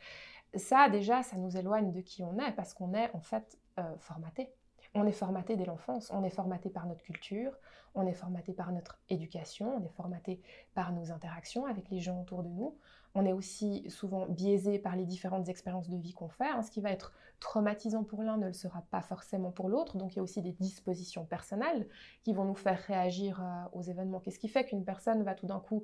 Ça, 0.55 0.91
déjà, 0.91 1.23
ça 1.23 1.37
nous 1.37 1.57
éloigne 1.57 1.93
de 1.93 2.01
qui 2.01 2.23
on 2.23 2.39
est, 2.39 2.53
parce 2.53 2.75
qu'on 2.75 2.93
est 2.93 3.11
en 3.14 3.20
fait 3.20 3.59
euh, 3.79 3.97
formaté. 3.99 4.53
On 4.95 5.07
est 5.07 5.12
formaté 5.12 5.57
dès 5.57 5.64
l'enfance, 5.64 6.11
on 6.12 6.22
est 6.22 6.30
formaté 6.30 6.68
par 6.68 6.86
notre 6.86 7.03
culture, 7.03 7.53
on 7.95 8.07
est 8.07 8.14
formaté 8.14 8.53
par 8.53 8.72
notre 8.72 8.99
éducation, 9.09 9.76
on 9.76 9.84
est 9.84 9.93
formaté 9.97 10.40
par 10.74 10.93
nos 10.93 11.11
interactions 11.11 11.64
avec 11.66 11.88
les 11.90 12.01
gens 12.01 12.20
autour 12.20 12.43
de 12.43 12.49
nous. 12.49 12.76
On 13.14 13.24
est 13.24 13.32
aussi 13.32 13.88
souvent 13.88 14.26
biaisé 14.26 14.78
par 14.78 14.97
les 14.97 15.07
différentes 15.07 15.49
expériences 15.49 15.88
de 15.88 15.97
vie 15.97 16.12
qu'on 16.12 16.28
fait. 16.28 16.49
Hein. 16.49 16.62
Ce 16.62 16.70
qui 16.70 16.80
va 16.80 16.90
être 16.90 17.12
traumatisant 17.43 18.05
pour 18.05 18.22
l'un 18.22 18.38
ne 18.38 18.47
le 18.47 18.53
sera 18.53 18.82
pas 18.90 19.03
forcément 19.03 19.51
pour 19.51 19.68
l'autre. 19.68 19.97
Donc 19.97 20.12
il 20.12 20.16
y 20.16 20.20
a 20.20 20.22
aussi 20.22 20.40
des 20.40 20.53
dispositions 20.53 21.24
personnelles 21.24 21.88
qui 22.22 22.32
vont 22.32 22.45
nous 22.45 22.55
faire 22.55 22.78
réagir 22.78 23.43
euh, 23.43 23.78
aux 23.78 23.82
événements. 23.82 24.20
Qu'est-ce 24.20 24.38
qui 24.38 24.49
fait 24.49 24.64
qu'une 24.64 24.84
personne 24.84 25.22
va 25.24 25.34
tout 25.34 25.47
d'un 25.47 25.59
coup 25.59 25.82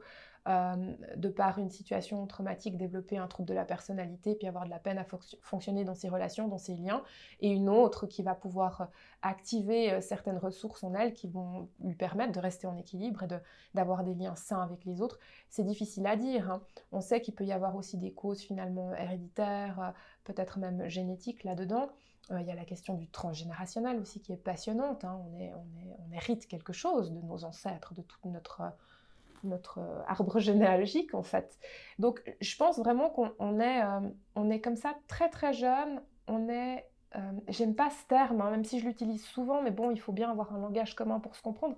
euh, 0.48 0.94
de 1.16 1.28
par 1.28 1.58
une 1.58 1.68
situation 1.68 2.24
traumatique, 2.26 2.78
développer 2.78 3.18
un 3.18 3.26
trouble 3.26 3.48
de 3.48 3.54
la 3.54 3.64
personnalité, 3.64 4.36
puis 4.36 4.46
avoir 4.46 4.64
de 4.64 4.70
la 4.70 4.78
peine 4.78 4.98
à 4.98 5.04
fonctionner 5.42 5.84
dans 5.84 5.96
ses 5.96 6.08
relations, 6.08 6.46
dans 6.46 6.58
ses 6.58 6.74
liens, 6.74 7.02
et 7.40 7.50
une 7.50 7.68
autre 7.68 8.06
qui 8.06 8.22
va 8.22 8.34
pouvoir 8.34 8.80
euh, 8.80 8.84
activer 9.22 10.00
certaines 10.00 10.38
ressources 10.38 10.84
en 10.84 10.94
elle 10.94 11.12
qui 11.12 11.26
vont 11.26 11.68
lui 11.80 11.96
permettre 11.96 12.32
de 12.32 12.40
rester 12.40 12.68
en 12.68 12.76
équilibre 12.76 13.24
et 13.24 13.28
d'avoir 13.74 14.04
des 14.04 14.14
liens 14.14 14.36
sains 14.36 14.62
avec 14.62 14.84
les 14.84 15.02
autres? 15.02 15.18
C'est 15.50 15.64
difficile 15.64 16.06
à 16.06 16.14
dire. 16.14 16.52
Hein. 16.52 16.62
On 16.92 17.00
sait 17.00 17.20
qu'il 17.20 17.34
peut 17.34 17.44
y 17.44 17.52
avoir 17.52 17.74
aussi 17.74 17.98
des 17.98 18.12
causes 18.12 18.40
finalement 18.40 18.94
héréditaires, 18.94 19.92
peut-être 20.28 20.58
même 20.58 20.88
génétiques 20.88 21.44
là-dedans. 21.44 21.88
Il 22.30 22.46
y 22.46 22.50
a 22.50 22.54
la 22.54 22.66
question 22.66 22.94
du 22.94 23.08
transgénérationnel 23.08 23.98
aussi 23.98 24.20
qui 24.20 24.32
est 24.32 24.36
passionnante. 24.36 25.02
Hein. 25.04 25.18
On, 25.32 26.14
hérite 26.14 26.46
quelque 26.46 26.72
chose 26.72 27.12
de 27.12 27.20
nos 27.20 27.44
ancêtres, 27.44 27.94
de 27.94 28.02
toute 28.02 28.24
notre 28.24 29.78
euh, 29.78 30.02
arbre 30.06 30.38
généalogique 30.48 31.14
en 31.14 31.22
fait. 31.22 31.58
Donc 31.98 32.22
je 32.40 32.56
pense 32.56 32.78
vraiment 32.78 33.08
qu'on 33.08 33.60
est, 33.60 33.82
euh, 33.82 34.50
est 34.50 34.60
comme 34.60 34.76
ça 34.76 34.94
très 35.06 35.30
très 35.30 35.52
jeune, 35.52 36.02
on 36.26 36.48
est 36.48 36.84
euh, 37.16 37.20
j'aime 37.48 37.74
pas 37.74 37.88
ce 37.88 38.06
terme, 38.06 38.42
hein, 38.42 38.50
même 38.50 38.64
si 38.64 38.80
je 38.80 38.86
l'utilise 38.86 39.24
souvent, 39.24 39.62
mais 39.62 39.70
bon, 39.70 39.90
il 39.90 39.98
faut 39.98 40.12
bien 40.12 40.30
avoir 40.30 40.54
un 40.54 40.58
langage 40.58 40.94
commun 40.94 41.20
pour 41.20 41.34
se 41.36 41.42
comprendre. 41.42 41.74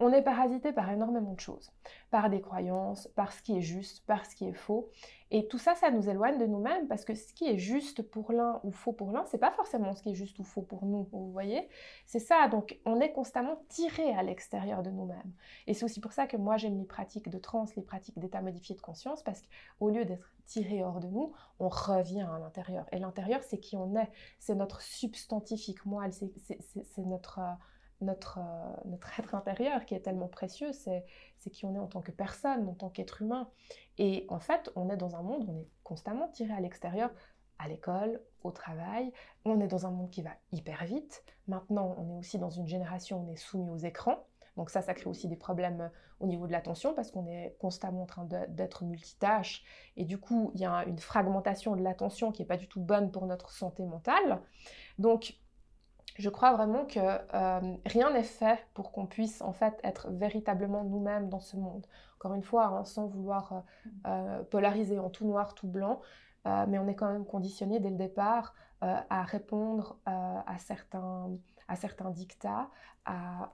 On 0.00 0.12
est 0.12 0.22
parasité 0.22 0.72
par 0.72 0.90
énormément 0.90 1.32
de 1.32 1.40
choses, 1.40 1.72
par 2.10 2.30
des 2.30 2.40
croyances, 2.40 3.08
par 3.14 3.32
ce 3.32 3.42
qui 3.42 3.56
est 3.56 3.62
juste, 3.62 4.04
par 4.06 4.26
ce 4.26 4.34
qui 4.34 4.46
est 4.48 4.54
faux. 4.54 4.88
Et 5.30 5.48
tout 5.48 5.58
ça, 5.58 5.74
ça 5.74 5.90
nous 5.90 6.08
éloigne 6.08 6.38
de 6.38 6.46
nous-mêmes 6.46 6.86
parce 6.86 7.04
que 7.04 7.14
ce 7.14 7.32
qui 7.32 7.48
est 7.48 7.58
juste 7.58 8.02
pour 8.02 8.30
l'un 8.32 8.60
ou 8.62 8.70
faux 8.70 8.92
pour 8.92 9.10
l'un, 9.10 9.24
c'est 9.26 9.38
pas 9.38 9.50
forcément 9.50 9.92
ce 9.94 10.02
qui 10.02 10.10
est 10.10 10.14
juste 10.14 10.38
ou 10.38 10.44
faux 10.44 10.62
pour 10.62 10.84
nous, 10.84 11.08
vous 11.10 11.32
voyez 11.32 11.68
C'est 12.06 12.20
ça, 12.20 12.46
donc 12.48 12.78
on 12.84 13.00
est 13.00 13.12
constamment 13.12 13.60
tiré 13.68 14.14
à 14.14 14.22
l'extérieur 14.22 14.82
de 14.82 14.90
nous-mêmes. 14.90 15.32
Et 15.66 15.74
c'est 15.74 15.84
aussi 15.84 16.00
pour 16.00 16.12
ça 16.12 16.26
que 16.26 16.36
moi 16.36 16.56
j'aime 16.56 16.78
les 16.78 16.84
pratiques 16.84 17.28
de 17.28 17.38
trans, 17.38 17.64
les 17.76 17.82
pratiques 17.82 18.18
d'état 18.18 18.42
modifié 18.42 18.76
de 18.76 18.80
conscience, 18.80 19.22
parce 19.22 19.42
qu'au 19.42 19.90
lieu 19.90 20.04
d'être 20.04 20.30
tiré 20.46 20.84
hors 20.84 21.00
de 21.00 21.08
nous, 21.08 21.32
on 21.58 21.68
revient 21.68 22.22
à 22.22 22.38
l'intérieur. 22.38 22.86
Et 22.92 22.98
l'intérieur, 22.98 23.42
c'est 23.42 23.58
qui 23.58 23.76
on 23.76 23.96
est, 23.96 24.10
c'est 24.38 24.54
notre 24.54 24.82
substantifique 24.82 25.84
moelle, 25.84 26.12
c'est 26.12 27.04
notre... 27.04 27.40
Notre, 28.00 28.38
euh, 28.38 28.74
notre 28.86 29.18
être 29.18 29.34
intérieur 29.34 29.84
qui 29.84 29.94
est 29.94 30.00
tellement 30.00 30.28
précieux, 30.28 30.72
c'est 30.72 31.04
qui 31.50 31.64
on 31.64 31.74
est 31.74 31.78
en 31.78 31.86
tant 31.86 32.02
que 32.02 32.10
personne, 32.10 32.68
en 32.68 32.74
tant 32.74 32.90
qu'être 32.90 33.22
humain. 33.22 33.48
Et 33.98 34.26
en 34.28 34.40
fait, 34.40 34.70
on 34.76 34.90
est 34.90 34.96
dans 34.96 35.16
un 35.16 35.22
monde 35.22 35.44
où 35.48 35.52
on 35.52 35.60
est 35.60 35.68
constamment 35.82 36.28
tiré 36.28 36.52
à 36.52 36.60
l'extérieur, 36.60 37.10
à 37.58 37.68
l'école, 37.68 38.20
au 38.42 38.50
travail. 38.50 39.12
On 39.44 39.60
est 39.60 39.68
dans 39.68 39.86
un 39.86 39.90
monde 39.90 40.10
qui 40.10 40.22
va 40.22 40.32
hyper 40.52 40.84
vite. 40.84 41.24
Maintenant, 41.46 41.94
on 41.98 42.10
est 42.10 42.18
aussi 42.18 42.38
dans 42.38 42.50
une 42.50 42.66
génération 42.66 43.20
où 43.20 43.28
on 43.28 43.32
est 43.32 43.36
soumis 43.36 43.70
aux 43.70 43.78
écrans. 43.78 44.26
Donc 44.56 44.70
ça, 44.70 44.82
ça 44.82 44.94
crée 44.94 45.10
aussi 45.10 45.28
des 45.28 45.36
problèmes 45.36 45.80
euh, 45.80 45.88
au 46.20 46.26
niveau 46.26 46.46
de 46.46 46.52
l'attention 46.52 46.94
parce 46.94 47.10
qu'on 47.10 47.26
est 47.26 47.56
constamment 47.58 48.02
en 48.02 48.06
train 48.06 48.24
d'être 48.24 48.84
multitâche. 48.84 49.64
Et 49.96 50.04
du 50.04 50.18
coup, 50.18 50.52
il 50.54 50.60
y 50.60 50.64
a 50.64 50.84
une 50.86 50.98
fragmentation 50.98 51.74
de 51.76 51.82
l'attention 51.82 52.32
qui 52.32 52.42
n'est 52.42 52.46
pas 52.46 52.56
du 52.56 52.68
tout 52.68 52.80
bonne 52.80 53.10
pour 53.10 53.26
notre 53.26 53.50
santé 53.50 53.84
mentale. 53.84 54.40
Donc, 54.98 55.34
je 56.16 56.28
crois 56.28 56.52
vraiment 56.52 56.84
que 56.84 57.00
euh, 57.00 57.76
rien 57.84 58.12
n'est 58.12 58.22
fait 58.22 58.64
pour 58.74 58.92
qu'on 58.92 59.06
puisse 59.06 59.42
en 59.42 59.52
fait 59.52 59.78
être 59.82 60.10
véritablement 60.10 60.84
nous-mêmes 60.84 61.28
dans 61.28 61.40
ce 61.40 61.56
monde. 61.56 61.86
Encore 62.18 62.34
une 62.34 62.42
fois, 62.42 62.66
hein, 62.66 62.84
sans 62.84 63.06
vouloir 63.06 63.52
euh, 63.52 63.60
euh, 64.06 64.42
polariser 64.44 64.98
en 64.98 65.10
tout 65.10 65.26
noir, 65.26 65.54
tout 65.54 65.68
blanc, 65.68 66.00
mais 66.68 66.78
on 66.78 66.86
est 66.88 66.94
quand 66.94 67.10
même 67.10 67.24
conditionné 67.24 67.80
dès 67.80 67.88
le 67.88 67.96
départ 67.96 68.54
à 68.82 69.22
répondre 69.22 69.96
à, 70.04 70.58
certains, 70.58 71.30
à 71.68 71.76
certains 71.76 72.10
dictats, 72.10 72.68
à 73.06 73.50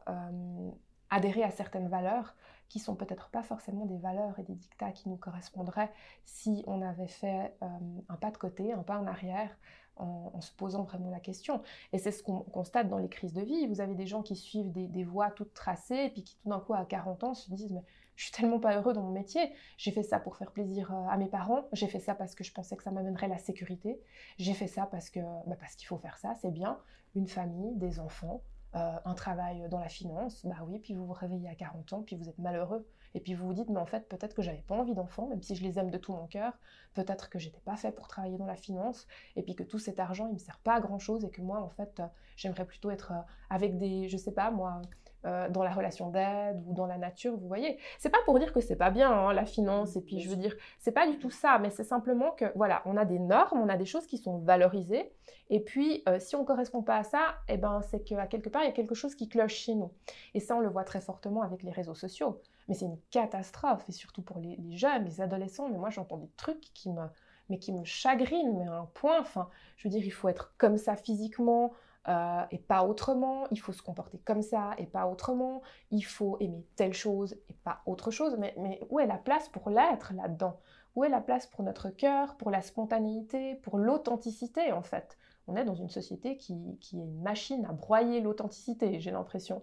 adhérer 1.08 1.44
à 1.44 1.52
certaines 1.52 1.86
valeurs 1.86 2.34
qui 2.68 2.80
sont 2.80 2.96
peut-être 2.96 3.28
pas 3.30 3.44
forcément 3.44 3.86
des 3.86 3.98
valeurs 3.98 4.36
et 4.40 4.42
des 4.42 4.56
dictats 4.56 4.90
qui 4.90 5.08
nous 5.08 5.16
correspondraient 5.16 5.92
si 6.24 6.64
on 6.66 6.82
avait 6.82 7.06
fait 7.06 7.56
un 7.60 8.16
pas 8.16 8.32
de 8.32 8.38
côté, 8.38 8.72
un 8.72 8.82
pas 8.82 8.98
en 8.98 9.06
arrière, 9.06 9.56
en, 10.00 10.40
se 10.40 10.52
posant 10.52 10.84
vraiment 10.84 11.10
la 11.10 11.20
question. 11.20 11.62
Et 11.92 11.98
c'est 11.98 12.12
ce 12.12 12.22
qu'on 12.22 12.40
constate 12.40 12.88
dans 12.88 12.98
les 12.98 13.08
crises 13.08 13.32
de 13.32 13.42
vie. 13.42 13.66
Vous 13.66 13.80
avez 13.80 13.94
des 13.94 14.06
gens 14.06 14.22
qui 14.22 14.36
suivent 14.36 14.72
des, 14.72 15.04
voies 15.04 15.30
toutes 15.30 15.54
tracées, 15.54 16.04
et 16.06 16.10
puis 16.10 16.22
qui 16.22 16.36
tout 16.36 16.48
d'un 16.48 16.60
coup, 16.60 16.74
à 16.74 16.84
40 16.84 17.24
ans, 17.24 17.34
se 17.34 17.52
disent, 17.52 17.72
mais 17.72 17.84
je 18.16 18.24
suis 18.24 18.32
tellement 18.32 18.60
pas 18.60 18.76
heureux 18.76 18.92
dans 18.92 19.02
mon 19.02 19.12
métier. 19.12 19.52
J'ai 19.76 19.92
fait 19.92 20.02
ça 20.02 20.18
pour 20.18 20.36
faire 20.36 20.52
plaisir 20.52 20.92
euh, 20.92 21.08
à 21.08 21.16
mes 21.16 21.28
parents. 21.28 21.64
J'ai 21.72 21.86
fait 21.86 22.00
ça 22.00 22.14
parce 22.14 22.34
que 22.34 22.44
je 22.44 22.52
pensais 22.52 22.76
que 22.76 22.82
ça 22.82 22.90
m'amènerait 22.90 23.28
la 23.28 23.38
sécurité. 23.38 23.98
J'ai 24.38 24.52
fait 24.52 24.66
ça 24.66 24.86
parce 24.86 25.08
que 25.10 25.20
bah, 25.46 25.56
parce 25.58 25.74
qu'il 25.74 25.86
faut 25.86 25.98
faire 25.98 26.18
ça, 26.18 26.34
c'est 26.42 26.50
bien. 26.50 26.78
Une 27.14 27.26
famille, 27.26 27.74
des 27.76 27.98
enfants, 27.98 28.42
euh, 28.76 28.96
un 29.04 29.14
travail 29.14 29.66
dans 29.70 29.80
la 29.80 29.88
finance, 29.88 30.44
bah 30.46 30.56
oui, 30.66 30.78
puis 30.78 30.94
vous 30.94 31.06
vous 31.06 31.12
réveillez 31.12 31.48
à 31.48 31.54
40 31.54 31.92
ans, 31.92 32.02
puis 32.02 32.14
vous 32.14 32.28
êtes 32.28 32.38
malheureux. 32.38 32.86
Et 33.14 33.20
puis 33.20 33.34
vous 33.34 33.46
vous 33.46 33.54
dites, 33.54 33.68
mais 33.70 33.80
en 33.80 33.86
fait, 33.86 34.08
peut-être 34.08 34.34
que 34.34 34.42
j'avais 34.42 34.62
pas 34.66 34.76
envie 34.76 34.94
d'enfants, 34.94 35.26
même 35.26 35.42
si 35.42 35.54
je 35.54 35.62
les 35.62 35.78
aime 35.78 35.90
de 35.90 35.98
tout 35.98 36.12
mon 36.12 36.26
cœur. 36.26 36.52
Peut-être 36.94 37.28
que 37.30 37.38
j'étais 37.38 37.60
pas 37.60 37.76
fait 37.76 37.92
pour 37.92 38.08
travailler 38.08 38.38
dans 38.38 38.46
la 38.46 38.56
finance, 38.56 39.06
et 39.36 39.42
puis 39.42 39.54
que 39.54 39.62
tout 39.62 39.78
cet 39.78 40.00
argent, 40.00 40.26
il 40.28 40.34
me 40.34 40.38
sert 40.38 40.58
pas 40.58 40.74
à 40.74 40.80
grand 40.80 40.98
chose, 40.98 41.24
et 41.24 41.30
que 41.30 41.40
moi, 41.40 41.60
en 41.60 41.70
fait, 41.70 42.02
j'aimerais 42.36 42.64
plutôt 42.64 42.90
être 42.90 43.12
avec 43.48 43.78
des, 43.78 44.08
je 44.08 44.16
sais 44.16 44.32
pas, 44.32 44.50
moi, 44.50 44.80
euh, 45.26 45.50
dans 45.50 45.62
la 45.62 45.70
relation 45.70 46.08
d'aide 46.08 46.62
ou 46.66 46.72
dans 46.72 46.86
la 46.86 46.96
nature, 46.96 47.36
vous 47.36 47.46
voyez. 47.46 47.76
C'est 47.98 48.08
pas 48.08 48.20
pour 48.24 48.38
dire 48.38 48.54
que 48.54 48.60
c'est 48.60 48.76
pas 48.76 48.88
bien 48.88 49.12
hein, 49.12 49.34
la 49.34 49.44
finance 49.44 49.94
et 49.96 50.00
puis 50.00 50.18
je 50.18 50.30
veux 50.30 50.36
dire, 50.36 50.56
c'est 50.78 50.92
pas 50.92 51.06
du 51.06 51.18
tout 51.18 51.28
ça, 51.28 51.58
mais 51.58 51.68
c'est 51.68 51.84
simplement 51.84 52.30
que 52.30 52.46
voilà, 52.54 52.80
on 52.86 52.96
a 52.96 53.04
des 53.04 53.18
normes, 53.18 53.60
on 53.60 53.68
a 53.68 53.76
des 53.76 53.84
choses 53.84 54.06
qui 54.06 54.16
sont 54.16 54.38
valorisées 54.38 55.12
et 55.50 55.60
puis 55.60 56.02
euh, 56.08 56.18
si 56.18 56.36
on 56.36 56.44
correspond 56.46 56.82
pas 56.82 56.96
à 56.96 57.04
ça, 57.04 57.34
eh 57.50 57.58
ben 57.58 57.82
c'est 57.82 58.02
qu'à 58.02 58.26
quelque 58.26 58.48
part 58.48 58.62
il 58.62 58.68
y 58.68 58.70
a 58.70 58.72
quelque 58.72 58.94
chose 58.94 59.14
qui 59.14 59.28
cloche 59.28 59.56
chez 59.56 59.74
nous. 59.74 59.90
Et 60.32 60.40
ça 60.40 60.56
on 60.56 60.60
le 60.60 60.70
voit 60.70 60.84
très 60.84 61.02
fortement 61.02 61.42
avec 61.42 61.62
les 61.64 61.70
réseaux 61.70 61.94
sociaux. 61.94 62.40
Mais 62.70 62.74
c'est 62.74 62.86
une 62.86 63.00
catastrophe 63.10 63.86
et 63.90 63.92
surtout 63.92 64.22
pour 64.22 64.38
les, 64.38 64.56
jeunes, 64.70 65.04
les 65.04 65.20
adolescents. 65.20 65.68
Mais 65.68 65.76
moi 65.76 65.90
j'entends 65.90 66.16
des 66.16 66.30
trucs 66.36 66.72
qui 66.72 66.88
me 66.88 67.02
mais 67.50 67.58
qui 67.58 67.72
me 67.72 67.84
chagrinent, 67.84 68.56
mais 68.56 68.68
à 68.68 68.78
un 68.78 68.86
point. 68.94 69.20
Enfin, 69.20 69.50
je 69.76 69.88
veux 69.88 69.92
dire, 69.92 70.04
il 70.04 70.12
faut 70.12 70.28
être 70.28 70.54
comme 70.56 70.78
ça 70.78 70.94
physiquement, 70.94 71.72
euh, 72.08 72.44
et 72.50 72.58
pas 72.58 72.84
autrement, 72.84 73.46
il 73.50 73.60
faut 73.60 73.72
se 73.72 73.82
comporter 73.82 74.18
comme 74.18 74.40
ça 74.40 74.70
et 74.78 74.86
pas 74.86 75.06
autrement, 75.06 75.60
il 75.90 76.02
faut 76.02 76.38
aimer 76.40 76.64
telle 76.76 76.94
chose 76.94 77.36
et 77.48 77.54
pas 77.62 77.82
autre 77.84 78.10
chose, 78.10 78.36
mais, 78.38 78.54
mais 78.56 78.80
où 78.88 79.00
est 79.00 79.06
la 79.06 79.18
place 79.18 79.48
pour 79.50 79.68
l'être 79.68 80.14
là-dedans? 80.14 80.58
Où 80.94 81.04
est 81.04 81.10
la 81.10 81.20
place 81.20 81.46
pour 81.46 81.62
notre 81.62 81.90
cœur, 81.90 82.36
pour 82.36 82.50
la 82.50 82.62
spontanéité, 82.62 83.56
pour 83.56 83.78
l'authenticité 83.78 84.72
en 84.72 84.82
fait? 84.82 85.18
On 85.46 85.56
est 85.56 85.64
dans 85.64 85.74
une 85.74 85.90
société 85.90 86.36
qui, 86.36 86.78
qui 86.80 87.00
est 87.00 87.04
une 87.04 87.20
machine 87.20 87.66
à 87.66 87.72
broyer 87.72 88.20
l'authenticité, 88.20 88.98
j'ai 88.98 89.10
l'impression. 89.10 89.62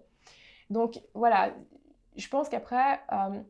Donc 0.70 1.02
voilà, 1.14 1.54
je 2.18 2.28
pense 2.28 2.48
qu'après, 2.48 3.00
euh, 3.12 3.40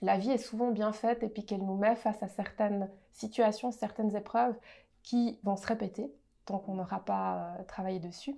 la 0.00 0.18
vie 0.18 0.30
est 0.30 0.38
souvent 0.38 0.70
bien 0.70 0.92
faite 0.92 1.22
et 1.22 1.28
puis 1.28 1.44
qu'elle 1.44 1.64
nous 1.64 1.76
met 1.76 1.94
face 1.94 2.22
à 2.22 2.28
certaines 2.28 2.90
situations, 3.12 3.70
certaines 3.70 4.16
épreuves 4.16 4.58
qui 5.02 5.38
vont 5.42 5.56
se 5.56 5.66
répéter 5.66 6.12
tant 6.44 6.58
qu'on 6.58 6.74
n'aura 6.74 7.04
pas 7.04 7.54
euh, 7.58 7.64
travaillé 7.64 8.00
dessus. 8.00 8.36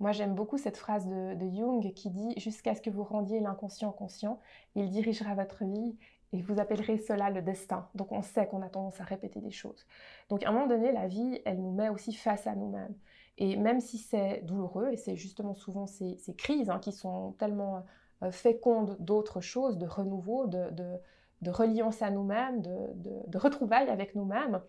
Moi, 0.00 0.12
j'aime 0.12 0.34
beaucoup 0.34 0.58
cette 0.58 0.76
phrase 0.76 1.06
de, 1.06 1.50
Jung 1.54 1.92
qui 1.92 2.10
dit 2.10 2.34
Jusqu'à 2.36 2.74
ce 2.74 2.80
que 2.80 2.90
vous 2.90 3.04
rendiez 3.04 3.40
l'inconscient 3.40 3.92
conscient, 3.92 4.40
il 4.74 4.90
dirigera 4.90 5.34
votre 5.34 5.64
vie 5.64 5.96
et 6.32 6.42
vous 6.42 6.58
appellerez 6.58 6.98
cela 6.98 7.30
le 7.30 7.42
destin. 7.42 7.88
Donc, 7.94 8.10
on 8.10 8.22
sait 8.22 8.46
qu'on 8.48 8.62
a 8.62 8.68
tendance 8.68 9.00
à 9.00 9.04
répéter 9.04 9.40
des 9.40 9.52
choses. 9.52 9.86
Donc, 10.30 10.42
à 10.42 10.48
un 10.48 10.52
moment 10.52 10.66
donné, 10.66 10.90
la 10.90 11.06
vie, 11.06 11.40
elle 11.44 11.60
nous 11.62 11.72
met 11.72 11.90
aussi 11.90 12.12
face 12.12 12.46
à 12.48 12.56
nous-mêmes. 12.56 12.94
Et 13.38 13.56
même 13.56 13.80
si 13.80 13.98
c'est 13.98 14.42
douloureux, 14.42 14.90
et 14.92 14.96
c'est 14.96 15.16
justement 15.16 15.54
souvent 15.54 15.86
ces, 15.86 16.18
crises 16.36 16.70
hein, 16.70 16.80
qui 16.80 16.92
sont 16.92 17.32
tellement 17.38 17.84
euh, 18.24 18.30
fécondes 18.30 18.96
d'autres 19.00 19.40
choses, 19.40 19.78
de 19.78 19.86
renouveau, 19.86 20.46
de, 20.46 20.70
de, 20.70 21.50
reliance 21.50 22.00
à 22.02 22.10
nous-mêmes, 22.10 22.62
de, 22.62 22.90
de 23.26 23.38
retrouvailles 23.38 23.90
avec 23.90 24.14
nous-mêmes, 24.14 24.60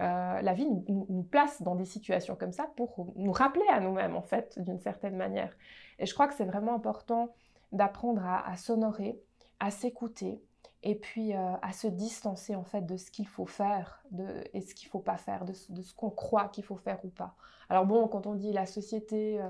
euh, 0.00 0.40
la 0.40 0.54
vie 0.54 0.66
nous, 0.88 1.22
place 1.22 1.62
dans 1.62 1.76
des 1.76 1.84
situations 1.84 2.34
comme 2.34 2.50
ça 2.50 2.68
pour 2.76 3.12
nous 3.14 3.30
rappeler 3.30 3.66
à 3.70 3.78
nous-mêmes, 3.78 4.16
en 4.16 4.22
fait, 4.22 4.58
d'une 4.58 4.80
certaine 4.80 5.16
manière. 5.16 5.56
Et 5.98 6.06
je 6.06 6.14
crois 6.14 6.26
que 6.26 6.34
c'est 6.34 6.44
vraiment 6.44 6.74
important 6.74 7.32
d'apprendre 7.70 8.24
à, 8.24 8.56
s'honorer, 8.56 9.20
à 9.60 9.70
s'écouter, 9.70 10.42
et 10.82 10.96
puis 10.96 11.34
euh, 11.34 11.52
à 11.62 11.72
se 11.72 11.86
distancer, 11.86 12.56
en 12.56 12.64
fait, 12.64 12.82
de 12.82 12.96
ce 12.96 13.10
qu'il 13.10 13.28
faut 13.28 13.46
faire 13.46 14.02
de, 14.10 14.26
et 14.52 14.60
ce 14.60 14.74
qu'il 14.74 14.88
ne 14.88 14.90
faut 14.90 15.00
pas 15.00 15.16
faire, 15.16 15.44
de, 15.44 15.52
ce 15.52 15.94
qu'on 15.94 16.10
croit 16.10 16.48
qu'il 16.48 16.64
faut 16.64 16.76
faire 16.76 16.98
ou 17.04 17.08
pas. 17.08 17.36
Alors 17.68 17.86
bon, 17.86 18.08
quand 18.08 18.26
on 18.26 18.34
dit 18.34 18.52
la 18.52 18.66
société... 18.66 19.40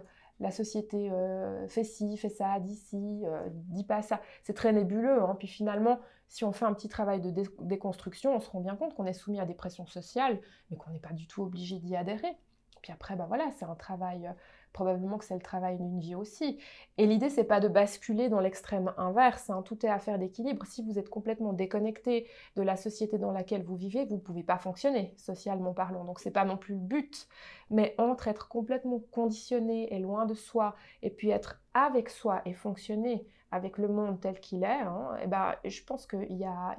la 0.40 0.50
société 0.50 1.10
fait 1.68 1.84
ci, 1.84 2.16
fait 2.16 2.28
ça, 2.28 2.58
dit 2.60 2.74
ci, 2.74 3.22
dit 3.52 3.84
pas 3.84 4.02
ça. 4.02 4.20
C'est 4.42 4.52
très 4.52 4.72
nébuleux. 4.72 5.22
Hein. 5.22 5.36
Puis 5.38 5.48
finalement, 5.48 6.00
si 6.28 6.44
on 6.44 6.52
fait 6.52 6.64
un 6.64 6.74
petit 6.74 6.88
travail 6.88 7.20
de 7.20 7.30
déconstruction, 7.60 8.34
on 8.34 8.40
se 8.40 8.50
rend 8.50 8.60
bien 8.60 8.76
compte 8.76 8.94
qu'on 8.94 9.06
est 9.06 9.12
soumis 9.12 9.40
à 9.40 9.46
des 9.46 9.54
pressions 9.54 9.86
sociales, 9.86 10.40
mais 10.70 10.76
qu'on 10.76 10.90
n'est 10.90 10.98
pas 10.98 11.12
du 11.12 11.26
tout 11.26 11.42
obligé 11.42 11.78
d'y 11.78 11.94
adhérer. 11.94 12.36
Puis 12.82 12.92
après, 12.92 13.16
ben 13.16 13.26
voilà, 13.26 13.50
c'est 13.52 13.64
un 13.64 13.74
travail, 13.74 14.26
euh, 14.26 14.32
probablement 14.74 15.16
que 15.16 15.24
c'est 15.24 15.34
le 15.34 15.40
travail 15.40 15.78
d'une 15.78 16.00
vie 16.00 16.14
aussi. 16.14 16.58
Et 16.98 17.06
l'idée, 17.06 17.30
c'est 17.30 17.44
pas 17.44 17.60
de 17.60 17.68
basculer 17.68 18.28
dans 18.28 18.40
l'extrême 18.40 18.92
inverse, 18.98 19.48
hein. 19.48 19.62
tout 19.62 19.86
est 19.86 19.88
affaire 19.88 20.18
d'équilibre. 20.18 20.66
Si 20.66 20.82
vous 20.82 20.98
êtes 20.98 21.08
complètement 21.08 21.54
déconnecté 21.54 22.28
de 22.56 22.62
la 22.62 22.76
société 22.76 23.16
dans 23.16 23.30
laquelle 23.30 23.62
vous 23.62 23.76
vivez, 23.76 24.04
vous 24.04 24.16
ne 24.16 24.20
pouvez 24.20 24.42
pas 24.42 24.58
fonctionner, 24.58 25.14
socialement 25.16 25.72
parlant. 25.72 26.04
Donc 26.04 26.20
c'est 26.20 26.30
pas 26.30 26.44
non 26.44 26.58
plus 26.58 26.74
le 26.74 26.80
but. 26.80 27.26
Mais 27.70 27.94
entre 27.96 28.28
être 28.28 28.48
complètement 28.48 29.00
conditionné 29.10 29.94
et 29.94 29.98
loin 30.00 30.26
de 30.26 30.34
soi, 30.34 30.74
et 31.02 31.10
puis 31.10 31.30
être 31.30 31.62
avec 31.72 32.10
soi 32.10 32.42
et 32.44 32.52
fonctionner 32.52 33.26
avec 33.52 33.78
le 33.78 33.86
monde 33.86 34.20
tel 34.20 34.40
qu'il 34.40 34.64
est, 34.64 34.66
hein, 34.66 35.16
eh 35.22 35.28
ben, 35.28 35.54
je 35.64 35.82
pense 35.84 36.08
qu'il 36.08 36.36
y 36.36 36.44
a, 36.44 36.76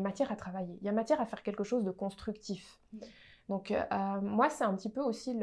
matière 0.00 0.32
à 0.32 0.36
travailler, 0.36 0.76
il 0.80 0.84
y 0.84 0.88
a 0.88 0.92
matière 0.92 1.20
à 1.20 1.26
faire 1.26 1.44
quelque 1.44 1.62
chose 1.62 1.84
de 1.84 1.92
constructif. 1.92 2.80
Mm. 2.92 2.98
Donc 3.48 3.70
euh, 3.70 4.20
moi, 4.20 4.50
c'est 4.50 4.64
un 4.64 4.74
petit 4.74 4.90
peu 4.90 5.00
aussi 5.00 5.38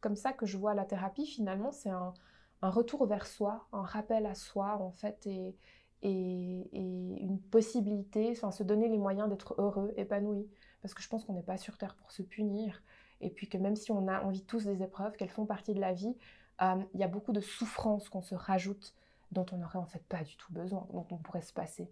comme 0.00 0.16
ça 0.16 0.32
que 0.32 0.46
je 0.46 0.56
vois 0.56 0.74
la 0.74 0.84
thérapie, 0.84 1.26
finalement, 1.26 1.72
c'est 1.72 1.90
un, 1.90 2.12
retour 2.62 3.06
vers 3.06 3.26
soi, 3.26 3.66
un 3.72 3.82
rappel 3.82 4.26
à 4.26 4.34
soi, 4.34 4.78
en 4.80 4.90
fait, 4.90 5.26
et, 5.26 5.54
et, 6.02 6.68
une 6.72 7.40
possibilité, 7.40 8.30
enfin, 8.32 8.50
se 8.50 8.64
donner 8.64 8.88
les 8.88 8.98
moyens 8.98 9.28
d'être 9.28 9.54
heureux, 9.58 9.92
épanoui. 9.96 10.48
Parce 10.82 10.94
que 10.94 11.02
je 11.02 11.08
pense 11.08 11.24
qu'on 11.24 11.34
n'est 11.34 11.42
pas 11.42 11.56
sur 11.56 11.78
Terre 11.78 11.94
pour 11.94 12.10
se 12.10 12.22
punir, 12.22 12.82
et 13.20 13.30
puis 13.30 13.48
que 13.48 13.58
même 13.58 13.76
si 13.76 13.92
on, 13.92 14.08
a, 14.08 14.24
on 14.24 14.30
vit 14.30 14.44
tous 14.44 14.64
des 14.64 14.82
épreuves, 14.82 15.16
qu'elles 15.16 15.28
font 15.28 15.46
partie 15.46 15.74
de 15.74 15.80
la 15.80 15.92
vie, 15.92 16.16
euh, 16.62 16.82
il 16.94 17.00
y 17.00 17.04
a 17.04 17.08
beaucoup 17.08 17.32
de 17.32 17.40
souffrances 17.40 18.08
qu'on 18.08 18.22
se 18.22 18.34
rajoute 18.34 18.94
dont 19.32 19.46
on 19.52 19.58
n'aurait 19.58 19.78
en 19.78 19.86
fait 19.86 20.02
pas 20.08 20.22
du 20.22 20.36
tout 20.36 20.52
besoin, 20.52 20.86
dont 20.92 21.06
on 21.10 21.16
pourrait 21.16 21.42
se 21.42 21.52
passer. 21.52 21.90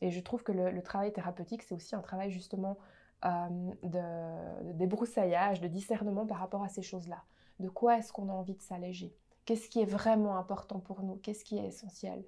Et 0.00 0.10
je 0.10 0.20
trouve 0.20 0.42
que 0.42 0.52
le, 0.52 0.82
travail 0.82 1.12
thérapeutique, 1.12 1.62
c'est 1.62 1.74
aussi 1.74 1.96
un 1.96 2.00
travail 2.00 2.30
justement 2.30 2.78
euh, 3.24 3.74
de, 3.82 4.72
débroussaillage, 4.72 5.60
de 5.60 5.66
discernement 5.66 6.26
par 6.26 6.38
rapport 6.38 6.62
à 6.62 6.68
ces 6.68 6.82
choses-là. 6.82 7.22
De 7.58 7.68
quoi 7.68 7.98
est-ce 7.98 8.12
qu'on 8.12 8.28
a 8.28 8.32
envie 8.32 8.54
de 8.54 8.62
s'alléger? 8.62 9.12
Qu'est-ce 9.44 9.68
qui 9.68 9.80
est 9.80 9.86
vraiment 9.86 10.36
important 10.36 10.78
pour 10.78 11.02
nous? 11.02 11.16
Qu'est-ce 11.16 11.44
qui 11.44 11.58
est 11.58 11.66
essentiel? 11.66 12.24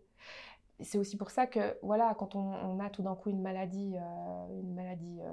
C'est 0.80 0.98
aussi 0.98 1.16
pour 1.16 1.30
ça 1.30 1.46
que, 1.46 1.76
voilà, 1.82 2.14
quand 2.18 2.34
on, 2.34 2.80
a 2.80 2.90
tout 2.90 3.02
d'un 3.02 3.14
coup 3.14 3.30
une 3.30 3.42
maladie, 3.42 3.94
euh, 3.96 4.60
une 4.60 4.74
maladie 4.74 5.20
euh, 5.20 5.30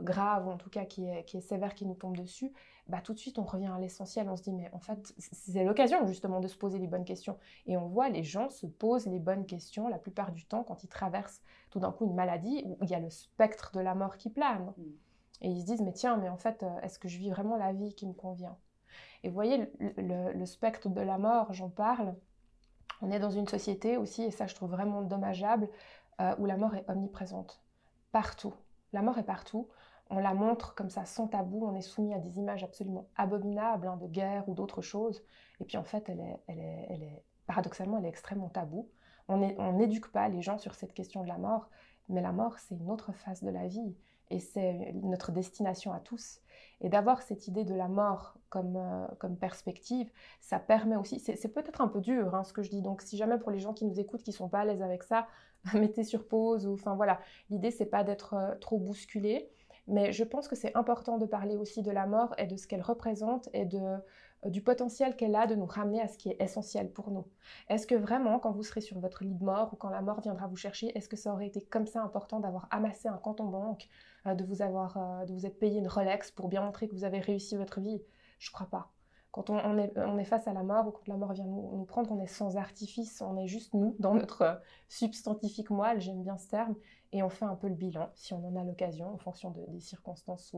grave, 0.00 0.46
ou 0.46 0.50
en 0.50 0.56
tout 0.56 0.70
cas 0.70 0.84
qui 0.84 1.06
est, 1.06 1.24
qui 1.24 1.36
est 1.36 1.40
sévère, 1.40 1.74
qui 1.74 1.86
nous 1.86 1.94
tombe 1.94 2.16
dessus, 2.16 2.52
bah, 2.88 3.00
tout 3.02 3.14
de 3.14 3.18
suite 3.18 3.38
on 3.38 3.44
revient 3.44 3.70
à 3.74 3.78
l'essentiel, 3.78 4.28
on 4.28 4.36
se 4.36 4.42
dit 4.42 4.52
mais 4.52 4.70
en 4.72 4.78
fait 4.78 5.14
c'est 5.18 5.64
l'occasion 5.64 6.06
justement 6.06 6.40
de 6.40 6.48
se 6.48 6.56
poser 6.56 6.78
les 6.78 6.86
bonnes 6.86 7.04
questions. 7.04 7.38
Et 7.66 7.76
on 7.76 7.86
voit 7.86 8.08
les 8.08 8.22
gens 8.22 8.50
se 8.50 8.66
posent 8.66 9.06
les 9.06 9.20
bonnes 9.20 9.46
questions 9.46 9.88
la 9.88 9.98
plupart 9.98 10.32
du 10.32 10.44
temps 10.44 10.64
quand 10.64 10.84
ils 10.84 10.88
traversent 10.88 11.42
tout 11.70 11.80
d'un 11.80 11.92
coup 11.92 12.04
une 12.04 12.14
maladie 12.14 12.62
où 12.66 12.78
il 12.82 12.90
y 12.90 12.94
a 12.94 13.00
le 13.00 13.10
spectre 13.10 13.72
de 13.72 13.80
la 13.80 13.94
mort 13.94 14.16
qui 14.16 14.30
plane. 14.30 14.72
Mm. 14.76 14.82
Et 15.42 15.48
ils 15.48 15.60
se 15.60 15.66
disent 15.66 15.82
mais 15.82 15.92
tiens 15.92 16.16
mais 16.16 16.28
en 16.28 16.36
fait 16.36 16.62
euh, 16.62 16.80
est-ce 16.82 16.98
que 16.98 17.08
je 17.08 17.18
vis 17.18 17.30
vraiment 17.30 17.56
la 17.56 17.72
vie 17.72 17.94
qui 17.94 18.06
me 18.06 18.12
convient? 18.12 18.56
Et 19.22 19.28
vous 19.28 19.34
voyez 19.34 19.70
le, 19.80 20.44
spectre 20.44 20.88
de 20.88 21.00
la 21.00 21.18
mort, 21.18 21.52
j'en 21.52 21.70
parle, 21.70 22.14
on 23.00 23.10
est 23.10 23.18
dans 23.18 23.30
une 23.30 23.48
société 23.48 23.96
aussi, 23.96 24.22
et 24.22 24.30
ça 24.30 24.46
je 24.46 24.54
trouve 24.54 24.70
vraiment 24.70 25.02
dommageable, 25.02 25.68
euh, 26.20 26.34
où 26.38 26.46
la 26.46 26.56
mort 26.56 26.74
est 26.74 26.84
omniprésente. 26.88 27.62
Partout. 28.12 28.54
La 28.94 29.02
mort 29.02 29.18
est 29.18 29.24
partout 29.24 29.68
on 30.10 30.18
la 30.18 30.34
montre 30.34 30.74
comme 30.74 30.90
ça 30.90 31.04
sans 31.04 31.28
tabou, 31.28 31.66
on 31.66 31.74
est 31.74 31.80
soumis 31.80 32.14
à 32.14 32.18
des 32.18 32.38
images 32.38 32.62
absolument 32.62 33.08
abominables 33.16 33.86
hein, 33.86 33.96
de 33.96 34.06
guerre 34.06 34.48
ou 34.48 34.54
d'autres 34.54 34.82
choses. 34.82 35.24
Et 35.60 35.64
puis 35.64 35.76
en 35.76 35.84
fait, 35.84 36.08
elle 36.08 36.20
est, 36.48 37.24
paradoxalement, 37.46 37.98
elle 37.98 38.06
est 38.06 38.10
extrêmement 38.10 38.48
taboue. 38.48 38.88
On 39.28 39.72
n'éduque 39.72 40.12
pas 40.12 40.28
les 40.28 40.42
gens 40.42 40.58
sur 40.58 40.74
cette 40.74 40.92
question 40.92 41.22
de 41.22 41.28
la 41.28 41.38
mort, 41.38 41.70
mais 42.08 42.20
la 42.20 42.32
mort, 42.32 42.58
c'est 42.58 42.74
une 42.74 42.90
autre 42.90 43.12
phase 43.12 43.42
de 43.42 43.50
la 43.50 43.66
vie 43.66 43.96
et 44.30 44.40
c'est 44.40 44.92
notre 45.02 45.32
destination 45.32 45.92
à 45.92 46.00
tous. 46.00 46.40
Et 46.80 46.88
d'avoir 46.88 47.22
cette 47.22 47.48
idée 47.48 47.64
de 47.64 47.74
la 47.74 47.88
mort 47.88 48.36
comme, 48.48 48.76
euh, 48.76 49.06
comme 49.18 49.36
perspective, 49.36 50.10
ça 50.40 50.58
permet 50.58 50.96
aussi, 50.96 51.18
c'est 51.20 51.48
peut-être 51.48 51.80
un 51.80 51.88
peu 51.88 52.00
dur 52.00 52.34
hein, 52.34 52.44
ce 52.44 52.52
que 52.52 52.62
je 52.62 52.70
dis, 52.70 52.82
donc 52.82 53.02
si 53.02 53.16
jamais 53.16 53.38
pour 53.38 53.50
les 53.50 53.60
gens 53.60 53.72
qui 53.72 53.84
nous 53.84 53.98
écoutent, 53.98 54.22
qui 54.22 54.32
sont 54.32 54.48
pas 54.48 54.60
à 54.60 54.64
l'aise 54.64 54.82
avec 54.82 55.02
ça, 55.02 55.26
mettez 55.74 56.04
sur 56.04 56.26
pause, 56.26 56.66
ou 56.66 56.74
enfin 56.74 56.94
voilà, 56.94 57.20
l'idée 57.50 57.70
c'est 57.70 57.86
pas 57.86 58.04
d'être 58.04 58.34
euh, 58.34 58.54
trop 58.56 58.78
bousculé, 58.78 59.50
mais 59.86 60.12
je 60.12 60.24
pense 60.24 60.48
que 60.48 60.56
c'est 60.56 60.74
important 60.76 61.18
de 61.18 61.26
parler 61.26 61.56
aussi 61.56 61.82
de 61.82 61.90
la 61.90 62.06
mort 62.06 62.34
et 62.38 62.46
de 62.46 62.56
ce 62.56 62.66
qu'elle 62.66 62.82
représente 62.82 63.48
et 63.52 63.64
de, 63.66 63.78
euh, 63.78 64.50
du 64.50 64.62
potentiel 64.62 65.16
qu'elle 65.16 65.36
a 65.36 65.46
de 65.46 65.54
nous 65.54 65.66
ramener 65.66 66.00
à 66.00 66.08
ce 66.08 66.18
qui 66.18 66.30
est 66.30 66.40
essentiel 66.40 66.90
pour 66.90 67.10
nous. 67.10 67.26
Est-ce 67.68 67.86
que 67.86 67.94
vraiment, 67.94 68.38
quand 68.38 68.52
vous 68.52 68.62
serez 68.62 68.80
sur 68.80 68.98
votre 68.98 69.24
lit 69.24 69.34
de 69.34 69.44
mort 69.44 69.72
ou 69.72 69.76
quand 69.76 69.90
la 69.90 70.02
mort 70.02 70.20
viendra 70.20 70.46
vous 70.46 70.56
chercher, 70.56 70.96
est-ce 70.96 71.08
que 71.08 71.16
ça 71.16 71.32
aurait 71.32 71.46
été 71.46 71.62
comme 71.62 71.86
ça 71.86 72.02
important 72.02 72.40
d'avoir 72.40 72.66
amassé 72.70 73.08
un 73.08 73.16
compte 73.18 73.40
en 73.40 73.46
banque, 73.46 73.88
de 74.32 74.44
vous 74.44 74.62
avoir, 74.62 74.96
euh, 74.96 75.24
de 75.26 75.32
vous 75.34 75.44
être 75.44 75.58
payé 75.58 75.78
une 75.78 75.88
Rolex 75.88 76.30
pour 76.30 76.48
bien 76.48 76.62
montrer 76.62 76.88
que 76.88 76.94
vous 76.94 77.04
avez 77.04 77.18
réussi 77.18 77.56
votre 77.56 77.80
vie 77.80 78.02
Je 78.38 78.50
crois 78.50 78.68
pas. 78.68 78.90
Quand 79.30 79.50
on, 79.50 79.78
est, 79.78 80.24
face 80.24 80.46
à 80.46 80.52
la 80.52 80.62
mort 80.62 80.86
ou 80.86 80.90
quand 80.92 81.08
la 81.08 81.16
mort 81.16 81.32
vient 81.32 81.44
nous, 81.44 81.84
prendre, 81.86 82.12
on 82.12 82.20
est 82.20 82.28
sans 82.28 82.56
artifice, 82.56 83.20
on 83.20 83.36
est 83.36 83.48
juste 83.48 83.74
nous, 83.74 83.96
dans 83.98 84.14
notre 84.14 84.62
substantifique 84.88 85.70
moelle, 85.70 86.00
j'aime 86.00 86.22
bien 86.22 86.38
ce 86.38 86.48
terme, 86.48 86.76
et 87.10 87.20
on 87.24 87.28
fait 87.28 87.44
un 87.44 87.56
peu 87.56 87.66
le 87.66 87.74
bilan, 87.74 88.10
si 88.14 88.32
on 88.32 88.46
en 88.46 88.54
a 88.54 88.62
l'occasion, 88.62 89.12
en 89.12 89.18
fonction 89.18 89.50
des 89.50 89.80
circonstances 89.80 90.54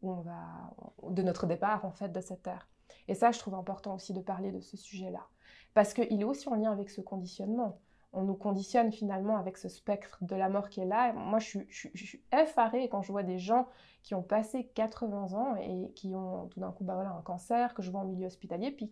on 0.00 0.14
va, 0.22 0.72
de 1.10 1.22
notre 1.22 1.46
départ 1.46 1.84
en 1.84 1.90
fait 1.90 2.08
de 2.08 2.20
cette 2.22 2.42
terre. 2.42 2.66
Et 3.08 3.14
ça, 3.14 3.30
je 3.30 3.38
trouve 3.38 3.54
important 3.54 3.94
aussi 3.94 4.14
de 4.14 4.22
parler 4.22 4.52
de 4.52 4.60
ce 4.60 4.78
sujet-là, 4.78 5.28
parce 5.74 5.92
qu'il 5.92 6.18
est 6.18 6.24
aussi 6.24 6.48
en 6.48 6.54
lien 6.54 6.72
avec 6.72 6.88
ce 6.88 7.02
conditionnement. 7.02 7.78
On 8.12 8.22
nous 8.22 8.34
conditionne 8.34 8.90
finalement 8.90 9.36
avec 9.36 9.58
ce 9.58 9.68
spectre 9.68 10.18
de 10.22 10.34
la 10.34 10.48
mort 10.48 10.68
qui 10.70 10.80
est 10.80 10.86
là. 10.86 11.12
moi, 11.12 11.38
je 11.38 11.60
suis, 11.70 12.22
effarée 12.32 12.88
quand 12.88 13.02
je 13.02 13.12
vois 13.12 13.22
des 13.22 13.38
gens 13.38 13.68
qui 14.02 14.14
ont 14.14 14.22
passé 14.22 14.70
80 14.74 15.34
ans 15.34 15.56
et 15.56 15.90
qui 15.94 16.14
ont 16.14 16.48
tout 16.48 16.60
d'un 16.60 16.72
coup 16.72 16.84
bah 16.84 16.94
voilà, 16.94 17.10
un 17.10 17.22
cancer, 17.22 17.74
que 17.74 17.82
je 17.82 17.90
vois 17.90 18.00
en 18.00 18.04
milieu 18.04 18.26
hospitalier, 18.26 18.70
puis 18.70 18.90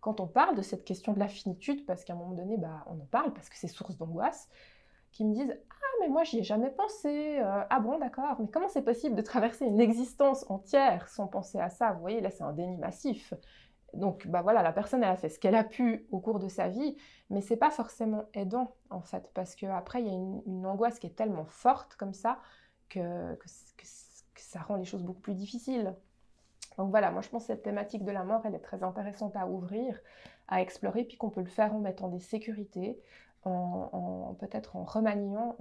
quand 0.00 0.20
on 0.20 0.26
parle 0.26 0.56
de 0.56 0.62
cette 0.62 0.84
question 0.84 1.12
de 1.12 1.18
la 1.18 1.28
finitude, 1.28 1.84
parce 1.84 2.04
qu'à 2.04 2.14
un 2.14 2.16
moment 2.16 2.34
donné, 2.34 2.56
bah, 2.56 2.84
on 2.86 2.94
en 2.94 3.06
parle 3.10 3.32
parce 3.34 3.48
que 3.48 3.56
c'est 3.56 3.68
source 3.68 3.96
d'angoisse, 3.98 4.48
qui 5.12 5.24
me 5.24 5.34
disent 5.34 5.58
Ah, 5.70 5.96
mais 6.00 6.08
moi, 6.08 6.24
j'y 6.24 6.38
ai 6.38 6.42
jamais 6.42 6.70
pensé. 6.70 7.38
Euh, 7.38 7.64
ah 7.68 7.80
bon, 7.80 7.98
d'accord, 7.98 8.36
mais 8.40 8.48
comment 8.48 8.68
c'est 8.68 8.82
possible 8.82 9.16
de 9.16 9.22
traverser 9.22 9.66
une 9.66 9.80
existence 9.80 10.48
entière 10.50 11.08
sans 11.08 11.26
penser 11.26 11.58
à 11.58 11.68
ça? 11.70 11.92
Vous 11.92 12.00
voyez, 12.00 12.20
là, 12.20 12.30
c'est 12.30 12.44
un 12.44 12.52
déni 12.52 12.76
massif. 12.76 13.34
Donc, 13.96 14.26
bah 14.26 14.42
voilà, 14.42 14.62
la 14.62 14.72
personne, 14.72 15.02
elle 15.02 15.10
a 15.10 15.16
fait 15.16 15.28
ce 15.28 15.38
qu'elle 15.38 15.54
a 15.54 15.64
pu 15.64 16.06
au 16.10 16.20
cours 16.20 16.38
de 16.38 16.48
sa 16.48 16.68
vie, 16.68 16.96
mais 17.30 17.40
c'est 17.40 17.56
pas 17.56 17.70
forcément 17.70 18.24
aidant, 18.34 18.74
en 18.90 19.00
fait, 19.00 19.30
parce 19.34 19.56
qu'après, 19.56 20.02
il 20.02 20.06
y 20.06 20.10
a 20.10 20.12
une, 20.12 20.66
angoisse 20.66 20.98
qui 20.98 21.06
est 21.06 21.16
tellement 21.16 21.46
forte 21.46 21.96
comme 21.96 22.12
ça 22.12 22.40
que, 22.88 23.36
ça 24.36 24.60
rend 24.60 24.76
les 24.76 24.84
choses 24.84 25.02
beaucoup 25.02 25.20
plus 25.20 25.34
difficiles. 25.34 25.94
Donc 26.78 26.90
voilà, 26.90 27.10
moi 27.10 27.22
je 27.22 27.28
pense 27.28 27.44
que 27.44 27.46
cette 27.48 27.62
thématique 27.62 28.04
de 28.04 28.12
la 28.12 28.22
mort, 28.22 28.42
elle 28.44 28.54
est 28.54 28.60
très 28.60 28.82
intéressante 28.82 29.34
à 29.34 29.46
ouvrir, 29.48 29.98
à 30.48 30.60
explorer, 30.60 31.04
puis 31.04 31.16
qu'on 31.16 31.30
peut 31.30 31.40
le 31.40 31.46
faire 31.46 31.74
en 31.74 31.80
mettant 31.80 32.08
des 32.08 32.20
sécurités, 32.20 32.98
en, 33.46 34.34
peut-être 34.34 34.76
en 34.76 34.84
remaniant, 34.84 35.56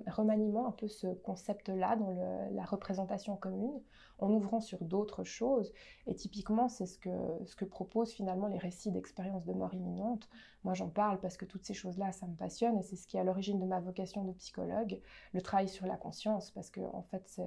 un 0.66 0.72
peu 0.72 0.88
ce 0.88 1.08
concept-là 1.08 1.96
dans 1.96 2.16
la 2.52 2.64
représentation 2.64 3.36
commune, 3.36 3.82
en 4.20 4.32
ouvrant 4.32 4.62
sur 4.62 4.84
d'autres 4.84 5.24
choses. 5.24 5.74
Et 6.08 6.16
typiquement, 6.16 6.70
c'est 6.70 6.86
ce 6.86 6.98
que, 6.98 7.10
ce 7.46 7.56
que 7.56 7.66
proposent 7.66 8.14
finalement 8.14 8.48
les 8.48 8.58
récits 8.58 8.92
d'expériences 8.92 9.46
de 9.46 9.54
mort 9.54 9.74
imminente. 9.74 10.30
Moi, 10.64 10.74
j'en 10.74 10.90
parle 10.90 11.20
parce 11.20 11.38
que 11.38 11.46
toutes 11.46 11.66
ces 11.66 11.74
choses-là, 11.74 12.12
ça 12.12 12.26
me 12.26 12.36
passionne 12.36 12.78
et 12.78 12.82
c'est 12.82 12.96
ce 12.96 13.08
qui 13.08 13.18
est 13.18 13.20
à 13.20 13.24
l'origine 13.24 13.60
de 13.60 13.66
ma 13.66 13.80
vocation 13.80 14.24
de 14.24 14.32
psychologue, 14.34 15.00
le 15.34 15.42
travail 15.42 15.68
sur 15.68 15.86
la 15.86 15.98
conscience, 15.98 16.52
parce 16.52 16.70
que 16.70 16.82
en 16.82 17.04
fait, 17.04 17.42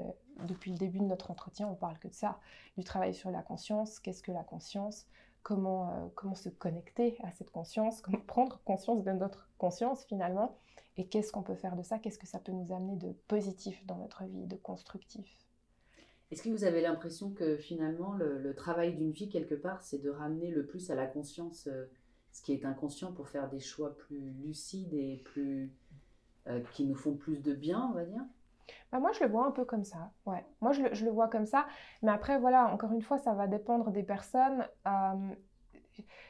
depuis 0.47 0.71
le 0.71 0.79
début 0.79 0.99
de 1.01 1.05
notre 1.05 1.31
entretien, 1.31 1.69
on 1.69 1.75
parle 1.75 1.99
que 1.99 2.09
de 2.09 2.15
ça, 2.15 2.39
du 2.77 2.85
travail 2.85 3.15
sur 3.15 3.31
la 3.31 3.43
conscience. 3.43 3.99
Qu'est-ce 3.99 4.23
que 4.23 4.33
la 4.33 4.45
conscience 4.45 5.07
comment, 5.49 5.89
euh, 5.89 6.09
comment 6.15 6.35
se 6.35 6.51
connecter 6.51 7.17
à 7.23 7.31
cette 7.31 7.51
conscience, 7.51 8.03
comment 8.03 8.21
prendre 8.21 8.61
conscience 8.67 9.03
de 9.03 9.13
notre 9.13 9.49
conscience 9.57 10.05
finalement, 10.05 10.59
et 10.99 11.07
qu'est-ce 11.07 11.33
qu'on 11.33 11.43
peut 11.43 11.55
faire 11.55 11.75
de 11.75 11.83
ça, 11.83 11.99
qu'est-ce 11.99 12.19
que 12.19 12.27
ça 12.27 12.39
peut 12.39 12.53
nous 12.53 12.71
amener 12.71 12.97
de 12.97 13.13
positif 13.29 13.83
dans 13.87 13.97
notre 13.97 14.25
vie, 14.25 14.47
de 14.47 14.57
constructif. 14.57 15.39
Est-ce 16.31 16.43
que 16.43 16.51
vous 16.51 16.65
avez 16.65 16.83
l'impression 16.83 17.31
que 17.31 17.57
finalement 17.57 18.13
le, 18.13 18.55
travail 18.55 18.95
d'une 18.95 19.11
vie 19.11 19.31
quelque 19.31 19.55
part, 19.55 19.83
c'est 19.83 20.03
de 20.03 20.11
ramener 20.11 20.51
le 20.51 20.67
plus 20.67 20.91
à 20.91 20.95
la 20.95 21.07
conscience 21.07 21.67
euh, 21.67 21.87
ce 22.31 22.43
qui 22.43 22.53
est 22.53 22.67
inconscient 22.67 23.13
pour 23.13 23.31
faire 23.31 23.49
des 23.49 23.61
choix 23.61 23.97
plus 23.97 24.35
lucides 24.45 24.93
et 24.93 25.23
plus 25.25 25.73
euh, 26.47 26.61
qui 26.75 26.85
nous 26.85 26.95
font 26.95 27.15
plus 27.15 27.39
de 27.39 27.55
bien, 27.55 27.89
on 27.91 27.95
va 27.95 28.05
dire? 28.05 28.23
Bah, 28.93 29.01
moi, 29.01 29.13
je 29.13 29.25
le 29.25 29.31
vois 29.31 29.47
un 29.47 29.51
peu 29.51 29.65
comme 29.65 29.85
ça. 29.85 30.11
Ouais. 30.27 30.45
Moi, 30.61 30.73
je 30.73 30.83
le, 30.83 30.95
je 30.95 31.05
le, 31.05 31.11
vois 31.11 31.29
comme 31.29 31.47
ça. 31.47 31.67
Mais 32.03 32.11
après, 32.11 32.39
voilà, 32.39 32.67
encore 32.73 32.93
une 32.93 33.03
fois, 33.03 33.19
ça 33.19 33.35
va 33.35 33.47
dépendre 33.47 33.91
des 33.91 34.03
personnes. 34.03 34.67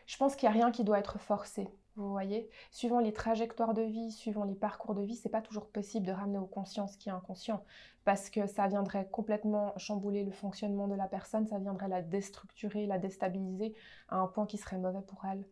Je 0.07 0.17
pense 0.17 0.37
qu'il 0.37 0.49
n'y 0.49 0.55
a 0.55 0.59
rien 0.59 0.71
qui 0.71 0.85
doit 0.85 0.99
être 0.99 1.19
forcé. 1.19 1.69
Vous 1.97 2.11
voyez, 2.11 2.49
suivant 2.71 3.01
les 3.01 3.13
trajectoires 3.13 3.75
de 3.75 3.83
vie, 3.83 4.13
suivant 4.13 4.45
les 4.45 4.55
parcours 4.55 4.95
de 4.95 5.03
vie, 5.03 5.17
c'est 5.17 5.29
pas 5.29 5.43
toujours 5.43 5.69
possible 5.69 6.07
de 6.07 6.13
ramener 6.13 6.39
aux 6.39 6.47
consciences 6.47 6.97
qui 6.97 7.09
est 7.09 7.13
inconscient 7.13 7.65
parce 8.05 8.31
que 8.31 8.47
ça 8.47 8.69
viendrait 8.69 9.09
complètement 9.11 9.77
chambouler 9.77 10.23
le 10.23 10.31
fonctionnement 10.31 10.87
de 10.87 10.95
la 10.95 11.09
personne, 11.09 11.47
ça 11.49 11.59
viendrait 11.59 11.89
la 11.89 12.01
déstructurer, 12.01 12.87
la 12.87 12.99
déstabiliser 12.99 13.75
à 14.09 14.19
un 14.19 14.29
point 14.29 14.47
qui 14.47 14.59
serait 14.59 14.79
mauvais 14.79 15.03
pour 15.03 15.25
elle. 15.25 15.45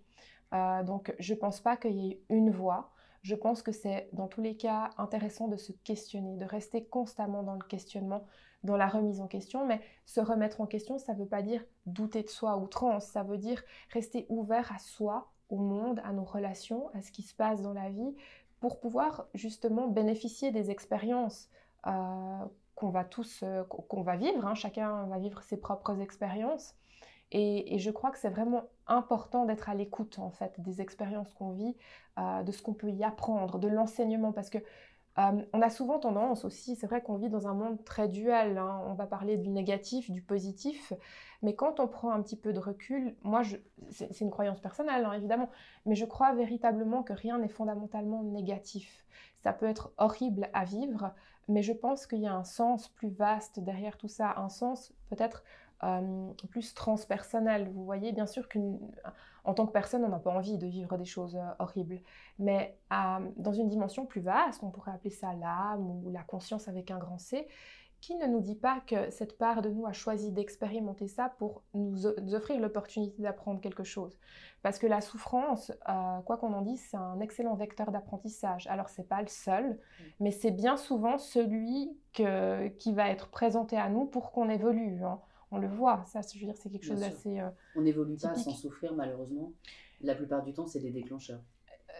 Euh, 0.54 0.84
donc, 0.84 1.12
je 1.18 1.34
pense 1.34 1.60
pas 1.60 1.76
qu'il 1.76 1.96
y 1.96 2.12
ait 2.12 2.22
une 2.30 2.50
voie 2.50 2.92
je 3.26 3.34
pense 3.34 3.60
que 3.60 3.72
c'est 3.72 4.08
dans 4.12 4.28
tous 4.28 4.40
les 4.40 4.56
cas 4.56 4.90
intéressant 4.98 5.48
de 5.48 5.56
se 5.56 5.72
questionner, 5.72 6.36
de 6.36 6.44
rester 6.44 6.84
constamment 6.84 7.42
dans 7.42 7.54
le 7.54 7.64
questionnement, 7.64 8.24
dans 8.62 8.76
la 8.76 8.86
remise 8.86 9.20
en 9.20 9.26
question. 9.26 9.66
Mais 9.66 9.80
se 10.04 10.20
remettre 10.20 10.60
en 10.60 10.66
question, 10.66 10.96
ça 10.96 11.12
ne 11.12 11.18
veut 11.18 11.26
pas 11.26 11.42
dire 11.42 11.64
douter 11.86 12.22
de 12.22 12.28
soi 12.28 12.56
ou 12.56 12.68
trans, 12.68 13.00
ça 13.00 13.24
veut 13.24 13.36
dire 13.36 13.64
rester 13.92 14.26
ouvert 14.28 14.70
à 14.72 14.78
soi, 14.78 15.32
au 15.48 15.56
monde, 15.56 16.00
à 16.04 16.12
nos 16.12 16.22
relations, 16.22 16.88
à 16.94 17.02
ce 17.02 17.10
qui 17.10 17.22
se 17.22 17.34
passe 17.34 17.62
dans 17.62 17.72
la 17.72 17.90
vie, 17.90 18.14
pour 18.60 18.78
pouvoir 18.78 19.26
justement 19.34 19.88
bénéficier 19.88 20.52
des 20.52 20.70
expériences 20.70 21.50
euh, 21.88 22.44
qu'on 22.76 22.90
va 22.90 23.02
tous, 23.02 23.40
euh, 23.42 23.64
qu'on 23.64 24.02
va 24.02 24.14
vivre. 24.14 24.46
Hein. 24.46 24.54
Chacun 24.54 25.06
va 25.06 25.18
vivre 25.18 25.42
ses 25.42 25.56
propres 25.56 26.00
expériences. 26.00 26.76
Et, 27.32 27.78
je 27.78 27.90
crois 27.90 28.10
que 28.10 28.18
c'est 28.18 28.28
vraiment 28.30 28.64
important 28.86 29.46
d'être 29.46 29.68
à 29.68 29.74
l'écoute 29.74 30.18
en 30.18 30.30
fait 30.30 30.60
des 30.60 30.80
expériences 30.80 31.34
qu'on 31.34 31.50
vit, 31.50 31.76
euh, 32.18 32.42
de 32.42 32.52
ce 32.52 32.62
qu'on 32.62 32.74
peut 32.74 32.90
y 32.90 33.02
apprendre, 33.02 33.58
de 33.58 33.68
l'enseignement, 33.68 34.32
parce 34.32 34.48
que 34.48 34.58
euh, 35.18 35.42
on 35.54 35.62
a 35.62 35.70
souvent 35.70 35.98
tendance 35.98 36.44
aussi, 36.44 36.76
c'est 36.76 36.86
vrai 36.86 37.02
qu'on 37.02 37.16
vit 37.16 37.30
dans 37.30 37.48
un 37.48 37.54
monde 37.54 37.82
très 37.84 38.06
duel, 38.06 38.58
hein. 38.58 38.82
on 38.86 38.92
va 38.92 39.06
parler 39.06 39.38
du 39.38 39.48
négatif, 39.48 40.10
du 40.10 40.20
positif, 40.20 40.92
mais 41.42 41.54
quand 41.54 41.80
on 41.80 41.88
prend 41.88 42.10
un 42.12 42.20
petit 42.22 42.36
peu 42.36 42.52
de 42.52 42.58
recul, 42.58 43.16
moi, 43.22 43.40
c'est 43.90 44.20
une 44.20 44.30
croyance 44.30 44.60
personnelle 44.60 45.06
hein, 45.06 45.12
évidemment, 45.12 45.48
mais 45.86 45.94
je 45.94 46.04
crois 46.04 46.34
véritablement 46.34 47.02
que 47.02 47.14
rien 47.14 47.38
n'est 47.38 47.48
fondamentalement 47.48 48.22
négatif. 48.22 49.06
Ça 49.42 49.54
peut 49.54 49.66
être 49.66 49.92
horrible 49.96 50.50
à 50.52 50.64
vivre, 50.64 51.14
mais 51.48 51.62
je 51.62 51.72
pense 51.72 52.06
qu'il 52.06 52.20
y 52.20 52.26
a 52.26 52.34
un 52.34 52.44
sens 52.44 52.88
plus 52.88 53.10
vaste 53.10 53.60
derrière 53.60 53.96
tout 53.96 54.08
ça, 54.08 54.34
un 54.36 54.50
sens 54.50 54.92
peut-être 55.08 55.44
euh, 55.82 56.32
plus 56.50 56.74
transpersonnel. 56.74 57.70
Vous 57.70 57.84
voyez, 57.84 58.12
bien 58.12 58.26
sûr 58.26 58.48
qu'en 58.48 59.54
tant 59.54 59.66
que 59.66 59.72
personne, 59.72 60.04
on 60.04 60.08
n'a 60.08 60.18
pas 60.18 60.32
envie 60.32 60.58
de 60.58 60.66
vivre 60.66 60.96
des 60.96 61.04
choses 61.04 61.36
euh, 61.36 61.50
horribles, 61.58 62.00
mais 62.38 62.78
dans 62.90 63.52
une 63.52 63.68
dimension 63.68 64.06
plus 64.06 64.20
vaste, 64.20 64.62
on 64.62 64.70
pourrait 64.70 64.92
appeler 64.92 65.10
ça 65.10 65.32
l'âme 65.34 66.04
ou 66.04 66.10
la 66.10 66.22
conscience 66.22 66.68
avec 66.68 66.90
un 66.90 66.98
grand 66.98 67.18
C, 67.18 67.46
qui 68.00 68.14
ne 68.14 68.26
nous 68.26 68.40
dit 68.40 68.54
pas 68.54 68.80
que 68.86 69.10
cette 69.10 69.36
part 69.38 69.62
de 69.62 69.70
nous 69.70 69.86
a 69.86 69.92
choisi 69.92 70.30
d'expérimenter 70.30 71.08
ça 71.08 71.34
pour 71.38 71.62
nous, 71.74 72.06
offrir 72.06 72.60
l'opportunité 72.60 73.22
d'apprendre 73.22 73.60
quelque 73.60 73.84
chose 73.84 74.16
Parce 74.62 74.78
que 74.78 74.86
la 74.86 75.00
souffrance, 75.00 75.72
euh, 75.88 76.20
quoi 76.20 76.36
qu'on 76.36 76.52
en 76.52 76.62
dise, 76.62 76.82
c'est 76.90 76.96
un 76.96 77.20
excellent 77.20 77.54
vecteur 77.54 77.90
d'apprentissage. 77.90 78.66
Alors, 78.68 78.88
c'est 78.88 79.08
pas 79.08 79.22
le 79.22 79.28
seul, 79.28 79.78
mais 80.20 80.30
c'est 80.30 80.50
bien 80.50 80.76
souvent 80.76 81.18
celui 81.18 81.98
que, 82.12 82.68
qui 82.68 82.92
va 82.92 83.10
être 83.10 83.28
présenté 83.28 83.76
à 83.76 83.88
nous 83.88 84.04
pour 84.04 84.30
qu'on 84.30 84.48
évolue. 84.48 85.02
Hein 85.02 85.20
on 85.50 85.58
le 85.58 85.68
voit. 85.68 86.04
Ça, 86.06 86.20
je 86.20 86.38
veux 86.38 86.46
dire, 86.46 86.56
c'est 86.56 86.70
quelque 86.70 86.86
chose 86.86 87.00
d'assez. 87.00 87.40
Euh, 87.40 87.48
on 87.76 87.82
n'évolue 87.82 88.16
pas 88.16 88.34
sans 88.34 88.52
souffrir, 88.52 88.94
malheureusement. 88.94 89.52
La 90.02 90.14
plupart 90.14 90.42
du 90.42 90.52
temps, 90.52 90.66
c'est 90.66 90.80
des 90.80 90.90
déclencheurs. 90.90 91.40
Euh, 91.68 91.92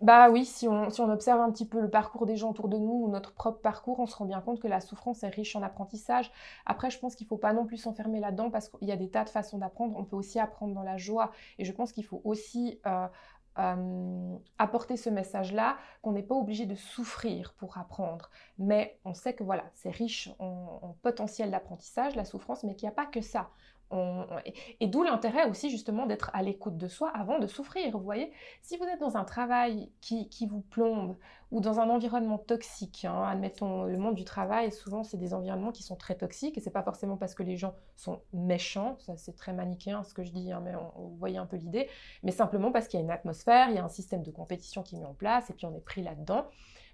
bah 0.00 0.30
oui, 0.30 0.44
si 0.44 0.66
on, 0.66 0.90
si 0.90 1.00
on, 1.00 1.10
observe 1.10 1.40
un 1.40 1.50
petit 1.52 1.66
peu 1.66 1.80
le 1.80 1.88
parcours 1.88 2.26
des 2.26 2.36
gens 2.36 2.50
autour 2.50 2.68
de 2.68 2.78
nous 2.78 3.04
ou 3.04 3.08
notre 3.08 3.32
propre 3.32 3.60
parcours, 3.60 4.00
on 4.00 4.06
se 4.06 4.16
rend 4.16 4.24
bien 4.24 4.40
compte 4.40 4.60
que 4.60 4.68
la 4.68 4.80
souffrance 4.80 5.22
est 5.22 5.28
riche 5.28 5.54
en 5.54 5.62
apprentissage. 5.62 6.32
Après, 6.66 6.90
je 6.90 6.98
pense 6.98 7.14
qu'il 7.14 7.26
ne 7.26 7.28
faut 7.28 7.38
pas 7.38 7.52
non 7.52 7.64
plus 7.64 7.76
s'enfermer 7.76 8.20
là-dedans 8.20 8.50
parce 8.50 8.68
qu'il 8.68 8.88
y 8.88 8.92
a 8.92 8.96
des 8.96 9.10
tas 9.10 9.24
de 9.24 9.30
façons 9.30 9.58
d'apprendre. 9.58 9.96
On 9.96 10.04
peut 10.04 10.16
aussi 10.16 10.40
apprendre 10.40 10.74
dans 10.74 10.82
la 10.82 10.96
joie. 10.96 11.30
Et 11.58 11.64
je 11.64 11.72
pense 11.72 11.92
qu'il 11.92 12.04
faut 12.04 12.22
aussi 12.24 12.80
euh, 12.86 13.06
euh, 13.58 14.36
apporter 14.58 14.96
ce 14.96 15.10
message-là, 15.10 15.76
qu'on 16.02 16.12
n'est 16.12 16.22
pas 16.22 16.34
obligé 16.34 16.66
de 16.66 16.74
souffrir 16.74 17.54
pour 17.54 17.78
apprendre. 17.78 18.30
Mais 18.58 18.98
on 19.04 19.14
sait 19.14 19.34
que 19.34 19.44
voilà, 19.44 19.64
c'est 19.74 19.90
riche 19.90 20.30
en 20.38 20.96
potentiel 21.02 21.50
d'apprentissage, 21.50 22.16
la 22.16 22.24
souffrance, 22.24 22.64
mais 22.64 22.74
qu'il 22.74 22.86
n'y 22.86 22.92
a 22.92 22.96
pas 22.96 23.06
que 23.06 23.20
ça 23.20 23.50
et 24.80 24.86
d'où 24.86 25.02
l'intérêt 25.02 25.48
aussi 25.48 25.70
justement 25.70 26.06
d'être 26.06 26.30
à 26.34 26.42
l'écoute 26.42 26.76
de 26.76 26.88
soi 26.88 27.10
avant 27.14 27.38
de 27.38 27.46
souffrir. 27.46 27.96
Vous 27.96 28.04
voyez, 28.04 28.32
si 28.62 28.76
vous 28.76 28.84
êtes 28.84 29.00
dans 29.00 29.16
un 29.16 29.24
travail 29.24 29.90
qui, 30.00 30.28
vous 30.46 30.60
plombe 30.60 31.16
ou 31.50 31.60
dans 31.60 31.80
un 31.80 31.88
environnement 31.88 32.38
toxique, 32.38 33.04
hein, 33.04 33.24
admettons 33.26 33.84
le 33.84 33.96
monde 33.96 34.14
du 34.14 34.24
travail, 34.24 34.72
souvent 34.72 35.04
c'est 35.04 35.16
des 35.16 35.34
environnements 35.34 35.72
qui 35.72 35.82
sont 35.82 35.96
très 35.96 36.16
toxiques 36.16 36.58
et 36.58 36.60
c'est 36.60 36.70
pas 36.70 36.82
forcément 36.82 37.16
parce 37.16 37.34
que 37.34 37.42
les 37.42 37.56
gens 37.56 37.74
sont 37.96 38.20
méchants, 38.32 38.96
ça 38.98 39.16
c'est 39.16 39.36
très 39.36 39.52
manichéen 39.52 40.02
ce 40.02 40.14
que 40.14 40.24
je 40.24 40.32
dis, 40.32 40.52
hein, 40.52 40.60
mais 40.64 40.72
vous 40.96 41.16
voyez 41.16 41.38
un 41.38 41.46
peu 41.46 41.56
l'idée, 41.56 41.88
mais 42.22 42.32
simplement 42.32 42.72
parce 42.72 42.88
qu'il 42.88 42.98
y 42.98 43.02
a 43.02 43.04
une 43.04 43.10
atmosphère, 43.10 43.68
il 43.70 43.76
y 43.76 43.78
a 43.78 43.84
un 43.84 43.88
système 43.88 44.22
de 44.22 44.30
compétition 44.30 44.82
qui 44.82 44.96
est 44.96 44.98
mis 44.98 45.06
en 45.06 45.14
place 45.14 45.50
et 45.50 45.54
puis 45.54 45.66
on 45.66 45.74
est 45.74 45.84
pris 45.84 46.02
là-dedans. 46.02 46.46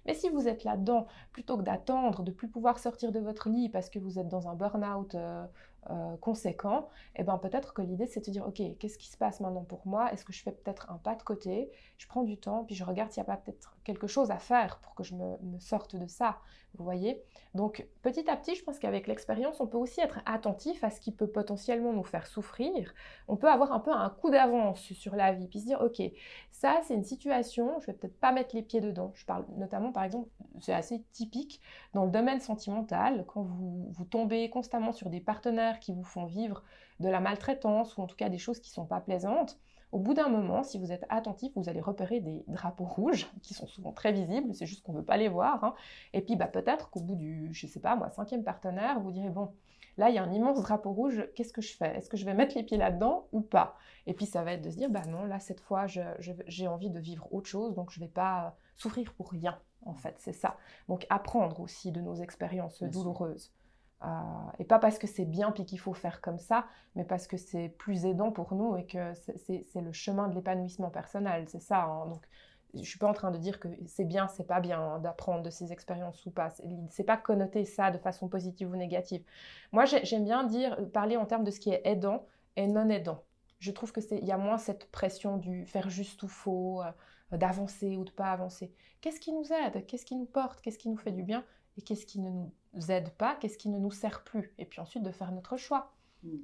Mais 0.05 0.13
si 0.13 0.29
vous 0.29 0.47
êtes 0.47 0.63
là-dedans, 0.63 1.07
plutôt 1.31 1.57
que 1.57 1.63
d'attendre 1.63 2.23
de 2.23 2.31
plus 2.31 2.47
pouvoir 2.47 2.79
sortir 2.79 3.11
de 3.11 3.19
votre 3.19 3.49
lit 3.49 3.69
parce 3.69 3.89
que 3.89 3.99
vous 3.99 4.19
êtes 4.19 4.27
dans 4.27 4.47
un 4.47 4.55
burn-out 4.55 5.15
euh, 5.15 5.45
euh, 5.89 6.15
conséquent, 6.17 6.89
et 7.15 7.21
eh 7.21 7.23
ben 7.23 7.39
peut-être 7.39 7.73
que 7.73 7.81
l'idée 7.81 8.05
c'est 8.05 8.19
de 8.19 8.25
se 8.25 8.29
dire 8.29 8.45
ok 8.47 8.61
qu'est-ce 8.77 8.99
qui 8.99 9.09
se 9.09 9.17
passe 9.17 9.39
maintenant 9.39 9.63
pour 9.63 9.81
moi? 9.87 10.13
Est-ce 10.13 10.23
que 10.23 10.31
je 10.31 10.43
fais 10.43 10.51
peut-être 10.51 10.91
un 10.91 10.97
pas 10.97 11.15
de 11.15 11.23
côté? 11.23 11.71
Je 11.97 12.07
prends 12.07 12.21
du 12.21 12.37
temps 12.37 12.65
puis 12.65 12.75
je 12.75 12.83
regarde 12.83 13.11
s'il 13.11 13.23
n'y 13.23 13.27
a 13.27 13.35
pas 13.35 13.37
peut-être 13.37 13.75
quelque 13.83 14.05
chose 14.05 14.29
à 14.29 14.37
faire 14.37 14.77
pour 14.83 14.93
que 14.93 15.03
je 15.03 15.15
me, 15.15 15.37
sorte 15.59 15.95
de 15.95 16.05
ça. 16.05 16.37
Vous 16.75 16.83
voyez? 16.83 17.23
Donc 17.55 17.87
petit 18.03 18.29
à 18.29 18.37
petit, 18.37 18.53
je 18.53 18.63
pense 18.63 18.77
qu'avec 18.77 19.07
l'expérience, 19.07 19.59
on 19.59 19.65
peut 19.65 19.79
aussi 19.79 20.01
être 20.01 20.19
attentif 20.27 20.83
à 20.83 20.91
ce 20.91 21.01
qui 21.01 21.11
peut 21.11 21.27
potentiellement 21.27 21.93
nous 21.93 22.03
faire 22.03 22.27
souffrir. 22.27 22.93
On 23.27 23.35
peut 23.35 23.49
avoir 23.49 23.71
un 23.73 23.79
peu 23.79 23.91
un 23.91 24.09
coup 24.11 24.29
d'avance 24.29 24.81
sur 24.93 25.15
la 25.15 25.33
vie 25.33 25.47
puis 25.47 25.61
se 25.61 25.65
dire 25.65 25.81
ok 25.81 25.99
ça 26.51 26.79
c'est 26.83 26.93
une 26.93 27.03
situation, 27.03 27.79
je 27.79 27.87
vais 27.87 27.93
peut-être 27.93 28.19
pas 28.19 28.31
mettre 28.31 28.55
les 28.55 28.61
pieds 28.61 28.81
dedans. 28.81 29.11
Je 29.15 29.25
parle 29.25 29.45
notamment 29.57 29.91
par 29.91 30.03
exemple, 30.03 30.29
c'est 30.59 30.73
assez 30.73 31.01
typique 31.11 31.59
dans 31.93 32.05
le 32.05 32.11
domaine 32.11 32.39
sentimental 32.39 33.25
quand 33.27 33.41
vous, 33.41 33.87
vous 33.89 34.05
tombez 34.05 34.47
constamment 34.51 34.91
sur 34.91 35.09
des 35.09 35.19
partenaires 35.19 35.70
qui 35.79 35.93
vous 35.93 36.03
font 36.03 36.25
vivre 36.25 36.63
de 36.99 37.09
la 37.09 37.19
maltraitance 37.19 37.97
ou 37.97 38.01
en 38.01 38.07
tout 38.07 38.15
cas 38.15 38.29
des 38.29 38.37
choses 38.37 38.59
qui 38.59 38.69
ne 38.69 38.75
sont 38.75 38.85
pas 38.85 39.01
plaisantes, 39.01 39.59
Au 39.91 39.99
bout 39.99 40.13
d'un 40.13 40.29
moment, 40.29 40.63
si 40.63 40.79
vous 40.79 40.93
êtes 40.93 41.05
attentif, 41.09 41.51
vous 41.55 41.67
allez 41.67 41.81
repérer 41.81 42.21
des 42.21 42.45
drapeaux 42.47 42.85
rouges 42.97 43.27
qui 43.41 43.53
sont 43.53 43.67
souvent 43.67 43.91
très 43.91 44.13
visibles, 44.13 44.53
c'est 44.53 44.65
juste 44.65 44.83
qu'on 44.83 44.93
ne 44.93 44.99
veut 44.99 45.05
pas 45.05 45.17
les 45.17 45.27
voir. 45.27 45.63
Hein. 45.63 45.73
Et 46.13 46.21
puis 46.21 46.35
bah, 46.37 46.47
peut-être 46.47 46.89
qu'au 46.89 47.01
bout 47.01 47.15
du, 47.15 47.49
je 47.53 47.67
sais 47.67 47.81
pas 47.81 47.95
moi, 47.95 48.09
cinquième 48.09 48.43
partenaire, 48.43 49.01
vous 49.01 49.11
direz, 49.11 49.29
bon, 49.29 49.53
là 49.97 50.09
il 50.09 50.15
y 50.15 50.17
a 50.17 50.23
un 50.23 50.31
immense 50.31 50.61
drapeau 50.61 50.93
rouge, 50.93 51.27
qu'est-ce 51.35 51.51
que 51.51 51.61
je 51.61 51.75
fais? 51.75 51.97
Est-ce 51.97 52.09
que 52.09 52.15
je 52.15 52.25
vais 52.25 52.33
mettre 52.33 52.55
les 52.55 52.63
pieds 52.63 52.77
là-dedans 52.77 53.27
ou 53.33 53.41
pas? 53.41 53.75
Et 54.07 54.13
puis 54.13 54.25
ça 54.25 54.43
va 54.43 54.53
être 54.53 54.61
de 54.61 54.69
se 54.69 54.77
dire, 54.77 54.89
bah 54.89 55.05
non, 55.07 55.25
là 55.25 55.39
cette 55.39 55.59
fois 55.59 55.87
j'ai 55.87 56.67
envie 56.67 56.89
de 56.89 56.99
vivre 56.99 57.27
autre 57.33 57.49
chose, 57.49 57.75
donc 57.75 57.91
je 57.91 57.99
ne 57.99 58.05
vais 58.05 58.11
pas 58.11 58.55
souffrir 58.77 59.13
pour 59.13 59.29
rien, 59.29 59.59
en 59.85 59.93
fait, 59.93 60.15
c'est 60.19 60.33
ça. 60.33 60.55
Donc 60.87 61.05
apprendre 61.09 61.59
aussi 61.59 61.91
de 61.91 61.99
nos 61.99 62.15
expériences 62.15 62.81
douloureuses. 62.83 63.51
Euh, 64.03 64.07
et 64.59 64.65
pas 64.65 64.79
parce 64.79 64.97
que 64.97 65.07
c'est 65.07 65.25
bien 65.25 65.51
puis 65.51 65.65
qu'il 65.65 65.79
faut 65.79 65.93
faire 65.93 66.21
comme 66.21 66.39
ça, 66.39 66.65
mais 66.95 67.03
parce 67.03 67.27
que 67.27 67.37
c'est 67.37 67.69
plus 67.69 68.05
aidant 68.05 68.31
pour 68.31 68.55
nous 68.55 68.75
et 68.75 68.85
que 68.85 69.13
c'est 69.15 69.81
le 69.81 69.91
chemin 69.91 70.27
de 70.27 70.35
l'épanouissement 70.35 70.89
personnel. 70.89 71.45
C'est 71.47 71.61
ça. 71.61 71.83
Hein. 71.83 72.07
Donc, 72.07 72.25
je 72.73 72.83
suis 72.83 72.99
pas 72.99 73.07
en 73.07 73.13
train 73.13 73.31
de 73.31 73.37
dire 73.37 73.59
que 73.59 73.67
c'est 73.85 74.05
bien, 74.05 74.27
c'est 74.27 74.47
pas 74.47 74.59
bien 74.59 74.99
d'apprendre 74.99 75.43
de 75.43 75.49
ces 75.49 75.71
expériences 75.71 76.25
ou 76.25 76.31
pas. 76.31 76.51
C'est 76.89 77.03
pas 77.03 77.17
connoter 77.17 77.65
ça 77.65 77.91
de 77.91 77.97
façon 77.97 78.29
positive 78.29 78.71
ou 78.71 78.75
négative. 78.75 79.23
Moi, 79.71 79.85
j'aime 79.85 80.23
bien 80.23 80.45
dire, 80.45 80.77
parler 80.91 81.17
en 81.17 81.25
termes 81.25 81.43
de 81.43 81.51
ce 81.51 81.59
qui 81.59 81.69
est 81.71 81.81
aidant 81.85 82.25
et 82.55 82.67
non 82.67 82.89
aidant. 82.89 83.23
Je 83.59 83.71
trouve 83.71 83.91
que 83.91 84.01
c'est, 84.01 84.19
y 84.19 84.31
a 84.31 84.37
moins 84.37 84.57
cette 84.57 84.89
pression 84.89 85.37
du 85.37 85.65
faire 85.65 85.89
juste 85.89 86.23
ou 86.23 86.27
faux, 86.27 86.81
euh, 86.81 87.37
d'avancer 87.37 87.97
ou 87.97 88.03
de 88.05 88.11
pas 88.11 88.31
avancer. 88.31 88.73
Qu'est-ce 89.01 89.19
qui 89.19 89.33
nous 89.33 89.51
aide? 89.53 89.85
Qu'est-ce 89.85 90.05
qui 90.05 90.15
nous 90.15 90.25
porte? 90.25 90.61
Qu'est-ce 90.61 90.77
qui 90.79 90.89
nous 90.89 90.97
fait 90.97 91.11
du 91.11 91.23
bien? 91.23 91.45
Et 91.77 91.81
qu'est-ce 91.81 92.05
qui 92.05 92.19
ne 92.19 92.29
nous 92.29 92.91
aide 92.91 93.09
pas, 93.11 93.35
qu'est-ce 93.35 93.57
qui 93.57 93.69
ne 93.69 93.79
nous 93.79 93.91
sert 93.91 94.23
plus, 94.23 94.53
et 94.57 94.65
puis 94.65 94.79
ensuite 94.79 95.03
de 95.03 95.11
faire 95.11 95.31
notre 95.31 95.57
choix. 95.57 95.93
Hmm. 96.23 96.37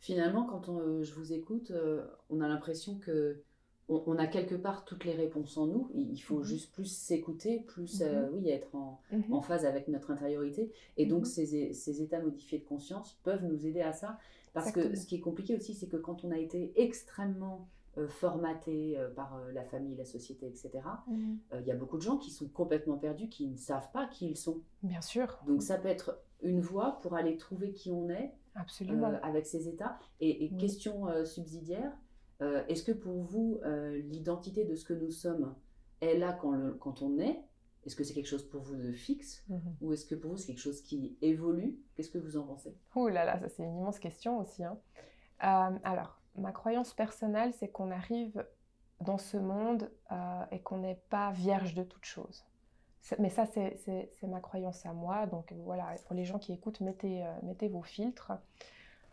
Finalement, 0.00 0.44
quand 0.44 0.68
euh, 0.68 1.02
je 1.02 1.12
vous 1.14 1.32
écoute, 1.32 1.70
euh, 1.72 2.06
on 2.30 2.40
a 2.40 2.48
l'impression 2.48 2.98
que 2.98 3.42
on, 3.88 4.18
a 4.18 4.26
quelque 4.26 4.54
part 4.54 4.84
toutes 4.84 5.06
les 5.06 5.14
réponses 5.14 5.56
en 5.56 5.66
nous. 5.66 5.90
Il 5.94 6.18
faut 6.18 6.40
mhm. 6.40 6.44
juste 6.44 6.72
plus 6.72 6.84
s'écouter, 6.84 7.60
plus 7.60 8.02
euh, 8.02 8.26
mhm. 8.26 8.34
oui 8.34 8.50
être 8.50 8.76
mhm. 9.10 9.32
en, 9.32 9.40
phase 9.40 9.64
avec 9.64 9.88
notre 9.88 10.10
intériorité. 10.10 10.70
Et 10.98 11.06
donc 11.06 11.26
ces, 11.26 11.72
ces, 11.72 12.02
états 12.02 12.20
modifiés 12.20 12.58
de 12.58 12.64
conscience 12.64 13.18
peuvent 13.22 13.44
nous 13.44 13.66
aider 13.66 13.80
à 13.80 13.92
ça. 13.92 14.18
Parce 14.52 14.72
que 14.72 14.94
ce 14.94 15.06
qui 15.06 15.16
est 15.16 15.20
compliqué 15.20 15.56
aussi, 15.56 15.72
c'est 15.72 15.86
que 15.86 15.96
quand 15.96 16.24
on 16.24 16.30
a 16.30 16.38
été 16.38 16.72
extrêmement 16.76 17.68
euh, 17.98 18.06
formatés 18.06 18.96
euh, 18.96 19.10
par 19.10 19.36
euh, 19.36 19.50
la 19.52 19.64
famille, 19.64 19.96
la 19.96 20.04
société, 20.04 20.46
etc. 20.46 20.70
Il 21.10 21.66
y 21.66 21.70
a 21.70 21.74
beaucoup 21.74 21.96
de 21.96 22.02
gens 22.02 22.16
qui 22.16 22.30
sont 22.30 22.48
complètement 22.48 22.96
perdus, 22.96 23.28
qui 23.28 23.48
ne 23.48 23.56
savent 23.56 23.90
pas 23.92 24.06
qui 24.06 24.30
ils 24.30 24.36
sont. 24.36 24.62
Bien 24.82 25.00
sûr. 25.00 25.38
Donc 25.46 25.62
ça 25.62 25.78
peut 25.78 25.88
être 25.88 26.20
une 26.42 26.60
voie 26.60 27.00
pour 27.02 27.14
aller 27.14 27.36
trouver 27.36 27.72
qui 27.72 27.90
on 27.90 28.08
est. 28.08 28.32
Absolument. 28.54 29.12
avec 29.22 29.46
ces 29.46 29.68
états. 29.68 29.98
Et, 30.20 30.50
question 30.56 31.06
subsidiaire, 31.24 31.92
est-ce 32.40 32.82
que 32.82 32.90
pour 32.90 33.22
vous, 33.22 33.60
l'identité 34.08 34.64
de 34.64 34.74
ce 34.74 34.84
que 34.84 34.94
nous 34.94 35.12
sommes 35.12 35.54
est 36.00 36.18
là 36.18 36.32
quand, 36.32 36.50
le, 36.50 36.72
quand 36.74 37.00
on 37.02 37.18
est? 37.20 37.40
Est-ce 37.86 37.94
que 37.94 38.02
c'est 38.02 38.14
quelque 38.14 38.26
chose 38.26 38.48
pour 38.48 38.62
vous 38.62 38.74
de 38.74 38.90
fixe? 38.90 39.44
Mhm. 39.48 39.76
Ou 39.80 39.92
est-ce 39.92 40.06
que 40.06 40.16
pour 40.16 40.32
vous, 40.32 40.36
c'est 40.36 40.48
quelque 40.48 40.60
chose 40.60 40.82
qui 40.82 41.16
évolue? 41.22 41.78
Qu'est-ce 41.94 42.10
que 42.10 42.18
vous 42.18 42.36
en 42.36 42.42
pensez? 42.42 42.76
Ouh 42.96 43.06
là 43.06 43.24
là, 43.24 43.38
ça 43.38 43.48
c'est 43.48 43.62
une 43.62 43.76
immense 43.78 44.00
question 44.00 44.40
aussi. 44.40 44.64
Hein. 44.64 44.78
alors, 45.38 46.17
ma 46.38 46.52
croyance 46.52 46.94
personnelle, 46.94 47.52
c'est 47.54 47.68
qu'on 47.68 47.90
arrive 47.90 48.44
dans 49.00 49.18
ce 49.18 49.36
monde 49.36 49.90
euh, 50.10 50.44
et 50.50 50.60
qu'on 50.60 50.78
n'est 50.78 51.00
pas 51.08 51.30
vierge 51.30 51.74
de 51.74 51.82
toute 51.82 52.04
chose. 52.04 52.44
Mais 53.18 53.30
ça, 53.30 53.46
c'est 53.46 54.10
ma 54.22 54.40
croyance 54.40 54.84
à 54.84 54.92
moi. 54.92 55.26
Donc 55.26 55.52
voilà, 55.64 55.94
pour 56.06 56.14
les 56.14 56.24
gens 56.24 56.38
qui 56.38 56.52
écoutent, 56.52 56.80
mettez, 56.80 57.24
euh, 57.24 57.68
vos 57.70 57.82
filtres. 57.82 58.32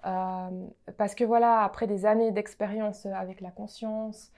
Euh, 0.05 0.67
parce 0.97 1.15
que 1.15 1.23
voilà, 1.23 1.61
après 1.61 1.87
des 1.87 2.05
années 2.05 2.31
d'expérience 2.31 3.05
avec 3.05 3.41
la 3.41 3.51
conscience, 3.51 4.31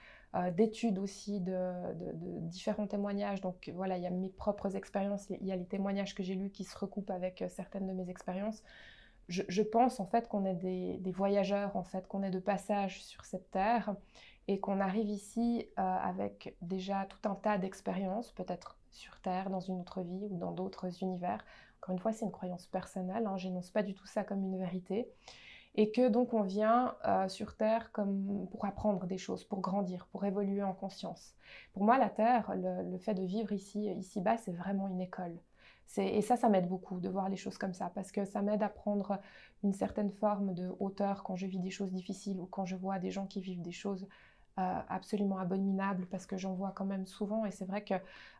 d'études 0.54 0.98
aussi, 0.98 1.40
de, 1.40 1.72
différents 2.42 2.86
témoignages, 2.86 3.40
donc 3.40 3.72
voilà, 3.74 3.96
il 3.96 4.02
y 4.02 4.06
a 4.06 4.10
mes 4.10 4.28
propres 4.28 4.76
expériences, 4.76 5.26
il 5.30 5.46
y 5.46 5.52
a 5.52 5.56
les 5.56 5.64
témoignages 5.64 6.14
que 6.14 6.22
j'ai 6.22 6.34
lus 6.34 6.50
qui 6.50 6.64
se 6.64 6.78
recoupent 6.78 7.10
avec 7.10 7.42
certaines 7.48 7.86
de 7.86 7.92
mes 7.92 8.10
expériences 8.10 8.62
je, 9.28 9.62
pense 9.62 10.00
en 10.00 10.06
fait 10.06 10.28
qu'on 10.28 10.44
est 10.44 10.54
des, 10.54 11.12
voyageurs, 11.12 11.76
en 11.76 11.82
fait, 11.82 12.06
qu'on 12.08 12.22
est 12.22 12.30
de 12.30 12.38
passage 12.38 13.02
sur 13.02 13.24
cette 13.24 13.50
terre 13.50 13.94
et 14.46 14.58
qu'on 14.58 14.80
arrive 14.80 15.10
ici 15.10 15.68
euh, 15.78 15.82
avec 15.82 16.56
déjà 16.62 17.06
tout 17.06 17.28
un 17.28 17.34
tas 17.34 17.58
d'expériences, 17.58 18.32
peut-être 18.32 18.78
sur 18.90 19.20
Terre, 19.20 19.50
dans 19.50 19.60
une 19.60 19.80
autre 19.80 20.00
vie 20.00 20.26
ou 20.30 20.38
dans 20.38 20.52
d'autres 20.52 21.02
univers. 21.02 21.44
Encore 21.80 21.92
une 21.92 21.98
fois, 21.98 22.12
c'est 22.12 22.24
une 22.24 22.32
croyance 22.32 22.66
personnelle, 22.66 23.26
hein, 23.26 23.36
j'énonce 23.36 23.70
pas 23.70 23.82
du 23.82 23.94
tout 23.94 24.06
ça 24.06 24.24
comme 24.24 24.42
une 24.42 24.58
vérité. 24.58 25.08
Et 25.74 25.92
que 25.92 26.08
donc 26.08 26.32
on 26.32 26.42
vient 26.42 26.96
euh, 27.06 27.28
sur 27.28 27.54
Terre 27.56 27.92
comme 27.92 28.48
pour 28.50 28.64
apprendre 28.64 29.06
des 29.06 29.18
choses, 29.18 29.44
pour 29.44 29.60
grandir, 29.60 30.06
pour 30.10 30.24
évoluer 30.24 30.62
en 30.62 30.72
conscience. 30.72 31.34
Pour 31.74 31.84
moi, 31.84 31.98
la 31.98 32.08
Terre, 32.08 32.52
le, 32.56 32.90
le 32.90 32.98
fait 32.98 33.14
de 33.14 33.22
vivre 33.22 33.52
ici, 33.52 33.90
ici-bas, 33.92 34.38
c'est 34.38 34.52
vraiment 34.52 34.88
une 34.88 35.02
école. 35.02 35.38
Et 35.96 36.22
ça, 36.22 36.36
ça 36.36 36.48
m'aide 36.48 36.68
beaucoup 36.68 37.00
de 37.00 37.08
voir 37.08 37.28
les 37.28 37.36
choses 37.36 37.56
comme 37.58 37.72
ça, 37.72 37.90
parce 37.94 38.12
que 38.12 38.24
ça 38.24 38.42
m'aide 38.42 38.62
à 38.62 38.68
prendre 38.68 39.18
une 39.64 39.72
certaine 39.72 40.10
forme 40.10 40.54
de 40.54 40.70
hauteur 40.80 41.22
quand 41.22 41.34
je 41.34 41.46
vis 41.46 41.58
des 41.58 41.70
choses 41.70 41.92
difficiles 41.92 42.40
ou 42.40 42.46
quand 42.46 42.66
je 42.66 42.76
vois 42.76 42.98
des 42.98 43.10
gens 43.10 43.26
qui 43.26 43.40
vivent 43.40 43.62
des 43.62 43.72
choses 43.72 44.06
euh, 44.58 44.80
absolument 44.88 45.38
abominables, 45.38 46.06
parce 46.06 46.26
que 46.26 46.36
j'en 46.36 46.52
vois 46.52 46.72
quand 46.72 46.84
même 46.84 47.06
souvent, 47.06 47.44
et 47.46 47.50
c'est 47.50 47.64
vrai 47.64 47.82
que 47.84 47.94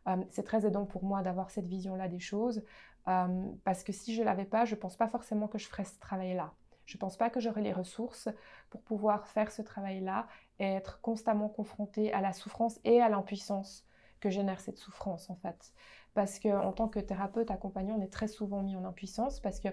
euh, 0.09 0.17
c'est 0.31 0.43
très 0.43 0.67
aidant 0.67 0.85
pour 0.85 1.05
moi 1.05 1.23
d'avoir 1.23 1.51
cette 1.51 1.67
vision-là 1.67 2.09
des 2.09 2.19
choses, 2.19 2.63
euh, 3.09 3.47
parce 3.65 3.83
que 3.83 3.93
si 3.93 4.15
je 4.15 4.21
ne 4.21 4.27
l'avais 4.27 4.45
pas, 4.45 4.65
je 4.65 4.75
pense 4.75 4.97
pas 4.97 5.09
forcément 5.09 5.49
que 5.49 5.59
je 5.59 5.69
ferais 5.69 5.85
ce 5.85 5.99
travail-là. 5.99 6.53
Je 6.87 6.97
ne 6.97 7.01
pense 7.01 7.17
pas 7.17 7.31
que 7.31 7.39
j'aurais 7.39 7.61
les 7.61 7.73
ressources 7.73 8.29
pour 8.71 8.81
pouvoir 8.83 9.27
faire 9.27 9.53
ce 9.53 9.63
travail-là 9.63 10.27
et 10.59 10.65
être 10.65 11.01
constamment 11.03 11.49
confrontée 11.49 12.13
à 12.13 12.21
la 12.21 12.33
souffrance 12.33 12.81
et 12.85 13.01
à 13.01 13.09
l'impuissance 13.09 13.87
que 14.21 14.31
génère 14.31 14.59
cette 14.59 14.79
souffrance 14.79 15.31
en 15.31 15.37
fait 15.37 15.73
parce 16.19 16.41
qu'en 16.41 16.73
tant 16.73 16.89
que 16.89 16.99
thérapeute 16.99 17.49
accompagnant, 17.53 17.95
on 17.97 18.03
est 18.03 18.13
très 18.13 18.27
souvent 18.27 18.61
mis 18.61 18.75
en 18.75 18.85
impuissance 18.85 19.39
parce 19.39 19.61
que, 19.61 19.69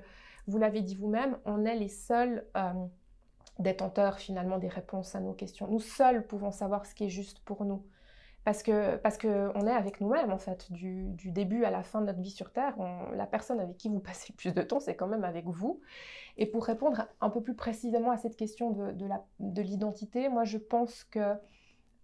vous 0.46 0.60
l'avez 0.60 0.84
dit 0.84 0.94
vous-même, 0.94 1.40
on 1.46 1.66
est 1.66 1.74
les 1.74 1.88
seuls 1.88 2.46
euh, 2.56 2.72
détenteurs 3.58 4.20
finalement 4.20 4.60
des 4.60 4.68
réponses 4.68 5.16
à 5.16 5.22
nos 5.22 5.34
questions. 5.34 5.68
Nous 5.68 5.80
seuls 5.80 6.28
pouvons 6.28 6.52
savoir 6.52 6.86
ce 6.86 6.94
qui 6.94 7.06
est 7.06 7.10
juste 7.10 7.40
pour 7.40 7.66
nous. 7.66 7.84
Parce 8.44 8.62
que 8.62 8.98
parce 8.98 9.18
qu'on 9.18 9.66
est 9.66 9.72
avec 9.72 10.02
nous-mêmes 10.02 10.32
en 10.32 10.38
fait, 10.38 10.72
du, 10.72 11.16
début 11.32 11.64
à 11.64 11.72
la 11.72 11.82
fin 11.82 12.00
de 12.00 12.06
notre 12.06 12.22
vie 12.22 12.30
sur 12.30 12.52
Terre. 12.52 12.76
la 13.16 13.26
personne 13.26 13.60
avec 13.60 13.78
qui 13.78 13.90
vous 13.90 14.00
passez 14.00 14.28
le 14.32 14.36
plus 14.36 14.54
de 14.54 14.62
temps, 14.62 14.80
c'est 14.80 14.96
quand 14.96 15.08
même 15.08 15.24
avec 15.24 15.48
vous. 15.48 15.82
Et 16.38 16.46
pour 16.46 16.64
répondre 16.64 17.08
un 17.22 17.32
peu 17.32 17.42
plus 17.42 17.56
précisément 17.56 18.12
à 18.12 18.18
cette 18.18 18.36
question 18.36 18.70
de, 18.70 18.96
de 19.40 19.62
l'identité, 19.64 20.30
moi 20.30 20.44
je 20.44 20.60
pense 20.60 21.06
que 21.06 21.34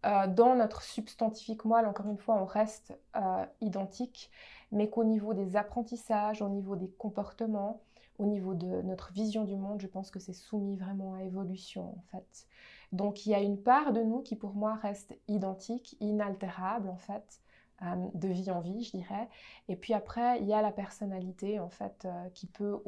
euh, 0.06 0.28
dans 0.28 0.56
notre 0.56 0.82
substantifique 0.82 1.64
moelle, 1.66 1.86
encore 1.86 2.08
une 2.08 2.18
fois, 2.18 2.36
on 2.42 2.46
reste 2.46 2.98
euh, 3.16 3.46
identique, 3.62 4.32
mais 4.72 4.90
qu'au 4.90 5.04
niveau 5.04 5.34
des 5.34 5.56
apprentissages, 5.56 6.42
au 6.42 6.50
niveau 6.50 6.76
des 6.76 6.90
comportements, 6.90 7.82
au 8.18 8.26
niveau 8.26 8.54
de 8.54 8.82
notre 8.82 9.12
vision 9.14 9.44
du 9.44 9.56
monde, 9.56 9.80
je 9.82 9.88
pense 9.88 10.10
que 10.10 10.20
c'est 10.20 10.34
soumis 10.34 10.78
vraiment 10.78 11.14
à 11.16 11.24
évolution 11.24 11.90
en 11.98 12.04
fait. 12.12 12.48
Donc 12.92 13.26
il 13.26 13.32
y 13.32 13.36
a 13.36 13.40
une 13.40 13.58
part 13.58 13.94
de 13.94 14.02
nous 14.02 14.22
qui 14.22 14.36
pour 14.36 14.54
moi 14.54 14.76
reste 14.76 15.18
identique, 15.28 15.96
inaltérable 16.00 16.90
en 16.90 16.98
fait, 16.98 17.42
euh, 17.84 17.96
de 18.14 18.28
vie 18.28 18.52
en 18.52 18.60
vie, 18.60 18.84
je 18.84 18.98
dirais. 18.98 19.28
Et 19.70 19.76
puis 19.76 19.94
après, 19.94 20.40
il 20.40 20.48
y 20.48 20.54
a 20.54 20.62
la 20.62 20.72
personnalité 20.72 21.60
en 21.60 21.70
fait 21.70 22.08
qui 22.34 22.48
peut, 22.48 22.84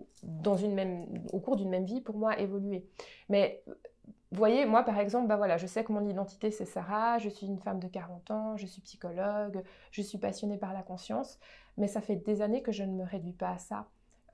au 1.31 1.39
cours 1.39 1.55
d'une 1.55 1.69
même 1.69 1.85
vie, 1.85 2.01
pour 2.01 2.17
moi 2.17 2.37
évoluer. 2.39 2.85
Mais 3.29 3.63
vous 4.33 4.39
voyez, 4.39 4.65
moi 4.65 4.81
par 4.81 4.97
exemple, 4.97 5.27
bah 5.27 5.37
voilà, 5.37 5.57
je 5.57 5.67
sais 5.67 5.83
que 5.83 5.93
mon 5.93 6.09
identité 6.09 6.49
c'est 6.49 6.65
Sarah, 6.65 7.19
je 7.19 7.29
suis 7.29 7.45
une 7.45 7.59
femme 7.59 7.79
de 7.79 7.87
40 7.87 8.31
ans, 8.31 8.57
je 8.57 8.65
suis 8.65 8.81
psychologue, 8.81 9.61
je 9.91 10.01
suis 10.01 10.17
passionnée 10.17 10.57
par 10.57 10.73
la 10.73 10.81
conscience, 10.81 11.37
mais 11.77 11.87
ça 11.87 12.01
fait 12.01 12.15
des 12.15 12.41
années 12.41 12.63
que 12.63 12.71
je 12.71 12.83
ne 12.83 12.93
me 12.93 13.03
réduis 13.03 13.33
pas 13.33 13.51
à 13.51 13.57
ça. 13.59 13.85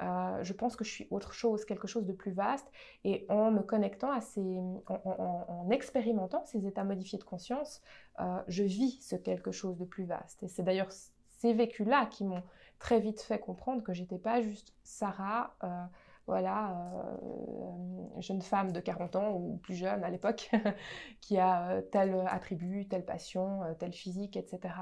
Euh, 0.01 0.41
je 0.41 0.53
pense 0.53 0.77
que 0.77 0.85
je 0.85 0.89
suis 0.89 1.07
autre 1.11 1.33
chose, 1.33 1.65
quelque 1.65 1.85
chose 1.85 2.05
de 2.05 2.13
plus 2.13 2.31
vaste, 2.31 2.71
et 3.03 3.25
en 3.27 3.51
me 3.51 3.61
connectant 3.61 4.09
à 4.09 4.21
ces, 4.21 4.61
en, 4.87 5.67
expérimentant 5.69 6.45
ces 6.45 6.65
états 6.65 6.85
modifiés 6.85 7.19
de 7.19 7.25
conscience, 7.25 7.81
euh, 8.21 8.41
je 8.47 8.63
vis 8.63 9.01
ce 9.01 9.17
quelque 9.17 9.51
chose 9.51 9.77
de 9.77 9.83
plus 9.83 10.05
vaste. 10.05 10.43
Et 10.43 10.47
c'est 10.47 10.63
d'ailleurs 10.63 10.93
ces 11.39 11.51
vécus-là 11.51 12.05
qui 12.05 12.23
m'ont 12.23 12.43
très 12.79 13.01
vite 13.01 13.19
fait 13.19 13.39
comprendre 13.39 13.83
que 13.83 13.91
j'étais 13.91 14.17
pas 14.17 14.39
juste 14.39 14.73
Sarah. 14.81 15.53
Euh, 15.65 15.83
voilà, 16.29 16.93
euh, 17.23 18.21
jeune 18.21 18.43
femme 18.43 18.71
de 18.71 18.79
40 18.79 19.15
ans 19.15 19.31
ou 19.33 19.57
plus 19.57 19.73
jeune 19.73 20.03
à 20.03 20.11
l'époque, 20.11 20.51
qui 21.21 21.39
a 21.39 21.71
euh, 21.71 21.81
tel 21.81 22.23
attribut, 22.27 22.87
telle 22.87 23.03
passion, 23.03 23.63
euh, 23.63 23.73
tel 23.73 23.93
physique, 23.93 24.37
etc. 24.37 24.75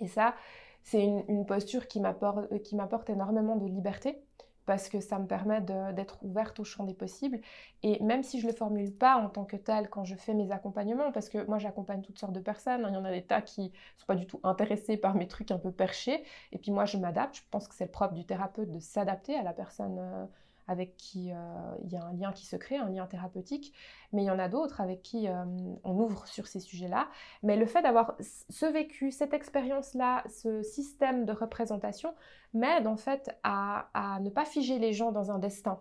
Et 0.00 0.08
ça, 0.08 0.34
c'est 0.82 1.04
une, 1.04 1.44
posture 1.44 1.86
qui 1.86 2.00
m'apporte 2.00 3.10
énormément 3.10 3.56
de 3.56 3.66
liberté 3.66 4.22
parce 4.68 4.90
que 4.90 5.00
ça 5.00 5.18
me 5.18 5.26
permet 5.26 5.62
d'être 5.62 6.22
ouverte 6.22 6.60
au 6.60 6.64
champ 6.64 6.84
des 6.84 6.92
possibles. 6.92 7.40
Et 7.82 8.02
même 8.04 8.22
si 8.22 8.38
je 8.38 8.46
ne 8.46 8.52
le 8.52 8.56
formule 8.56 8.94
pas 8.94 9.16
en 9.16 9.30
tant 9.30 9.46
que 9.46 9.56
tel 9.56 9.88
quand 9.88 10.04
je 10.04 10.14
fais 10.14 10.34
mes 10.34 10.52
accompagnements, 10.52 11.10
parce 11.10 11.30
que 11.30 11.46
moi 11.46 11.58
j'accompagne 11.58 12.02
toutes 12.02 12.18
sortes 12.18 12.34
de 12.34 12.40
personnes, 12.40 12.84
hein, 12.84 12.90
il 12.90 12.94
y 12.94 12.98
en 12.98 13.04
a 13.06 13.10
des 13.10 13.24
tas 13.24 13.40
qui 13.40 13.62
ne 13.62 13.68
sont 13.96 14.06
pas 14.06 14.14
du 14.14 14.26
tout 14.26 14.40
intéressés 14.44 14.98
par 14.98 15.14
mes 15.14 15.26
trucs 15.26 15.52
un 15.52 15.58
peu 15.58 15.72
perchés, 15.72 16.22
et 16.52 16.58
puis 16.58 16.70
moi 16.70 16.84
je 16.84 16.98
m'adapte, 16.98 17.36
je 17.36 17.42
pense 17.50 17.66
que 17.66 17.74
c'est 17.74 17.86
le 17.86 17.90
propre 17.90 18.12
du 18.12 18.26
thérapeute 18.26 18.70
de 18.70 18.78
s'adapter 18.78 19.36
à 19.36 19.42
la 19.42 19.54
personne. 19.54 20.28
Euh, 20.68 20.72
avec 20.78 20.96
qui 20.96 21.30
il 21.84 21.92
y 21.92 21.96
a 21.96 22.04
un 22.04 22.12
lien 22.12 22.32
qui 22.32 22.46
se 22.46 22.56
crée, 22.56 22.76
un 22.76 22.88
lien 22.90 23.06
thérapeutique, 23.06 23.72
mais 24.12 24.22
il 24.22 24.26
y 24.26 24.30
en 24.30 24.38
a 24.38 24.48
d'autres 24.48 24.80
avec 24.80 25.02
qui 25.02 25.26
on 25.84 25.98
ouvre 25.98 26.26
sur 26.26 26.46
ces 26.46 26.60
sujets-là. 26.60 27.08
Mais 27.42 27.56
le 27.56 27.66
fait 27.66 27.82
d'avoir 27.82 28.16
ce 28.20 28.66
vécu, 28.66 29.10
cette 29.10 29.34
expérience-là, 29.34 30.24
ce 30.28 30.62
système 30.62 31.24
de 31.24 31.32
représentation 31.32 32.14
m'aide 32.54 32.86
en 32.86 32.96
fait 32.96 33.30
à, 33.42 34.18
ne 34.20 34.30
pas 34.30 34.44
figer 34.44 34.78
les 34.78 34.92
gens 34.92 35.12
dans 35.12 35.30
un 35.30 35.38
destin 35.38 35.80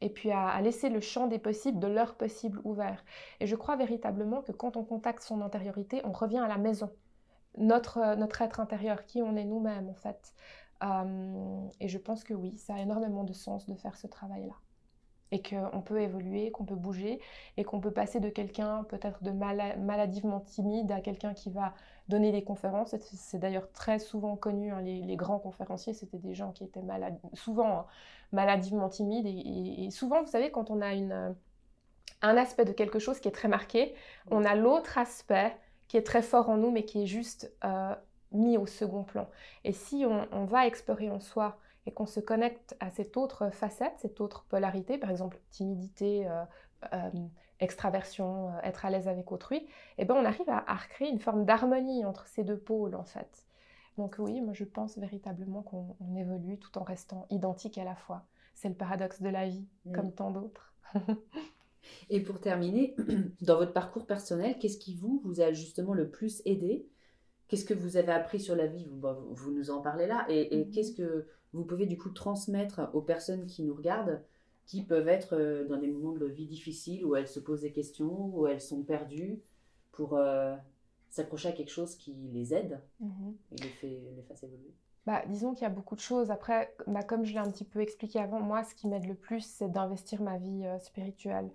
et 0.00 0.10
puis 0.10 0.32
à, 0.32 0.60
laisser 0.60 0.88
le 0.88 1.00
champ 1.00 1.26
des 1.28 1.38
possibles, 1.38 1.78
de 1.78 1.86
leur 1.86 2.16
possible 2.16 2.60
ouvert. 2.64 3.04
Et 3.40 3.46
je 3.46 3.56
crois 3.56 3.76
véritablement 3.76 4.42
que 4.42 4.52
quand 4.52 4.76
on 4.76 4.84
contacte 4.84 5.22
son 5.22 5.40
antériorité, 5.40 6.00
on 6.04 6.12
revient 6.12 6.38
à 6.38 6.48
la 6.48 6.58
maison, 6.58 6.90
notre, 7.56 7.98
euh, 7.98 8.16
notre 8.16 8.42
être 8.42 8.60
intérieur, 8.60 9.04
qui 9.04 9.22
on 9.22 9.36
est 9.36 9.44
nous-mêmes 9.44 9.88
en 9.88 9.94
fait. 9.94 10.34
Euh, 10.82 11.68
et 11.80 11.88
je 11.88 11.98
pense 11.98 12.24
que 12.24 12.34
oui, 12.34 12.56
ça 12.56 12.74
a 12.74 12.80
énormément 12.80 13.24
de 13.24 13.32
sens 13.32 13.66
de 13.66 13.74
faire 13.74 13.96
ce 13.96 14.06
travail-là 14.06 14.54
et 15.32 15.42
qu'on 15.42 15.80
peut 15.80 16.00
évoluer, 16.00 16.50
qu'on 16.50 16.64
peut 16.64 16.76
bouger 16.76 17.18
et 17.56 17.64
qu'on 17.64 17.80
peut 17.80 17.90
passer 17.90 18.20
de 18.20 18.28
quelqu'un 18.28 18.84
peut-être 18.84 19.24
de 19.24 19.30
maladivement 19.30 20.40
timide 20.40 20.92
à 20.92 21.00
quelqu'un 21.00 21.32
qui 21.32 21.50
va 21.50 21.72
donner 22.08 22.32
des 22.32 22.44
conférences. 22.44 22.94
C'est 23.00 23.38
d'ailleurs 23.38 23.72
très 23.72 23.98
souvent 23.98 24.36
connu, 24.36 24.70
hein, 24.70 24.82
les, 24.82 25.16
grands 25.16 25.38
conférenciers, 25.38 25.94
c'était 25.94 26.18
des 26.18 26.34
gens 26.34 26.52
qui 26.52 26.64
étaient 26.64 26.82
souvent 27.32 27.78
hein, 27.78 27.86
maladivement 28.30 28.90
timides. 28.90 29.26
Et, 29.26 29.90
souvent, 29.90 30.20
vous 30.20 30.30
savez, 30.30 30.50
quand 30.50 30.70
on 30.70 30.82
a 30.82 30.92
une, 30.92 31.34
un 32.20 32.36
aspect 32.36 32.66
de 32.66 32.72
quelque 32.72 32.98
chose 32.98 33.18
qui 33.18 33.28
est 33.28 33.32
très 33.32 33.48
marqué, 33.48 33.94
on 34.30 34.44
a 34.44 34.54
l'autre 34.54 34.98
aspect 34.98 35.56
qui 35.88 35.96
est 35.96 36.02
très 36.02 36.22
fort 36.22 36.50
en 36.50 36.58
nous, 36.58 36.70
mais 36.70 36.84
qui 36.84 37.04
est 37.04 37.06
juste 37.06 37.50
euh, 37.64 37.94
mis 38.32 38.58
au 38.58 38.66
second 38.66 39.04
plan. 39.04 39.28
Et 39.64 39.72
si 39.72 40.04
on, 40.06 40.26
on 40.32 40.44
va 40.44 40.66
explorer 40.66 41.10
en 41.10 41.20
soi 41.20 41.58
et 41.86 41.92
qu'on 41.92 42.06
se 42.06 42.20
connecte 42.20 42.76
à 42.80 42.90
cette 42.90 43.16
autre 43.16 43.50
facette, 43.50 43.94
cette 43.98 44.20
autre 44.20 44.44
polarité, 44.48 44.98
par 44.98 45.10
exemple 45.10 45.40
timidité, 45.50 46.28
euh, 46.28 46.44
euh, 46.92 47.10
extraversion, 47.60 48.48
euh, 48.48 48.60
être 48.62 48.84
à 48.84 48.90
l'aise 48.90 49.08
avec 49.08 49.30
autrui, 49.32 49.66
eh 49.98 50.04
ben 50.04 50.14
on 50.14 50.24
arrive 50.24 50.48
à, 50.48 50.74
recréer 50.74 51.08
une 51.08 51.20
forme 51.20 51.44
d'harmonie 51.44 52.04
entre 52.04 52.26
ces 52.26 52.44
deux 52.44 52.58
pôles 52.58 52.94
en 52.94 53.04
fait. 53.04 53.46
Donc 53.98 54.16
oui, 54.18 54.40
moi 54.40 54.54
je 54.54 54.64
pense 54.64 54.98
véritablement 54.98 55.62
qu'on 55.62 55.96
évolue 56.16 56.58
tout 56.58 56.76
en 56.78 56.82
restant 56.82 57.26
identique 57.30 57.78
à 57.78 57.84
la 57.84 57.94
fois. 57.94 58.24
C'est 58.54 58.68
le 58.68 58.74
paradoxe 58.74 59.20
de 59.20 59.28
la 59.28 59.48
vie, 59.48 59.66
mm. 59.86 59.92
comme 59.92 60.12
tant 60.12 60.30
d'autres. 60.30 60.74
Et 62.10 62.20
pour 62.20 62.40
terminer, 62.40 62.94
dans 63.42 63.56
votre 63.56 63.72
parcours 63.72 64.06
personnel, 64.06 64.56
qu'est-ce 64.58 64.78
qui 64.78 64.94
vous, 64.94 65.20
vous 65.24 65.40
a 65.40 65.52
justement 65.52 65.94
le 65.94 66.08
plus 66.08 66.42
aidé? 66.44 66.86
Qu'est-ce 67.52 67.66
que 67.66 67.74
vous 67.74 67.98
avez 67.98 68.12
appris 68.12 68.40
sur 68.40 68.56
la 68.56 68.66
vie? 68.66 68.86
Vous, 68.88 69.06
vous, 69.32 69.52
nous 69.52 69.70
en 69.70 69.82
parlez 69.82 70.06
là. 70.06 70.24
Et, 70.30 70.54
et 70.54 70.64
mm-hmm. 70.64 70.70
qu'est-ce 70.70 70.92
que 70.92 71.26
vous 71.52 71.66
pouvez 71.66 71.84
du 71.84 71.98
coup 71.98 72.08
transmettre 72.08 72.88
aux 72.94 73.02
personnes 73.02 73.44
qui 73.44 73.62
nous 73.62 73.74
regardent, 73.74 74.22
qui 74.64 74.82
peuvent 74.82 75.06
être 75.06 75.36
euh, 75.36 75.68
dans 75.68 75.76
des 75.76 75.88
moments 75.88 76.16
de 76.16 76.24
vie 76.24 76.46
difficiles 76.46 77.04
où 77.04 77.14
elles 77.14 77.28
se 77.28 77.40
posent 77.40 77.60
des 77.60 77.70
questions, 77.70 78.34
où 78.34 78.46
elles 78.46 78.62
sont 78.62 78.82
perdues, 78.82 79.42
pour 79.90 80.16
euh, 80.16 80.56
s'accrocher 81.10 81.48
à 81.48 81.52
quelque 81.52 81.68
chose 81.68 81.94
qui 81.94 82.14
les 82.32 82.54
aide 82.54 82.80
mhm. 83.00 83.36
et 83.50 83.56
les, 83.56 83.68
fait, 83.68 84.00
les 84.16 84.22
fasse 84.22 84.44
évoluer? 84.44 84.72
Bah, 85.04 85.22
disons 85.28 85.52
qu'il 85.52 85.64
y 85.64 85.66
a 85.66 85.68
beaucoup 85.68 85.94
de 85.94 86.00
choses. 86.00 86.30
Après, 86.30 86.74
bah, 86.86 87.02
comme 87.02 87.26
je 87.26 87.34
l'ai 87.34 87.38
un 87.38 87.50
petit 87.50 87.66
peu 87.66 87.80
expliqué 87.80 88.18
avant, 88.18 88.40
moi, 88.40 88.64
ce 88.64 88.74
qui 88.74 88.88
m'aide 88.88 89.04
le 89.04 89.14
plus, 89.14 89.44
c'est 89.44 89.68
d'investir 89.68 90.22
ma 90.22 90.38
vie 90.38 90.64
euh, 90.64 90.78
spirituelle. 90.78 91.50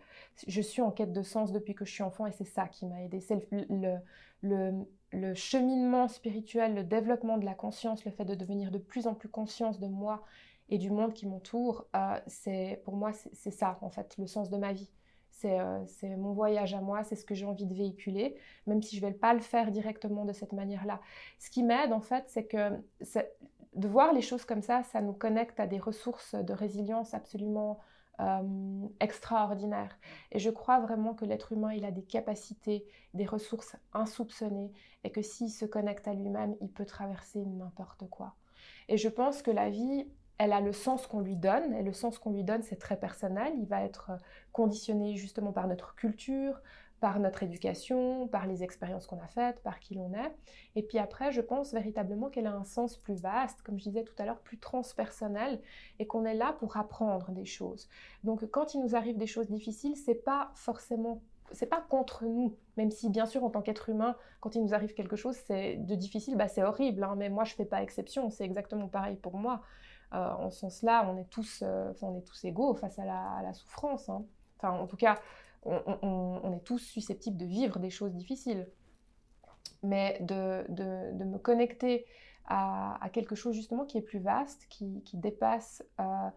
Je 0.45 0.61
suis 0.61 0.83
en 0.83 0.91
quête 0.91 1.11
de 1.11 1.23
sens 1.23 1.51
depuis 1.51 1.73
que 1.73 1.85
je 1.85 1.91
suis 1.91 2.03
enfant 2.03 2.27
et 2.27 2.31
c'est 2.33 2.45
ça 2.45 2.67
qui 2.67 2.85
m'a 2.85 3.01
aidé. 3.01 3.19
C'est 3.19 3.49
le, 3.51 3.65
le, 3.69 3.97
le, 4.41 4.85
cheminement 5.33 6.07
spirituel, 6.07 6.75
le 6.75 6.83
développement 6.83 7.37
de 7.37 7.45
la 7.45 7.53
conscience, 7.53 8.05
le 8.05 8.11
fait 8.11 8.25
de 8.25 8.35
devenir 8.35 8.71
de 8.71 8.77
plus 8.77 9.07
en 9.07 9.13
plus 9.13 9.29
conscience 9.29 9.79
de 9.79 9.87
moi 9.87 10.23
et 10.69 10.77
du 10.77 10.89
monde 10.89 11.13
qui 11.13 11.27
m'entoure. 11.27 11.87
Euh, 11.95 12.19
c'est 12.27 12.81
pour 12.83 12.95
moi, 12.95 13.11
c'est 13.33 13.51
ça, 13.51 13.77
en 13.81 13.89
fait, 13.89 14.15
le 14.17 14.27
sens 14.27 14.49
de 14.49 14.57
ma 14.57 14.73
vie. 14.73 14.89
Euh, 15.45 15.83
c'est 15.85 16.15
mon 16.15 16.33
voyage 16.33 16.73
à 16.73 16.81
moi, 16.81 17.03
c'est 17.03 17.15
ce 17.15 17.23
que 17.23 17.35
j'ai 17.35 17.45
envie 17.45 17.67
de 17.67 17.75
véhiculer, 17.75 18.35
même 18.65 18.81
si 18.81 18.95
je 18.95 19.05
ne 19.05 19.11
vais 19.11 19.15
pas 19.15 19.33
le 19.33 19.39
faire 19.39 19.71
directement 19.71 20.25
de 20.25 20.33
cette 20.33 20.51
manière-là. 20.51 20.99
Ce 21.37 21.49
qui 21.49 21.63
m'aide, 21.63 21.93
en 21.93 22.01
fait, 22.01 22.23
c'est 22.27 22.45
que 22.45 22.71
de 23.75 23.87
voir 23.87 24.13
les 24.13 24.21
choses 24.21 24.45
comme 24.45 24.63
ça, 24.63 24.83
ça 24.83 25.01
nous 25.01 25.13
connecte 25.13 25.59
à 25.59 25.67
des 25.67 25.77
ressources 25.77 26.33
de 26.33 26.53
résilience 26.53 27.13
absolument 27.13 27.79
euh, 28.19 28.87
extraordinaires. 28.99 29.97
Et 30.31 30.39
je 30.39 30.49
crois 30.49 30.79
vraiment 30.79 31.13
que 31.13 31.25
l'être 31.25 31.51
humain, 31.51 31.73
il 31.73 31.85
a 31.85 31.91
des 31.91 32.03
capacités, 32.03 32.85
des 33.13 33.25
ressources 33.25 33.75
insoupçonnées, 33.93 34.71
et 35.03 35.11
que 35.11 35.21
s'il 35.21 35.51
se 35.51 35.65
connecte 35.65 36.07
à 36.07 36.13
lui-même, 36.13 36.55
il 36.61 36.71
peut 36.71 36.85
traverser 36.85 37.45
n'importe 37.45 38.09
quoi. 38.09 38.35
Et 38.89 38.97
je 38.97 39.09
pense 39.09 39.41
que 39.41 39.51
la 39.51 39.69
vie, 39.69 40.07
elle 40.37 40.53
a 40.53 40.61
le 40.61 40.73
sens 40.73 41.07
qu'on 41.07 41.19
lui 41.19 41.35
donne, 41.35 41.73
et 41.73 41.83
le 41.83 41.93
sens 41.93 42.17
qu'on 42.19 42.31
lui 42.31 42.43
donne, 42.43 42.63
c'est 42.63 42.77
très 42.77 42.99
personnel. 42.99 43.53
Il 43.57 43.67
va 43.67 43.83
être 43.83 44.11
conditionné 44.51 45.15
justement 45.15 45.51
par 45.51 45.67
notre 45.67 45.95
culture, 45.95 46.59
par 46.99 47.19
notre 47.19 47.43
éducation, 47.43 48.27
par 48.27 48.47
les 48.47 48.63
expériences 48.63 49.05
qu'on 49.05 49.19
a 49.19 49.27
faites, 49.27 49.61
par 49.61 49.79
qui 49.79 49.95
l'on 49.95 50.13
est. 50.13 50.33
Et 50.75 50.83
puis 50.83 50.97
après, 50.97 51.31
je 51.31 51.41
pense 51.41 51.73
véritablement 51.73 52.29
qu'elle 52.29 52.47
a 52.47 52.53
un 52.53 52.63
sens 52.63 52.97
plus 52.97 53.21
vaste, 53.21 53.61
comme 53.61 53.77
je 53.77 53.83
disais 53.83 54.03
tout 54.03 54.15
à 54.17 54.25
l'heure, 54.25 54.39
plus 54.39 54.57
transpersonnel, 54.57 55.61
et 55.99 56.07
qu'on 56.07 56.25
est 56.25 56.33
là 56.33 56.53
pour 56.59 56.77
apprendre 56.77 57.31
des 57.31 57.45
choses. 57.45 57.87
Donc 58.23 58.45
quand 58.49 58.73
il 58.73 58.81
nous 58.81 58.95
arrive 58.95 59.17
des 59.17 59.27
choses 59.27 59.49
difficiles, 59.49 59.95
c'est 59.95 60.15
pas 60.15 60.51
forcément 60.55 61.21
c'est 61.53 61.65
pas 61.65 61.79
contre 61.79 62.25
nous, 62.25 62.57
même 62.75 62.91
si 62.91 63.09
bien 63.09 63.25
sûr 63.25 63.41
en 63.45 63.49
tant 63.49 63.61
qu'être 63.61 63.87
humain, 63.87 64.17
quand 64.41 64.55
il 64.55 64.61
nous 64.61 64.73
arrive 64.73 64.93
quelque 64.93 65.15
chose 65.15 65.37
de 65.47 65.95
difficile, 65.95 66.35
bah 66.35 66.49
c'est 66.49 66.61
horrible, 66.61 67.03
hein, 67.05 67.15
mais 67.17 67.29
moi 67.29 67.45
je 67.45 67.53
fais 67.53 67.63
pas 67.63 67.81
exception, 67.81 68.29
c'est 68.29 68.43
exactement 68.43 68.89
pareil 68.89 69.15
pour 69.15 69.37
moi. 69.37 69.61
Euh, 70.13 70.17
en 70.17 70.49
ce 70.49 70.59
sens-là, 70.59 71.09
on 71.09 71.17
est 71.17 71.29
tous, 71.29 71.63
euh, 71.63 71.91
on 72.01 72.17
est 72.17 72.21
tous 72.21 72.45
égaux 72.45 72.73
face 72.75 72.97
à 72.99 73.05
la, 73.05 73.53
souffrance. 73.53 74.09
Hein. 74.09 74.23
Enfin, 74.57 74.71
en 74.71 74.87
tout 74.87 74.95
cas, 74.95 75.15
on, 75.63 76.53
est 76.53 76.63
tous 76.63 76.79
susceptibles 76.79 77.37
de 77.37 77.45
vivre 77.45 77.79
des 77.79 77.89
choses 77.89 78.13
difficiles. 78.13 78.67
Mais 79.83 80.17
de, 80.21 80.65
me 81.23 81.37
connecter 81.37 82.05
à, 82.45 83.09
quelque 83.13 83.35
chose 83.35 83.55
justement 83.55 83.85
qui 83.85 83.97
est 83.97 84.01
plus 84.01 84.19
vaste, 84.19 84.65
qui, 84.69 85.03
dépasse 85.13 85.83
euh, 85.99 86.29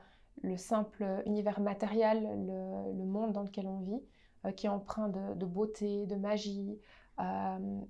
le 0.43 0.57
simple 0.57 1.23
univers 1.27 1.61
matériel, 1.61 2.23
le, 2.23 3.05
monde 3.05 3.33
dans 3.33 3.43
lequel 3.43 3.67
on 3.67 3.81
vit, 3.81 4.55
qui 4.57 4.67
est 4.67 4.71
empreint 4.71 5.09
de, 5.09 5.45
beauté, 5.45 6.07
de 6.07 6.17
magie, 6.17 6.79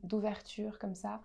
d'ouverture 0.02 0.78
comme 0.78 0.94
ça. 0.94 1.20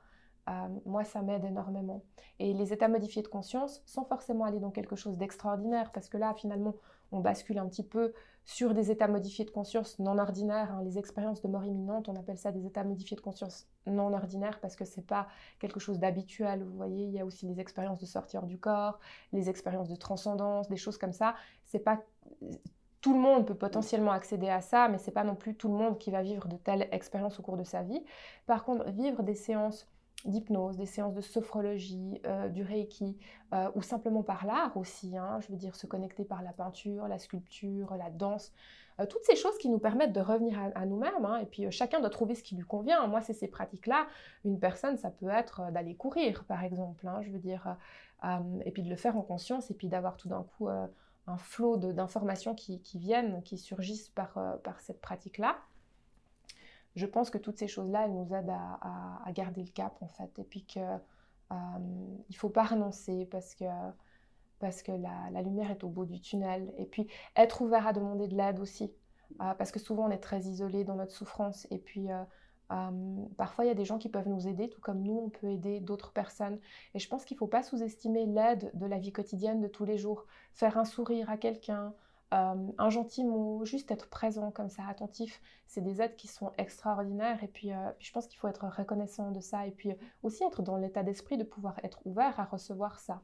Euh, 0.50 0.68
moi, 0.86 1.04
ça 1.04 1.22
m'aide 1.22 1.44
énormément. 1.44 2.04
Et 2.40 2.54
les 2.54 2.72
états 2.72 2.88
modifiés 2.88 3.24
de 3.24 3.28
conscience, 3.28 3.82
sans 3.86 4.06
forcément 4.06 4.46
aller 4.46 4.60
dans 4.60 4.72
quelque 4.72 4.96
chose 4.96 5.18
d'extraordinaire, 5.18 5.92
parce 5.92 6.08
que 6.08 6.18
là, 6.18 6.34
finalement, 6.36 6.76
on 7.12 7.20
bascule 7.20 7.58
un 7.58 7.68
petit 7.68 7.84
peu 7.84 8.14
sur 8.46 8.74
des 8.74 8.92
états 8.92 9.08
modifiés 9.08 9.44
de 9.44 9.50
conscience 9.50 10.00
non 10.00 10.18
ordinaires. 10.18 10.72
Hein. 10.72 10.84
Les 10.84 10.98
expériences 10.98 11.42
de 11.42 11.48
mort 11.48 11.66
imminente, 11.66 12.08
on 12.10 12.16
appelle 12.16 12.38
ça 12.38 12.52
des 12.52 12.66
états 12.66 12.84
modifiés 12.84 13.18
de 13.18 13.22
conscience 13.22 13.68
non 13.88 14.14
ordinaires 14.14 14.60
parce 14.62 14.76
que 14.76 14.86
c'est 14.86 15.06
pas 15.06 15.28
quelque 15.60 15.80
chose 15.80 16.00
d'habituel. 16.00 16.64
Vous 16.64 16.78
voyez, 16.78 17.06
il 17.06 17.12
y 17.12 17.20
a 17.20 17.26
aussi 17.26 17.48
les 17.48 17.60
expériences 17.60 18.00
de 18.00 18.06
sortir 18.06 18.44
du 18.44 18.60
corps, 18.60 19.00
les 19.34 19.50
expériences 19.50 19.90
de 19.90 19.96
transcendance, 19.96 20.70
des 20.70 20.78
choses 20.78 20.98
comme 20.98 21.14
ça. 21.14 21.36
C'est 21.66 21.80
pas 21.80 22.02
tout 23.02 23.14
le 23.14 23.20
monde 23.20 23.46
peut 23.46 23.54
potentiellement 23.54 24.12
accéder 24.12 24.50
à 24.50 24.62
ça, 24.62 24.88
mais 24.88 24.98
c'est 24.98 25.12
pas 25.12 25.24
non 25.24 25.36
plus 25.36 25.56
tout 25.56 25.68
le 25.68 25.76
monde 25.76 26.00
qui 26.00 26.10
va 26.10 26.24
vivre 26.24 26.48
de 26.48 26.58
telles 26.58 26.88
expériences 26.92 27.40
au 27.40 27.44
cours 27.44 27.56
de 27.56 27.64
sa 27.64 27.84
vie. 27.84 28.04
Par 28.48 28.64
contre, 28.64 28.90
vivre 28.90 29.22
des 29.22 29.36
séances 29.36 29.88
d'hypnose, 30.26 30.78
des 30.78 30.86
séances 30.86 31.14
de 31.14 31.22
sophrologie, 31.22 32.20
euh, 32.26 32.50
du 32.50 32.64
reiki, 32.64 33.18
euh, 33.54 33.70
ou 33.76 33.82
simplement 33.82 34.24
par 34.24 34.46
l'art 34.46 34.76
aussi, 34.76 35.18
hein, 35.18 35.40
je 35.42 35.52
veux 35.52 35.58
dire 35.58 35.76
se 35.76 35.88
connecter 35.88 36.26
par 36.26 36.42
la 36.42 36.52
peinture, 36.52 37.08
la 37.08 37.20
sculpture, 37.20 37.96
la 37.96 38.10
danse, 38.10 38.52
euh, 39.00 39.06
toutes 39.06 39.24
ces 39.24 39.36
choses 39.36 39.58
qui 39.58 39.70
nous 39.70 39.78
permettent 39.78 40.14
de 40.14 40.22
revenir 40.22 40.58
à, 40.74 40.86
nous-mêmes, 40.86 41.26
hein, 41.26 41.38
et 41.38 41.46
puis 41.46 41.70
chacun 41.72 42.00
doit 42.00 42.10
trouver 42.10 42.34
ce 42.34 42.44
qui 42.44 42.56
lui 42.56 42.64
convient. 42.64 43.06
Moi, 43.08 43.22
c'est 43.22 43.34
ces 43.34 43.48
pratiques-là. 43.48 44.08
Une 44.46 44.60
personne, 44.60 44.98
ça 44.98 45.12
peut 45.12 45.30
être 45.30 45.72
d'aller 45.72 45.96
courir, 45.96 46.44
par 46.46 46.64
exemple, 46.64 47.08
hein, 47.08 47.22
je 47.22 47.30
veux 47.30 47.40
dire, 47.40 47.78
et 48.66 48.72
puis 48.72 48.82
de 48.82 48.90
le 48.90 48.96
faire 48.96 49.18
en 49.18 49.22
conscience, 49.22 49.70
et 49.70 49.76
puis 49.76 49.90
d'avoir 49.90 50.18
tout 50.18 50.30
d'un 50.30 50.44
coup 50.44 50.68
un 50.68 51.38
flot 51.38 51.78
d'informations 51.78 52.56
qui, 52.56 52.82
viennent, 52.96 53.44
qui 53.44 53.58
surgissent 53.58 54.10
par 54.10 54.38
cette 54.80 55.02
pratique-là 55.02 55.58
je 56.96 57.06
pense 57.06 57.30
que 57.30 57.38
toutes 57.38 57.58
ces 57.58 57.68
choses-là, 57.68 58.06
elles 58.06 58.14
nous 58.14 58.34
aident 58.34 58.54
à, 58.82 59.32
garder 59.34 59.64
le 59.64 59.70
cap, 59.70 59.98
en 60.02 60.08
fait. 60.08 60.32
Et 60.40 60.44
puis 60.44 60.64
qu'il 60.64 60.82
euh, 60.82 61.56
ne 61.56 62.36
faut 62.36 62.50
pas 62.50 62.64
renoncer 62.64 63.26
parce 63.26 63.54
que, 63.54 63.66
parce 64.60 64.82
que 64.82 64.92
la, 64.94 65.42
lumière 65.42 65.72
est 65.72 65.84
au 65.84 65.90
bout 65.90 66.06
du 66.06 66.22
tunnel. 66.22 66.74
Et 66.78 66.86
puis, 66.86 67.08
être 67.36 67.62
ouvert 67.62 67.86
à 67.86 67.94
demander 67.94 68.28
de 68.28 68.36
l'aide 68.36 68.60
aussi. 68.60 68.94
Euh, 69.42 69.54
parce 69.56 69.72
que 69.72 69.80
souvent, 69.80 70.08
on 70.08 70.12
est 70.12 70.20
très 70.20 70.42
isolé 70.42 70.86
dans 70.86 70.96
notre 70.96 71.12
souffrance. 71.12 71.68
Et 71.70 71.80
puis, 71.80 72.08
euh, 72.12 72.24
parfois, 73.38 73.66
il 73.66 73.68
y 73.68 73.72
a 73.72 73.76
des 73.76 73.86
gens 73.86 73.98
qui 73.98 74.08
peuvent 74.08 74.30
nous 74.30 74.48
aider, 74.48 74.70
tout 74.70 74.80
comme 74.80 75.02
nous, 75.02 75.20
on 75.26 75.30
peut 75.30 75.52
aider 75.52 75.82
d'autres 75.82 76.14
personnes. 76.14 76.60
Et 76.94 77.00
je 77.00 77.10
pense 77.10 77.26
qu'il 77.26 77.36
ne 77.36 77.40
faut 77.40 77.48
pas 77.48 77.62
sous-estimer 77.62 78.26
l'aide 78.26 78.72
de 78.74 78.86
la 78.86 79.00
vie 79.00 79.12
quotidienne 79.12 79.60
de 79.60 79.68
tous 79.68 79.84
les 79.84 79.98
jours. 79.98 80.26
Faire 80.54 80.78
un 80.78 80.86
sourire 80.86 81.30
à 81.30 81.36
quelqu'un, 81.36 81.94
euh, 82.36 82.72
un 82.78 82.90
gentil 82.90 83.24
mot, 83.24 83.64
juste 83.66 83.92
être 83.92 84.10
présent 84.10 84.52
comme 84.52 84.70
ça, 84.70 84.84
attentif, 84.88 85.42
c'est 85.68 85.82
des 85.82 86.02
aides 86.02 86.16
qui 86.16 86.28
sont 86.28 86.52
extraordinaires. 86.58 87.44
Et 87.44 87.48
puis, 87.48 87.72
euh, 87.74 87.92
je 88.00 88.12
pense 88.12 88.28
qu'il 88.28 88.38
faut 88.40 88.48
être 88.48 88.66
reconnaissant 88.68 89.32
de 89.32 89.40
ça. 89.42 89.68
Et 89.68 89.72
puis 89.72 89.94
aussi 90.24 90.44
être 90.44 90.62
dans 90.62 90.78
l'état 90.78 91.04
d'esprit 91.04 91.38
de 91.38 91.44
pouvoir 91.44 91.80
être 91.84 92.02
ouvert 92.06 92.40
à 92.40 92.46
recevoir 92.46 93.00
ça. 93.00 93.22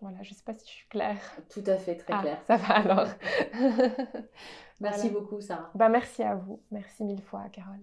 Voilà, 0.00 0.22
je 0.22 0.30
ne 0.30 0.34
sais 0.34 0.42
pas 0.44 0.54
si 0.54 0.66
je 0.66 0.72
suis 0.72 0.88
claire. 0.88 1.20
Tout 1.48 1.62
à 1.66 1.76
fait, 1.78 1.96
très 1.96 2.14
Ah, 2.14 2.20
clair. 2.22 2.42
Ça 2.46 2.56
va 2.56 2.74
alors. 2.74 3.08
Merci 4.80 5.08
Voilà. 5.08 5.20
beaucoup, 5.20 5.40
Sarah. 5.40 5.70
Bah, 5.74 5.88
merci 5.88 6.22
à 6.22 6.34
vous. 6.34 6.60
Merci 6.70 7.04
mille 7.04 7.22
fois, 7.22 7.48
Carole. 7.50 7.82